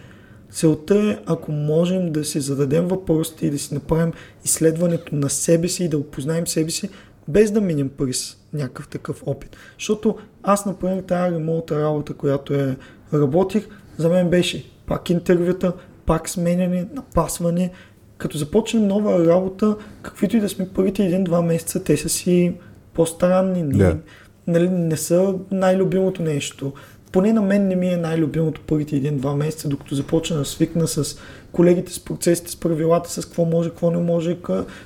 Целта 0.50 0.96
е, 0.96 1.18
ако 1.26 1.52
можем 1.52 2.12
да 2.12 2.24
си 2.24 2.40
зададем 2.40 2.88
въпросите 2.88 3.46
и 3.46 3.50
да 3.50 3.58
си 3.58 3.74
направим 3.74 4.12
изследването 4.44 5.14
на 5.14 5.30
себе 5.30 5.68
си 5.68 5.84
и 5.84 5.88
да 5.88 5.98
опознаем 5.98 6.46
себе 6.46 6.70
си, 6.70 6.90
без 7.28 7.50
да 7.50 7.60
минем 7.60 7.88
през 7.88 8.36
някакъв 8.52 8.88
такъв 8.88 9.22
опит. 9.26 9.56
Защото 9.78 10.16
аз, 10.42 10.66
например, 10.66 11.02
тази 11.02 11.34
ремонта 11.34 11.82
работа, 11.82 12.14
която 12.14 12.54
е 12.54 12.76
работих, 13.14 13.68
за 13.98 14.08
мен 14.08 14.30
беше 14.30 14.64
пак 14.86 15.10
интервюта, 15.10 15.72
пак 16.06 16.28
сменяне, 16.28 16.86
напасване. 16.94 17.70
Като 18.18 18.38
започнем 18.38 18.86
нова 18.86 19.26
работа, 19.26 19.76
каквито 20.02 20.36
и 20.36 20.40
да 20.40 20.48
сме 20.48 20.68
първите 20.68 21.04
един-два 21.04 21.42
месеца, 21.42 21.84
те 21.84 21.96
са 21.96 22.08
си 22.08 22.54
по-странни. 22.94 23.62
Не, 23.62 23.78
Да. 23.78 23.96
нали, 24.46 24.68
не 24.68 24.96
са 24.96 25.34
най-любимото 25.50 26.22
нещо. 26.22 26.72
Поне 27.12 27.32
на 27.32 27.42
мен 27.42 27.68
не 27.68 27.76
ми 27.76 27.88
е 27.88 27.96
най-любимото 27.96 28.60
първите 28.66 28.96
един-два 28.96 29.34
месеца, 29.36 29.68
докато 29.68 29.94
започна 29.94 30.36
да 30.36 30.44
свикна 30.44 30.88
с 30.88 31.18
колегите, 31.56 31.92
с 31.92 32.00
процесите, 32.00 32.50
с 32.50 32.56
правилата, 32.56 33.10
с 33.10 33.24
какво 33.24 33.44
може, 33.44 33.68
какво 33.68 33.90
не 33.90 33.98
може, 33.98 34.36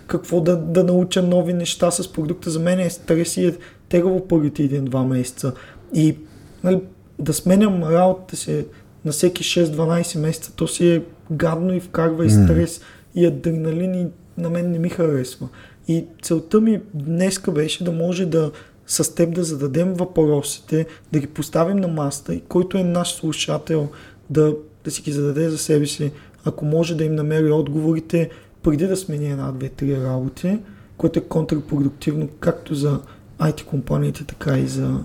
какво 0.06 0.40
да, 0.40 0.56
да 0.56 0.84
науча 0.84 1.22
нови 1.22 1.52
неща 1.52 1.90
с 1.90 2.12
продукта. 2.12 2.50
За 2.50 2.60
мен 2.60 2.80
е 2.80 2.90
стрес 2.90 3.36
и 3.36 3.46
е 3.46 3.54
тегаво 3.88 4.28
първите 4.28 4.62
един-два 4.62 5.04
месеца. 5.04 5.52
И 5.94 6.16
нали, 6.64 6.80
да 7.18 7.32
сменям 7.32 7.84
работата 7.84 8.36
си 8.36 8.66
на 9.04 9.12
всеки 9.12 9.44
6-12 9.44 10.18
месеца, 10.18 10.52
то 10.56 10.68
си 10.68 10.90
е 10.90 11.02
гадно 11.30 11.74
и 11.74 11.80
вкарва 11.80 12.26
и 12.26 12.30
стрес 12.30 12.80
и 13.14 13.26
адреналин 13.26 13.94
и 13.94 14.06
на 14.38 14.50
мен 14.50 14.70
не 14.70 14.78
ми 14.78 14.88
харесва. 14.88 15.48
И 15.88 16.04
целта 16.22 16.60
ми 16.60 16.80
днеска 16.94 17.52
беше 17.52 17.84
да 17.84 17.92
може 17.92 18.26
да 18.26 18.50
с 18.86 19.14
теб 19.14 19.34
да 19.34 19.44
зададем 19.44 19.94
въпросите, 19.94 20.86
да 21.12 21.18
ги 21.18 21.26
поставим 21.26 21.76
на 21.76 21.88
маста 21.88 22.34
и 22.34 22.40
който 22.40 22.78
е 22.78 22.84
наш 22.84 23.14
слушател 23.14 23.88
да, 24.30 24.54
да 24.84 24.90
си 24.90 25.02
ги 25.02 25.12
зададе 25.12 25.50
за 25.50 25.58
себе 25.58 25.86
си, 25.86 26.12
ако 26.44 26.64
може 26.64 26.96
да 26.96 27.04
им 27.04 27.14
намери 27.14 27.52
отговорите 27.52 28.30
преди 28.62 28.86
да 28.86 28.96
смени 28.96 29.30
една, 29.30 29.52
две, 29.52 29.68
три 29.68 30.04
работи, 30.04 30.58
което 30.96 31.18
е 31.18 31.22
контрпродуктивно 31.22 32.28
както 32.40 32.74
за 32.74 33.00
IT 33.38 33.64
компаниите, 33.64 34.24
така 34.24 34.58
и 34.58 34.66
за 34.66 35.04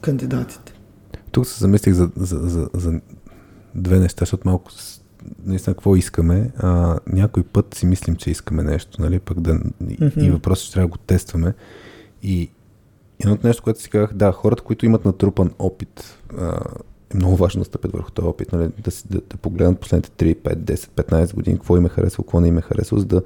кандидатите. 0.00 0.72
Тук 1.30 1.46
се 1.46 1.58
замислих 1.58 1.94
за, 1.94 2.10
за, 2.16 2.38
за, 2.48 2.68
за 2.74 3.00
две 3.74 3.98
неща, 3.98 4.18
защото 4.20 4.48
малко 4.48 4.70
наистина 5.44 5.74
какво 5.74 5.96
искаме. 5.96 6.50
А, 6.58 6.98
някой 7.06 7.42
път 7.42 7.74
си 7.74 7.86
мислим, 7.86 8.16
че 8.16 8.30
искаме 8.30 8.62
нещо, 8.62 9.02
нали, 9.02 9.18
пък 9.18 9.40
да, 9.40 9.54
mm-hmm. 9.54 10.24
и 10.24 10.30
въпросът, 10.30 10.64
че 10.64 10.72
трябва 10.72 10.88
да 10.88 10.92
го 10.92 10.98
тестваме. 10.98 11.54
И 12.22 12.50
едното 13.20 13.46
нещо, 13.46 13.62
което 13.62 13.80
си 13.80 13.90
казах, 13.90 14.12
да, 14.14 14.32
хората, 14.32 14.62
които 14.62 14.86
имат 14.86 15.04
натрупан 15.04 15.50
опит, 15.58 16.18
а, 16.38 16.60
е 17.14 17.16
много 17.16 17.36
важно 17.36 17.58
да 17.58 17.64
стъпят 17.64 17.92
върху 17.92 18.10
този 18.10 18.28
опит, 18.28 18.52
нали, 18.52 18.68
да, 18.78 18.90
да, 19.10 19.20
да 19.30 19.36
погледнат 19.36 19.80
последните 19.80 20.10
3, 20.10 20.36
5, 20.36 20.56
10, 20.56 20.74
15 20.74 21.34
години, 21.34 21.56
какво 21.56 21.76
им 21.76 21.86
е 21.86 21.88
харесало, 21.88 22.24
какво 22.24 22.40
не 22.40 22.48
им 22.48 22.58
е 22.58 22.62
харесало, 22.62 22.98
за 22.98 23.06
да, 23.06 23.22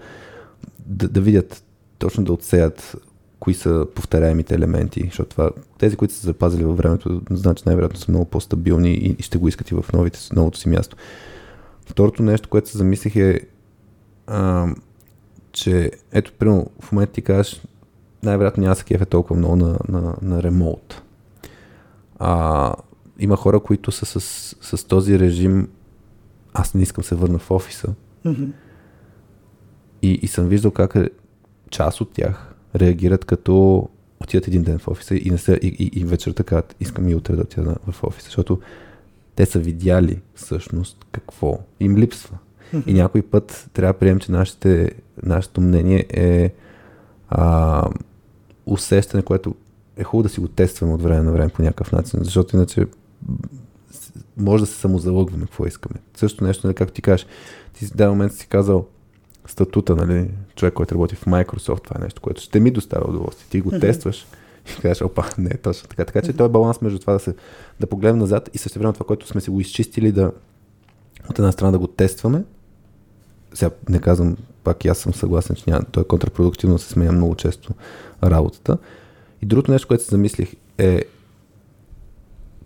да, 0.87 1.09
да 1.09 1.21
видят, 1.21 1.65
точно 1.99 2.25
да 2.25 2.33
отсеят 2.33 2.97
кои 3.41 3.55
са 3.55 3.87
повторяемите 3.95 4.55
елементи, 4.55 5.03
защото 5.05 5.31
това, 5.31 5.51
тези, 5.79 5.97
които 5.97 6.15
са 6.15 6.27
запазили 6.27 6.65
във 6.65 6.77
времето, 6.77 7.23
значи 7.31 7.63
най-вероятно 7.67 7.99
са 7.99 8.13
много 8.13 8.25
по-стабилни 8.25 8.91
и, 8.91 9.17
и 9.19 9.23
ще 9.23 9.39
го 9.39 9.49
искат 9.49 9.71
и 9.71 9.75
в 9.75 9.85
новите, 9.93 10.19
новото 10.33 10.59
си 10.59 10.69
място. 10.69 10.97
Второто 11.87 12.23
нещо, 12.23 12.49
което 12.49 12.69
се 12.69 12.79
замислих 12.79 13.17
е, 13.17 13.41
а, 14.27 14.69
че 15.53 15.91
ето, 16.13 16.33
примерно, 16.39 16.71
в 16.81 16.93
момента 16.93 17.13
ти 17.13 17.23
кажеш, 17.23 17.63
най-вероятно 18.23 18.63
няма 18.63 18.77
се 18.77 18.85
кефе 18.85 19.05
толкова 19.05 19.37
много 19.37 19.57
на, 19.57 19.79
на, 19.89 20.15
на 20.23 20.43
ремоут. 20.43 21.03
А, 22.19 22.75
има 23.19 23.37
хора, 23.37 23.61
които 23.61 23.93
са 23.93 24.07
с, 24.07 24.21
с 24.61 24.85
този 24.85 25.19
режим, 25.19 25.69
аз 26.55 26.75
не 26.75 26.83
искам 26.83 27.05
се 27.05 27.15
върна 27.15 27.39
в 27.39 27.51
офиса. 27.51 27.95
Mm-hmm. 28.25 28.51
И, 30.03 30.13
и 30.13 30.29
съм 30.29 30.49
виждал 30.49 30.71
как 30.71 30.97
част 31.71 32.01
от 32.01 32.13
тях 32.13 32.55
реагират 32.75 33.25
като 33.25 33.89
отидат 34.21 34.49
един 34.49 34.63
ден 34.63 34.79
в 34.79 34.89
офиса 34.89 35.15
и, 35.15 35.31
не 35.31 35.39
са, 35.39 35.55
и, 35.63 35.67
и, 35.79 36.01
и 36.01 36.05
вечерта 36.05 36.43
казват, 36.45 36.77
искам 36.81 37.09
и 37.09 37.15
утре 37.15 37.37
да 37.37 37.43
отида 37.43 37.77
в 37.91 38.05
офиса, 38.05 38.25
защото 38.27 38.61
те 39.35 39.47
са 39.47 39.59
видяли 39.59 40.21
всъщност 40.35 41.07
какво 41.13 41.59
им 41.81 41.97
липсва. 41.97 42.39
И 42.87 42.95
някой 42.95 43.23
път 43.23 43.71
трябва 43.73 43.93
да 43.93 43.99
приемем, 43.99 44.21
че 44.21 44.33
нашите, 44.33 44.93
нашето 45.23 45.61
мнение 45.61 46.07
е 46.11 46.53
а, 47.29 47.83
усещане, 48.67 49.23
което 49.23 49.55
е 49.97 50.05
хубаво 50.05 50.23
да 50.23 50.29
си 50.29 50.41
го 50.41 50.49
тестваме 50.49 50.95
от 50.95 51.03
време 51.03 51.23
на 51.23 51.33
време 51.33 51.49
по 51.49 51.63
някакъв 51.63 51.93
начин, 51.93 52.21
защото 52.23 52.57
иначе 52.57 52.87
може 54.37 54.63
да 54.63 54.67
се 54.67 54.81
самозалъгваме 54.81 55.45
какво 55.45 55.67
искаме. 55.67 56.01
Също 56.17 56.45
нещо, 56.45 56.67
нали, 56.67 56.75
както 56.75 56.95
ти 56.95 57.03
кажеш, 57.03 57.27
ти 57.73 57.87
в 57.87 57.91
даден 57.91 58.11
момент 58.11 58.33
си 58.33 58.47
казал 58.47 58.87
статута, 59.47 59.97
нали, 59.97 60.31
човек, 60.57 60.75
който 60.75 60.95
работи 60.95 61.15
в 61.17 61.25
Microsoft, 61.25 61.85
това 61.85 61.97
е 62.01 62.05
нещо, 62.05 62.23
което 62.23 62.43
ще 62.43 62.61
ми 62.61 62.71
доставя 62.71 63.09
удоволствие. 63.09 63.47
Ти 63.51 63.61
го 63.61 63.71
mm-hmm. 63.71 63.81
тестваш 63.81 64.27
и 64.79 64.81
кажеш, 64.81 65.03
опа, 65.03 65.25
не 65.39 65.51
е 65.51 65.57
точно 65.57 65.89
така. 65.89 66.05
Така 66.05 66.23
че 66.23 66.33
mm-hmm. 66.33 66.37
той 66.37 66.47
е 66.47 66.51
баланс 66.51 66.81
между 66.81 66.99
това 66.99 67.13
да, 67.13 67.19
се, 67.19 67.35
да 67.81 67.87
погледнем 67.87 68.19
назад 68.19 68.51
и 68.55 68.59
също 68.59 68.79
време 68.79 68.93
това, 68.93 69.07
което 69.07 69.29
сме 69.29 69.41
си 69.41 69.51
го 69.51 69.61
изчистили, 69.61 70.13
да 70.13 70.33
от 71.31 71.39
една 71.39 71.53
страна 71.53 71.73
да 71.73 71.79
го 71.79 71.87
тестваме. 71.87 72.45
Сега 73.55 73.71
не 73.89 73.99
казвам, 73.99 74.37
пак 74.65 74.85
и 74.85 74.89
аз 74.89 74.99
съм 74.99 75.15
съгласен, 75.15 75.57
че 75.57 75.65
няма, 75.67 75.85
той 75.85 76.03
е 76.03 76.07
контрапродуктивно, 76.07 76.79
се 76.79 76.89
сменя 76.89 77.13
много 77.13 77.35
често 77.35 77.75
работата. 78.25 78.79
И 79.43 79.47
другото 79.47 79.71
нещо, 79.71 79.89
което 79.89 80.05
се 80.05 80.11
замислих 80.11 80.55
е 80.79 81.05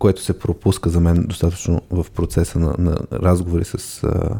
което 0.01 0.21
се 0.21 0.39
пропуска 0.39 0.89
за 0.89 0.99
мен 0.99 1.25
достатъчно 1.27 1.81
в 1.91 2.05
процеса 2.15 2.59
на, 2.59 2.75
на 2.79 2.97
разговори 3.13 3.65
с 3.65 4.03
а, 4.03 4.39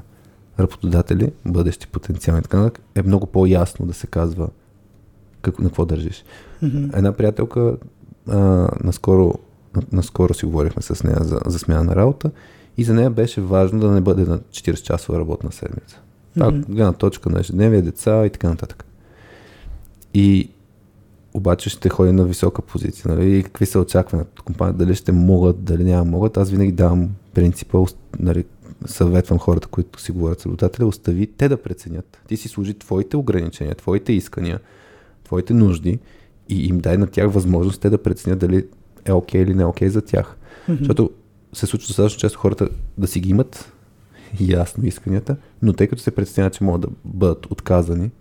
работодатели, 0.60 1.32
бъдещи 1.46 1.88
потенциални 1.88 2.42
така, 2.42 2.72
е 2.96 3.02
много 3.02 3.26
по-ясно 3.26 3.86
да 3.86 3.94
се 3.94 4.08
казва 4.08 4.50
как, 5.42 5.60
на 5.60 5.70
какво 5.70 5.86
държиш. 5.86 6.24
Mm-hmm. 6.64 6.98
Една 6.98 7.12
приятелка, 7.12 7.78
а, 8.28 8.38
наскоро, 8.84 9.34
наскоро 9.92 10.34
си 10.34 10.46
говорихме 10.46 10.82
с 10.82 11.04
нея 11.04 11.20
за, 11.22 11.40
за 11.46 11.60
смяна 11.60 11.84
на 11.84 11.96
работа 11.96 12.32
и 12.78 12.84
за 12.84 12.94
нея 12.94 13.10
беше 13.10 13.42
важно 13.42 13.80
да 13.80 13.92
не 13.92 14.02
бъде 14.02 14.26
на 14.26 14.40
40 14.40 14.82
часова 14.82 15.20
работна 15.20 15.52
седмица. 15.52 16.00
Mm-hmm. 16.38 16.66
гледна 16.66 16.94
точка 16.94 17.30
на 17.30 17.40
ежедневие, 17.40 17.82
деца 17.82 18.26
и 18.26 18.30
така 18.30 18.50
нататък. 18.50 18.86
И 20.14 20.50
обаче 21.34 21.70
ще 21.70 21.90
ходи 21.90 22.12
на 22.12 22.24
висока 22.26 22.62
позиция. 22.62 23.16
Нали? 23.16 23.38
И 23.38 23.44
какви 23.44 23.66
са 23.66 23.80
очаквания 23.80 24.28
от 24.32 24.42
компанията? 24.42 24.86
Дали 24.86 24.96
ще 24.96 25.12
могат, 25.12 25.64
дали 25.64 25.84
няма 25.84 26.06
могат? 26.06 26.38
Аз 26.38 26.50
винаги 26.50 26.72
давам 26.72 27.10
принципа, 27.34 27.86
нали, 28.20 28.46
съветвам 28.86 29.40
хората, 29.40 29.68
които 29.68 30.02
си 30.02 30.12
говорят 30.12 30.40
с 30.40 30.46
работодателя, 30.46 30.88
остави 30.88 31.28
те 31.28 31.50
да 31.50 31.58
преценят. 31.58 32.22
Ти 32.28 32.38
си 32.38 32.48
служи 32.48 32.74
твоите 32.74 33.18
ограничения, 33.18 33.76
твоите 33.76 34.14
искания, 34.14 34.60
твоите 35.24 35.54
нужди 35.54 36.00
и 36.50 36.68
им 36.68 36.80
дай 36.80 36.98
на 36.98 37.08
тях 37.08 37.32
възможност 37.32 37.82
те 37.82 37.90
да 37.90 38.04
преценят 38.04 38.40
дали 38.40 38.68
е 39.06 39.12
окей 39.12 39.42
okay 39.42 39.44
или 39.44 39.54
не 39.54 39.62
е 39.62 39.66
окей 39.66 39.88
okay 39.88 39.92
за 39.92 40.02
тях. 40.02 40.38
Mm-hmm. 40.70 40.80
Защото 40.80 41.10
се 41.54 41.66
случва 41.66 41.88
достатъчно 41.88 42.20
често 42.20 42.40
хората 42.40 42.70
да 42.98 43.08
си 43.08 43.20
ги 43.20 43.30
имат 43.30 43.72
ясно 44.40 44.86
исканията, 44.86 45.38
но 45.62 45.74
тъй 45.74 45.88
като 45.88 46.02
се 46.02 46.12
преценяват, 46.12 46.54
че 46.54 46.64
могат 46.64 46.82
да 46.82 46.88
бъдат 47.06 47.46
отказани, 47.46 48.12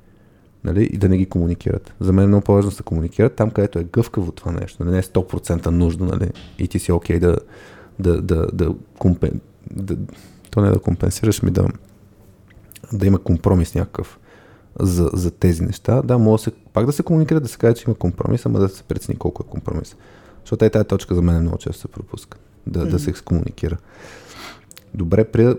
нали, 0.65 0.85
и 0.93 0.99
да 0.99 1.09
не 1.09 1.16
ги 1.16 1.27
комуникират. 1.27 1.95
За 2.01 2.12
мен 2.12 2.24
е 2.24 2.28
много 2.28 2.45
по-важно 2.45 2.70
да 2.70 2.77
се 2.77 2.82
комуникират 2.82 3.35
там, 3.35 3.51
където 3.51 3.78
е 3.78 3.85
гъвкаво 3.85 4.32
това 4.32 4.53
нещо, 4.53 4.85
нали, 4.85 4.93
не 4.93 4.99
е 4.99 5.03
100% 5.03 5.66
нужно, 5.66 6.07
нали, 6.07 6.31
и 6.59 6.69
ти 6.69 6.78
си 6.78 6.93
окей 6.93 7.16
okay 7.16 7.20
да, 7.20 7.37
да, 7.99 8.23
да, 8.23 8.47
да, 8.53 8.74
компен... 8.99 9.41
да, 9.70 9.97
то 10.51 10.61
не 10.61 10.69
е 10.69 10.70
да 10.70 10.78
компенсираш 10.78 11.43
ми 11.43 11.51
да, 11.51 11.69
да 12.93 13.07
има 13.07 13.19
компромис 13.19 13.74
някакъв 13.74 14.19
за, 14.81 15.11
за 15.12 15.31
тези 15.31 15.62
неща. 15.62 16.03
Да, 16.03 16.19
може 16.19 16.43
се, 16.43 16.51
пак 16.73 16.87
да 16.87 16.93
се 16.93 17.03
комуникира, 17.03 17.41
да 17.41 17.49
се 17.49 17.59
каже, 17.59 17.74
че 17.74 17.85
има 17.87 17.95
компромис, 17.95 18.47
ама 18.47 18.59
да 18.59 18.69
се 18.69 18.82
прецени 18.82 19.19
колко 19.19 19.45
е 19.47 19.51
компромис. 19.51 19.97
Защото 20.45 20.65
е 20.65 20.70
тази 20.70 20.89
точка 20.89 21.15
за 21.15 21.23
мен 21.23 21.41
много 21.41 21.59
често 21.59 21.81
се 21.81 21.89
пропуска. 21.89 22.39
Да, 22.66 22.81
mm-hmm. 22.81 22.91
да 22.91 22.99
се 22.99 23.12
комуникира. 23.12 23.77
Добре, 24.95 25.24
при, 25.24 25.55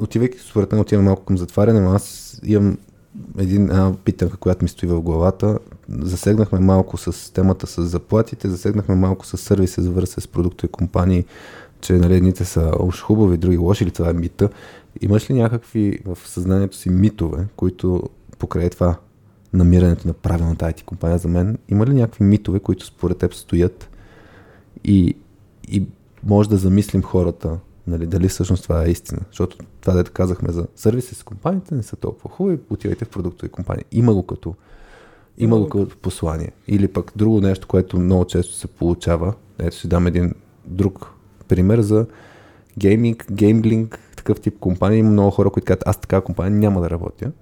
отивайки, 0.00 0.38
според 0.38 0.72
мен 0.72 0.80
отивам 0.80 1.04
малко 1.04 1.24
към 1.24 1.38
затваряне, 1.38 1.80
но 1.80 1.90
аз 1.90 2.40
имам 2.44 2.78
една 3.38 3.94
питанка, 4.04 4.36
която 4.36 4.64
ми 4.64 4.68
стои 4.68 4.88
в 4.88 5.00
главата. 5.00 5.58
Засегнахме 5.88 6.58
малко 6.58 6.96
с 6.96 7.32
темата 7.32 7.66
с 7.66 7.82
заплатите, 7.82 8.48
засегнахме 8.48 8.94
малко 8.94 9.26
с 9.26 9.38
сервиса 9.38 9.82
връзка 9.82 10.20
с 10.20 10.28
продуктови 10.28 10.72
компании, 10.72 11.24
че 11.80 11.92
нали, 11.92 12.16
едните 12.16 12.44
са 12.44 12.72
уж 12.80 13.00
хубави, 13.00 13.36
други 13.36 13.56
лоши, 13.56 13.84
или 13.84 13.90
това 13.90 14.10
е 14.10 14.12
мита. 14.12 14.48
Имаш 15.00 15.30
ли 15.30 15.34
някакви 15.34 15.98
в 16.04 16.18
съзнанието 16.24 16.76
си 16.76 16.90
митове, 16.90 17.46
които 17.56 18.02
покрай 18.38 18.70
това 18.70 18.96
намирането 19.52 20.08
на 20.08 20.14
правилната 20.14 20.64
IT 20.64 20.84
компания 20.84 21.18
за 21.18 21.28
мен, 21.28 21.58
има 21.68 21.86
ли 21.86 21.94
някакви 21.94 22.24
митове, 22.24 22.60
които 22.60 22.86
според 22.86 23.18
теб 23.18 23.34
стоят 23.34 23.88
и, 24.84 25.16
и 25.68 25.86
може 26.24 26.48
да 26.48 26.56
замислим 26.56 27.02
хората 27.02 27.58
Нали, 27.86 28.06
дали 28.06 28.28
всъщност 28.28 28.62
това 28.62 28.84
е 28.84 28.90
истина. 28.90 29.20
Защото 29.28 29.56
това, 29.80 29.92
дето 29.92 30.12
казахме 30.12 30.52
за 30.52 30.66
сервиси 30.76 31.14
с 31.14 31.22
компаниите, 31.22 31.74
не 31.74 31.82
са 31.82 31.96
толкова 31.96 32.30
хубави, 32.30 32.58
отивайте 32.70 33.04
в 33.04 33.08
продуктови 33.08 33.52
компании. 33.52 33.84
Има 33.92 34.14
го 34.14 34.22
като, 34.26 34.54
има 35.38 35.58
го 35.58 35.68
като 35.68 35.96
послание. 35.96 36.52
Или 36.68 36.88
пък 36.88 37.12
друго 37.16 37.40
нещо, 37.40 37.68
което 37.68 37.98
много 37.98 38.24
често 38.24 38.54
се 38.54 38.66
получава. 38.66 39.34
Ето 39.58 39.76
си 39.76 39.88
дам 39.88 40.06
един 40.06 40.34
друг 40.64 41.10
пример 41.48 41.80
за 41.80 42.06
гейминг, 42.78 43.26
геймблинг, 43.32 43.98
такъв 44.16 44.40
тип 44.40 44.58
компания. 44.60 44.98
Има 44.98 45.10
много 45.10 45.30
хора, 45.30 45.50
които 45.50 45.66
казват, 45.66 45.82
аз 45.86 46.00
така 46.00 46.20
компания 46.20 46.58
няма 46.58 46.80
да 46.80 46.90
работя, 46.90 47.32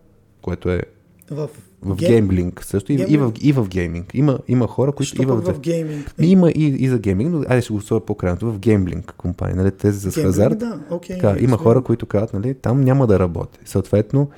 което 0.43 0.71
е 0.71 0.83
в 1.31 1.51
в 1.83 1.97
Гейм... 1.97 2.11
геймблинг 2.11 2.65
също 2.65 2.93
и, 2.93 3.05
и, 3.09 3.17
в, 3.17 3.33
и 3.41 3.53
в 3.53 3.69
гейминг. 3.69 4.15
Има, 4.15 4.39
има 4.49 4.67
хора, 4.67 4.93
които 4.93 5.09
Що 5.09 5.23
и 5.23 5.27
в, 5.27 5.37
в 5.37 5.61
гейминг. 5.61 6.15
Има 6.21 6.51
и, 6.51 6.67
и 6.67 6.89
за 6.89 6.99
гейминг, 6.99 7.33
но 7.33 7.45
айде 7.49 7.63
ще 7.63 7.73
го 7.73 7.81
сложа 7.81 8.05
по-крайното. 8.05 8.53
В 8.53 8.59
геймблинг 8.59 9.15
компания, 9.17 9.57
нали, 9.57 9.71
тези 9.71 9.99
за 9.99 10.23
хазарт. 10.23 10.59
Да, 10.59 10.81
okay, 10.91 11.09
така, 11.09 11.37
има 11.41 11.57
хора, 11.57 11.83
които 11.83 12.07
казват, 12.07 12.33
нали, 12.33 12.55
там 12.55 12.81
няма 12.81 13.07
да 13.07 13.19
работи. 13.19 13.59
Съответно, 13.65 14.31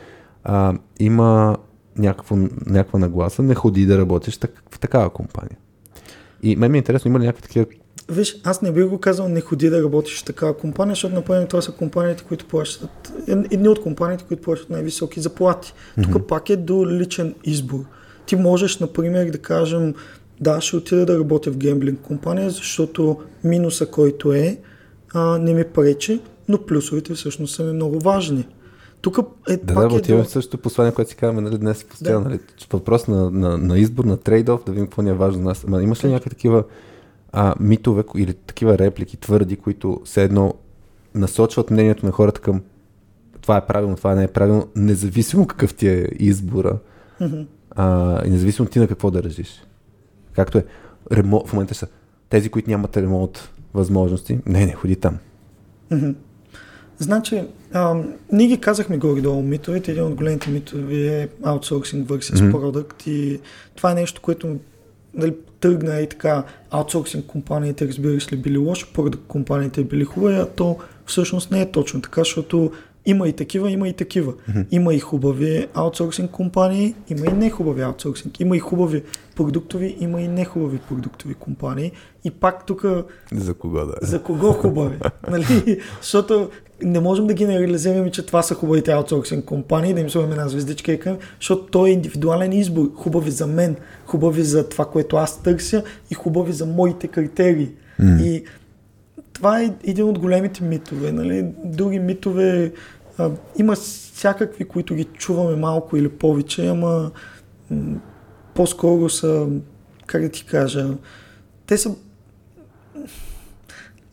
а, 0.45 0.75
има 1.01 1.57
някакво, 1.99 2.37
някаква 2.67 2.99
нагласа, 2.99 3.43
не 3.43 3.55
ходи 3.55 3.87
да 3.87 3.99
работиш 3.99 4.37
так, 4.37 4.63
в 4.71 4.79
такава 4.79 5.11
компания. 5.11 5.57
И 6.43 6.57
мен 6.57 6.73
ми 6.73 6.79
е 6.79 6.81
интересно, 6.81 7.09
има 7.09 7.21
ли 7.21 7.25
някакви 7.25 7.43
такива 7.43 7.67
Виж, 8.11 8.41
аз 8.45 8.63
не 8.63 8.73
бих 8.73 8.87
го 8.87 8.99
казал 8.99 9.29
не 9.29 9.41
ходи 9.41 9.71
да 9.71 9.83
работиш 9.83 10.21
в 10.21 10.25
такава 10.25 10.57
компания, 10.57 10.95
защото 10.95 11.15
напълно 11.15 11.47
това 11.47 11.63
са 11.63 11.73
компаниите, 11.73 12.25
които 12.29 12.47
плащат, 12.47 13.13
едни 13.29 13.69
от 13.69 13.83
компаниите, 13.83 14.25
които 14.29 14.43
плащат 14.43 14.71
най-високи 14.71 15.21
заплати. 15.21 15.73
Mm-hmm. 15.99 16.13
Тук 16.13 16.29
пак 16.29 16.51
е 16.51 16.57
до 16.57 16.87
личен 16.87 17.35
избор. 17.45 17.85
Ти 18.27 18.37
можеш, 18.37 18.79
например, 18.79 19.31
да 19.31 19.39
кажем, 19.39 19.95
да, 20.41 20.61
ще 20.61 20.77
отида 20.77 21.07
да 21.07 21.19
работя 21.19 21.51
в 21.51 21.57
гемблинг 21.57 22.01
компания, 22.01 22.51
защото 22.51 23.17
минуса, 23.45 23.87
който 23.87 24.33
е, 24.33 24.59
а, 25.15 25.39
не 25.39 25.55
ми 25.55 25.65
пречи, 25.65 26.21
но 26.49 26.59
плюсовете 26.59 27.15
всъщност 27.15 27.55
са 27.55 27.65
ми 27.65 27.73
много 27.73 27.99
важни. 27.99 28.47
Тук 29.01 29.19
е 29.49 29.57
да, 29.57 29.75
пак 29.75 29.89
да, 29.89 29.97
е 29.97 30.17
до... 30.17 30.25
същото 30.25 30.63
послание, 30.63 30.93
което 30.93 31.11
си 31.11 31.17
казваме 31.17 31.41
нали, 31.41 31.59
днес 31.59 31.85
постоянно. 31.85 32.25
Да. 32.25 32.29
Нали, 32.29 32.41
въпрос 32.73 33.09
на, 33.09 33.31
на, 33.31 33.59
на 33.59 33.79
избор, 33.79 34.05
на 34.05 34.17
трейдов, 34.17 34.65
да 34.67 34.73
видим 34.73 34.87
какво 34.87 35.03
ни 35.03 35.11
е 35.11 35.15
важно 35.15 35.43
нас. 35.43 35.65
Ама 35.67 35.83
имаш 35.83 36.05
ли 36.05 36.09
някакви 36.09 36.31
такива 36.31 36.65
а, 37.33 37.55
митове 37.61 38.05
или 38.17 38.35
такива 38.35 38.79
реплики 38.79 39.17
твърди, 39.17 39.57
които 39.57 40.01
все 40.05 40.25
едно 40.25 40.55
насочват 41.15 41.71
мнението 41.71 42.07
на 42.07 42.13
хората 42.13 42.41
към 42.41 42.63
това 43.41 43.57
е 43.57 43.67
правилно, 43.67 43.97
това 43.97 44.15
не 44.15 44.25
е 44.25 44.29
правилно, 44.29 44.69
независимо 44.77 45.47
какъв 45.47 45.75
ти 45.75 45.89
е 45.89 46.09
избора 46.19 46.79
mm-hmm. 47.21 47.47
а, 47.71 48.27
и 48.27 48.31
независимо 48.31 48.69
ти 48.69 48.79
на 48.79 48.89
какво 48.89 49.11
държиш. 49.11 49.63
Както 50.33 50.59
е, 50.59 50.65
ремонт, 51.13 51.49
в 51.49 51.53
момента 51.53 51.75
са 51.75 51.87
тези, 52.29 52.49
които 52.49 52.71
нямат 52.71 52.97
ремонт 52.97 53.51
възможности, 53.75 54.39
не, 54.47 54.67
не, 54.67 54.73
ходи 54.73 54.97
там. 54.97 55.19
Значи, 56.99 57.43
а, 57.73 58.03
ние 58.33 58.47
ги 58.47 58.61
казахме 58.61 58.99
горе-долу 58.99 59.43
митовете. 59.43 59.91
Един 59.91 60.05
от 60.05 60.15
големите 60.15 60.51
митови 60.51 61.09
е 61.09 61.29
аутсорсинг 61.43 62.09
versus 62.09 62.51
продукт 62.51 63.07
и 63.07 63.41
това 63.77 63.91
е 63.91 63.95
нещо, 63.95 64.21
което 64.21 64.57
нали, 65.15 65.35
тръгна 65.61 66.01
и 66.01 66.09
така 66.09 66.45
аутсорсинг 66.71 67.27
компаниите, 67.27 67.89
разбираш 67.89 68.33
ли, 68.33 68.37
били 68.37 68.59
лоши, 68.59 68.87
продукт 68.95 69.27
компаниите 69.29 69.85
били 69.85 70.05
хубави, 70.05 70.35
а 70.35 70.47
то 70.47 70.79
всъщност 71.07 71.51
не 71.51 71.61
е 71.61 71.71
точно 71.71 72.01
така, 72.01 72.21
защото 72.21 72.73
има 73.11 73.29
и 73.29 73.33
такива, 73.33 73.71
има 73.71 73.89
и 73.89 73.93
такива. 73.93 74.33
Има 74.71 74.95
и 74.95 74.99
хубави 74.99 75.67
аутсорсинг 75.75 76.31
компании, 76.31 76.95
има 77.09 77.27
и 77.27 77.33
не 77.33 77.51
хубави 77.51 77.83
аутсорсинг. 77.83 78.41
Има 78.41 78.57
и 78.57 78.59
хубави 78.59 79.03
продуктови, 79.37 79.97
има 80.01 80.21
и 80.21 80.29
не 80.29 80.45
хубави 80.45 80.79
продуктови 80.79 81.35
компании. 81.35 81.93
И 82.25 82.31
пак 82.31 82.67
тук 82.67 82.85
За 83.35 83.55
кого 83.55 83.87
да 83.87 83.95
за 84.03 84.23
кого 84.23 84.53
хубави? 84.53 84.97
нали? 85.31 85.81
Защото 86.01 86.51
не 86.83 87.01
можем 87.01 87.27
да 87.27 87.35
генерализираме, 87.35 88.11
че 88.11 88.27
това 88.27 88.43
са 88.43 88.55
хубавите 88.55 88.93
аутсорсинг 88.93 89.45
компании, 89.45 89.95
да 89.95 90.01
им 90.01 90.11
сложим 90.11 90.33
една 90.33 90.49
звездичка 90.49 90.93
и 90.93 91.01
към, 91.01 91.19
защото 91.41 91.63
то 91.63 91.87
е 91.87 91.91
индивидуален 91.91 92.53
избор. 92.53 92.91
Хубави 92.95 93.31
за 93.31 93.47
мен, 93.47 93.77
хубави 94.07 94.43
за 94.43 94.69
това, 94.69 94.85
което 94.85 95.17
аз 95.17 95.43
търся 95.43 95.83
и 96.11 96.15
хубави 96.15 96.53
за 96.53 96.67
моите 96.67 97.09
критерии. 97.09 97.69
М. 97.99 98.23
И 98.23 98.45
това 99.33 99.61
е 99.61 99.75
един 99.85 100.05
от 100.05 100.19
големите 100.19 100.65
митове. 100.65 101.13
Нали? 101.13 101.47
Други 101.65 101.99
митове 101.99 102.73
има 103.59 103.77
всякакви, 103.77 104.65
които 104.65 104.95
ги 104.95 105.05
чуваме 105.05 105.57
малко 105.57 105.97
или 105.97 106.09
повече, 106.09 106.67
ама 106.67 107.11
по-скоро 108.55 109.09
са, 109.09 109.47
как 110.07 110.23
да 110.23 110.29
ти 110.29 110.47
кажа, 110.47 110.89
те 111.67 111.79
са 111.79 111.95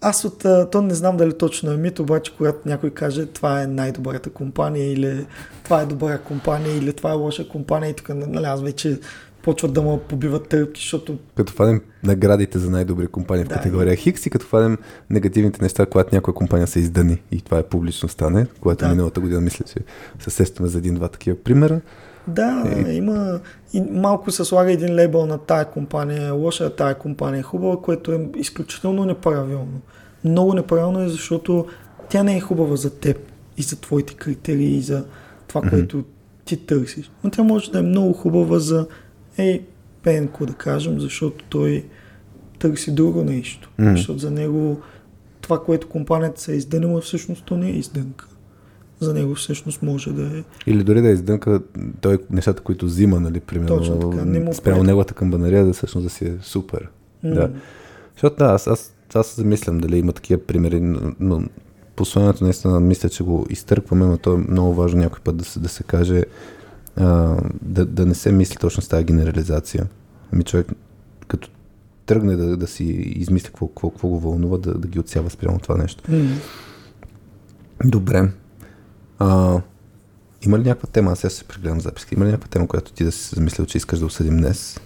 аз 0.02 0.26
от 0.26 0.46
то 0.72 0.82
не 0.82 0.94
знам 0.94 1.18
дали 1.18 1.38
точно 1.38 1.72
е 1.72 1.78
мит, 1.78 2.00
обаче 2.00 2.34
когато 2.38 2.60
някой 2.66 2.90
каже 2.90 3.26
това 3.26 3.62
е 3.62 3.68
най-добрата 3.68 4.30
компания 4.30 4.92
или 4.92 5.26
това 5.64 5.82
е 5.82 5.86
добра 5.86 6.18
компания 6.18 6.78
или 6.78 6.94
това 6.94 7.12
е 7.12 7.14
лоша 7.14 7.48
компания 7.48 7.90
и 7.90 7.94
тук 7.94 8.10
нали, 8.10 8.46
аз 8.46 8.62
вече 8.62 9.00
почват 9.48 9.74
да 9.74 9.82
ме 9.82 10.00
побиват 10.10 10.48
тръпки, 10.48 10.82
защото 10.82 11.18
Като 11.36 11.54
фанем 11.54 11.82
наградите 12.04 12.60
за 12.60 12.70
най-добри 12.70 13.08
компании 13.08 13.46
в 13.46 13.48
Да. 13.48 13.56
категория 13.56 13.96
Хикс 13.96 14.26
и 14.26 14.30
като 14.30 14.46
фанем 14.46 14.78
негативните 15.10 15.62
неща, 15.62 15.86
когато 15.86 16.16
някоя 16.16 16.36
компания 16.36 16.68
се 16.68 16.80
издъни 16.80 17.22
и 17.32 17.42
това 17.42 17.58
е 17.60 17.64
публично 17.64 18.10
стане, 18.10 18.48
което 18.62 18.86
Да. 18.86 18.92
миналата 18.92 19.20
година 19.20 19.42
мисля, 19.42 19.66
че 19.66 19.76
се 20.20 20.30
сещаме 20.30 20.70
за 20.70 20.78
един-два 20.78 21.08
такива 21.08 21.38
примера. 21.38 21.82
Да, 22.28 22.64
Е. 22.88 22.92
има 22.92 23.40
и 23.74 23.82
малко 23.92 24.32
се 24.32 24.46
слага 24.46 24.72
един 24.72 24.96
лейбъл 24.96 25.26
на 25.26 25.38
тая 25.38 25.66
компания 25.66 26.24
е 26.24 26.30
лоша, 26.30 26.76
тая 26.76 26.96
компания 26.96 27.40
е 27.40 27.44
хубава, 27.44 27.82
което 27.82 28.12
е 28.12 28.30
изключително 28.38 29.06
неправилно. 29.06 29.82
Много 30.24 30.54
неправилно 30.54 31.02
е, 31.02 31.10
защото 31.10 31.66
тя 32.10 32.24
не 32.24 32.38
е 32.38 32.42
хубава 32.42 32.76
за 32.76 32.90
теб 32.90 33.18
и 33.58 33.62
за 33.62 33.76
твоите 33.76 34.14
критерии 34.14 34.76
и 34.76 34.82
за 34.82 35.06
това, 35.48 35.62
Мгм. 35.62 35.70
което 35.70 36.04
ти 36.46 36.58
търсиш. 36.58 37.12
Но 37.24 37.30
тя 37.30 37.44
може 37.44 37.72
да 37.72 37.80
е 37.80 37.82
много 37.82 38.14
хубава 38.14 38.60
за 38.60 38.88
ей, 39.38 39.66
Пенко, 40.04 40.46
да 40.46 40.54
кажем, 40.54 41.00
защото 41.00 41.46
той 41.50 41.86
търси 42.60 42.92
друго 42.92 43.24
нещо. 43.24 43.72
Мгм. 43.80 43.92
Защото 43.92 44.20
за 44.20 44.32
него 44.32 44.82
това, 45.42 45.64
което 45.64 45.90
компанията 45.90 46.42
се 46.42 46.54
е 46.54 46.56
издънила, 46.56 47.02
всъщност 47.02 47.46
то 47.46 47.58
не 47.58 47.68
е 47.68 47.74
издънка. 47.74 48.28
За 49.00 49.14
него 49.14 49.36
всъщност 49.36 49.82
може 49.82 50.12
да 50.12 50.38
е 50.38 50.44
Или 50.68 50.84
дори 50.84 51.02
да 51.02 51.10
издънка 51.10 51.62
той 52.02 52.18
нещата, 52.30 52.64
които 52.64 52.86
взима, 52.86 53.20
нали, 53.20 53.40
примерно, 53.40 53.78
Точно 53.78 54.00
така, 54.00 54.26
не 54.26 54.40
му 54.40 54.54
спрямо 54.54 54.84
неговата 54.84 55.14
камбанария, 55.14 55.66
да 55.66 55.74
всъщност 55.74 56.04
да 56.04 56.10
си 56.10 56.26
е 56.26 56.34
супер. 56.42 56.90
Да. 57.24 57.48
М. 57.48 57.50
Защото 58.14 58.36
да, 58.36 58.46
аз, 58.46 58.68
аз, 58.68 58.96
аз 59.14 59.36
замислям 59.36 59.78
дали 59.78 59.98
има 59.98 60.14
такива 60.14 60.42
примери, 60.42 60.80
но 61.20 61.44
посланието 61.96 62.44
наистина 62.44 62.80
мисля, 62.80 63.10
че 63.10 63.24
го 63.24 63.46
изтъркваме, 63.50 64.06
но 64.06 64.18
то 64.18 64.34
е 64.34 64.38
много 64.38 64.74
важно 64.74 65.00
някой 65.00 65.20
път 65.20 65.38
да 65.38 65.46
се, 65.46 65.60
да 65.60 65.70
се 65.70 65.84
каже, 65.84 66.24
а, 66.98 67.38
да, 67.62 67.86
да 67.86 68.06
не 68.06 68.16
се 68.16 68.32
мисли 68.32 68.56
точно 68.56 68.84
с 68.84 68.88
тази 68.88 69.04
генерализация. 69.04 69.88
Ами 70.34 70.44
човек, 70.44 70.68
като 71.28 71.50
тръгне 72.06 72.36
да, 72.36 72.58
да 72.58 72.68
си 72.68 72.84
измисли 72.84 73.48
какво, 73.48 73.68
какво, 73.68 73.90
какво 73.90 74.08
го 74.08 74.20
вълнува, 74.20 74.58
да, 74.58 74.74
да 74.74 74.88
ги 74.88 75.00
отсява 75.00 75.30
спрямо 75.30 75.60
това 75.60 75.78
нещо. 75.78 76.04
М. 76.12 76.38
Добре. 77.86 78.32
А, 79.20 79.62
има 80.42 80.60
ли 80.60 80.64
някаква 80.64 80.90
тема, 80.90 81.12
аз 81.12 81.20
сега 81.20 81.30
се 81.30 81.44
прегледам 81.44 81.82
записки, 81.82 82.16
има 82.16 82.26
ли 82.26 82.30
някаква 82.30 82.50
тема, 82.50 82.68
която 82.68 82.94
ти 82.94 83.04
да 83.04 83.12
си 83.12 83.36
замислил, 83.36 83.66
че 83.66 83.78
искаш 83.78 84.00
да 84.00 84.06
осъдим 84.06 84.38
днес? 84.38 84.80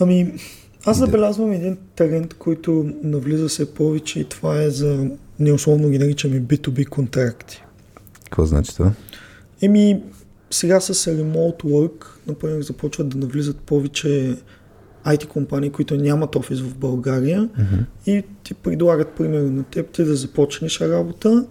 Ами, 0.00 0.32
аз 0.84 0.98
забелязвам 0.98 1.52
един 1.52 1.78
тренд, 1.96 2.34
който 2.34 2.90
навлиза 3.02 3.48
все 3.48 3.74
повече 3.74 4.20
и 4.20 4.24
това 4.24 4.62
е 4.62 4.70
за, 4.70 5.10
ние 5.38 5.52
условно 5.52 5.88
ги 5.88 5.98
наричаме 5.98 6.42
B2B 6.42 6.88
контракти. 6.88 7.62
Какво 8.24 8.46
значи 8.46 8.74
това? 8.74 8.92
Еми, 9.62 10.02
сега 10.50 10.80
с 10.80 10.94
remote 10.94 11.64
work, 11.64 12.06
например, 12.26 12.62
започват 12.62 13.08
да 13.08 13.18
навлизат 13.18 13.56
повече 13.56 14.36
IT 15.06 15.26
компании, 15.26 15.70
които 15.70 15.96
нямат 15.96 16.36
офис 16.36 16.60
в 16.60 16.76
България 16.78 17.48
Мгм. 17.58 17.84
и 18.06 18.22
ти 18.42 18.54
предлагат, 18.54 19.08
примерно, 19.08 19.50
на 19.50 19.62
теб 19.64 19.90
ти 19.90 20.04
да 20.04 20.16
започнеш 20.16 20.80
работа, 20.80 21.46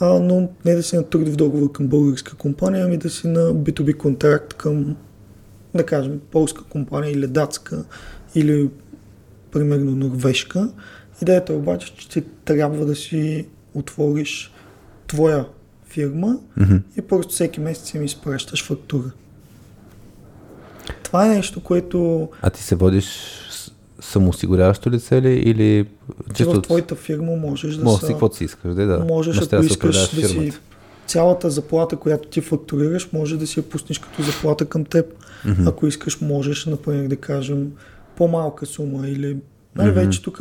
а, 0.00 0.18
но 0.18 0.48
не 0.64 0.74
да 0.74 0.82
си 0.82 0.96
на 0.96 1.02
трудов 1.02 1.36
договор 1.36 1.72
към 1.72 1.86
българска 1.86 2.36
компания, 2.36 2.84
ами 2.84 2.96
да 2.96 3.10
си 3.10 3.28
на 3.28 3.40
B2B 3.40 3.96
контракт 3.96 4.54
към, 4.54 4.96
да 5.74 5.86
кажем, 5.86 6.20
полска 6.30 6.64
компания 6.64 7.12
или 7.12 7.26
датска, 7.26 7.84
или 8.34 8.70
примерно 9.52 9.90
норвежка. 9.90 10.68
Идеята 11.22 11.52
е 11.52 11.56
обаче, 11.56 11.94
че 11.96 12.08
ти 12.08 12.22
трябва 12.44 12.86
да 12.86 12.94
си 12.94 13.46
отвориш 13.74 14.52
твоя 15.06 15.46
фирма 15.98 16.36
Мгм. 16.56 16.76
и 16.98 17.02
просто 17.02 17.32
всеки 17.32 17.60
месец 17.60 17.94
им 17.94 18.04
изпращаш 18.04 18.64
фактура. 18.64 19.10
Това 21.02 21.26
е 21.26 21.28
нещо, 21.28 21.60
което 21.60 22.28
А 22.42 22.50
ти 22.50 22.62
се 22.62 22.74
водиш 22.74 23.06
самоосигуряващо 24.00 24.90
лице 24.90 25.22
ли 25.22 25.32
или 25.32 25.86
ти 26.34 26.44
в 26.44 26.62
твоята 26.62 26.94
фирма 26.94 27.36
можеш 27.36 27.74
да 27.76 27.84
Може 27.84 28.00
са... 28.00 28.06
си 28.06 28.12
каквото 28.12 28.36
си 28.36 28.44
искаш, 28.44 28.74
да, 28.74 28.86
да. 28.86 28.98
Можеш, 28.98 29.36
ако 29.36 29.46
да 29.46 29.66
искаш 29.66 29.96
да 29.96 30.06
си 30.06 30.34
фирмата. 30.34 30.58
цялата 31.06 31.50
заплата, 31.50 31.96
която 31.96 32.28
ти 32.28 32.40
фактурираш, 32.40 33.12
може 33.12 33.36
да 33.36 33.46
си 33.46 33.60
я 33.60 33.68
пуснеш 33.68 33.98
като 33.98 34.22
заплата 34.22 34.64
към 34.64 34.84
теб. 34.84 35.06
Мгм. 35.44 35.68
Ако 35.68 35.86
искаш, 35.86 36.20
можеш, 36.20 36.66
например, 36.66 37.08
да 37.08 37.16
кажем, 37.16 37.72
по-малка 38.16 38.66
сума 38.66 39.08
или 39.08 39.36
нали, 39.78 39.90
Мгм. 39.90 40.00
вече 40.00 40.22
тук 40.22 40.40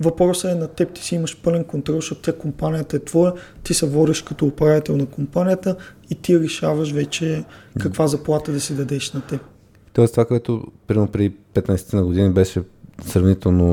въпросът 0.00 0.50
е 0.50 0.54
на 0.54 0.68
теб, 0.68 0.92
ти 0.92 1.02
си 1.04 1.14
имаш 1.14 1.40
пълен 1.42 1.64
контрол, 1.64 1.96
защото 1.96 2.20
тя 2.22 2.32
компанията 2.32 2.96
е 2.96 3.00
твоя, 3.00 3.32
ти 3.62 3.74
се 3.74 3.86
водиш 3.86 4.22
като 4.22 4.46
управител 4.46 4.96
на 4.96 5.06
компанията 5.06 5.76
и 6.10 6.14
ти 6.14 6.40
решаваш 6.40 6.92
вече 6.92 7.44
каква 7.80 8.06
заплата 8.06 8.52
да 8.52 8.60
си 8.60 8.74
дадеш 8.74 9.12
на 9.12 9.20
теб. 9.20 9.40
Тоест 9.92 10.12
това, 10.14 10.24
което 10.24 10.64
примерно 10.86 11.08
преди 11.08 11.36
15 11.54 11.94
на 11.94 12.04
години 12.04 12.30
беше 12.32 12.62
сравнително 13.06 13.68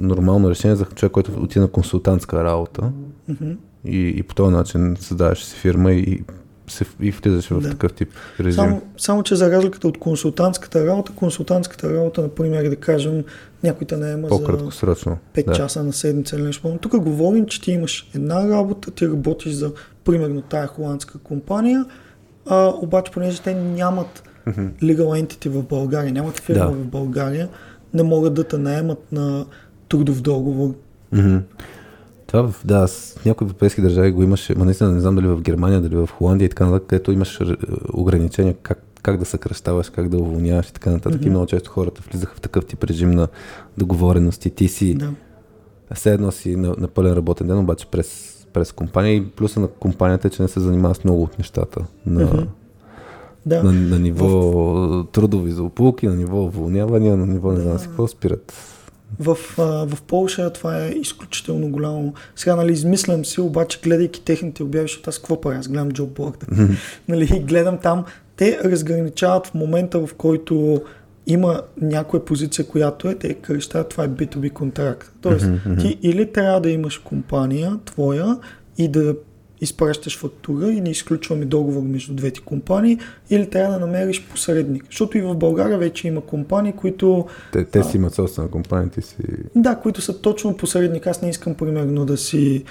нормално 0.00 0.50
решение 0.50 0.76
за 0.76 0.84
човек, 0.84 1.12
който 1.12 1.32
отиде 1.42 1.60
на 1.60 1.68
консултантска 1.68 2.44
работа 2.44 2.92
Мгм. 3.28 3.50
и, 3.84 4.14
и 4.16 4.22
по 4.22 4.34
този 4.34 4.54
начин 4.54 4.96
създаваш 5.00 5.44
си 5.44 5.56
фирма 5.56 5.92
и, 5.92 6.22
се, 6.68 6.84
и 7.00 7.10
влизаш 7.10 7.48
в 7.48 7.60
Да. 7.60 7.70
такъв 7.70 7.92
тип 7.92 8.08
режим. 8.40 8.52
Само, 8.54 8.82
само, 8.98 9.22
че 9.22 9.36
за 9.36 9.50
разликата 9.50 9.88
от 9.88 9.98
консултантската 9.98 10.86
работа, 10.86 11.12
консултантската 11.12 11.94
работа, 11.94 12.22
например, 12.22 12.68
да 12.68 12.76
кажем, 12.76 13.24
някой 13.62 13.86
те 13.86 13.96
наема 13.96 14.22
за 14.22 14.38
По-краткосрочно. 14.38 15.18
5 15.34 15.46
да. 15.46 15.52
часа 15.52 15.82
на 15.84 15.92
седмица 15.92 16.36
или 16.36 16.42
нещо. 16.42 16.62
подобно. 16.62 16.78
Тук 16.80 16.96
говорим, 16.96 17.46
че 17.46 17.60
ти 17.60 17.72
имаш 17.72 18.10
една 18.14 18.48
работа, 18.48 18.90
ти 18.90 19.08
работиш 19.08 19.52
за, 19.52 19.72
примерно, 20.04 20.42
тая 20.42 20.66
холандска 20.66 21.18
компания, 21.18 21.84
а, 22.46 22.72
обаче, 22.76 23.12
понеже 23.12 23.40
те 23.42 23.54
нямат 23.54 24.22
Мгм. 24.46 24.60
legal 24.82 25.24
entity 25.24 25.48
в 25.48 25.62
България, 25.62 26.12
нямат 26.12 26.38
фирма 26.40 26.64
Да. 26.64 26.70
в 26.70 26.84
България, 26.84 27.48
не 27.94 28.02
могат 28.02 28.34
да 28.34 28.44
те 28.44 28.58
наемат 28.58 29.12
на 29.12 29.46
трудов 29.88 30.20
договор. 30.22 30.74
Мгм. 31.12 31.36
Това 32.34 32.48
в, 32.48 32.60
да, 32.64 32.88
с 32.88 33.18
някои 33.26 33.44
европейски 33.44 33.80
държави 33.82 34.10
го 34.12 34.22
имаше, 34.22 34.54
ма 34.54 34.64
наистина 34.64 34.92
не 34.92 35.00
знам 35.00 35.14
дали 35.14 35.26
в 35.26 35.40
Германия, 35.40 35.80
дали 35.80 35.96
в 35.96 36.08
Холандия 36.08 36.46
и 36.46 36.48
така 36.48 36.64
нататък, 36.66 36.86
където 36.88 37.12
имаш 37.12 37.40
р- 37.40 37.56
ограничения 37.92 38.54
как, 38.62 38.82
как 39.02 39.18
да 39.18 39.24
съкръщаваш, 39.24 39.90
как 39.90 40.08
да 40.08 40.16
уволняваш 40.16 40.68
и 40.68 40.72
така 40.72 40.90
нататък. 40.90 41.20
Мгм. 41.20 41.26
И 41.26 41.30
много 41.30 41.46
често 41.46 41.70
хората 41.70 42.02
влизаха 42.10 42.34
в 42.36 42.40
такъв 42.40 42.66
тип 42.66 42.84
режим 42.84 43.10
на 43.10 43.28
договорености. 43.78 44.50
Ти 44.50 44.68
си, 44.68 44.94
Да. 44.94 45.10
все 45.94 46.12
едно 46.14 46.30
си 46.32 46.56
на, 46.56 46.74
на 46.78 46.88
пълен 46.88 47.12
работен 47.12 47.46
ден, 47.46 47.58
обаче 47.58 47.86
през, 47.86 48.36
през 48.52 48.72
компания 48.72 49.14
и 49.14 49.26
плюса 49.26 49.60
на 49.60 49.68
компанията 49.68 50.28
е, 50.28 50.30
че 50.30 50.42
не 50.42 50.48
се 50.48 50.60
занимава 50.60 50.94
с 50.94 51.04
много 51.04 51.22
от 51.22 51.38
нещата. 51.38 51.84
На, 52.06 52.24
Мгм. 52.24 52.42
Да. 53.46 53.62
на, 53.62 53.72
на 53.72 53.98
ниво 53.98 55.04
трудови 55.04 55.52
злополуки, 55.52 56.06
на 56.06 56.14
ниво 56.14 56.44
уволнявания, 56.44 57.16
на 57.16 57.26
ниво 57.26 57.52
не 57.52 57.60
знам 57.60 57.78
си 57.78 57.86
какво 57.86 58.06
спират. 58.06 58.52
В, 59.20 59.38
в 59.86 60.02
Полша 60.06 60.50
това 60.50 60.84
е 60.84 60.90
изключително 60.90 61.68
голямо. 61.68 62.14
Сега, 62.36 62.56
нали, 62.56 62.72
измислям 62.72 63.24
си, 63.24 63.40
обаче, 63.40 63.80
гледайки 63.82 64.20
техните 64.20 64.62
обяви, 64.62 64.84
защото 64.84 65.10
аз 65.10 65.18
какво 65.18 65.40
правя? 65.40 65.58
Аз 65.58 65.68
гледам 65.68 65.92
джобборда. 65.92 66.46
нали, 67.08 67.36
и 67.36 67.40
гледам 67.48 67.78
там, 67.78 68.04
те 68.36 68.58
разграничават 68.64 69.46
в 69.46 69.54
момента, 69.54 70.06
в 70.06 70.14
който 70.14 70.82
има 71.26 71.62
някоя 71.80 72.24
позиция, 72.24 72.66
която 72.66 73.08
е, 73.08 73.14
те 73.14 73.34
кръщат, 73.34 73.88
това 73.88 74.04
е 74.04 74.08
B2B 74.08 74.52
контракт. 74.52 75.12
Тоест, 75.20 75.44
mm-hmm. 75.46 75.80
ти 75.80 75.98
или 76.02 76.32
трябва 76.32 76.60
да 76.60 76.70
имаш 76.70 76.98
компания 76.98 77.78
твоя 77.84 78.38
и 78.78 78.88
да 78.88 79.14
изпращаш 79.60 80.18
фактура 80.18 80.72
и 80.72 80.80
не 80.80 80.90
изключваме 80.90 81.44
договор 81.44 81.82
между 81.82 82.14
двете 82.14 82.40
компании, 82.40 82.98
или 83.30 83.50
трябва 83.50 83.72
да 83.74 83.86
намериш 83.86 84.26
посредник. 84.26 84.84
Защото 84.84 85.18
и 85.18 85.22
в 85.22 85.34
България 85.34 85.78
вече 85.78 86.08
има 86.08 86.20
компании, 86.20 86.72
които... 86.72 87.26
Те, 87.52 87.64
те 87.64 87.82
си 87.82 87.96
имат 87.96 88.14
собствена 88.14 88.48
компания, 88.48 88.90
ти 88.90 89.02
си... 89.02 89.16
Да, 89.54 89.76
които 89.76 90.00
са 90.00 90.20
точно 90.20 90.56
посредник. 90.56 91.06
Аз 91.06 91.22
не 91.22 91.30
искам, 91.30 91.54
примерно, 91.54 92.06
да 92.06 92.16
си 92.16 92.64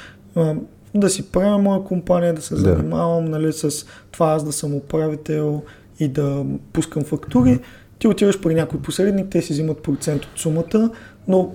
да 0.96 1.10
си 1.10 1.32
правя 1.32 1.58
моя 1.58 1.84
компания, 1.84 2.34
да 2.34 2.42
се 2.42 2.56
занимавам 2.56 3.26
нали, 3.26 3.54
с 3.54 3.86
това 4.12 4.32
аз 4.32 4.46
да 4.46 4.52
съм 4.52 4.76
управител 4.76 5.64
и 6.00 6.08
да 6.08 6.46
пускам 6.74 7.04
фактури. 7.04 7.50
Mm-hmm. 7.50 7.62
Ти 8.00 8.08
отиваш 8.08 8.42
при 8.42 8.54
някой 8.54 8.80
посредник, 8.80 9.28
те 9.30 9.42
си 9.42 9.54
взимат 9.54 9.84
процент 9.84 10.26
от 10.26 10.40
сумата, 10.40 10.90
но 11.28 11.54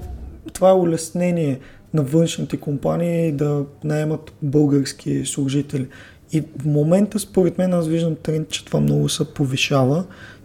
това 0.53 0.71
е 0.71 0.75
улеснение 0.75 1.61
на 1.95 2.03
външните 2.03 2.57
компании 2.57 3.33
да 3.33 3.65
наемат 3.85 4.33
български 4.43 5.27
служители. 5.27 5.89
И 6.33 6.41
в 6.41 6.65
момента, 6.65 7.19
според 7.19 7.59
мен, 7.59 7.73
аз 7.73 7.89
виждам 7.89 8.17
тренд, 8.23 8.49
че 8.49 8.65
това 8.65 8.81
много 8.81 9.09
се 9.09 9.25
повишава. 9.25 10.05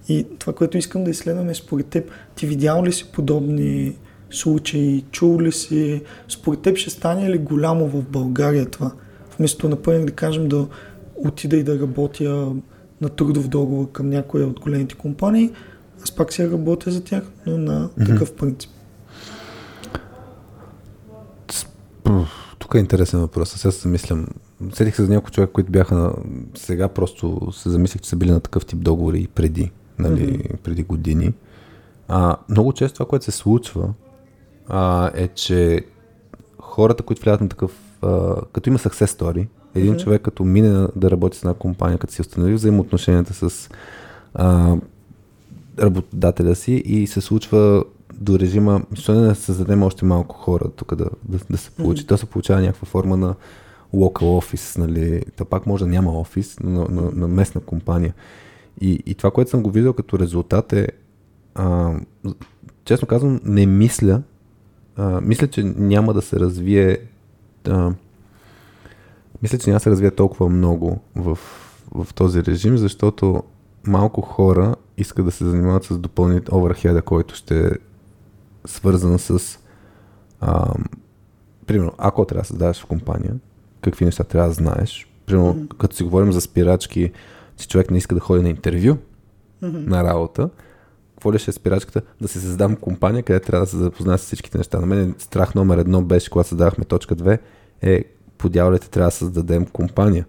И 0.09 0.25
това, 0.39 0.53
което 0.53 0.77
искам 0.77 1.03
да 1.03 1.11
изследвам 1.11 1.49
е 1.49 1.53
според 1.53 1.85
теб, 1.85 2.09
ти 2.35 2.45
видял 2.45 2.83
ли 2.83 2.93
си 2.93 3.11
подобни 3.13 3.95
случаи, 4.31 5.03
чул 5.11 5.41
ли 5.41 5.51
си, 5.51 6.01
според 6.27 6.61
теб 6.61 6.77
ще 6.77 6.89
стане 6.89 7.29
ли 7.29 7.37
голямо 7.37 7.87
в 7.87 8.03
България 8.03 8.65
това? 8.65 8.91
Вместо, 9.37 9.69
например, 9.69 10.05
да 10.05 10.11
кажем 10.11 10.47
да 10.47 10.67
отида 11.15 11.57
и 11.57 11.63
да 11.63 11.79
работя 11.79 12.55
на 13.01 13.09
трудов 13.09 13.47
договор 13.47 13.91
към 13.91 14.09
някоя 14.09 14.47
от 14.47 14.59
големите 14.59 14.95
компании, 14.95 15.51
аз 16.03 16.11
пак 16.11 16.33
си 16.33 16.49
работя 16.51 16.91
за 16.91 17.03
тях, 17.03 17.23
но 17.45 17.57
на 17.57 17.89
такъв 18.05 18.33
принцип. 18.33 18.71
Тук 22.59 22.75
е 22.75 22.77
интересен 22.77 23.19
въпрос. 23.19 23.49
Сега 23.49 23.71
се 23.71 23.81
замислям. 23.81 24.27
Седих 24.73 24.95
се 24.95 25.05
за 25.05 25.09
няколко 25.09 25.31
човека, 25.31 25.53
които 25.53 25.71
бяха 25.71 25.95
на... 25.95 26.13
Сега 26.55 26.87
просто 26.87 27.51
се 27.51 27.69
замислих, 27.69 28.01
че 28.01 28.09
са 28.09 28.15
били 28.15 28.31
на 28.31 28.39
такъв 28.39 28.65
тип 28.65 28.79
договори 28.79 29.27
преди, 29.35 29.71
нали, 29.99 30.37
mm-hmm. 30.37 30.57
преди 30.57 30.83
години. 30.83 31.33
А, 32.07 32.37
много 32.49 32.73
често 32.73 32.93
това, 32.93 33.05
което 33.05 33.25
се 33.25 33.31
случва, 33.31 33.93
а, 34.67 35.11
е, 35.15 35.27
че 35.27 35.85
хората, 36.59 37.03
които 37.03 37.21
влязат 37.21 37.41
на 37.41 37.49
такъв, 37.49 37.71
а, 38.01 38.35
като 38.53 38.69
има 38.69 38.79
success 38.79 39.19
story, 39.19 39.47
един 39.75 39.93
mm-hmm. 39.93 40.03
човек 40.03 40.21
като 40.21 40.43
мине 40.43 40.87
да 40.95 41.11
работи 41.11 41.37
с 41.37 41.41
една 41.41 41.53
компания, 41.53 41.97
като 41.97 42.13
си 42.13 42.21
установи 42.21 42.53
взаимоотношенията 42.53 43.33
с 43.33 43.69
а, 44.33 44.75
работодателя 45.79 46.55
си 46.55 46.73
и 46.73 47.07
се 47.07 47.21
случва 47.21 47.83
до 48.19 48.39
режима, 48.39 48.81
защо 48.91 49.13
не 49.13 49.27
да 49.27 49.35
създадем 49.35 49.83
още 49.83 50.05
малко 50.05 50.35
хора 50.35 50.69
тук 50.75 50.95
да, 50.95 51.09
да, 51.23 51.39
да 51.49 51.57
се 51.57 51.71
получи. 51.71 52.03
Mm-hmm. 52.03 52.07
То 52.07 52.17
се 52.17 52.25
получава 52.25 52.61
някаква 52.61 52.85
форма 52.85 53.17
на 53.17 53.35
local 53.93 54.23
office, 54.23 54.77
нали? 54.77 55.23
То 55.37 55.45
пак 55.45 55.65
може 55.65 55.83
да 55.83 55.91
няма 55.91 56.19
офис, 56.19 56.59
на, 56.59 56.85
на, 56.89 57.11
на 57.11 57.27
местна 57.27 57.61
компания. 57.61 58.13
И, 58.81 59.03
и 59.05 59.15
това, 59.15 59.31
което 59.31 59.51
съм 59.51 59.63
го 59.63 59.69
виждал 59.69 59.93
като 59.93 60.19
резултат 60.19 60.73
е, 60.73 60.87
а, 61.55 61.93
честно 62.85 63.07
казвам, 63.07 63.39
не 63.43 63.65
мисля, 63.65 64.21
а, 64.95 65.21
мисля, 65.21 65.47
че 65.47 65.63
няма 65.63 66.13
да 66.13 66.21
се 66.21 66.39
развие 66.39 66.97
а, 67.67 67.93
мисля, 69.41 69.57
че 69.57 69.69
няма 69.69 69.77
да 69.77 69.83
се 69.83 69.89
развие 69.89 70.11
толкова 70.11 70.49
много 70.49 70.99
в, 71.15 71.39
в 71.95 72.13
този 72.13 72.43
режим, 72.43 72.77
защото 72.77 73.43
малко 73.87 74.21
хора 74.21 74.75
искат 74.97 75.25
да 75.25 75.31
се 75.31 75.45
занимават 75.45 75.83
с 75.83 75.97
допълнителен 75.97 76.59
оверхеда, 76.59 77.01
който 77.01 77.35
ще 77.35 77.71
свързан 78.65 79.19
с 79.19 79.59
а, 80.41 80.73
примерно, 81.67 81.91
ако 81.97 82.25
трябва 82.25 82.41
да 82.41 82.47
създаваш 82.47 82.81
в 82.81 82.85
компания, 82.85 83.35
какви 83.81 84.05
неща 84.05 84.23
трябва 84.23 84.49
да 84.49 84.53
знаеш. 84.53 85.07
Примерно, 85.25 85.55
mm-hmm. 85.55 85.77
като 85.77 85.95
си 85.95 86.03
говорим 86.03 86.31
за 86.31 86.41
спирачки, 86.41 87.11
че 87.57 87.67
човек 87.67 87.91
не 87.91 87.97
иска 87.97 88.15
да 88.15 88.21
ходи 88.21 88.43
на 88.43 88.49
интервю 88.49 88.97
mm-hmm. 89.63 89.87
на 89.87 90.03
работа, 90.03 90.49
какво 91.13 91.33
ли 91.33 91.39
ще 91.39 91.51
е 91.51 91.53
спирачката? 91.53 92.01
Да 92.21 92.27
се 92.27 92.39
създам 92.39 92.75
компания, 92.75 93.23
къде 93.23 93.39
трябва 93.39 93.65
да 93.65 93.69
се 93.69 93.77
запозная 93.77 94.17
с 94.17 94.25
всичките 94.25 94.57
неща. 94.57 94.79
На 94.79 94.85
мен 94.85 95.15
страх 95.17 95.55
номер 95.55 95.77
едно 95.77 96.01
беше, 96.01 96.29
когато 96.29 96.49
създавахме 96.49 96.85
точка 96.85 97.15
2, 97.15 97.39
е 97.81 98.03
по 98.37 98.49
дяволите 98.49 98.89
трябва 98.89 99.07
да 99.07 99.15
създадем 99.15 99.65
компания, 99.65 100.25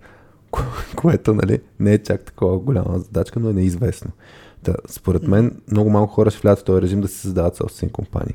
което 0.97 1.35
нали, 1.35 1.61
не 1.81 1.93
е 1.93 2.03
чак 2.03 2.25
такова 2.25 2.59
голяма 2.59 2.99
задачка, 2.99 3.41
но 3.41 3.51
е 3.51 3.53
неизвестно. 3.53 4.11
Да, 4.65 4.75
според 4.89 5.23
мен 5.23 5.61
много 5.71 5.91
малко 5.91 6.15
хора 6.15 6.31
ще 6.31 6.41
влязат 6.41 6.61
в 6.61 6.65
този 6.65 6.83
режим 6.83 7.01
да 7.01 7.09
се 7.09 7.19
създават 7.19 7.57
собствени 7.57 7.93
компании. 7.93 8.35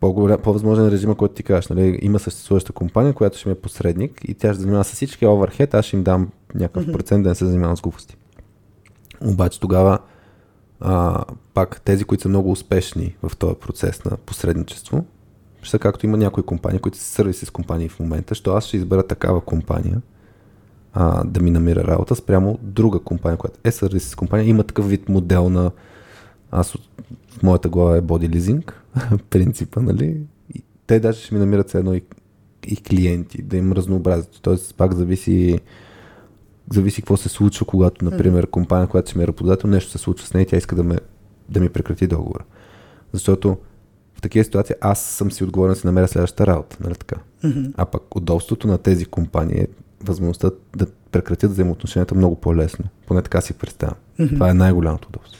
По-възможен 0.00 0.88
режим, 0.88 1.14
който 1.14 1.34
ти 1.34 1.42
кажеш, 1.42 1.68
нали, 1.68 1.98
има 2.02 2.18
съществуваща 2.18 2.72
компания, 2.72 3.12
която 3.12 3.38
ще 3.38 3.48
ми 3.48 3.52
е 3.52 3.60
посредник 3.60 4.20
и 4.24 4.34
тя 4.34 4.52
ще 4.52 4.60
занимава 4.60 4.84
с 4.84 4.92
всички 4.92 5.26
оверхед, 5.26 5.74
аз 5.74 5.84
ще 5.84 5.96
им 5.96 6.02
дам 6.02 6.30
някакъв 6.54 6.86
mm-hmm. 6.86 6.92
процент 6.92 7.22
да 7.22 7.28
не 7.28 7.34
се 7.34 7.46
занимавам 7.46 7.76
с 7.76 7.80
глупости. 7.80 8.16
Обаче 9.20 9.60
тогава 9.60 9.98
а, 10.80 11.24
пак 11.54 11.80
тези, 11.80 12.04
които 12.04 12.22
са 12.22 12.28
много 12.28 12.50
успешни 12.50 13.16
в 13.22 13.36
този 13.36 13.54
процес 13.54 14.04
на 14.04 14.16
посредничество, 14.16 15.04
ще 15.62 15.70
са 15.70 15.78
както 15.78 16.06
има 16.06 16.16
някои 16.16 16.42
компании, 16.42 16.80
които 16.80 16.98
са 16.98 17.04
сервиси 17.04 17.46
с 17.46 17.50
компании 17.50 17.88
в 17.88 18.00
момента, 18.00 18.34
що 18.34 18.52
аз 18.52 18.64
ще 18.64 18.76
избера 18.76 19.02
такава 19.02 19.40
компания, 19.40 20.02
а, 20.92 21.24
да 21.24 21.40
ми 21.40 21.50
намира 21.50 21.84
работа 21.84 22.16
спрямо 22.16 22.58
друга 22.62 22.98
компания, 22.98 23.36
която 23.38 23.58
е 23.64 23.70
сервис 23.70 24.14
компания, 24.14 24.48
има 24.48 24.64
такъв 24.64 24.88
вид 24.88 25.08
модел 25.08 25.48
на 25.48 25.70
аз 26.50 26.76
в 27.28 27.42
моята 27.42 27.68
глава 27.68 27.96
е 27.96 28.02
body 28.02 28.36
leasing, 28.36 28.72
принципа, 29.30 29.80
нали? 29.80 30.20
И 30.54 30.62
те 30.86 31.00
даже 31.00 31.20
ще 31.20 31.34
ми 31.34 31.40
намират 31.40 31.70
се 31.70 31.78
едно 31.78 31.94
и, 31.94 32.02
и 32.66 32.76
клиенти, 32.76 33.42
да 33.42 33.56
им 33.56 33.72
разнообразят. 33.72 34.38
Тоест 34.42 34.74
пак 34.74 34.94
зависи 34.94 35.60
зависи 36.72 37.02
какво 37.02 37.16
се 37.16 37.28
случва, 37.28 37.66
когато, 37.66 38.04
например, 38.04 38.46
компания, 38.46 38.88
която 38.88 39.10
си 39.10 39.18
ми 39.18 39.24
е 39.24 39.26
работодател, 39.26 39.70
нещо 39.70 39.90
се 39.90 39.98
случва 39.98 40.26
с 40.26 40.34
нея 40.34 40.42
и 40.42 40.46
тя 40.46 40.56
иска 40.56 40.76
да, 40.76 40.82
ме, 40.82 40.98
да 41.48 41.60
ми 41.60 41.68
прекрати 41.68 42.06
договора. 42.06 42.44
Защото 43.12 43.56
в 44.14 44.20
такива 44.20 44.44
ситуации 44.44 44.76
аз 44.80 45.00
съм 45.00 45.32
си 45.32 45.44
отговорен 45.44 45.72
да 45.72 45.80
си 45.80 45.86
намеря 45.86 46.08
следващата 46.08 46.46
работа, 46.46 46.76
нали 46.80 46.94
така? 46.94 47.16
Mm-hmm. 47.44 47.72
А 47.76 47.86
пък 47.86 48.16
удобството 48.16 48.68
на 48.68 48.78
тези 48.78 49.04
компании 49.04 49.60
е 49.60 49.68
възможността 50.02 50.50
да 50.76 50.86
прекратят 51.12 51.50
взаимоотношенията 51.50 52.14
много 52.14 52.36
по-лесно. 52.36 52.84
Поне 53.06 53.22
така 53.22 53.40
си 53.40 53.54
представям. 53.54 53.96
Mm-hmm. 54.20 54.34
Това 54.34 54.50
е 54.50 54.54
най-голямото 54.54 55.08
удобство. 55.08 55.38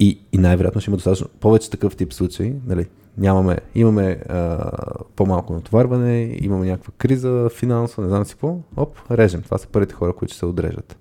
И, 0.00 0.20
и 0.32 0.38
най-вероятно 0.38 0.80
ще 0.80 0.90
има 0.90 0.96
достатъчно 0.96 1.28
повече 1.40 1.70
такъв 1.70 1.96
тип 1.96 2.12
случаи. 2.12 2.54
Нали? 2.66 2.86
Нямаме, 3.18 3.58
имаме 3.74 4.20
а, 4.28 4.70
по-малко 5.16 5.52
натоварване, 5.52 6.36
имаме 6.40 6.66
някаква 6.66 6.92
криза 6.98 7.50
финансова, 7.54 8.02
не 8.02 8.08
знам 8.08 8.24
си 8.24 8.32
какво. 8.32 8.58
Оп, 8.76 8.98
режем. 9.10 9.42
Това 9.42 9.58
са 9.58 9.66
първите 9.66 9.94
хора, 9.94 10.12
които 10.12 10.32
ще 10.32 10.38
се 10.38 10.46
отрежат. 10.46 10.96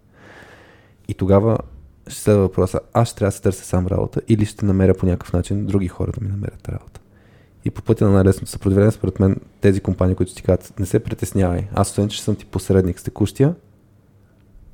И 1.08 1.14
тогава 1.14 1.58
ще 2.08 2.22
следва 2.22 2.42
въпроса, 2.42 2.80
аз 2.94 3.08
ще 3.08 3.18
трябва 3.18 3.30
да 3.30 3.36
се 3.36 3.42
търся 3.42 3.66
сам 3.66 3.88
работа 3.88 4.22
или 4.28 4.46
ще 4.46 4.66
намеря 4.66 4.94
по 4.94 5.06
някакъв 5.06 5.34
начин 5.34 5.66
други 5.66 5.88
хора 5.88 6.12
да 6.12 6.26
ми 6.26 6.32
намерят 6.32 6.70
работа. 6.70 7.00
И 7.68 7.70
по 7.70 7.82
пътя 7.82 8.06
на 8.06 8.12
най-лесното 8.12 8.52
съпротивление, 8.52 8.92
според 8.92 9.20
мен, 9.20 9.40
тези 9.62 9.82
компании, 9.82 10.16
които 10.16 10.36
ти 10.36 10.44
казват, 10.44 10.80
не 10.80 10.86
се 10.86 11.00
притеснявай, 11.00 11.68
аз 11.74 11.90
освен, 11.90 12.10
че 12.10 12.24
съм 12.24 12.36
ти 12.36 12.46
посредник 12.46 13.00
с 13.00 13.04
текущия, 13.04 13.56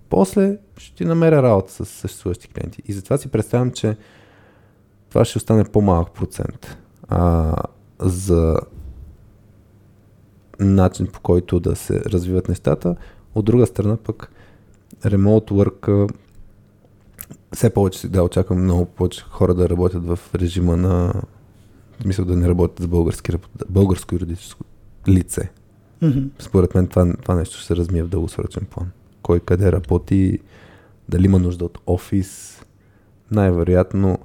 после 0.10 0.58
ще 0.78 0.96
ти 0.96 1.06
намеря 1.06 1.44
работа 1.44 1.72
с 1.72 1.86
съществуващи 1.86 2.48
клиенти. 2.48 2.82
И 2.86 2.94
затова 2.94 3.18
си 3.18 3.28
представям, 3.28 3.72
че 3.72 3.98
това 5.10 5.26
ще 5.26 5.38
остане 5.38 5.64
по-малък 5.64 6.12
процент 6.12 6.78
а, 7.08 7.56
за 8.00 8.58
начин 10.60 11.08
по 11.08 11.20
който 11.20 11.60
да 11.60 11.76
се 11.76 12.00
развиват 12.00 12.50
нещата. 12.50 12.96
От 13.36 13.46
друга 13.46 13.68
страна 13.68 13.98
пък 13.98 14.32
remote 15.02 15.52
work 15.52 16.14
все 17.54 17.74
повече 17.74 18.08
да 18.08 18.24
очаквам 18.24 18.64
много 18.64 18.86
повече 18.86 19.24
хора 19.30 19.54
да 19.54 19.70
работят 19.70 20.06
в 20.06 20.20
режима 20.36 20.78
на 20.78 21.14
мисля 22.06 22.26
да 22.26 22.36
не 22.36 22.48
работят 22.48 22.84
с 22.84 22.88
български, 22.88 23.32
българско 23.70 24.16
юридическо 24.16 24.64
лице. 25.08 25.52
Mm-hmm. 26.02 26.30
Според 26.40 26.76
мен 26.76 26.88
това, 26.88 27.14
това 27.22 27.36
нещо 27.36 27.58
ще 27.58 27.68
се 27.68 27.76
размие 27.76 28.04
в 28.04 28.08
дългосрочен 28.08 28.66
план. 28.66 28.88
Кой 29.22 29.40
къде 29.40 29.72
работи, 29.72 30.40
дали 31.10 31.26
има 31.26 31.40
нужда 31.40 31.66
от 31.66 31.78
офис, 31.88 32.62
най-вероятно 33.32 34.20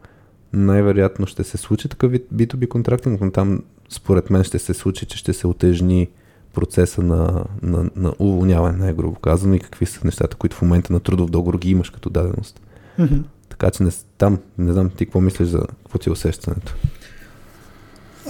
най-вероятно 0.52 1.26
ще 1.26 1.44
се 1.44 1.56
случи 1.56 1.88
такъв 1.88 2.12
B2B 2.12 2.68
контрактинг, 2.68 3.20
но 3.20 3.30
там 3.30 3.62
според 3.88 4.30
мен 4.30 4.44
ще 4.44 4.58
се 4.58 4.74
случи, 4.74 5.06
че 5.06 5.18
ще 5.18 5.32
се 5.32 5.46
отежни 5.46 6.08
процеса 6.54 7.02
на, 7.02 7.44
на, 7.62 7.90
на 7.96 8.12
уволняване, 8.18 8.78
най-грубо 8.78 9.20
казано, 9.20 9.54
и 9.54 9.60
какви 9.60 9.86
са 9.86 10.00
нещата, 10.04 10.36
които 10.36 10.56
в 10.56 10.62
момента 10.62 10.92
на 10.92 11.00
трудов 11.00 11.30
договор 11.30 11.58
ги 11.58 11.70
имаш 11.70 11.90
като 11.90 12.10
даденост. 12.10 12.60
Mm-hmm. 12.98 13.22
Така 13.48 13.70
че 13.70 13.82
не, 13.82 13.90
там, 14.18 14.38
не 14.58 14.72
знам 14.72 14.90
ти 14.90 15.06
какво 15.06 15.20
мислиш 15.20 15.48
за 15.48 15.62
какво 15.82 15.98
ти 15.98 16.08
е 16.08 16.12
усещането. 16.12 16.74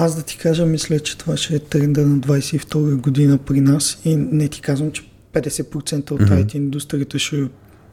Аз 0.01 0.17
да 0.17 0.23
ти 0.23 0.39
кажа, 0.39 0.67
мисля, 0.67 1.01
че 1.01 1.19
това 1.19 1.37
ще 1.37 1.55
е 1.55 1.59
тренда 1.59 2.07
на 2.07 2.19
22 2.19 2.97
година 2.97 3.39
при 3.39 3.61
нас 3.61 4.01
и 4.05 4.17
не 4.17 4.49
ти 4.49 4.61
казвам, 4.61 4.93
че 4.93 5.03
50% 5.33 6.11
от 6.11 6.21
mm-hmm. 6.21 6.45
IT 6.45 6.55
индустрията 6.55 7.19
ще 7.19 7.49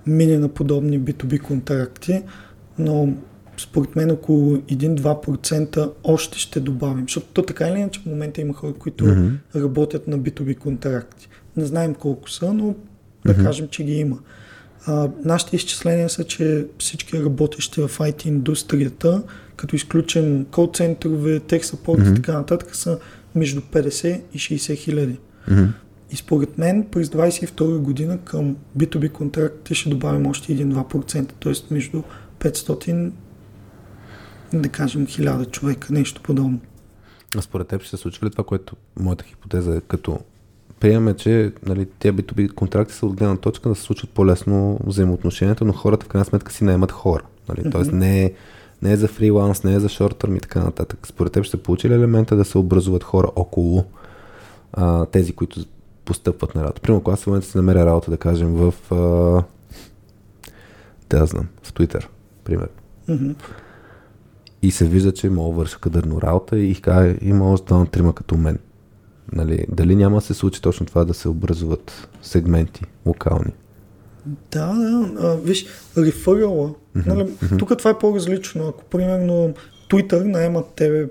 мине 0.08 0.38
на 0.38 0.50
подобни 0.50 1.00
B2B 1.00 1.42
контракти, 1.42 2.24
но 2.80 3.14
според 3.58 3.96
мен 3.96 4.12
около 4.12 4.58
1-2% 4.58 5.92
още 6.04 6.40
ще 6.40 6.60
добавим. 6.60 7.06
Защото 7.08 7.28
то 7.34 7.42
така 7.42 7.68
или 7.68 7.80
иначе 7.80 8.00
в 8.00 8.06
момента 8.06 8.42
има 8.42 8.54
хора, 8.54 8.74
които 8.74 9.06
mm-hmm. 9.06 9.38
работят 9.56 10.08
на 10.08 10.20
B2B 10.20 10.58
контракти. 10.58 11.30
Не 11.58 11.66
знаем 11.66 11.96
колко 11.96 12.30
са, 12.30 12.54
но 12.54 12.76
да 13.26 13.34
mm-hmm. 13.34 13.44
кажем, 13.44 13.68
че 13.68 13.84
ги 13.84 13.94
има. 13.94 14.18
А, 14.88 15.10
нашите 15.24 15.56
изчисления 15.56 16.10
са, 16.10 16.24
че 16.24 16.68
всички 16.80 17.24
работещи 17.24 17.82
в 17.82 17.90
IT 17.90 18.26
индустрията, 18.26 19.24
като 19.56 19.76
изключим 19.76 20.46
кол-центрове, 20.46 21.40
тех 21.40 21.66
сапорт 21.66 22.02
mm-hmm. 22.02 22.12
и 22.12 22.16
така 22.16 22.34
нататък, 22.34 22.76
са 22.76 23.00
между 23.36 23.62
50 23.62 24.22
и 24.34 24.38
60 24.38 24.78
хиляди. 24.78 25.20
Mm-hmm. 25.50 25.68
И 26.12 26.16
според 26.16 26.58
мен 26.58 26.86
през 26.92 27.08
22 27.08 27.78
година 27.78 28.18
към 28.18 28.56
B2B 28.78 29.12
контрактите 29.12 29.74
ще 29.74 29.90
добавим 29.90 30.28
още 30.28 30.58
1-2%, 30.58 31.32
т.е. 31.44 31.74
между 31.74 32.04
500 32.40 33.12
да 34.54 34.70
кажем 34.70 35.08
1000 35.08 35.52
човека, 35.52 35.94
нещо 35.94 36.22
подобно. 36.22 36.60
А 37.38 37.42
според 37.42 37.68
теб 37.68 37.82
ще 37.82 37.90
се 37.90 37.98
случва 37.98 38.28
ли 38.28 38.32
това, 38.32 38.44
което 38.44 38.76
моята 39.00 39.24
хипотеза 39.24 39.76
е 39.76 39.82
като 39.82 40.20
приемаме, 40.86 41.14
че 41.14 41.52
нали, 41.66 41.86
тези 42.00 42.16
B2B 42.16 42.54
контракти 42.54 42.94
са 42.94 43.06
от 43.06 43.14
гледна 43.14 43.38
точка 43.38 43.70
да 43.70 43.76
се 43.76 43.82
случват 43.82 44.10
по-лесно 44.10 44.80
взаимоотношенията, 44.84 45.66
но 45.66 45.74
хората 45.74 46.06
в 46.06 46.10
крайна 46.10 46.26
сметка 46.26 46.52
си 46.52 46.64
наемат 46.64 46.92
хора. 46.92 47.24
Нали? 47.50 47.60
Mm-hmm. 47.60 47.72
Тоест 47.72 47.92
не 47.92 48.24
е, 48.24 48.34
не 48.82 48.92
е 48.92 48.98
за 48.98 49.08
фриланс, 49.08 49.64
не 49.64 49.74
е 49.74 49.80
за 49.80 49.90
шорт 49.90 50.24
и 50.36 50.40
така 50.40 50.60
нататък. 50.60 51.08
Според 51.08 51.34
теб 51.34 51.44
ще 51.44 51.58
получи 51.58 51.90
ли 51.90 51.94
елемента 51.94 52.36
да 52.36 52.46
се 52.46 52.58
образуват 52.58 53.04
хора 53.04 53.28
около 53.36 53.86
а, 54.74 55.06
тези, 55.06 55.34
които 55.34 55.66
постъпват 56.06 56.56
на 56.56 56.64
работа? 56.64 56.82
Примерно, 56.82 57.04
когато 57.04 57.22
в 57.22 57.28
момента 57.28 57.48
си 57.48 57.58
намеря 57.58 57.86
работа, 57.86 58.12
да 58.12 58.18
кажем, 58.18 58.54
в 58.54 58.74
а, 58.92 58.96
да 61.10 61.26
знам, 61.26 61.48
в 61.64 61.74
Twitter, 61.74 62.06
пример. 62.44 62.70
Mm-hmm. 63.10 63.36
И 64.62 64.72
се 64.72 64.88
вижда, 64.88 65.14
че 65.14 65.30
мога 65.30 65.56
върша 65.58 65.80
кадърно 65.80 66.22
работа 66.22 66.60
и 66.60 66.76
казва, 66.76 67.16
има 67.22 67.52
още 67.52 67.66
два 67.66 67.86
трима 67.86 68.14
като 68.14 68.38
мен. 68.38 68.60
Нали, 69.34 69.66
дали 69.70 69.96
няма 69.96 70.18
да 70.18 70.22
се 70.22 70.34
случи 70.34 70.62
точно 70.62 70.86
това 70.86 71.06
да 71.06 71.14
се 71.14 71.30
образуват 71.30 72.08
сегменти 72.22 72.82
локални? 73.06 73.52
Да, 74.52 74.74
да. 74.74 75.12
А, 75.20 75.36
виж, 75.36 75.66
рефърала. 75.98 76.70
Mm-hmm. 76.70 77.08
Нали, 77.08 77.24
mm-hmm. 77.24 77.60
Тук 77.60 77.78
това 77.78 77.92
е 77.92 77.98
по-различно. 78.00 78.68
Ако, 78.68 78.84
примерно, 78.84 79.54
Twitter 79.90 80.24
наемат 80.24 80.66
тебе 80.76 81.08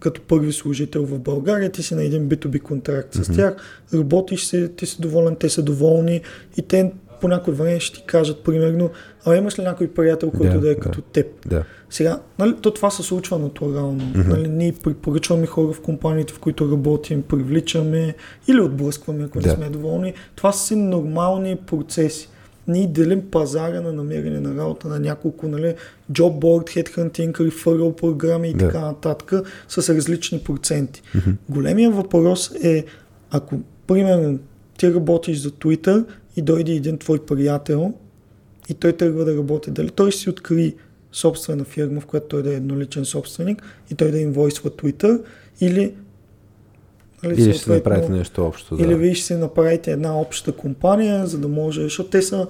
като 0.00 0.22
първи 0.22 0.52
служител 0.52 1.06
в 1.06 1.18
България, 1.18 1.72
ти 1.72 1.82
си 1.82 1.94
на 1.94 2.04
един 2.04 2.28
B2B 2.28 2.62
контракт 2.62 3.14
mm-hmm. 3.14 3.32
с 3.32 3.36
тях, 3.36 3.56
работиш 3.94 4.44
се, 4.44 4.68
ти 4.68 4.86
си 4.86 5.00
доволен, 5.00 5.36
те 5.36 5.48
са 5.48 5.62
доволни 5.62 6.20
и 6.56 6.62
те 6.62 6.92
по 7.20 7.28
някой 7.28 7.54
време 7.54 7.80
ще 7.80 7.98
ти 7.98 8.06
кажат, 8.06 8.44
примерно, 8.44 8.90
а 9.26 9.36
имаш 9.36 9.58
ли 9.58 9.62
някой 9.62 9.88
приятел, 9.88 10.30
който 10.30 10.56
yeah, 10.56 10.60
да 10.60 10.70
е 10.70 10.74
yeah. 10.74 10.78
като 10.78 11.00
теб? 11.00 11.26
Yeah. 11.48 11.62
Сега, 11.90 12.20
нали, 12.38 12.56
то 12.62 12.70
това 12.70 12.90
се 12.90 13.02
случва 13.02 13.38
натурално. 13.38 14.00
Mm-hmm. 14.00 14.28
Нали, 14.28 14.48
ние 14.48 14.74
препоръчваме 14.84 15.46
хора 15.46 15.72
в 15.72 15.80
компаниите, 15.80 16.32
в 16.32 16.38
които 16.38 16.72
работим, 16.72 17.22
привличаме 17.22 18.14
или 18.48 18.60
отблъскваме, 18.60 19.24
ако 19.24 19.38
yeah. 19.38 19.46
не 19.46 19.52
сме 19.52 19.70
доволни. 19.70 20.14
Това 20.36 20.52
са 20.52 20.66
си 20.66 20.76
нормални 20.76 21.56
процеси. 21.56 22.28
Ние 22.68 22.86
делим 22.86 23.30
пазара 23.30 23.80
на 23.80 23.92
намиране 23.92 24.40
на 24.40 24.62
работа 24.62 24.88
на 24.88 25.00
няколко, 25.00 25.48
нали, 25.48 25.74
job 26.12 26.40
board, 26.40 26.84
headhunting, 26.84 27.32
referral 27.32 27.94
програми 27.94 28.48
и 28.48 28.54
yeah. 28.54 28.58
така 28.58 28.80
нататък 28.80 29.32
с 29.68 29.94
различни 29.94 30.38
проценти. 30.38 31.02
Mm-hmm. 31.02 31.34
Големия 31.48 31.90
въпрос 31.90 32.50
е, 32.62 32.84
ако, 33.30 33.60
примерно, 33.86 34.38
ти 34.78 34.94
работиш 34.94 35.38
за 35.38 35.50
Twitter 35.50 36.04
и 36.40 36.42
дойде 36.42 36.72
един 36.72 36.98
твой 36.98 37.18
приятел 37.26 37.94
и 38.68 38.74
той 38.74 38.92
тръгва 38.92 39.24
да 39.24 39.36
работи. 39.36 39.70
Дали 39.70 39.90
той 39.90 40.12
си 40.12 40.30
откри 40.30 40.74
собствена 41.12 41.64
фирма, 41.64 42.00
в 42.00 42.06
която 42.06 42.26
той 42.26 42.42
да 42.42 42.52
е 42.52 42.56
едноличен 42.56 43.04
собственик 43.04 43.62
и 43.90 43.94
той 43.94 44.10
да 44.10 44.18
инвойсва 44.18 44.70
Twitter 44.70 45.22
или 45.60 45.94
Нали, 47.22 47.42
или 47.42 47.54
ще 47.54 47.70
направите 47.70 48.12
нещо 48.12 48.46
общо. 48.46 48.76
Да. 48.76 48.82
Или 48.82 48.94
вие 48.94 49.14
ще 49.14 49.26
си 49.26 49.34
направите 49.34 49.92
една 49.92 50.20
обща 50.20 50.52
компания, 50.52 51.26
за 51.26 51.38
да 51.38 51.48
може, 51.48 51.82
защото 51.82 52.10
те 52.10 52.22
са, 52.22 52.46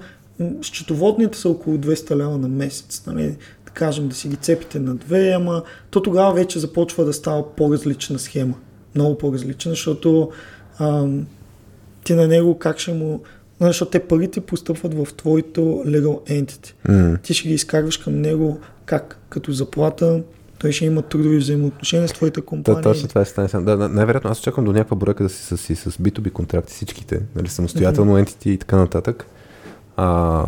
счетоводните 0.61 1.37
са 1.37 1.49
около 1.49 1.77
200 1.77 2.15
лева 2.15 2.37
на 2.37 2.47
месец, 2.47 3.03
нали, 3.07 3.37
да 3.65 3.71
кажем 3.73 4.07
да 4.07 4.15
си 4.15 4.27
ги 4.27 4.35
цепите 4.35 4.79
на 4.79 4.95
две, 4.95 5.31
ама 5.31 5.63
то 5.89 6.01
тогава 6.01 6.33
вече 6.33 6.59
започва 6.59 7.05
да 7.05 7.13
става 7.13 7.55
по-различна 7.55 8.19
схема. 8.19 8.53
Много 8.95 9.17
по-различна, 9.17 9.71
защото 9.71 10.31
ам, 10.79 11.27
ти 12.03 12.13
на 12.13 12.27
него 12.27 12.57
как 12.57 12.79
ще 12.79 12.93
му 12.93 13.21
защото 13.67 13.91
те 13.91 13.99
парите 13.99 14.41
постъпват 14.41 14.93
в 14.93 15.13
твоето 15.13 15.61
legal 15.61 16.43
entity. 16.43 16.73
Mm. 16.87 17.21
Ти 17.21 17.33
ще 17.33 17.47
ги 17.47 17.53
изкарваш 17.53 17.97
към 17.97 18.21
него 18.21 18.59
как? 18.85 19.19
Като 19.29 19.51
заплата, 19.51 20.21
той 20.59 20.71
ще 20.71 20.85
има 20.85 21.01
трудови 21.01 21.37
взаимоотношения 21.37 22.07
с 22.07 22.13
твоята 22.13 22.41
компания. 22.41 22.81
Да, 22.81 22.89
точно 22.89 23.09
това 23.09 23.21
е 23.21 23.25
стане. 23.25 23.47
Да, 23.53 23.77
да, 23.77 23.89
най-вероятно 23.89 24.31
аз 24.31 24.39
очаквам 24.39 24.65
до 24.65 24.71
някаква 24.71 24.97
бройка 24.97 25.23
да 25.23 25.29
си 25.29 25.43
с, 25.43 25.57
си, 25.57 25.75
с 25.75 25.91
B2B 25.91 26.31
контракти 26.31 26.73
всичките, 26.73 27.21
нали, 27.35 27.47
самостоятелно 27.47 28.17
mm-hmm. 28.17 28.29
entity 28.29 28.49
и 28.49 28.57
така 28.57 28.75
нататък. 28.75 29.25
А, 29.97 30.45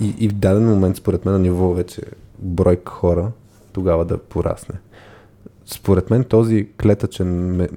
и, 0.00 0.14
и 0.18 0.28
в 0.28 0.32
даден 0.32 0.66
момент, 0.66 0.96
според 0.96 1.24
мен, 1.24 1.34
на 1.34 1.40
ниво 1.40 1.74
вече 1.74 2.02
бройка 2.38 2.92
хора, 2.92 3.30
тогава 3.72 4.04
да 4.04 4.18
порасне 4.18 4.74
според 5.70 6.10
мен 6.10 6.24
този 6.24 6.68
клетъчен, 6.82 7.68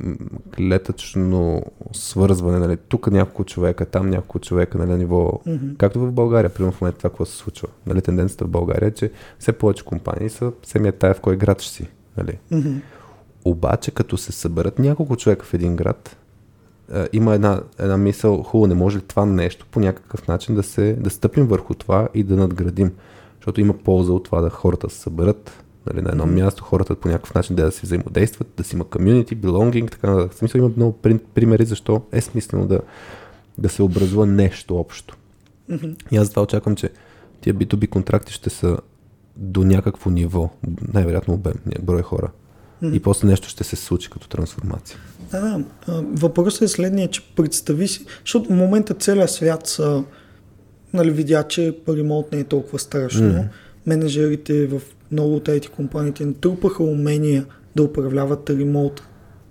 клетъчно 0.57 1.63
свързване, 1.93 2.59
нали, 2.59 2.77
тук 2.77 3.11
няколко 3.11 3.43
човека, 3.43 3.85
там 3.85 4.09
няколко 4.09 4.39
човека 4.39 4.77
нали, 4.77 4.89
на 4.89 4.97
ниво, 4.97 5.41
mm-hmm. 5.47 5.77
както 5.77 5.99
в 5.99 6.11
България, 6.11 6.49
примерно 6.49 6.72
в 6.72 6.81
момента 6.81 6.97
това 6.97 7.09
какво 7.09 7.26
се 7.26 7.38
случва. 7.38 7.68
Нали, 7.88 8.01
тенденцията 8.01 8.45
в 8.45 8.49
България 8.49 8.88
е, 8.88 8.91
че 8.91 9.11
все 9.39 9.51
повече 9.51 9.85
компании 9.85 10.30
са 10.30 10.51
самия 10.63 10.91
тая 10.91 11.13
в 11.13 11.22
кой 11.22 11.38
град 11.38 11.61
ще 11.61 11.73
си. 11.73 11.88
Нали. 12.18 12.38
Mm-hmm. 12.51 12.81
Обаче, 13.45 13.91
като 13.91 14.18
се 14.18 14.31
съберат 14.31 14.80
няколко 14.80 15.15
човека 15.15 15.45
в 15.45 15.53
един 15.53 15.76
град, 15.76 16.18
е, 16.93 17.07
има 17.13 17.35
една, 17.35 17.61
една 17.80 17.97
мисъл, 17.97 18.43
хубаво, 18.43 18.68
не 18.68 18.76
може 18.76 18.97
ли 18.97 19.01
това 19.01 19.26
нещо 19.26 19.65
по 19.72 19.80
някакъв 19.80 20.27
начин 20.27 20.55
да, 20.55 20.63
се, 20.63 20.93
да 20.93 21.09
стъпим 21.09 21.47
върху 21.47 21.73
това 21.73 22.07
и 22.13 22.23
да 22.23 22.35
надградим. 22.35 22.91
Защото 23.35 23.61
има 23.61 23.73
полза 23.73 24.13
от 24.13 24.23
това 24.23 24.41
да 24.41 24.49
хората 24.49 24.89
се 24.89 24.99
съберат, 24.99 25.63
нали, 25.86 26.02
на 26.02 26.10
едно 26.10 26.26
mm-hmm. 26.26 26.44
място, 26.44 26.64
хората 26.64 26.95
по 26.95 27.08
някакъв 27.08 27.34
начин 27.34 27.56
да, 27.56 27.64
да 27.64 27.72
си 27.72 27.82
взаимодействат, 27.84 28.48
да 28.58 28.64
си 28.64 28.76
има 28.76 28.86
community, 28.86 29.36
belonging, 29.36 29.91
така 29.91 30.12
В 30.12 30.30
смисъл 30.34 30.60
има 30.60 30.72
много 30.78 30.98
примери 31.34 31.66
защо 31.66 32.02
е 32.12 32.22
смислено 32.22 32.68
да, 32.68 32.80
да 33.58 33.70
се 33.70 33.84
образува 33.84 34.26
нещо 34.26 34.78
общо. 34.78 35.18
Mm-hmm. 35.72 35.95
И 36.12 36.18
аз 36.18 36.26
затова 36.26 36.41
очаквам, 36.41 36.76
че 36.76 36.90
тия 37.41 37.56
B2B 37.56 37.90
контракти 37.90 38.34
ще 38.34 38.49
са 38.49 38.78
до 39.36 39.64
някакво 39.64 40.10
ниво, 40.10 40.49
най-вероятно 40.94 41.34
обем, 41.34 41.53
брой 41.82 42.02
хора. 42.02 42.32
Mm-hmm. 42.84 42.94
И 42.94 42.99
после 42.99 43.28
нещо 43.28 43.49
ще 43.49 43.64
се 43.64 43.76
случи 43.76 44.10
като 44.10 44.28
трансформация. 44.28 44.99
Да, 45.32 45.64
да. 45.88 46.02
Въпросът 46.02 46.62
е 46.62 46.68
следния, 46.68 47.08
че 47.08 47.34
представи 47.36 47.88
си, 47.88 48.06
защото 48.26 48.49
в 48.49 48.56
момента 48.56 48.94
целият 48.94 49.32
свят 49.32 49.68
са, 49.68 50.03
нали, 50.94 51.12
видя, 51.12 51.44
че 51.44 51.78
ремонт 51.90 52.32
не 52.32 52.40
е 52.40 52.44
толкова 52.44 52.80
страшно. 52.80 53.22
Mm-hmm. 53.22 53.48
Менеджерите 53.86 54.68
в 54.68 54.82
много 55.12 55.36
от 55.36 55.44
тези 55.44 55.68
компаниите 55.68 56.26
натрупаха 56.26 56.84
умения 56.84 57.46
да 57.76 57.84
управляват 57.84 58.50
ремонт 58.50 59.02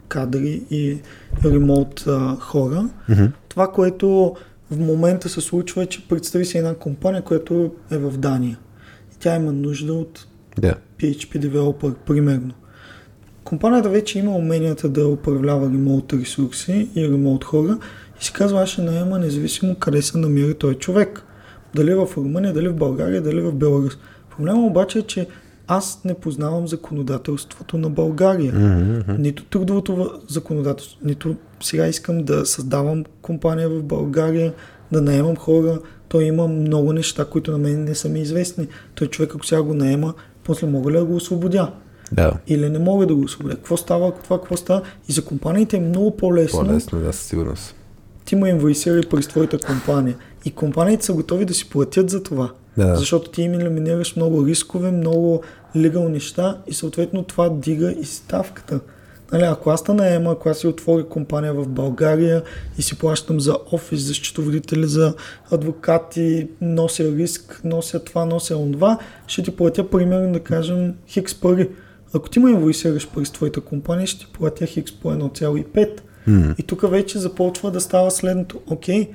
кадри 0.08 0.62
и 0.70 0.98
ремонт 1.44 2.04
а, 2.06 2.36
хора. 2.40 2.88
Mm-hmm. 3.10 3.30
Това, 3.48 3.72
което 3.72 4.36
в 4.70 4.78
момента 4.78 5.28
се 5.28 5.40
случва 5.40 5.82
е, 5.82 5.86
че 5.86 6.08
представи 6.08 6.44
си 6.44 6.58
една 6.58 6.74
компания, 6.74 7.22
която 7.22 7.70
е 7.90 7.98
в 7.98 8.18
Дания. 8.18 8.58
И 9.14 9.18
тя 9.18 9.36
има 9.36 9.52
нужда 9.52 9.94
от 9.94 10.26
yeah. 10.60 10.74
PHP 10.98 11.48
developer, 11.48 11.94
примерно. 11.94 12.54
Компанията 13.44 13.88
вече 13.88 14.18
има 14.18 14.36
уменията 14.36 14.88
да 14.88 15.08
управлява 15.08 15.66
ремонт 15.66 16.12
ресурси 16.12 16.88
и 16.96 17.08
ремонт 17.08 17.44
хора 17.44 17.78
и 18.20 18.24
си 18.24 18.32
казва, 18.32 18.62
аз 18.62 18.68
ще 18.68 18.82
наема 18.82 19.18
независимо 19.18 19.74
къде 19.74 20.02
се 20.02 20.18
намира 20.18 20.54
той 20.54 20.74
човек. 20.74 21.22
Дали 21.74 21.94
в 21.94 22.08
Румъния, 22.16 22.52
дали 22.52 22.68
в 22.68 22.76
България, 22.76 23.22
дали 23.22 23.40
в 23.40 23.52
Беларус. 23.52 23.98
Проблема 24.36 24.66
обаче 24.66 24.98
е, 24.98 25.02
че 25.02 25.26
аз 25.72 26.00
не 26.04 26.14
познавам 26.14 26.68
законодателството 26.68 27.78
на 27.78 27.90
България. 27.90 28.52
Mm-hmm. 28.52 29.18
Нито 29.18 29.44
трудовото 29.44 30.20
законодателство, 30.28 30.98
нито 31.04 31.36
сега 31.62 31.86
искам 31.86 32.24
да 32.24 32.46
създавам 32.46 33.04
компания 33.22 33.68
в 33.68 33.82
България, 33.82 34.54
да 34.92 35.02
наемам 35.02 35.36
хора. 35.36 35.78
Той 36.08 36.24
има 36.24 36.48
много 36.48 36.92
неща, 36.92 37.24
които 37.24 37.52
на 37.52 37.58
мен 37.58 37.84
не 37.84 37.94
са 37.94 38.08
ми 38.08 38.20
известни. 38.20 38.68
Той 38.94 39.06
човек, 39.06 39.34
ако 39.34 39.46
сега 39.46 39.62
го 39.62 39.74
наема, 39.74 40.14
после 40.44 40.66
мога 40.66 40.90
ли 40.90 40.96
да 40.96 41.04
го 41.04 41.16
освободя? 41.16 41.72
Да. 42.12 42.32
Или 42.46 42.70
не 42.70 42.78
мога 42.78 43.06
да 43.06 43.14
го 43.14 43.22
освободя. 43.22 43.54
Какво 43.54 43.76
става, 43.76 44.08
ако 44.08 44.22
това 44.22 44.38
какво 44.38 44.56
става? 44.56 44.82
И 45.08 45.12
за 45.12 45.24
компаниите 45.24 45.76
е 45.76 45.80
много 45.80 46.16
по-лесно. 46.16 46.60
По-лесно, 46.60 47.00
да, 47.00 47.12
със 47.12 47.26
сигурност. 47.26 47.74
Ти 48.24 48.36
му 48.36 48.46
инвойсирай 48.46 49.02
през 49.10 49.28
твоята 49.28 49.58
компания. 49.58 50.16
И 50.44 50.50
компаниите 50.50 51.04
са 51.04 51.12
готови 51.12 51.44
да 51.44 51.54
си 51.54 51.70
платят 51.70 52.10
за 52.10 52.22
това. 52.22 52.50
Да. 52.76 52.96
Защото 52.96 53.30
ти 53.30 53.42
им 53.42 53.54
елиминираш 53.54 54.16
много 54.16 54.46
рискове, 54.46 54.90
много 54.90 55.42
легал 55.76 56.08
неща 56.08 56.58
и 56.66 56.74
съответно 56.74 57.22
това 57.22 57.48
дига 57.48 57.92
и 57.92 58.04
ставката. 58.04 58.80
Нали, 59.32 59.42
ако 59.42 59.70
аз 59.70 59.88
наема, 59.88 60.32
ако 60.32 60.48
аз 60.48 60.58
си 60.58 60.66
отворя 60.66 61.08
компания 61.08 61.54
в 61.54 61.68
България 61.68 62.42
и 62.78 62.82
си 62.82 62.98
плащам 62.98 63.40
за 63.40 63.56
офис, 63.72 64.00
за 64.00 64.14
счетоводители, 64.14 64.86
за 64.86 65.14
адвокати, 65.50 66.48
нося 66.60 67.16
риск, 67.16 67.60
нося 67.64 68.04
това, 68.04 68.24
нося 68.24 68.54
това, 68.72 68.98
ще 69.26 69.42
ти 69.42 69.56
платя 69.56 69.90
примерно 69.90 70.32
да 70.32 70.40
кажем 70.40 70.94
хикс 71.08 71.34
пари. 71.34 71.68
Ако 72.14 72.30
ти 72.30 72.38
ме 72.38 72.50
инвойсираш 72.50 73.08
през 73.08 73.30
твоята 73.30 73.60
компания, 73.60 74.06
ще 74.06 74.20
ти 74.20 74.32
платя 74.32 74.66
хикс 74.66 74.92
по 74.92 75.08
1,5. 75.08 76.00
М. 76.26 76.54
И 76.58 76.62
тук 76.62 76.90
вече 76.90 77.18
започва 77.18 77.70
да 77.70 77.80
става 77.80 78.10
следното. 78.10 78.60
Окей, 78.66 79.08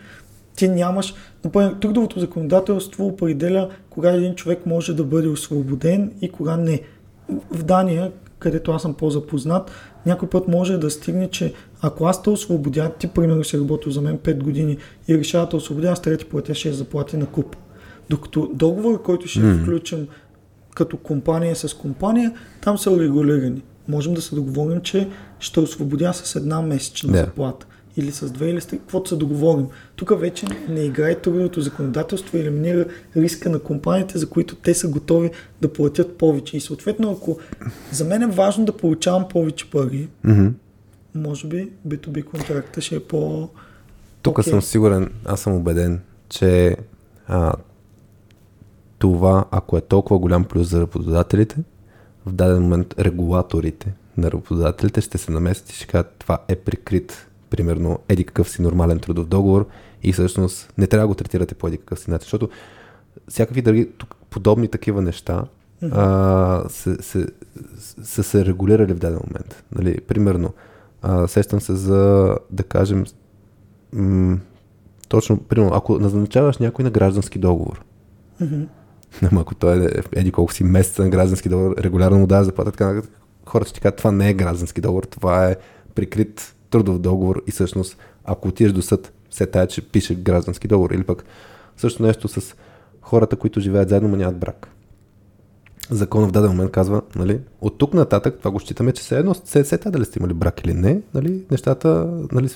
ти 0.55 0.69
нямаш... 0.69 1.13
Например, 1.43 1.75
трудовото 1.81 2.19
законодателство 2.19 3.07
определя 3.07 3.69
кога 3.89 4.11
един 4.11 4.35
човек 4.35 4.65
може 4.65 4.93
да 4.93 5.03
бъде 5.03 5.27
освободен 5.27 6.11
и 6.21 6.29
кога 6.29 6.57
не. 6.57 6.81
В 7.51 7.63
Дания, 7.63 8.11
където 8.39 8.71
аз 8.71 8.81
съм 8.81 8.93
по-запознат, 8.93 9.71
някой 10.05 10.29
път 10.29 10.47
може 10.47 10.77
да 10.77 10.89
стигне, 10.89 11.29
че 11.29 11.53
ако 11.81 12.05
аз 12.05 12.23
те 12.23 12.29
освободя, 12.29 12.91
ти 12.99 13.07
примерно 13.07 13.43
си 13.43 13.57
работил 13.59 13.91
за 13.91 14.01
мен 14.01 14.17
5 14.17 14.43
години 14.43 14.77
и 15.07 15.17
решава 15.17 15.45
да 15.45 15.49
те 15.49 15.55
освободя, 15.55 15.87
аз 15.87 16.01
трябва 16.01 16.17
ти 16.17 16.25
платя 16.25 16.51
6 16.51 16.71
заплати 16.71 17.17
на 17.17 17.25
куп. 17.25 17.55
Докато 18.09 18.49
договор, 18.53 19.01
който 19.01 19.27
ще 19.27 19.39
М. 19.39 19.57
включим 19.61 20.07
като 20.75 20.97
компания 20.97 21.55
с 21.55 21.73
компания, 21.73 22.31
там 22.61 22.77
са 22.77 22.99
регулирани. 22.99 23.61
Можем 23.87 24.13
да 24.13 24.21
се 24.21 24.35
договорим, 24.35 24.81
че 24.81 25.09
ще 25.39 25.59
освободя 25.59 26.13
с 26.13 26.35
една 26.35 26.61
месечна 26.61 27.11
Да. 27.11 27.17
заплата. 27.17 27.65
Или 27.97 28.11
с 28.11 28.31
две, 28.31 28.49
или 28.49 28.61
с 28.61 28.65
три, 28.65 28.77
каквото 28.77 29.09
се 29.09 29.15
договорим. 29.15 29.67
Тук 29.95 30.19
вече 30.19 30.45
не 30.69 30.81
играе 30.81 31.15
трудовото 31.15 31.61
законодателство 31.61 32.37
и 32.37 32.41
елиминира 32.41 32.85
риска 33.15 33.49
на 33.49 33.59
компаниите, 33.59 34.17
за 34.17 34.29
които 34.29 34.55
те 34.55 34.73
са 34.73 34.87
готови 34.87 35.31
да 35.61 35.73
платят 35.73 36.17
повече. 36.17 36.57
И 36.57 36.61
съответно, 36.61 37.11
ако 37.11 37.37
за 37.91 38.05
мен 38.05 38.21
е 38.21 38.27
важно 38.27 38.65
да 38.65 38.77
получавам 38.77 39.27
повече 39.29 39.69
пари, 39.69 40.07
Мгм. 40.23 40.47
може 41.15 41.47
би 41.47 41.69
B2B 41.87 42.23
контракта 42.23 42.81
ще 42.81 42.95
е 42.95 42.99
по... 42.99 43.49
Тук 44.21 44.39
Окей. 44.39 44.51
съм 44.51 44.61
сигурен, 44.61 45.11
аз 45.25 45.41
съм 45.41 45.53
убеден, 45.53 46.01
че 46.29 46.77
а, 47.27 47.53
това, 48.99 49.45
ако 49.51 49.77
е 49.77 49.81
толкова 49.81 50.19
голям 50.19 50.43
плюс 50.43 50.69
за 50.69 50.81
работодателите, 50.81 51.55
в 52.25 52.31
даден 52.33 52.61
момент 52.61 52.95
регулаторите 52.99 53.93
на 54.17 54.31
работодателите 54.31 55.01
ще 55.01 55.17
се 55.17 55.31
намесят 55.31 55.69
и 55.69 55.75
ще 55.75 55.87
кажат, 55.87 56.15
това 56.19 56.37
е 56.47 56.55
прикрит, 56.55 57.27
примерно, 57.55 57.99
еди 58.09 58.23
какъв 58.23 58.49
си 58.49 58.61
нормален 58.61 58.99
трудов 58.99 59.27
договор 59.27 59.67
и 60.03 60.13
всъщност 60.13 60.73
не 60.77 60.87
трябва 60.87 61.03
да 61.03 61.07
го 61.07 61.15
третирате 61.15 61.55
по 61.55 61.67
еди 61.67 61.77
какъв 61.77 61.99
си 61.99 62.11
начин, 62.11 62.23
защото 62.23 62.49
всякакви 63.29 63.61
други 63.61 63.89
подобни 64.29 64.67
такива 64.67 65.01
неща 65.01 65.43
а, 65.91 66.63
се, 66.69 66.97
се, 67.01 67.27
са 68.03 68.23
се 68.23 68.45
регулирали 68.45 68.93
в 68.93 68.99
даден 68.99 69.19
момент. 69.27 69.63
Нали? 69.75 70.01
Примерно, 70.01 70.53
а, 71.01 71.27
сещам 71.27 71.61
се 71.61 71.75
за, 71.75 72.35
да 72.51 72.63
кажем, 72.63 73.05
м- 73.93 74.37
точно, 75.07 75.37
примерно, 75.37 75.71
ако 75.73 75.99
назначаваш 75.99 76.57
някой 76.57 76.83
на 76.83 76.91
граждански 76.91 77.39
договор. 77.39 77.81
Ама 79.31 79.41
ако 79.41 79.55
той 79.55 79.85
е 79.85 79.89
еди 80.11 80.31
колко 80.31 80.53
си 80.53 80.63
месеца 80.63 81.03
на 81.03 81.09
граждански 81.09 81.49
договор, 81.49 81.75
регулярно 81.77 82.17
му 82.17 82.27
дава 82.27 82.43
заплата, 82.43 82.71
така 82.71 83.01
хората 83.45 83.69
ще 83.69 83.75
ти 83.75 83.81
кажат, 83.81 83.97
това 83.97 84.11
не 84.11 84.29
е 84.29 84.33
граждански 84.33 84.81
договор, 84.81 85.03
това 85.03 85.49
е 85.49 85.55
прикрит 85.95 86.54
трудов 86.69 86.99
договор 86.99 87.43
и 87.47 87.51
всъщност, 87.51 87.97
ако 88.23 88.47
отидеш 88.47 88.73
до 88.73 88.81
съд, 88.81 89.13
се 89.31 89.45
тая, 89.45 89.67
че 89.67 89.81
пише 89.81 90.15
граждански 90.15 90.67
договор. 90.67 90.91
Или 90.91 91.03
пък 91.03 91.25
също 91.77 92.03
нещо 92.03 92.27
с 92.27 92.55
хората, 93.01 93.35
които 93.35 93.59
живеят 93.59 93.89
заедно, 93.89 94.09
но 94.09 94.15
нямат 94.15 94.37
брак. 94.37 94.67
Законът 95.89 96.29
в 96.29 96.33
даден 96.33 96.51
момент 96.51 96.71
казва, 96.71 97.01
нали, 97.15 97.39
от 97.61 97.77
тук 97.77 97.93
нататък, 97.93 98.35
това 98.39 98.51
го 98.51 98.59
считаме, 98.59 98.91
че 98.91 99.03
все 99.03 99.17
едно, 99.17 99.33
се, 99.33 99.63
се 99.63 99.77
тая 99.77 99.91
дали 99.91 100.05
сте 100.05 100.19
имали 100.19 100.33
брак 100.33 100.65
или 100.65 100.73
не, 100.73 101.01
нали, 101.13 101.45
нещата, 101.51 102.09
нали, 102.31 102.49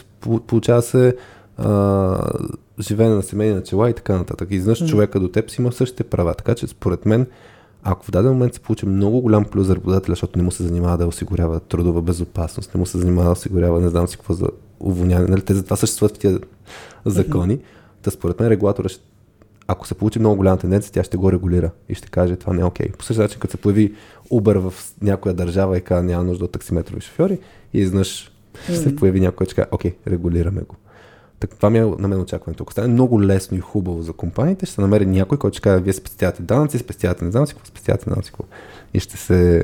получава 0.47 0.81
се 0.81 1.15
а, 1.57 2.31
живеене 2.79 3.15
на 3.15 3.23
семейни 3.23 3.55
начала 3.55 3.89
и 3.89 3.93
така 3.93 4.17
нататък. 4.17 4.51
И 4.51 4.55
изведнъж 4.55 4.89
човека 4.89 5.19
до 5.19 5.27
теб 5.27 5.49
си 5.49 5.61
има 5.61 5.71
същите 5.71 6.03
права. 6.03 6.33
Така 6.33 6.55
че 6.55 6.67
според 6.67 7.05
мен, 7.05 7.27
ако 7.83 8.05
в 8.05 8.11
даден 8.11 8.31
момент 8.31 8.53
се 8.53 8.59
получи 8.59 8.85
много 8.85 9.21
голям 9.21 9.45
плюс 9.45 9.67
за 9.67 9.75
работодателя, 9.75 10.11
защото 10.11 10.39
не 10.39 10.43
му 10.43 10.51
се 10.51 10.63
занимава 10.63 10.97
да 10.97 11.07
осигурява 11.07 11.59
трудова 11.59 12.01
безопасност, 12.01 12.73
не 12.73 12.79
му 12.79 12.85
се 12.85 12.97
занимава 12.97 13.25
да 13.27 13.31
осигурява 13.31 13.79
не 13.79 13.89
знам 13.89 14.07
си 14.07 14.17
какво 14.17 14.33
за 14.33 14.47
уволняване, 14.79 15.27
нали, 15.29 15.41
те 15.41 15.53
затова 15.53 15.75
съществуват 15.75 16.15
в 16.15 16.19
тия 16.19 16.39
закони, 17.05 17.59
та 18.01 18.11
според 18.11 18.39
мен 18.39 18.49
регулатора 18.49 18.89
ще 18.89 19.03
ако 19.71 19.87
се 19.87 19.93
получи 19.93 20.19
много 20.19 20.35
голяма 20.35 20.57
тенденция, 20.57 20.91
тя 20.91 21.03
ще 21.03 21.17
го 21.17 21.31
регулира 21.31 21.71
и 21.89 21.95
ще 21.95 22.07
каже 22.07 22.35
това 22.35 22.53
не 22.53 22.61
е 22.61 22.65
окей. 22.65 22.91
По 22.91 23.03
същия 23.03 23.23
начин, 23.23 23.39
като 23.39 23.51
се 23.51 23.57
появи 23.57 23.93
Uber 24.31 24.57
в 24.57 24.73
някоя 25.01 25.35
държава 25.35 25.77
и 25.77 25.81
казва 25.81 26.03
няма 26.03 26.23
нужда 26.23 26.45
от 26.45 26.51
таксиметрови 26.51 27.01
шофьори 27.01 27.39
и 27.73 27.79
изнъж 27.79 28.31
ще 28.63 28.75
се 28.75 28.95
появи 28.95 29.19
някой, 29.19 29.45
ще 29.45 29.55
каже 29.55 29.67
окей, 29.71 29.95
регулираме 30.07 30.61
го. 30.61 30.75
Так, 31.39 31.55
това 31.55 31.69
ми 31.69 31.77
е 31.79 31.85
на 31.99 32.07
мен 32.07 32.21
очакването. 32.21 32.63
Ако 32.63 32.71
стане 32.71 32.87
много 32.87 33.23
лесно 33.23 33.57
и 33.57 33.59
хубаво 33.61 34.01
за 34.01 34.13
компаниите, 34.13 34.65
ще 34.65 34.75
се 34.75 34.81
намери 34.81 35.05
някой, 35.05 35.37
който 35.37 35.55
ще 35.57 35.61
каже, 35.61 35.83
вие 35.83 35.93
спестявате 35.93 36.41
данъци, 36.41 36.77
спестявате 36.77 37.25
не 37.25 37.31
знам 37.31 37.47
си 37.47 37.53
какво, 37.53 37.65
спестявате 37.67 38.09
не 38.09 38.13
знам 38.13 38.23
си 38.23 38.31
какво. 38.31 38.43
И 38.93 38.99
ще 38.99 39.17
се, 39.17 39.63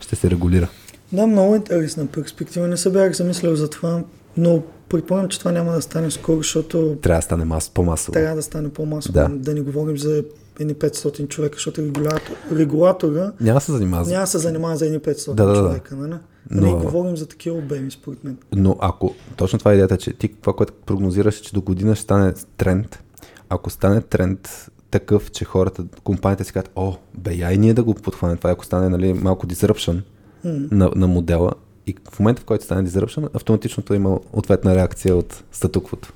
ще 0.00 0.16
се 0.16 0.30
регулира. 0.30 0.68
Да, 1.12 1.26
много 1.26 1.54
интересна 1.54 2.06
перспектива. 2.06 2.68
Не 2.68 2.76
се 2.76 2.90
бях 2.90 3.12
замислял 3.12 3.56
за 3.56 3.70
това, 3.70 4.04
но 4.36 4.62
предполагам, 4.88 5.28
че 5.28 5.38
това 5.38 5.52
няма 5.52 5.72
да 5.72 5.82
стане 5.82 6.10
скоро, 6.10 6.36
защото 6.36 6.96
Трябва 7.02 7.18
да 7.18 7.22
стане 7.22 7.44
мас, 7.44 7.70
по-масово. 7.70 8.12
трябва 8.12 8.36
да 8.36 8.42
стане 8.42 8.68
по-масово. 8.68 9.12
Да. 9.12 9.28
Да. 9.28 9.54
не 9.54 9.60
говорим 9.60 9.98
за 9.98 10.24
едни 10.60 10.74
500 10.74 11.28
човека, 11.28 11.54
защото 11.56 11.82
регулятор, 11.82 12.32
регулатора 12.52 13.32
Няма 13.40 13.60
се 13.60 13.72
занимава. 13.72 14.10
няма 14.10 14.26
се 14.26 14.38
занимава 14.38 14.76
за 14.76 14.86
едни 14.86 14.98
500 14.98 15.34
Да, 15.34 15.44
да, 15.46 15.52
да. 15.52 15.58
човека, 15.58 15.96
нали? 15.96 16.14
Но-. 16.50 16.66
Не 16.66 16.72
говорим 16.72 17.16
за 17.16 17.26
такива 17.26 17.56
обеми, 17.58 17.90
според 17.90 18.24
мен. 18.24 18.36
Но 18.52 18.76
ако, 18.80 19.14
точно 19.36 19.58
това 19.58 19.70
е 19.70 19.74
идеята, 19.74 19.96
че 19.96 20.12
ти 20.12 20.28
това, 20.28 20.52
което 20.52 20.72
прогнозираш, 20.86 21.38
е, 21.38 21.42
че 21.42 21.54
до 21.54 21.60
година 21.60 21.94
ще 21.94 22.02
стане 22.02 22.32
тренд. 22.56 23.02
Ако 23.48 23.70
стане 23.70 24.00
тренд 24.00 24.68
такъв, 24.90 25.30
че 25.30 25.44
хората, 25.44 25.84
компаниите 26.04 26.44
си 26.44 26.52
казват, 26.52 26.72
о, 26.76 26.94
бе, 27.14 27.34
я 27.34 27.52
и 27.52 27.58
ние 27.58 27.74
да 27.74 27.82
го 27.82 27.94
подхванем. 27.94 28.36
Това 28.36 28.50
ако 28.50 28.64
стане 28.64 28.88
нали, 28.88 29.12
малко 29.12 29.46
disruption 29.46 30.02
М. 30.44 30.50
на, 30.70 30.90
на 30.96 31.06
модела. 31.06 31.52
И 31.86 31.94
в 32.10 32.18
момента, 32.20 32.42
в 32.42 32.44
който 32.44 32.64
стане 32.64 32.88
disruption, 32.88 33.28
автоматично 33.34 33.82
той 33.82 33.96
има 33.96 34.18
ответна 34.32 34.74
реакция 34.74 35.16
от 35.16 35.44
статуквото. 35.52 36.12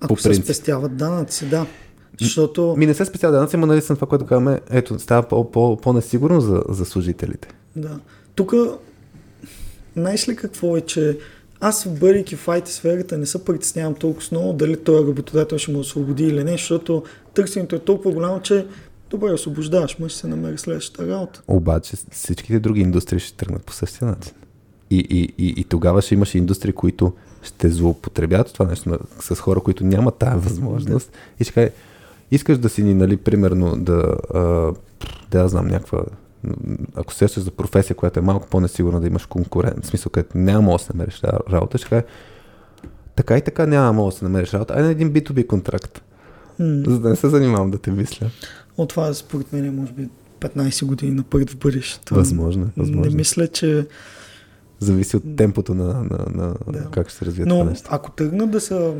Ако 0.00 0.16
се 0.16 0.34
спестяват 0.34 0.96
данъци, 0.96 1.46
да. 1.46 1.66
Защото... 2.20 2.74
Ми 2.78 2.86
не 2.86 2.94
се 2.94 3.04
специал 3.04 3.32
данъци, 3.32 3.56
но 3.56 3.66
нали 3.66 3.80
това, 3.80 4.06
което 4.08 4.26
казваме, 4.26 4.60
ето, 4.70 4.98
става 4.98 5.22
по, 5.22 5.50
по, 5.50 5.76
по-несигурно 5.76 6.40
за, 6.40 6.62
за 6.68 6.84
служителите. 6.84 7.48
Да. 7.76 7.98
Тук, 8.34 8.54
знаеш 9.96 10.28
ли 10.28 10.36
какво 10.36 10.76
е, 10.76 10.80
че 10.80 11.18
аз, 11.60 11.88
бъдейки 11.88 12.36
в 12.36 12.46
IT 12.46 12.66
сферата, 12.66 13.18
не 13.18 13.26
се 13.26 13.44
притеснявам 13.44 13.94
толкова 13.94 14.26
много 14.30 14.52
дали 14.52 14.76
този 14.76 15.08
работодател 15.08 15.58
ще 15.58 15.72
му 15.72 15.78
освободи 15.78 16.24
или 16.24 16.44
не, 16.44 16.52
защото 16.52 17.02
търсенето 17.34 17.76
е 17.76 17.78
толкова 17.78 18.12
голямо, 18.14 18.40
че 18.40 18.66
добре, 19.10 19.32
освобождаваш, 19.32 19.98
може 19.98 20.14
да 20.14 20.18
се 20.18 20.26
намери 20.26 20.58
следващата 20.58 21.08
работа. 21.08 21.42
Обаче 21.48 21.96
всичките 22.10 22.60
други 22.60 22.80
индустрии 22.80 23.20
ще 23.20 23.36
тръгнат 23.36 23.64
по 23.64 23.72
същия 23.72 24.08
начин. 24.08 24.32
И, 24.90 24.98
и, 25.10 25.34
и, 25.46 25.54
и 25.56 25.64
тогава 25.64 26.02
ще 26.02 26.14
имаш 26.14 26.34
индустрии, 26.34 26.72
които 26.72 27.12
ще 27.42 27.68
злоупотребят 27.68 28.52
това 28.52 28.66
нещо 28.66 28.98
с 29.20 29.34
хора, 29.36 29.60
които 29.60 29.84
нямат 29.84 30.14
тази 30.14 30.48
възможност. 30.48 31.12
И 31.40 31.44
ще 31.44 31.52
каже, 31.52 31.70
искаш 32.30 32.58
да 32.58 32.68
си 32.68 32.82
ни, 32.82 32.94
нали, 32.94 33.16
примерно, 33.16 33.76
да, 33.76 34.02
а, 34.34 34.40
да 35.30 35.38
я 35.38 35.48
знам, 35.48 35.66
някаква, 35.66 36.02
ако 36.94 37.12
се 37.12 37.18
сещаш 37.18 37.42
за 37.42 37.50
професия, 37.50 37.96
която 37.96 38.18
е 38.18 38.22
малко 38.22 38.46
по-несигурна, 38.48 39.00
да 39.00 39.06
имаш 39.06 39.26
конкурент, 39.26 39.84
в 39.84 39.88
смисъл, 39.88 40.10
където 40.10 40.38
няма 40.38 40.72
да 40.72 40.78
се 40.78 40.92
намериш 40.94 41.20
ра- 41.20 41.52
работа, 41.52 41.78
ще 41.78 41.88
каже, 41.88 42.04
така 43.16 43.36
и 43.36 43.42
така 43.42 43.66
няма 43.66 44.04
да 44.04 44.12
се 44.12 44.24
намериш 44.24 44.52
работа, 44.54 44.74
ай 44.74 44.82
на 44.82 44.90
един 44.90 45.12
B2B 45.12 45.46
контракт, 45.46 46.02
М. 46.58 46.82
за 46.86 46.98
да 46.98 47.08
не 47.08 47.16
се 47.16 47.28
занимавам 47.28 47.70
да 47.70 47.78
те 47.78 47.90
мисля. 47.90 48.30
От 48.76 48.88
това, 48.88 49.14
според 49.14 49.52
мен, 49.52 49.64
е, 49.64 49.70
може 49.70 49.92
би 49.92 50.08
15 50.40 50.84
години 50.84 51.12
напред 51.12 51.50
в 51.50 51.56
бъдещето. 51.56 52.14
Възможно, 52.14 52.64
е, 52.64 52.68
възможно. 52.76 53.10
Не 53.10 53.16
мисля, 53.16 53.48
че... 53.48 53.86
Зависи 54.80 55.16
от 55.16 55.36
темпото 55.36 55.74
на, 55.74 55.84
на, 55.84 56.26
на 56.30 56.54
Да. 56.68 56.88
как 56.90 57.08
ще 57.08 57.18
се 57.18 57.24
развие 57.24 57.46
това 57.46 57.58
Но 57.58 57.64
нещо. 57.64 57.88
ако 57.92 58.10
тръгнат 58.10 58.50
да 58.50 58.60
се 58.60 58.92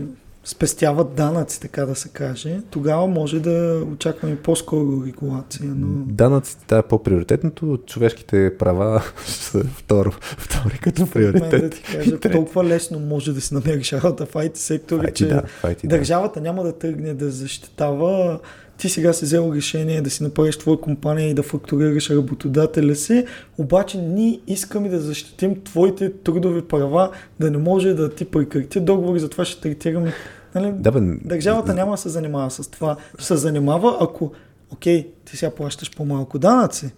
спестяват 0.48 1.14
данъци, 1.14 1.60
така 1.60 1.86
да 1.86 1.94
се 1.94 2.08
каже, 2.08 2.60
тогава 2.70 3.06
може 3.06 3.40
да 3.40 3.84
очакваме 3.92 4.36
по-скоро 4.36 5.06
регулация. 5.06 5.72
Но... 5.76 6.04
Данъците 6.06 6.64
това 6.66 6.78
е 6.78 6.82
по-приоритетното, 6.82 7.78
човешките 7.86 8.56
права 8.58 9.02
са 9.26 9.64
второ, 9.64 10.12
втори 10.20 10.78
като 10.78 11.00
мен 11.00 11.08
да 11.08 11.12
приоритет. 11.12 11.74
ти 11.74 11.82
кажа, 11.82 12.20
толкова 12.20 12.64
лесно 12.64 12.98
може 12.98 13.32
да 13.32 13.40
си 13.40 13.54
намериш 13.54 13.92
работа 13.92 14.26
в 14.26 14.32
IT 14.32 14.56
сектора, 14.56 15.10
че 15.10 15.28
да, 15.28 15.42
да. 15.62 15.74
държавата 15.84 16.40
няма 16.40 16.62
да 16.62 16.72
тръгне 16.72 17.14
да 17.14 17.30
защитава. 17.30 18.40
Ти 18.78 18.88
сега 18.88 19.12
си 19.12 19.24
взел 19.24 19.52
решение 19.54 20.02
да 20.02 20.10
си 20.10 20.22
направиш 20.22 20.58
твоя 20.58 20.80
компания 20.80 21.28
и 21.28 21.34
да 21.34 21.42
фактурираш 21.42 22.10
работодателя 22.10 22.94
си, 22.94 23.24
обаче 23.58 23.98
ние 23.98 24.40
искаме 24.46 24.88
да 24.88 25.00
защитим 25.00 25.62
твоите 25.64 26.12
трудови 26.12 26.62
права, 26.62 27.10
да 27.40 27.50
не 27.50 27.58
може 27.58 27.94
да 27.94 28.14
ти 28.14 28.24
прекрати 28.24 28.80
договори, 28.80 29.20
затова 29.20 29.44
ще 29.44 29.60
третираме. 29.60 30.12
Нали? 30.54 30.72
Да, 30.72 30.92
бе, 30.92 31.00
Държавата 31.00 31.74
няма 31.74 31.90
да 31.90 31.96
се 31.96 32.08
занимава 32.08 32.50
с 32.50 32.70
това. 32.70 32.96
Се 33.18 33.36
занимава, 33.36 33.98
ако, 34.00 34.32
окей, 34.72 35.10
ти 35.24 35.36
сега 35.36 35.50
плащаш 35.50 35.96
по-малко 35.96 36.38
данъци. 36.38 36.92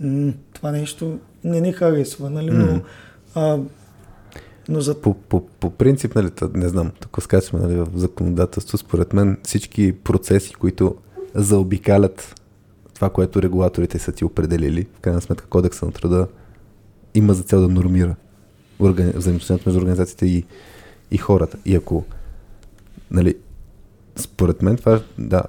М, 0.00 0.32
това 0.52 0.70
нещо 0.70 1.18
не 1.44 1.60
ни 1.60 1.72
харесва, 1.72 2.30
нали? 2.30 2.50
Но 2.50 2.80
а, 3.34 3.58
Но 4.68 4.80
за... 4.80 5.00
По, 5.00 5.14
по, 5.14 5.46
по 5.46 5.70
принцип, 5.70 6.14
нали, 6.14 6.30
не 6.54 6.68
знам, 6.68 6.90
тук 7.00 7.22
скачаме 7.22 7.62
нали, 7.62 7.76
в 7.76 7.88
законодателство, 7.94 8.78
според 8.78 9.12
мен 9.12 9.38
всички 9.42 9.92
процеси, 9.92 10.54
които 10.54 10.96
заобикалят 11.34 12.34
това, 12.94 13.10
което 13.10 13.42
регулаторите 13.42 13.98
са 13.98 14.12
ти 14.12 14.24
определили, 14.24 14.86
в 14.98 15.00
крайна 15.00 15.20
сметка 15.20 15.46
кодекса 15.46 15.86
на 15.86 15.92
труда 15.92 16.26
има 17.14 17.34
за 17.34 17.42
цел 17.42 17.60
да 17.60 17.68
нормира 17.68 18.16
органи... 18.80 19.12
взаимоотношението 19.14 19.68
между 19.68 19.80
организациите 19.80 20.26
и, 20.26 20.44
и 21.10 21.16
хората. 21.18 21.58
И 21.64 21.76
ако 21.76 22.04
нали, 23.10 23.34
според 24.16 24.62
мен 24.62 24.76
това, 24.76 25.00
да, 25.18 25.42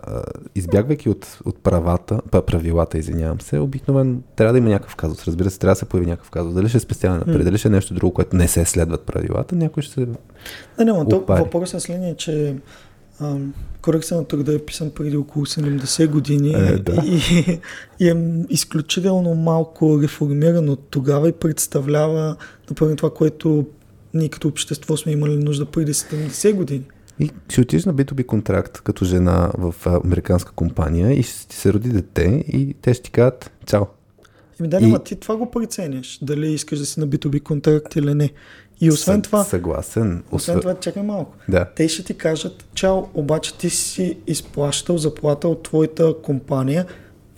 избягвайки 0.55 1.09
от, 1.09 1.39
от 1.45 1.57
правата, 1.63 2.21
правилата, 2.31 2.97
извинявам 2.97 3.41
се, 3.41 3.59
обикновено 3.59 4.17
трябва 4.35 4.53
да 4.53 4.59
има 4.59 4.69
някакъв 4.69 4.95
казус. 4.95 5.27
Разбира 5.27 5.49
се, 5.49 5.59
трябва 5.59 5.71
да 5.71 5.79
се 5.79 5.85
появи 5.85 6.09
някакъв 6.09 6.29
казус. 6.29 6.53
Дали 6.53 6.69
ще 6.69 6.77
е 6.77 6.81
спестяване 6.81 7.19
напред, 7.19 7.45
дали 7.45 7.57
ще 7.57 7.67
е 7.67 7.71
нещо 7.71 7.93
друго, 7.93 8.13
което 8.13 8.35
не 8.35 8.47
се 8.47 8.65
следват 8.65 9.01
правилата, 9.01 9.55
някой 9.55 9.83
ще 9.83 9.93
се. 9.93 9.99
Не, 9.99 10.85
не, 10.85 10.91
но 10.91 11.23
въпросът 11.27 11.73
е 11.73 11.79
следния, 11.79 12.15
че 12.15 12.55
Кодексът 13.81 14.17
на 14.17 14.25
труда 14.25 14.55
е 14.55 14.59
писан 14.59 14.91
преди 14.91 15.17
около 15.17 15.45
70 15.45 16.07
години 16.07 16.53
е, 16.53 16.77
да. 16.77 17.03
и, 17.05 17.59
и 17.99 18.09
е 18.09 18.15
изключително 18.49 19.35
малко 19.35 20.01
реформиран 20.01 20.69
от 20.69 20.87
тогава 20.89 21.29
и 21.29 21.31
представлява, 21.31 22.35
например, 22.69 22.95
това, 22.95 23.13
което 23.13 23.65
ние 24.13 24.29
като 24.29 24.47
общество 24.47 24.97
сме 24.97 25.11
имали 25.11 25.37
нужда 25.37 25.65
преди 25.65 25.93
70 25.93 26.53
години. 26.53 26.83
И 27.19 27.31
ще 27.49 27.61
отидеш 27.61 27.85
на 27.85 27.93
B2B 27.93 28.25
контракт 28.25 28.81
като 28.81 29.05
жена 29.05 29.51
в 29.57 29.75
американска 29.85 30.51
компания 30.51 31.19
и 31.19 31.23
ще 31.23 31.47
ти 31.47 31.55
се 31.55 31.73
роди 31.73 31.89
дете 31.89 32.43
и 32.47 32.75
те 32.81 32.93
ще 32.93 33.03
ти 33.03 33.11
кажат 33.11 33.51
чао. 33.65 33.85
Еми 34.59 34.69
да, 34.69 34.77
и... 34.77 34.95
ти 35.05 35.15
това 35.15 35.35
го 35.35 35.51
преценяш, 35.51 36.19
дали 36.21 36.51
искаш 36.51 36.79
да 36.79 36.85
си 36.85 36.99
на 36.99 37.07
B2B 37.07 37.43
контракт 37.43 37.95
или 37.95 38.13
не. 38.13 38.29
И 38.81 38.91
освен 38.91 39.21
това... 39.21 39.43
Съгласен. 39.43 40.23
Освен 40.31 40.59
това, 40.59 40.75
чакай 40.75 41.03
малко. 41.03 41.33
Да. 41.49 41.65
Те 41.75 41.87
ще 41.87 42.03
ти 42.03 42.13
кажат, 42.13 42.65
чао, 42.73 43.03
обаче 43.13 43.57
ти 43.57 43.69
си 43.69 44.17
изплащал 44.27 44.97
заплата 44.97 45.47
от 45.47 45.63
твоята 45.63 46.13
компания 46.23 46.85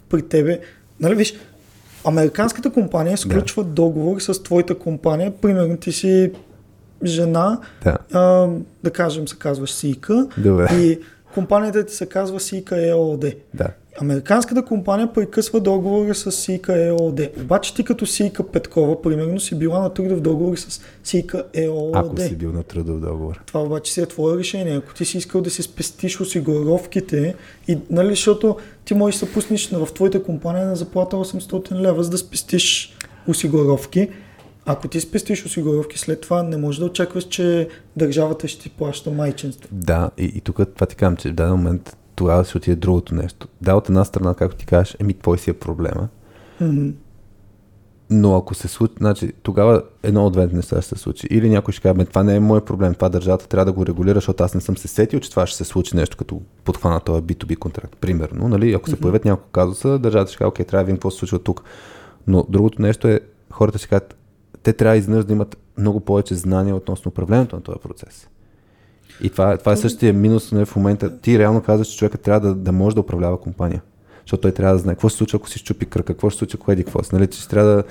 при 0.09 0.21
тебе. 0.21 0.59
Нали 0.99 1.15
виж, 1.15 1.33
американската 2.05 2.71
компания 2.71 3.17
сключва 3.17 3.63
да. 3.63 3.69
договор 3.69 4.19
с 4.19 4.43
твоята 4.43 4.79
компания, 4.79 5.31
примерно 5.41 5.77
ти 5.77 5.91
си 5.91 6.31
жена, 7.03 7.59
да, 7.83 7.97
а, 8.13 8.47
да 8.83 8.91
кажем 8.91 9.27
се 9.27 9.35
казваш 9.35 9.71
Сика 9.71 10.27
Добре. 10.37 10.67
и 10.73 10.99
компанията 11.33 11.85
ти 11.85 11.95
се 11.95 12.05
казва 12.05 12.39
Сика 12.39 12.87
ЕОД. 12.87 13.25
Да. 13.53 13.67
Американската 14.01 14.65
компания 14.65 15.13
прекъсва 15.13 15.59
договора 15.59 16.15
с 16.15 16.31
Сика 16.31 16.85
ЕОД. 16.85 17.19
Обаче 17.41 17.75
ти 17.75 17.83
като 17.83 18.05
Сика 18.05 18.47
Петкова, 18.47 19.01
примерно, 19.01 19.39
си 19.39 19.55
била 19.55 19.79
на 19.79 19.93
трудов 19.93 20.21
договор 20.21 20.55
с 20.55 20.81
Сика 21.03 21.43
ЕОД. 21.53 21.95
Ако 21.95 22.17
си 22.17 22.35
бил 22.35 22.51
на 22.51 22.63
трудов 22.63 22.99
договор. 22.99 23.41
Това 23.45 23.61
обаче 23.61 23.93
си 23.93 24.01
е 24.01 24.05
твое 24.05 24.37
решение. 24.37 24.77
Ако 24.77 24.93
ти 24.93 25.05
си 25.05 25.17
искал 25.17 25.41
да 25.41 25.49
си 25.49 25.63
спестиш 25.63 26.21
осигуровките, 26.21 27.35
и, 27.67 27.77
нали, 27.89 28.09
защото 28.09 28.57
ти 28.85 28.93
можеш 28.93 29.19
да 29.19 29.31
пуснеш 29.31 29.69
в 29.71 29.87
твоята 29.93 30.23
компания 30.23 30.65
на 30.65 30.75
заплата 30.75 31.15
800 31.15 31.71
лева, 31.71 32.03
за 32.03 32.09
да 32.09 32.17
спестиш 32.17 32.97
осигуровки, 33.27 34.09
ако 34.65 34.87
ти 34.87 35.01
спестиш 35.01 35.45
осигуровки, 35.45 35.99
след 35.99 36.21
това 36.21 36.43
не 36.43 36.57
можеш 36.57 36.79
да 36.79 36.85
очакваш, 36.85 37.23
че 37.23 37.69
държавата 37.95 38.47
ще 38.47 38.61
ти 38.61 38.69
плаща 38.69 39.11
майчинство. 39.11 39.69
Да, 39.71 40.11
и, 40.17 40.25
и 40.35 40.41
тук 40.41 40.55
това 40.75 40.87
ти 40.87 40.95
казвам, 40.95 41.17
че 41.17 41.29
в 41.29 41.33
даден 41.33 41.55
момент 41.55 41.97
тогава 42.15 42.45
ще 42.45 42.57
отиде 42.57 42.75
другото 42.75 43.15
нещо. 43.15 43.47
Да, 43.61 43.75
от 43.75 43.89
една 43.89 44.05
страна, 44.05 44.33
както 44.33 44.57
ти 44.57 44.65
кажеш, 44.65 44.95
еми, 44.99 45.13
твой 45.13 45.37
си 45.37 45.49
е 45.49 45.53
проблема. 45.53 46.07
Mm-hmm. 46.61 46.93
Но 48.13 48.35
ако 48.35 48.55
се 48.55 48.67
случи, 48.67 48.93
значи 48.97 49.33
тогава 49.43 49.83
едно 50.03 50.25
от 50.25 50.33
двете 50.33 50.55
неща 50.55 50.81
ще 50.81 50.95
се 50.95 51.01
случи. 51.01 51.27
Или 51.29 51.49
някой 51.49 51.71
ще 51.71 51.81
каже, 51.81 52.05
това 52.05 52.23
не 52.23 52.35
е 52.35 52.39
мой 52.39 52.65
проблем, 52.65 52.93
това 52.93 53.09
държавата 53.09 53.47
трябва 53.47 53.65
да 53.65 53.71
го 53.71 53.85
регулира, 53.85 54.15
защото 54.15 54.43
аз 54.43 54.55
не 54.55 54.61
съм 54.61 54.77
се 54.77 54.87
сетил, 54.87 55.19
че 55.19 55.29
това 55.29 55.47
ще 55.47 55.57
се 55.57 55.63
случи 55.63 55.95
нещо 55.95 56.17
като 56.17 56.41
подхвана 56.63 56.99
този 56.99 57.21
B2B 57.21 57.57
контракт. 57.57 57.95
Примерно, 57.95 58.47
нали? 58.47 58.73
ако 58.73 58.89
се 58.89 58.95
mm-hmm. 58.95 58.99
появят 58.99 59.25
няколко 59.25 59.51
казуса, 59.51 59.99
държавата 59.99 60.31
ще 60.31 60.37
каже, 60.37 60.47
окей, 60.47 60.65
трябва 60.65 60.83
да 60.83 60.85
видим 60.85 60.97
какво 60.97 61.11
се 61.11 61.17
случва 61.17 61.39
тук. 61.39 61.63
Но 62.27 62.45
другото 62.49 62.81
нещо 62.81 63.07
е, 63.07 63.19
хората 63.51 63.77
ще 63.77 63.87
кажат, 63.87 64.17
те 64.63 64.73
трябва 64.73 64.97
изведнъж 64.97 65.25
да 65.25 65.33
имат 65.33 65.57
много 65.77 65.99
повече 65.99 66.35
знания 66.35 66.75
относно 66.75 67.09
управлението 67.09 67.55
на 67.55 67.61
този 67.61 67.79
процес. 67.79 68.27
И 69.21 69.29
това, 69.29 69.57
това 69.57 69.71
е 69.71 69.77
същия 69.77 70.13
минус 70.13 70.51
нали, 70.51 70.65
в 70.65 70.75
момента. 70.75 71.17
Ти 71.17 71.39
реално 71.39 71.61
казваш, 71.61 71.87
че 71.87 71.97
човека 71.97 72.17
трябва 72.17 72.39
да, 72.39 72.55
да 72.55 72.71
може 72.71 72.95
да 72.95 73.01
управлява 73.01 73.41
компания. 73.41 73.81
Защото 74.25 74.41
той 74.41 74.51
трябва 74.51 74.73
да 74.73 74.79
знае 74.79 74.95
какво 74.95 75.09
се 75.09 75.17
случва, 75.17 75.37
ако 75.37 75.49
си 75.49 75.59
щупи 75.59 75.85
кръг, 75.85 76.05
какво 76.05 76.29
ще 76.29 76.35
се 76.35 76.39
случва, 76.39 76.59
ако 76.61 76.71
еди 76.71 76.83
какво 76.83 77.03
си. 77.03 77.09
Нали, 77.13 77.27
че 77.27 77.47
трябва 77.47 77.69
да... 77.69 77.83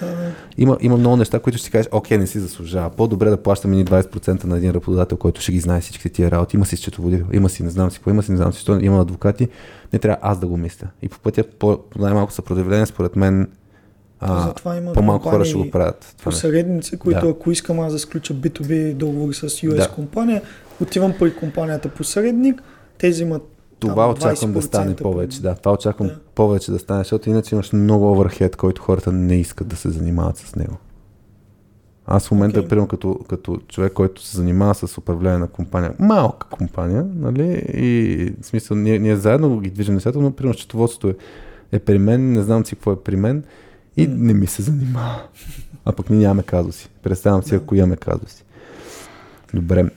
Има, 0.59 0.79
има 0.81 0.97
много 0.97 1.17
неща, 1.17 1.39
които 1.39 1.59
ще 1.59 1.65
си 1.65 1.71
кажеш, 1.71 1.89
окей, 1.93 2.19
не 2.19 2.27
си 2.27 2.39
заслужава. 2.39 2.91
По-добре 2.91 3.31
да 3.31 3.43
плащаме 3.43 3.77
ни 3.77 3.85
20% 3.85 4.45
на 4.45 4.57
един 4.57 4.71
работодател, 4.71 5.19
който 5.19 5.41
ще 5.41 5.53
ги 5.53 5.61
знае 5.61 5.81
всичките 5.81 6.09
тия 6.09 6.31
работи. 6.31 6.57
Има 6.57 6.67
си 6.67 6.77
счетоводител, 6.77 7.27
има 7.33 7.49
си, 7.49 7.63
не 7.63 7.71
знам 7.71 7.91
си 7.91 7.99
какво, 7.99 8.11
има 8.11 8.23
си, 8.23 8.31
не 8.31 8.37
знам 8.37 8.53
си, 8.53 8.65
има 8.81 9.01
адвокати. 9.01 9.49
Не 9.93 9.99
трябва 9.99 10.19
аз 10.23 10.39
да 10.39 10.47
го 10.47 10.57
мисля. 10.57 10.87
И 11.03 11.09
по 11.09 11.19
пътя 11.19 11.45
по, 11.59 11.79
най-малко 11.99 12.33
съпротивление, 12.33 12.87
според 12.87 13.17
мен, 13.17 13.49
а, 14.21 14.41
Затова 14.41 14.77
има 14.77 14.93
по-малко 14.93 15.29
хора 15.29 15.45
ще 15.45 15.59
го 15.59 15.71
правят. 15.71 16.15
Това 16.19 16.31
посредници, 16.31 16.99
които 16.99 17.21
да. 17.21 17.29
ако 17.29 17.51
искам 17.51 17.81
аз 17.81 17.93
да 17.93 17.99
сключа 17.99 18.35
B2B 18.35 18.95
договори 18.95 19.35
с 19.35 19.49
US 19.49 19.77
да. 19.77 19.89
компания, 19.89 20.43
отивам 20.81 21.15
при 21.19 21.37
компанията 21.37 21.89
посредник, 21.89 22.63
те 22.99 23.11
взимат 23.11 23.43
това 23.81 24.05
там, 24.05 24.11
очаквам 24.11 24.53
да 24.53 24.63
стане 24.63 24.97
повече. 24.97 25.43
Да, 25.43 25.55
това 25.55 25.73
очаквам 25.73 26.09
да. 26.09 26.19
повече 26.35 26.73
да 26.73 26.79
стане, 26.79 27.01
защото 27.01 27.31
иначе 27.31 27.55
имаш 27.55 27.73
много 27.73 28.13
оверхед, 28.13 28.57
който 28.57 28.83
хората 28.83 29.13
не 29.13 29.37
искат 29.37 29.69
да 29.69 29.77
се 29.77 29.91
занимават 29.91 30.37
с 30.37 30.57
него. 30.57 30.77
Аз 32.07 32.29
в 32.29 32.31
момента, 32.31 32.63
okay. 32.63 32.69
примерно, 32.69 32.89
като, 32.89 33.19
като 33.29 33.57
човек, 33.69 33.93
който 33.93 34.23
се 34.23 34.37
занимава 34.37 34.75
с 34.75 34.99
управление 34.99 35.39
на 35.39 35.47
компания, 35.47 35.95
малка 35.99 36.47
компания, 36.49 37.07
нали, 37.15 37.65
и 37.75 38.33
в 38.41 38.47
смисъл, 38.47 38.77
ние, 38.77 38.99
ние 38.99 39.17
заедно 39.17 39.61
ги 39.61 39.71
движим 39.71 39.95
нещата, 39.95 40.19
но, 40.19 40.31
примерно, 40.33 40.55
счетоводството 40.55 41.09
е, 41.09 41.15
е 41.73 41.79
при 41.79 41.99
мен, 41.99 42.33
не 42.33 42.43
знам 42.43 42.67
си 42.67 42.75
какво 42.75 42.93
е 42.93 42.97
при 42.97 43.17
мен, 43.17 43.45
и 43.97 44.07
не 44.07 44.35
ми 44.35 44.47
се 44.47 44.63
занимава. 44.63 45.23
А 45.85 45.93
пък 45.93 46.11
ние 46.11 46.19
нямаме 46.19 46.43
казуси. 46.43 46.89
Представям 47.03 47.43
си, 47.43 47.55
ако 47.55 47.75
имаме 47.75 47.97
казуси. 47.97 48.45
Добре. 49.55 49.91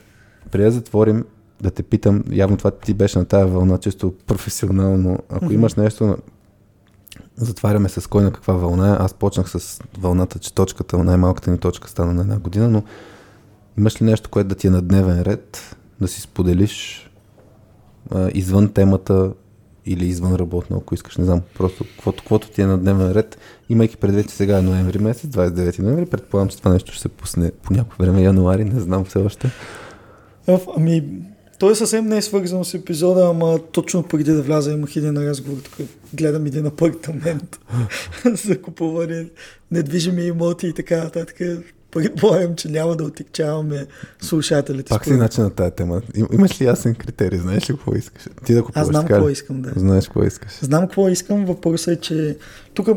Преди 0.51 0.63
да 0.63 0.71
затворим, 0.71 1.25
да 1.61 1.71
те 1.71 1.83
питам, 1.83 2.23
явно 2.31 2.57
това 2.57 2.71
ти 2.71 2.93
беше 2.93 3.19
на 3.19 3.25
тая 3.25 3.47
вълна, 3.47 3.77
чисто 3.77 4.13
професионално. 4.27 5.19
Ако 5.29 5.45
mm-hmm. 5.45 5.53
имаш 5.53 5.75
нещо, 5.75 6.17
затваряме 7.35 7.89
с 7.89 8.09
кой 8.09 8.23
на 8.23 8.31
каква 8.31 8.53
вълна 8.53 8.89
е. 8.89 8.97
Аз 8.99 9.13
почнах 9.13 9.49
с 9.49 9.81
вълната, 9.97 10.39
че 10.39 10.53
точката, 10.53 11.03
най-малката 11.03 11.51
ни 11.51 11.57
точка 11.57 11.89
стана 11.89 12.13
на 12.13 12.21
една 12.21 12.39
година, 12.39 12.69
но 12.69 12.83
имаш 13.77 14.01
ли 14.01 14.05
нещо, 14.05 14.29
което 14.29 14.49
да 14.49 14.55
ти 14.55 14.67
е 14.67 14.69
на 14.69 14.81
дневен 14.81 15.21
ред, 15.21 15.75
да 16.01 16.07
си 16.07 16.21
споделиш 16.21 17.09
а, 18.11 18.29
извън 18.33 18.69
темата 18.69 19.31
или 19.85 20.05
извън 20.05 20.35
работно, 20.35 20.77
ако 20.77 20.93
искаш, 20.93 21.17
не 21.17 21.25
знам, 21.25 21.41
просто 21.57 21.83
каквото, 21.95 22.17
каквото 22.17 22.49
ти 22.49 22.61
е 22.61 22.65
на 22.65 22.77
дневен 22.77 23.11
ред, 23.11 23.37
имайки 23.69 23.97
предвид, 23.97 24.29
че 24.29 24.35
сега 24.35 24.57
е 24.57 24.61
ноември 24.61 24.99
месец, 24.99 25.29
29 25.29 25.79
ноември, 25.79 26.05
предполагам, 26.05 26.49
че 26.49 26.57
това 26.57 26.73
нещо 26.73 26.91
ще 26.91 27.01
се 27.01 27.09
пусне 27.09 27.51
по 27.63 27.73
някое 27.73 28.05
време, 28.05 28.23
януари, 28.23 28.65
не 28.65 28.79
знам 28.79 29.05
все 29.05 29.19
още. 29.19 29.51
Ами, 30.77 31.03
той 31.59 31.75
съвсем 31.75 32.05
не 32.05 32.17
е 32.17 32.21
свързано 32.21 32.63
с 32.63 32.73
епизода, 32.73 33.27
ама 33.29 33.59
точно 33.71 34.03
преди 34.03 34.31
да 34.31 34.41
вляза 34.41 34.71
имах 34.71 34.95
един 34.95 35.17
разговор, 35.17 35.57
тук 35.57 35.87
гледам 36.13 36.45
един 36.45 36.65
апартамент 36.65 37.59
за 38.25 38.61
купуване 38.61 39.25
недвижими 39.71 40.21
имоти 40.21 40.67
и 40.67 40.73
така 40.73 41.03
нататък 41.03 41.37
предполагам, 41.93 42.55
че 42.55 42.69
няма 42.69 42.95
да 42.95 43.03
отекчаваме 43.03 43.85
слушателите. 44.21 44.89
Пак 44.89 45.05
си 45.05 45.13
начин 45.13 45.43
на 45.43 45.49
тази 45.49 45.71
тема. 45.71 46.01
Имаш 46.33 46.61
ли 46.61 46.65
ясен 46.65 46.95
критерий? 46.95 47.39
Знаеш 47.39 47.69
ли 47.69 47.73
какво 47.73 47.95
искаш? 47.95 48.23
Ти 48.45 48.53
да 48.53 48.63
купуваш 48.63 48.81
Аз 48.81 48.87
знам 48.87 49.05
какво 49.05 49.29
искам, 49.29 49.61
да. 49.61 49.71
Знаеш 49.75 50.05
какво 50.05 50.23
искаш. 50.23 50.51
Знам 50.61 50.81
какво 50.81 51.09
искам. 51.09 51.45
Въпросът 51.45 51.97
е, 51.97 52.01
че 52.01 52.37
тук 52.73 52.87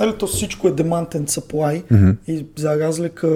нали, 0.00 0.14
то 0.18 0.26
всичко 0.26 0.68
е 0.68 0.72
demand 0.72 1.16
and 1.16 1.40
supply 1.40 1.84
mm-hmm. 1.84 2.16
и 2.26 2.46
за 2.56 2.78
разлика 2.78 3.28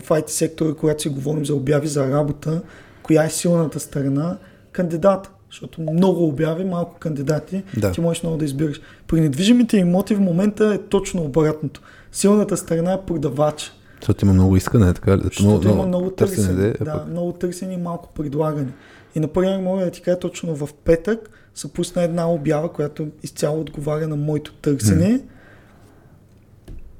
в 0.00 0.08
IT 0.08 0.28
сектора, 0.28 0.74
когато 0.74 1.02
си 1.02 1.08
говорим 1.08 1.46
за 1.46 1.54
обяви 1.54 1.88
за 1.88 2.10
работа, 2.10 2.62
коя 3.02 3.24
е 3.24 3.30
силната 3.30 3.80
страна? 3.80 4.36
Кандидат. 4.72 5.30
Защото 5.50 5.80
много 5.80 6.28
обяви, 6.28 6.64
малко 6.64 6.98
кандидати, 6.98 7.62
да. 7.76 7.92
ти 7.92 8.00
можеш 8.00 8.22
много 8.22 8.36
да 8.36 8.44
избираш. 8.44 8.80
При 9.06 9.20
недвижимите 9.20 9.76
имоти 9.76 10.14
в 10.14 10.20
момента 10.20 10.74
е 10.74 10.78
точно 10.78 11.22
обратното. 11.22 11.80
Силната 12.12 12.56
страна 12.56 12.92
е 12.92 13.06
продавач. 13.06 13.72
Защото 14.00 14.24
има 14.24 14.34
много 14.34 14.56
искане, 14.56 14.94
така 14.94 15.16
ли? 15.16 15.20
Защото 15.24 15.46
много, 15.46 15.68
има 15.68 15.86
много 15.86 16.10
търсене, 16.10 16.46
търсене 16.46 16.72
да, 16.84 16.92
пък... 16.92 17.08
много 17.08 17.32
търсене 17.32 17.74
и 17.74 17.76
малко 17.76 18.08
предлагане. 18.14 18.72
И 19.14 19.20
например, 19.20 19.58
мога 19.58 19.84
да 19.84 19.90
ти 19.90 20.02
кажа 20.02 20.18
точно 20.18 20.54
в 20.54 20.68
петък 20.84 21.30
се 21.54 21.72
пусна 21.72 22.02
една 22.02 22.30
обява, 22.30 22.72
която 22.72 23.08
изцяло 23.22 23.60
отговаря 23.60 24.08
на 24.08 24.16
моето 24.16 24.54
търсене. 24.54 25.18
Mm. 25.18 25.22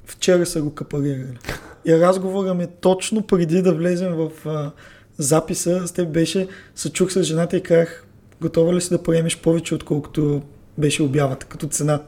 Вчера 0.05 0.45
са 0.45 0.61
го 0.61 0.73
капарирали. 0.73 1.37
И 1.85 1.99
разговора 1.99 2.53
ми 2.53 2.67
точно 2.81 3.21
преди 3.21 3.61
да 3.61 3.73
влезем 3.73 4.13
в 4.13 4.31
а, 4.45 4.71
записа 5.17 5.87
с 5.87 5.91
теб 5.91 6.09
беше, 6.09 6.47
се 6.75 6.91
чух 6.91 7.11
с 7.11 7.23
жената 7.23 7.57
и 7.57 7.63
казах, 7.63 8.05
готова 8.41 8.73
ли 8.73 8.81
си 8.81 8.89
да 8.89 9.03
приемеш 9.03 9.41
повече, 9.41 9.75
отколкото 9.75 10.41
беше 10.77 11.03
обявата 11.03 11.45
като 11.45 11.67
цена. 11.67 12.01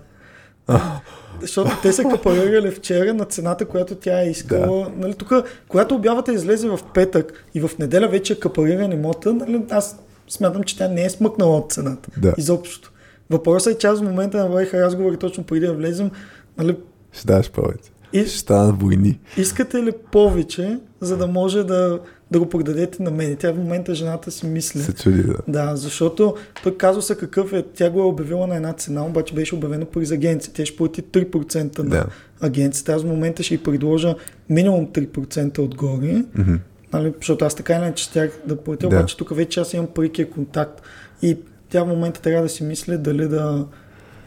Защото 1.42 1.72
те 1.82 1.94
са 1.94 2.04
капарирали 2.04 2.72
вчера 2.72 3.14
на 3.14 3.26
цената, 3.26 3.66
която 3.66 3.96
тя 3.96 4.22
е 4.22 4.30
искала. 4.30 4.86
Да. 4.86 4.92
Нали, 4.98 5.14
тук, 5.14 5.32
когато 5.68 5.96
обявата 5.96 6.34
излезе 6.34 6.68
в 6.70 6.80
петък 6.94 7.46
и 7.54 7.62
в 7.62 7.72
неделя 7.80 8.08
вече 8.08 8.34
е 8.34 8.40
капариран 8.40 8.92
имота, 8.92 9.34
нали, 9.34 9.66
аз 9.70 10.00
смятам, 10.30 10.64
че 10.64 10.78
тя 10.78 10.88
не 10.88 11.06
е 11.06 11.10
смъкнала 11.10 11.58
от 11.58 11.72
цената. 11.72 12.10
Да. 12.18 12.34
Изобщо. 12.38 12.92
Въпросът 13.30 13.74
е, 13.74 13.78
че 13.78 13.88
аз 13.88 14.00
в 14.00 14.04
момента 14.04 14.38
навалиха 14.38 14.82
разговори 14.82 15.18
точно 15.18 15.44
преди 15.44 15.66
да 15.66 15.74
влезем. 15.74 16.12
Нали, 16.58 16.78
Ще 17.12 17.28
даваш 17.28 17.52
повече. 17.52 17.92
И... 18.14 18.26
Ще 18.26 18.38
станат 18.38 18.82
войни. 18.82 19.20
Искате 19.38 19.84
ли 19.84 19.92
повече, 20.12 20.80
за 21.02 21.18
да 21.18 21.28
може 21.28 21.64
да, 21.64 22.00
да 22.34 22.40
го 22.40 22.50
продадете 22.50 23.04
на 23.04 23.12
мен? 23.12 23.36
Тя 23.36 23.52
в 23.52 23.58
момента 23.58 23.96
жената 23.96 24.32
си 24.32 24.46
мисли. 24.46 24.80
Се 24.80 24.94
чуди, 24.94 25.24
да. 25.24 25.36
Да, 25.48 25.76
защото 25.76 26.36
казва 26.78 27.02
се 27.02 27.16
какъв 27.16 27.54
е. 27.54 27.64
Тя 27.74 27.90
го 27.90 28.00
е 28.00 28.04
обявила 28.04 28.48
на 28.48 28.56
една 28.56 28.74
цена, 28.74 29.06
обаче 29.06 29.34
беше 29.34 29.56
обявено 29.56 29.86
през 29.86 30.12
агенция. 30.12 30.54
Тя 30.54 30.66
ще 30.66 30.78
плати 30.78 31.02
3% 31.04 31.80
на 31.80 31.90
Да. 31.90 32.06
агенцията. 32.42 32.94
Аз 32.94 33.02
в 33.02 33.06
момента 33.06 33.44
ще 33.44 33.54
й 33.54 33.64
предложа 33.64 34.16
минимум 34.50 34.88
3% 34.88 35.60
отгоре. 35.60 36.24
Мгм. 36.38 36.56
Нали, 36.94 37.14
защото 37.18 37.46
аз 37.46 37.56
така 37.56 37.74
иначе 37.76 38.04
щях 38.04 38.40
да 38.48 38.56
платя, 38.56 38.90
Да. 38.90 38.96
обаче 38.96 39.18
тук 39.18 39.36
вече 39.36 39.60
аз 39.60 39.74
имам 39.74 39.88
прекия 39.88 40.30
контакт. 40.30 40.82
И 41.22 41.38
тя 41.70 41.84
в 41.84 41.88
момента 41.88 42.22
трябва 42.22 42.44
да 42.44 42.50
си 42.50 42.64
мисли 42.64 42.98
дали 42.98 43.28
да, 43.28 43.66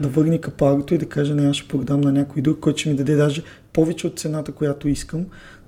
да 0.00 0.08
върне 0.08 0.38
капарото 0.38 0.94
и 0.94 0.98
да 0.98 1.06
каже, 1.06 1.34
не, 1.34 1.48
аз 1.48 1.56
ще 1.56 1.68
продам 1.68 2.00
на 2.00 2.12
някой 2.12 2.42
друг, 2.42 2.60
който 2.60 2.78
ще 2.78 2.88
ми 2.88 2.94
даде 2.96 3.16
даже 3.16 3.42
повече 3.72 4.06
от 4.06 4.18
цената, 4.18 4.52
която 4.52 4.88
искам. 4.88 5.26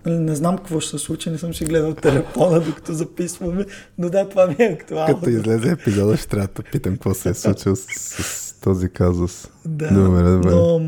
Нали, 0.08 0.18
не 0.18 0.34
знам 0.34 0.56
какво 0.56 0.80
ще 0.80 0.90
се 0.90 1.04
случи, 1.04 1.30
не 1.30 1.38
съм 1.38 1.54
си 1.54 1.64
гледал 1.64 1.94
телефона, 1.94 2.60
докато 2.60 2.92
записваме, 2.92 3.66
но 3.98 4.10
да, 4.10 4.28
това 4.28 4.46
ми 4.46 4.56
е 4.58 4.64
актуално. 4.80 5.14
Като 5.14 5.30
излезе 5.30 5.70
епизода, 5.70 6.16
ще 6.16 6.28
трябва 6.28 6.48
да 6.54 6.62
питам 6.62 6.92
какво 6.92 7.14
се 7.14 7.28
е 7.28 7.34
случило 7.34 7.76
с, 7.76 7.86
с 7.88 8.60
този 8.60 8.88
казус. 8.88 9.48
Да, 9.64 9.94
Добре, 9.94 10.22
добре. 10.22 10.50
но 10.50 10.80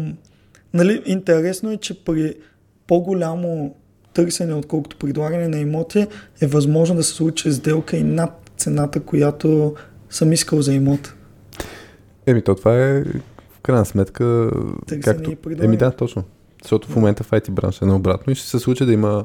нали, 0.74 1.02
интересно 1.06 1.72
е, 1.72 1.76
че 1.76 2.04
при 2.04 2.34
по-голямо 2.86 3.74
търсене, 4.14 4.54
отколкото 4.54 4.96
предлагане 4.96 5.48
на 5.48 5.58
имоти, 5.58 6.06
е 6.40 6.46
възможно 6.46 6.96
да 6.96 7.02
се 7.02 7.14
случи 7.14 7.52
сделка 7.52 7.96
и 7.96 8.02
над 8.02 8.50
цената, 8.56 9.00
която 9.00 9.74
съм 10.10 10.32
искал 10.32 10.62
за 10.62 10.74
имота. 10.74 11.14
Еми, 12.26 12.42
то 12.42 12.54
това 12.54 12.78
е 12.78 13.04
в 13.50 13.60
крайна 13.62 13.84
сметка... 13.84 14.50
Търсене 14.86 15.02
както... 15.02 15.30
и 15.30 15.36
предлагане. 15.36 15.66
Еми 15.66 15.76
да, 15.76 15.90
точно. 15.90 16.24
Защото 16.62 16.88
в 16.88 16.96
момента 16.96 17.24
в 17.24 17.30
IT 17.30 17.50
бранша 17.50 17.84
е 17.84 17.88
наобратно 17.88 18.32
и 18.32 18.36
ще 18.36 18.48
се 18.48 18.58
случи 18.58 18.84
да 18.84 18.92
има 18.92 19.24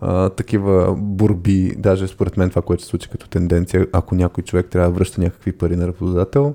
а, 0.00 0.28
такива 0.28 0.94
борби, 0.98 1.74
даже 1.78 2.08
според 2.08 2.36
мен 2.36 2.50
това, 2.50 2.62
което 2.62 2.82
се 2.82 2.88
случи 2.88 3.08
като 3.08 3.28
тенденция, 3.28 3.86
ако 3.92 4.14
някой 4.14 4.44
човек 4.44 4.66
трябва 4.66 4.90
да 4.90 4.94
връща 4.94 5.20
някакви 5.20 5.52
пари 5.52 5.76
на 5.76 5.86
работодател, 5.86 6.54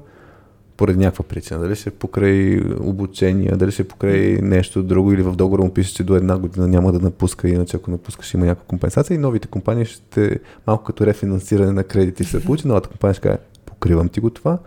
поради 0.78 1.00
някаква 1.00 1.26
причина. 1.26 1.60
Дали 1.60 1.76
ще 1.76 1.90
покрай 1.90 2.62
обучение, 2.80 3.52
дали 3.52 3.72
ще 3.72 3.88
покрай 3.88 4.38
нещо 4.42 4.84
друго 4.84 5.14
или 5.14 5.22
в 5.22 5.36
договора 5.36 5.64
му 5.64 5.74
пише, 5.74 5.94
че 5.94 6.04
до 6.04 6.16
една 6.16 6.38
година 6.38 6.68
няма 6.68 6.92
да 6.92 7.00
напуска, 7.00 7.50
иначе 7.50 7.78
ако 7.78 7.92
напуска 7.92 8.24
ще 8.24 8.38
има 8.38 8.46
някаква 8.46 8.68
компенсация 8.68 9.16
и 9.16 9.18
новите 9.18 9.48
компании 9.48 9.86
ще 9.86 10.40
малко 10.68 10.84
като 10.84 11.06
рефинансиране 11.06 11.72
на 11.72 11.84
кредити 11.84 12.24
ще 12.24 12.38
се 12.38 12.46
получи, 12.46 12.68
новата 12.68 12.90
компания 12.90 13.14
ще 13.14 13.22
каже, 13.22 13.38
покривам 13.66 14.10
ти 14.10 14.20
го 14.20 14.30
това, 14.30 14.58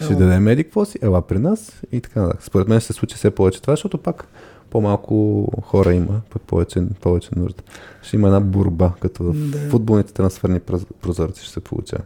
ще 0.00 0.14
дадем 0.14 0.48
еди 0.48 0.64
какво 0.64 0.84
си, 0.84 0.98
ела 1.02 1.22
при 1.22 1.38
нас 1.38 1.82
и 1.92 2.00
така 2.00 2.20
нататък. 2.20 2.42
Според 2.42 2.68
мен 2.68 2.80
ще 2.80 2.86
се 2.86 2.92
случи 2.92 3.16
все 3.16 3.30
повече 3.30 3.62
това, 3.62 3.72
защото 3.72 3.98
пак 3.98 4.28
по-малко 4.74 5.14
хора 5.62 5.94
има, 5.94 6.20
пък 6.30 6.42
повече, 6.42 6.82
повече 7.00 7.28
нужда. 7.36 7.62
Ще 8.02 8.16
има 8.16 8.28
една 8.28 8.40
борба, 8.40 8.92
като 9.00 9.24
в 9.24 9.32
Да. 9.32 9.58
футболните 9.60 10.12
трансферни 10.12 10.60
проз- 10.60 10.86
прозорци 10.92 11.42
ще 11.42 11.52
се 11.52 11.60
получава. 11.60 12.02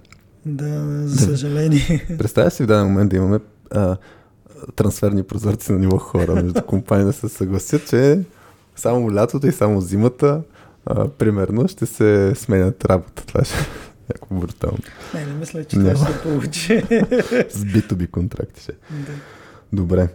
Да, 0.47 0.85
за 1.07 1.19
съжаление. 1.19 2.07
Представя 2.19 2.51
си 2.51 2.63
в 2.63 2.67
даден 2.67 2.87
момент 2.87 3.11
да 3.11 3.17
имаме 3.17 3.39
а, 3.71 3.97
трансферни 4.77 5.23
прозорци 5.23 5.73
на 5.73 5.79
ниво 5.79 5.99
хора 5.99 6.35
между 6.35 6.63
компании 6.63 7.05
да 7.05 7.13
се 7.13 7.29
съгласят, 7.29 7.87
че 7.87 8.21
само 8.77 9.15
лятото 9.15 9.47
и 9.47 9.53
само 9.53 9.81
зимата 9.81 10.43
а, 10.87 11.09
примерно 11.09 11.69
ще 11.69 11.87
се 11.87 12.33
сменят 12.35 12.85
работа. 12.85 13.27
Това 13.27 13.45
ще 13.45 13.55
е 13.55 13.67
някакво 14.09 14.35
брутално. 14.37 14.79
Не, 15.15 15.27
не 15.27 15.33
мисля, 15.33 15.65
че 15.65 15.77
това 15.79 15.97
ще 15.97 16.05
се 16.07 16.23
получи. 16.23 16.81
С 17.51 17.65
B2B 17.65 18.11
контракти 18.11 18.63
ще. 18.63 18.73
да. 18.73 19.13
Добре. 19.73 20.09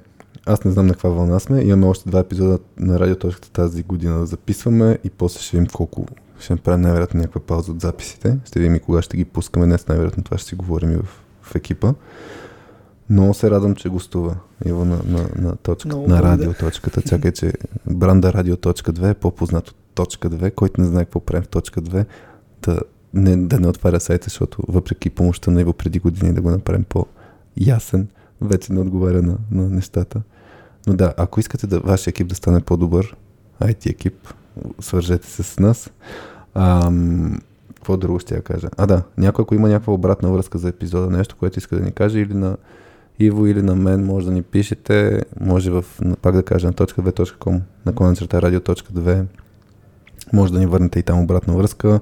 Аз 0.46 0.64
не 0.64 0.72
знам 0.72 0.88
на 0.88 0.94
каква 0.94 1.10
вълна 1.10 1.40
сме. 1.40 1.62
Имаме 1.62 1.86
още 1.86 2.10
два 2.10 2.20
епизода 2.20 2.60
на 2.78 3.00
радиоточката 3.00 3.52
тази 3.52 3.84
година 3.84 4.20
да 4.20 4.26
записваме 4.26 5.00
и 5.04 5.10
после 5.10 5.40
ще 5.40 5.58
видим 5.58 5.72
колко 5.74 6.06
ще 6.40 6.54
направим 6.54 6.82
най-вероятно 6.82 7.20
някаква 7.20 7.42
пауза 7.42 7.72
от 7.72 7.82
записите. 7.82 8.38
Ще 8.46 8.60
видим 8.60 8.76
и 8.76 8.80
кога 8.80 9.02
ще 9.02 9.18
ги 9.18 9.26
пускаме. 9.26 9.66
Днес 9.66 9.88
най-вероятно 9.88 10.24
това 10.24 10.38
ще 10.38 10.48
си 10.48 10.56
говорим 10.56 10.92
и 10.92 10.96
в, 10.96 11.24
в 11.42 11.56
екипа. 11.56 11.94
Много 13.10 13.34
се 13.34 13.50
радвам, 13.50 13.76
че 13.76 13.90
гостува 13.90 14.36
Иво 14.66 14.86
на, 14.86 15.00
на, 15.06 15.30
на, 15.36 15.56
точка, 15.56 15.88
Много 15.88 16.08
на 16.08 16.24
радиоточката. 16.24 17.02
Чакай, 17.02 17.32
че 17.32 17.54
бранда 17.92 18.34
радио.2 18.34 19.10
е 19.10 19.14
по-познат 19.14 19.70
от 19.70 19.76
точка 19.94 20.30
2, 20.30 20.56
който 20.56 20.82
не 20.82 20.88
знае 20.88 21.06
какво 21.06 21.20
правим 21.20 21.44
в 21.44 21.48
точка 21.48 21.82
2, 21.82 22.06
да 22.62 22.80
не, 23.14 23.38
да 23.38 23.60
не 23.60 23.68
отваря 23.68 24.00
сайта, 24.00 24.24
защото 24.24 24.64
въпреки 24.68 25.10
помощта 25.10 25.52
на 25.52 25.62
Иво 25.62 25.74
преди 25.74 26.00
години 26.00 26.34
да 26.34 26.42
го 26.42 26.50
направим 26.50 26.84
по-ясен, 26.84 28.08
вече 28.42 28.74
не 28.74 28.80
отговаря 28.80 29.22
на, 29.22 29.38
на 29.52 29.70
нещата. 29.70 30.22
Но 30.88 30.94
да, 30.94 31.14
ако 31.18 31.40
искате 31.40 31.68
да 31.68 31.80
вашия 31.80 32.12
екип 32.12 32.28
да 32.28 32.36
стане 32.36 32.62
по-добър, 32.62 33.16
IT 33.62 33.90
екип, 33.90 34.34
свържете 34.80 35.28
се 35.28 35.44
с 35.44 35.60
нас. 35.60 35.90
Ам, 36.56 37.40
какво 37.76 37.98
друго 37.98 38.20
ще 38.20 38.36
я 38.36 38.42
кажа? 38.42 38.70
А 38.78 38.86
да, 38.88 39.04
някой 39.18 39.44
ако 39.44 39.56
има 39.56 39.70
някаква 39.70 39.94
обратна 39.94 40.32
връзка 40.32 40.58
за 40.58 40.70
епизода, 40.70 41.10
нещо, 41.18 41.36
което 41.40 41.60
иска 41.60 41.76
да 41.76 41.82
ни 41.82 41.92
каже 41.92 42.20
или 42.20 42.34
на 42.34 42.58
Иво 43.20 43.48
или 43.48 43.62
на 43.62 43.76
мен, 43.76 44.06
може 44.06 44.26
да 44.26 44.32
ни 44.32 44.42
пишете, 44.42 45.24
може 45.40 45.72
в, 45.72 45.86
пак 46.22 46.36
да 46.36 46.44
кажа, 46.44 46.68
на 46.68 46.74
.2.com, 46.74 47.62
на 47.86 48.16
черта 48.16 48.42
радио.2, 48.42 49.26
може 50.34 50.54
да 50.54 50.60
ни 50.60 50.66
върнете 50.66 51.00
и 51.00 51.04
там 51.04 51.20
обратна 51.20 51.54
връзка. 51.54 52.00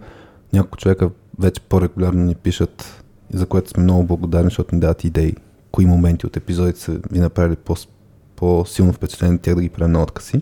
Няколко 0.53 0.77
човека 0.77 1.09
вече 1.39 1.61
по-регулярно 1.61 2.23
ни 2.23 2.35
пишат, 2.35 3.03
за 3.33 3.45
което 3.45 3.69
сме 3.69 3.83
много 3.83 4.03
благодарни, 4.03 4.45
защото 4.45 4.75
ни 4.75 4.81
дават 4.81 5.03
идеи, 5.03 5.35
кои 5.71 5.85
моменти 5.85 6.25
от 6.25 6.37
епизодите 6.37 6.79
са 6.79 6.99
ви 7.11 7.19
направили 7.19 7.55
по, 7.55 7.75
по-силно 8.41 8.93
впечатление 8.93 9.37
тях 9.37 9.55
да 9.55 9.61
ги 9.61 9.69
правим 9.69 9.91
на 9.91 10.03
откази. 10.03 10.41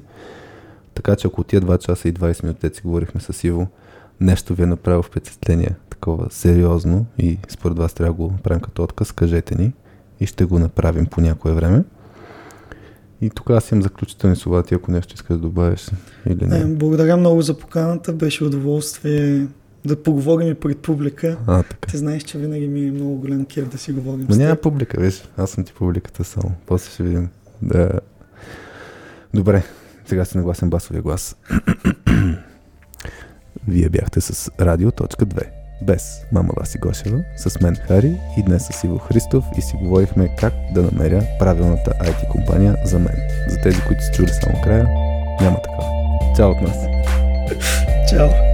Така 0.94 1.16
че 1.16 1.28
ако 1.28 1.44
тия 1.44 1.62
2 1.62 1.78
часа 1.78 2.10
и 2.10 2.14
20 2.14 2.44
минути 2.44 2.70
си 2.74 2.82
говорихме 2.84 3.22
с 3.22 3.44
Иво, 3.44 3.68
нещо 4.20 4.54
ви 4.56 4.64
е 4.64 4.66
направило 4.66 5.04
впечатление 5.04 5.76
такова 5.90 6.28
сериозно 6.30 7.06
и 7.18 7.38
според 7.50 7.78
вас 7.78 7.94
трябва 7.94 8.14
да 8.14 8.18
го 8.18 8.34
правим 8.44 8.62
като 8.62 8.84
отказ, 8.84 9.12
кажете 9.12 9.56
ни 9.56 9.74
и 10.20 10.26
ще 10.26 10.46
го 10.46 10.60
направим 10.60 11.06
по 11.06 11.22
някое 11.22 11.52
време. 11.52 11.84
И 13.22 13.30
тук 13.30 13.50
аз 13.50 13.72
имам 13.72 13.82
заключителни 13.82 14.36
слова, 14.36 14.64
ти 14.64 14.76
ако 14.76 14.92
нещо 14.92 15.14
искаш 15.16 15.36
да 15.36 15.42
добавиш 15.42 15.90
или 16.26 16.44
Е, 16.44 16.48
не. 16.48 16.76
благодаря 16.76 17.18
много 17.18 17.42
за 17.42 17.58
поканата. 17.58 18.14
Беше 18.14 18.44
удоволствие 18.44 19.48
да 19.86 20.04
поговорим 20.04 20.48
и 20.52 20.56
пред 20.56 20.78
публика. 20.80 21.38
А, 21.48 21.64
така. 21.64 21.92
Ти 21.92 21.98
знаеш, 21.98 22.24
че 22.24 22.38
винаги 22.38 22.68
ми 22.68 22.88
е 22.88 22.92
много 22.92 23.16
голям 23.16 23.46
кеф 23.46 23.70
да 23.70 23.78
си 23.78 23.92
говорим 23.92 24.26
Но 24.30 24.36
няма 24.36 24.56
публика, 24.56 25.02
виж. 25.02 25.24
Аз 25.38 25.50
съм 25.50 25.64
ти 25.64 25.74
публиката 25.74 26.24
само. 26.24 26.52
После 26.66 26.92
ще 26.92 27.04
видим. 27.04 27.30
Да. 27.62 27.90
Добре, 29.34 29.64
сега 30.06 30.26
си 30.26 30.38
нагласен 30.38 30.70
басовия 30.70 31.02
глас. 31.02 31.36
Вие 33.68 33.90
бяхте 33.90 34.22
с 34.22 34.52
Радио.2. 34.60 35.44
Без 35.82 36.22
мама 36.32 36.50
Васи 36.58 36.78
Гошева, 36.78 37.24
с 37.38 37.62
мен 37.62 37.76
Хари 37.76 38.18
и 38.38 38.44
днес 38.44 38.68
с 38.72 38.84
Иво 38.84 38.98
Христов 38.98 39.46
и 39.58 39.62
си 39.62 39.76
говорихме 39.84 40.36
как 40.40 40.54
да 40.74 40.82
намеря 40.82 41.24
правилната 41.40 41.92
IT 41.92 42.32
компания 42.32 42.76
за 42.86 43.00
мен. 43.00 43.16
За 43.50 43.62
тези, 43.62 43.82
които 43.88 44.04
са 44.04 44.12
чули 44.12 44.28
само 44.28 44.62
края, 44.64 44.88
няма 45.42 45.62
такава. 45.62 45.84
Чао 46.36 46.52
от 46.52 46.62
нас! 46.62 46.78
Чао! 48.10 48.49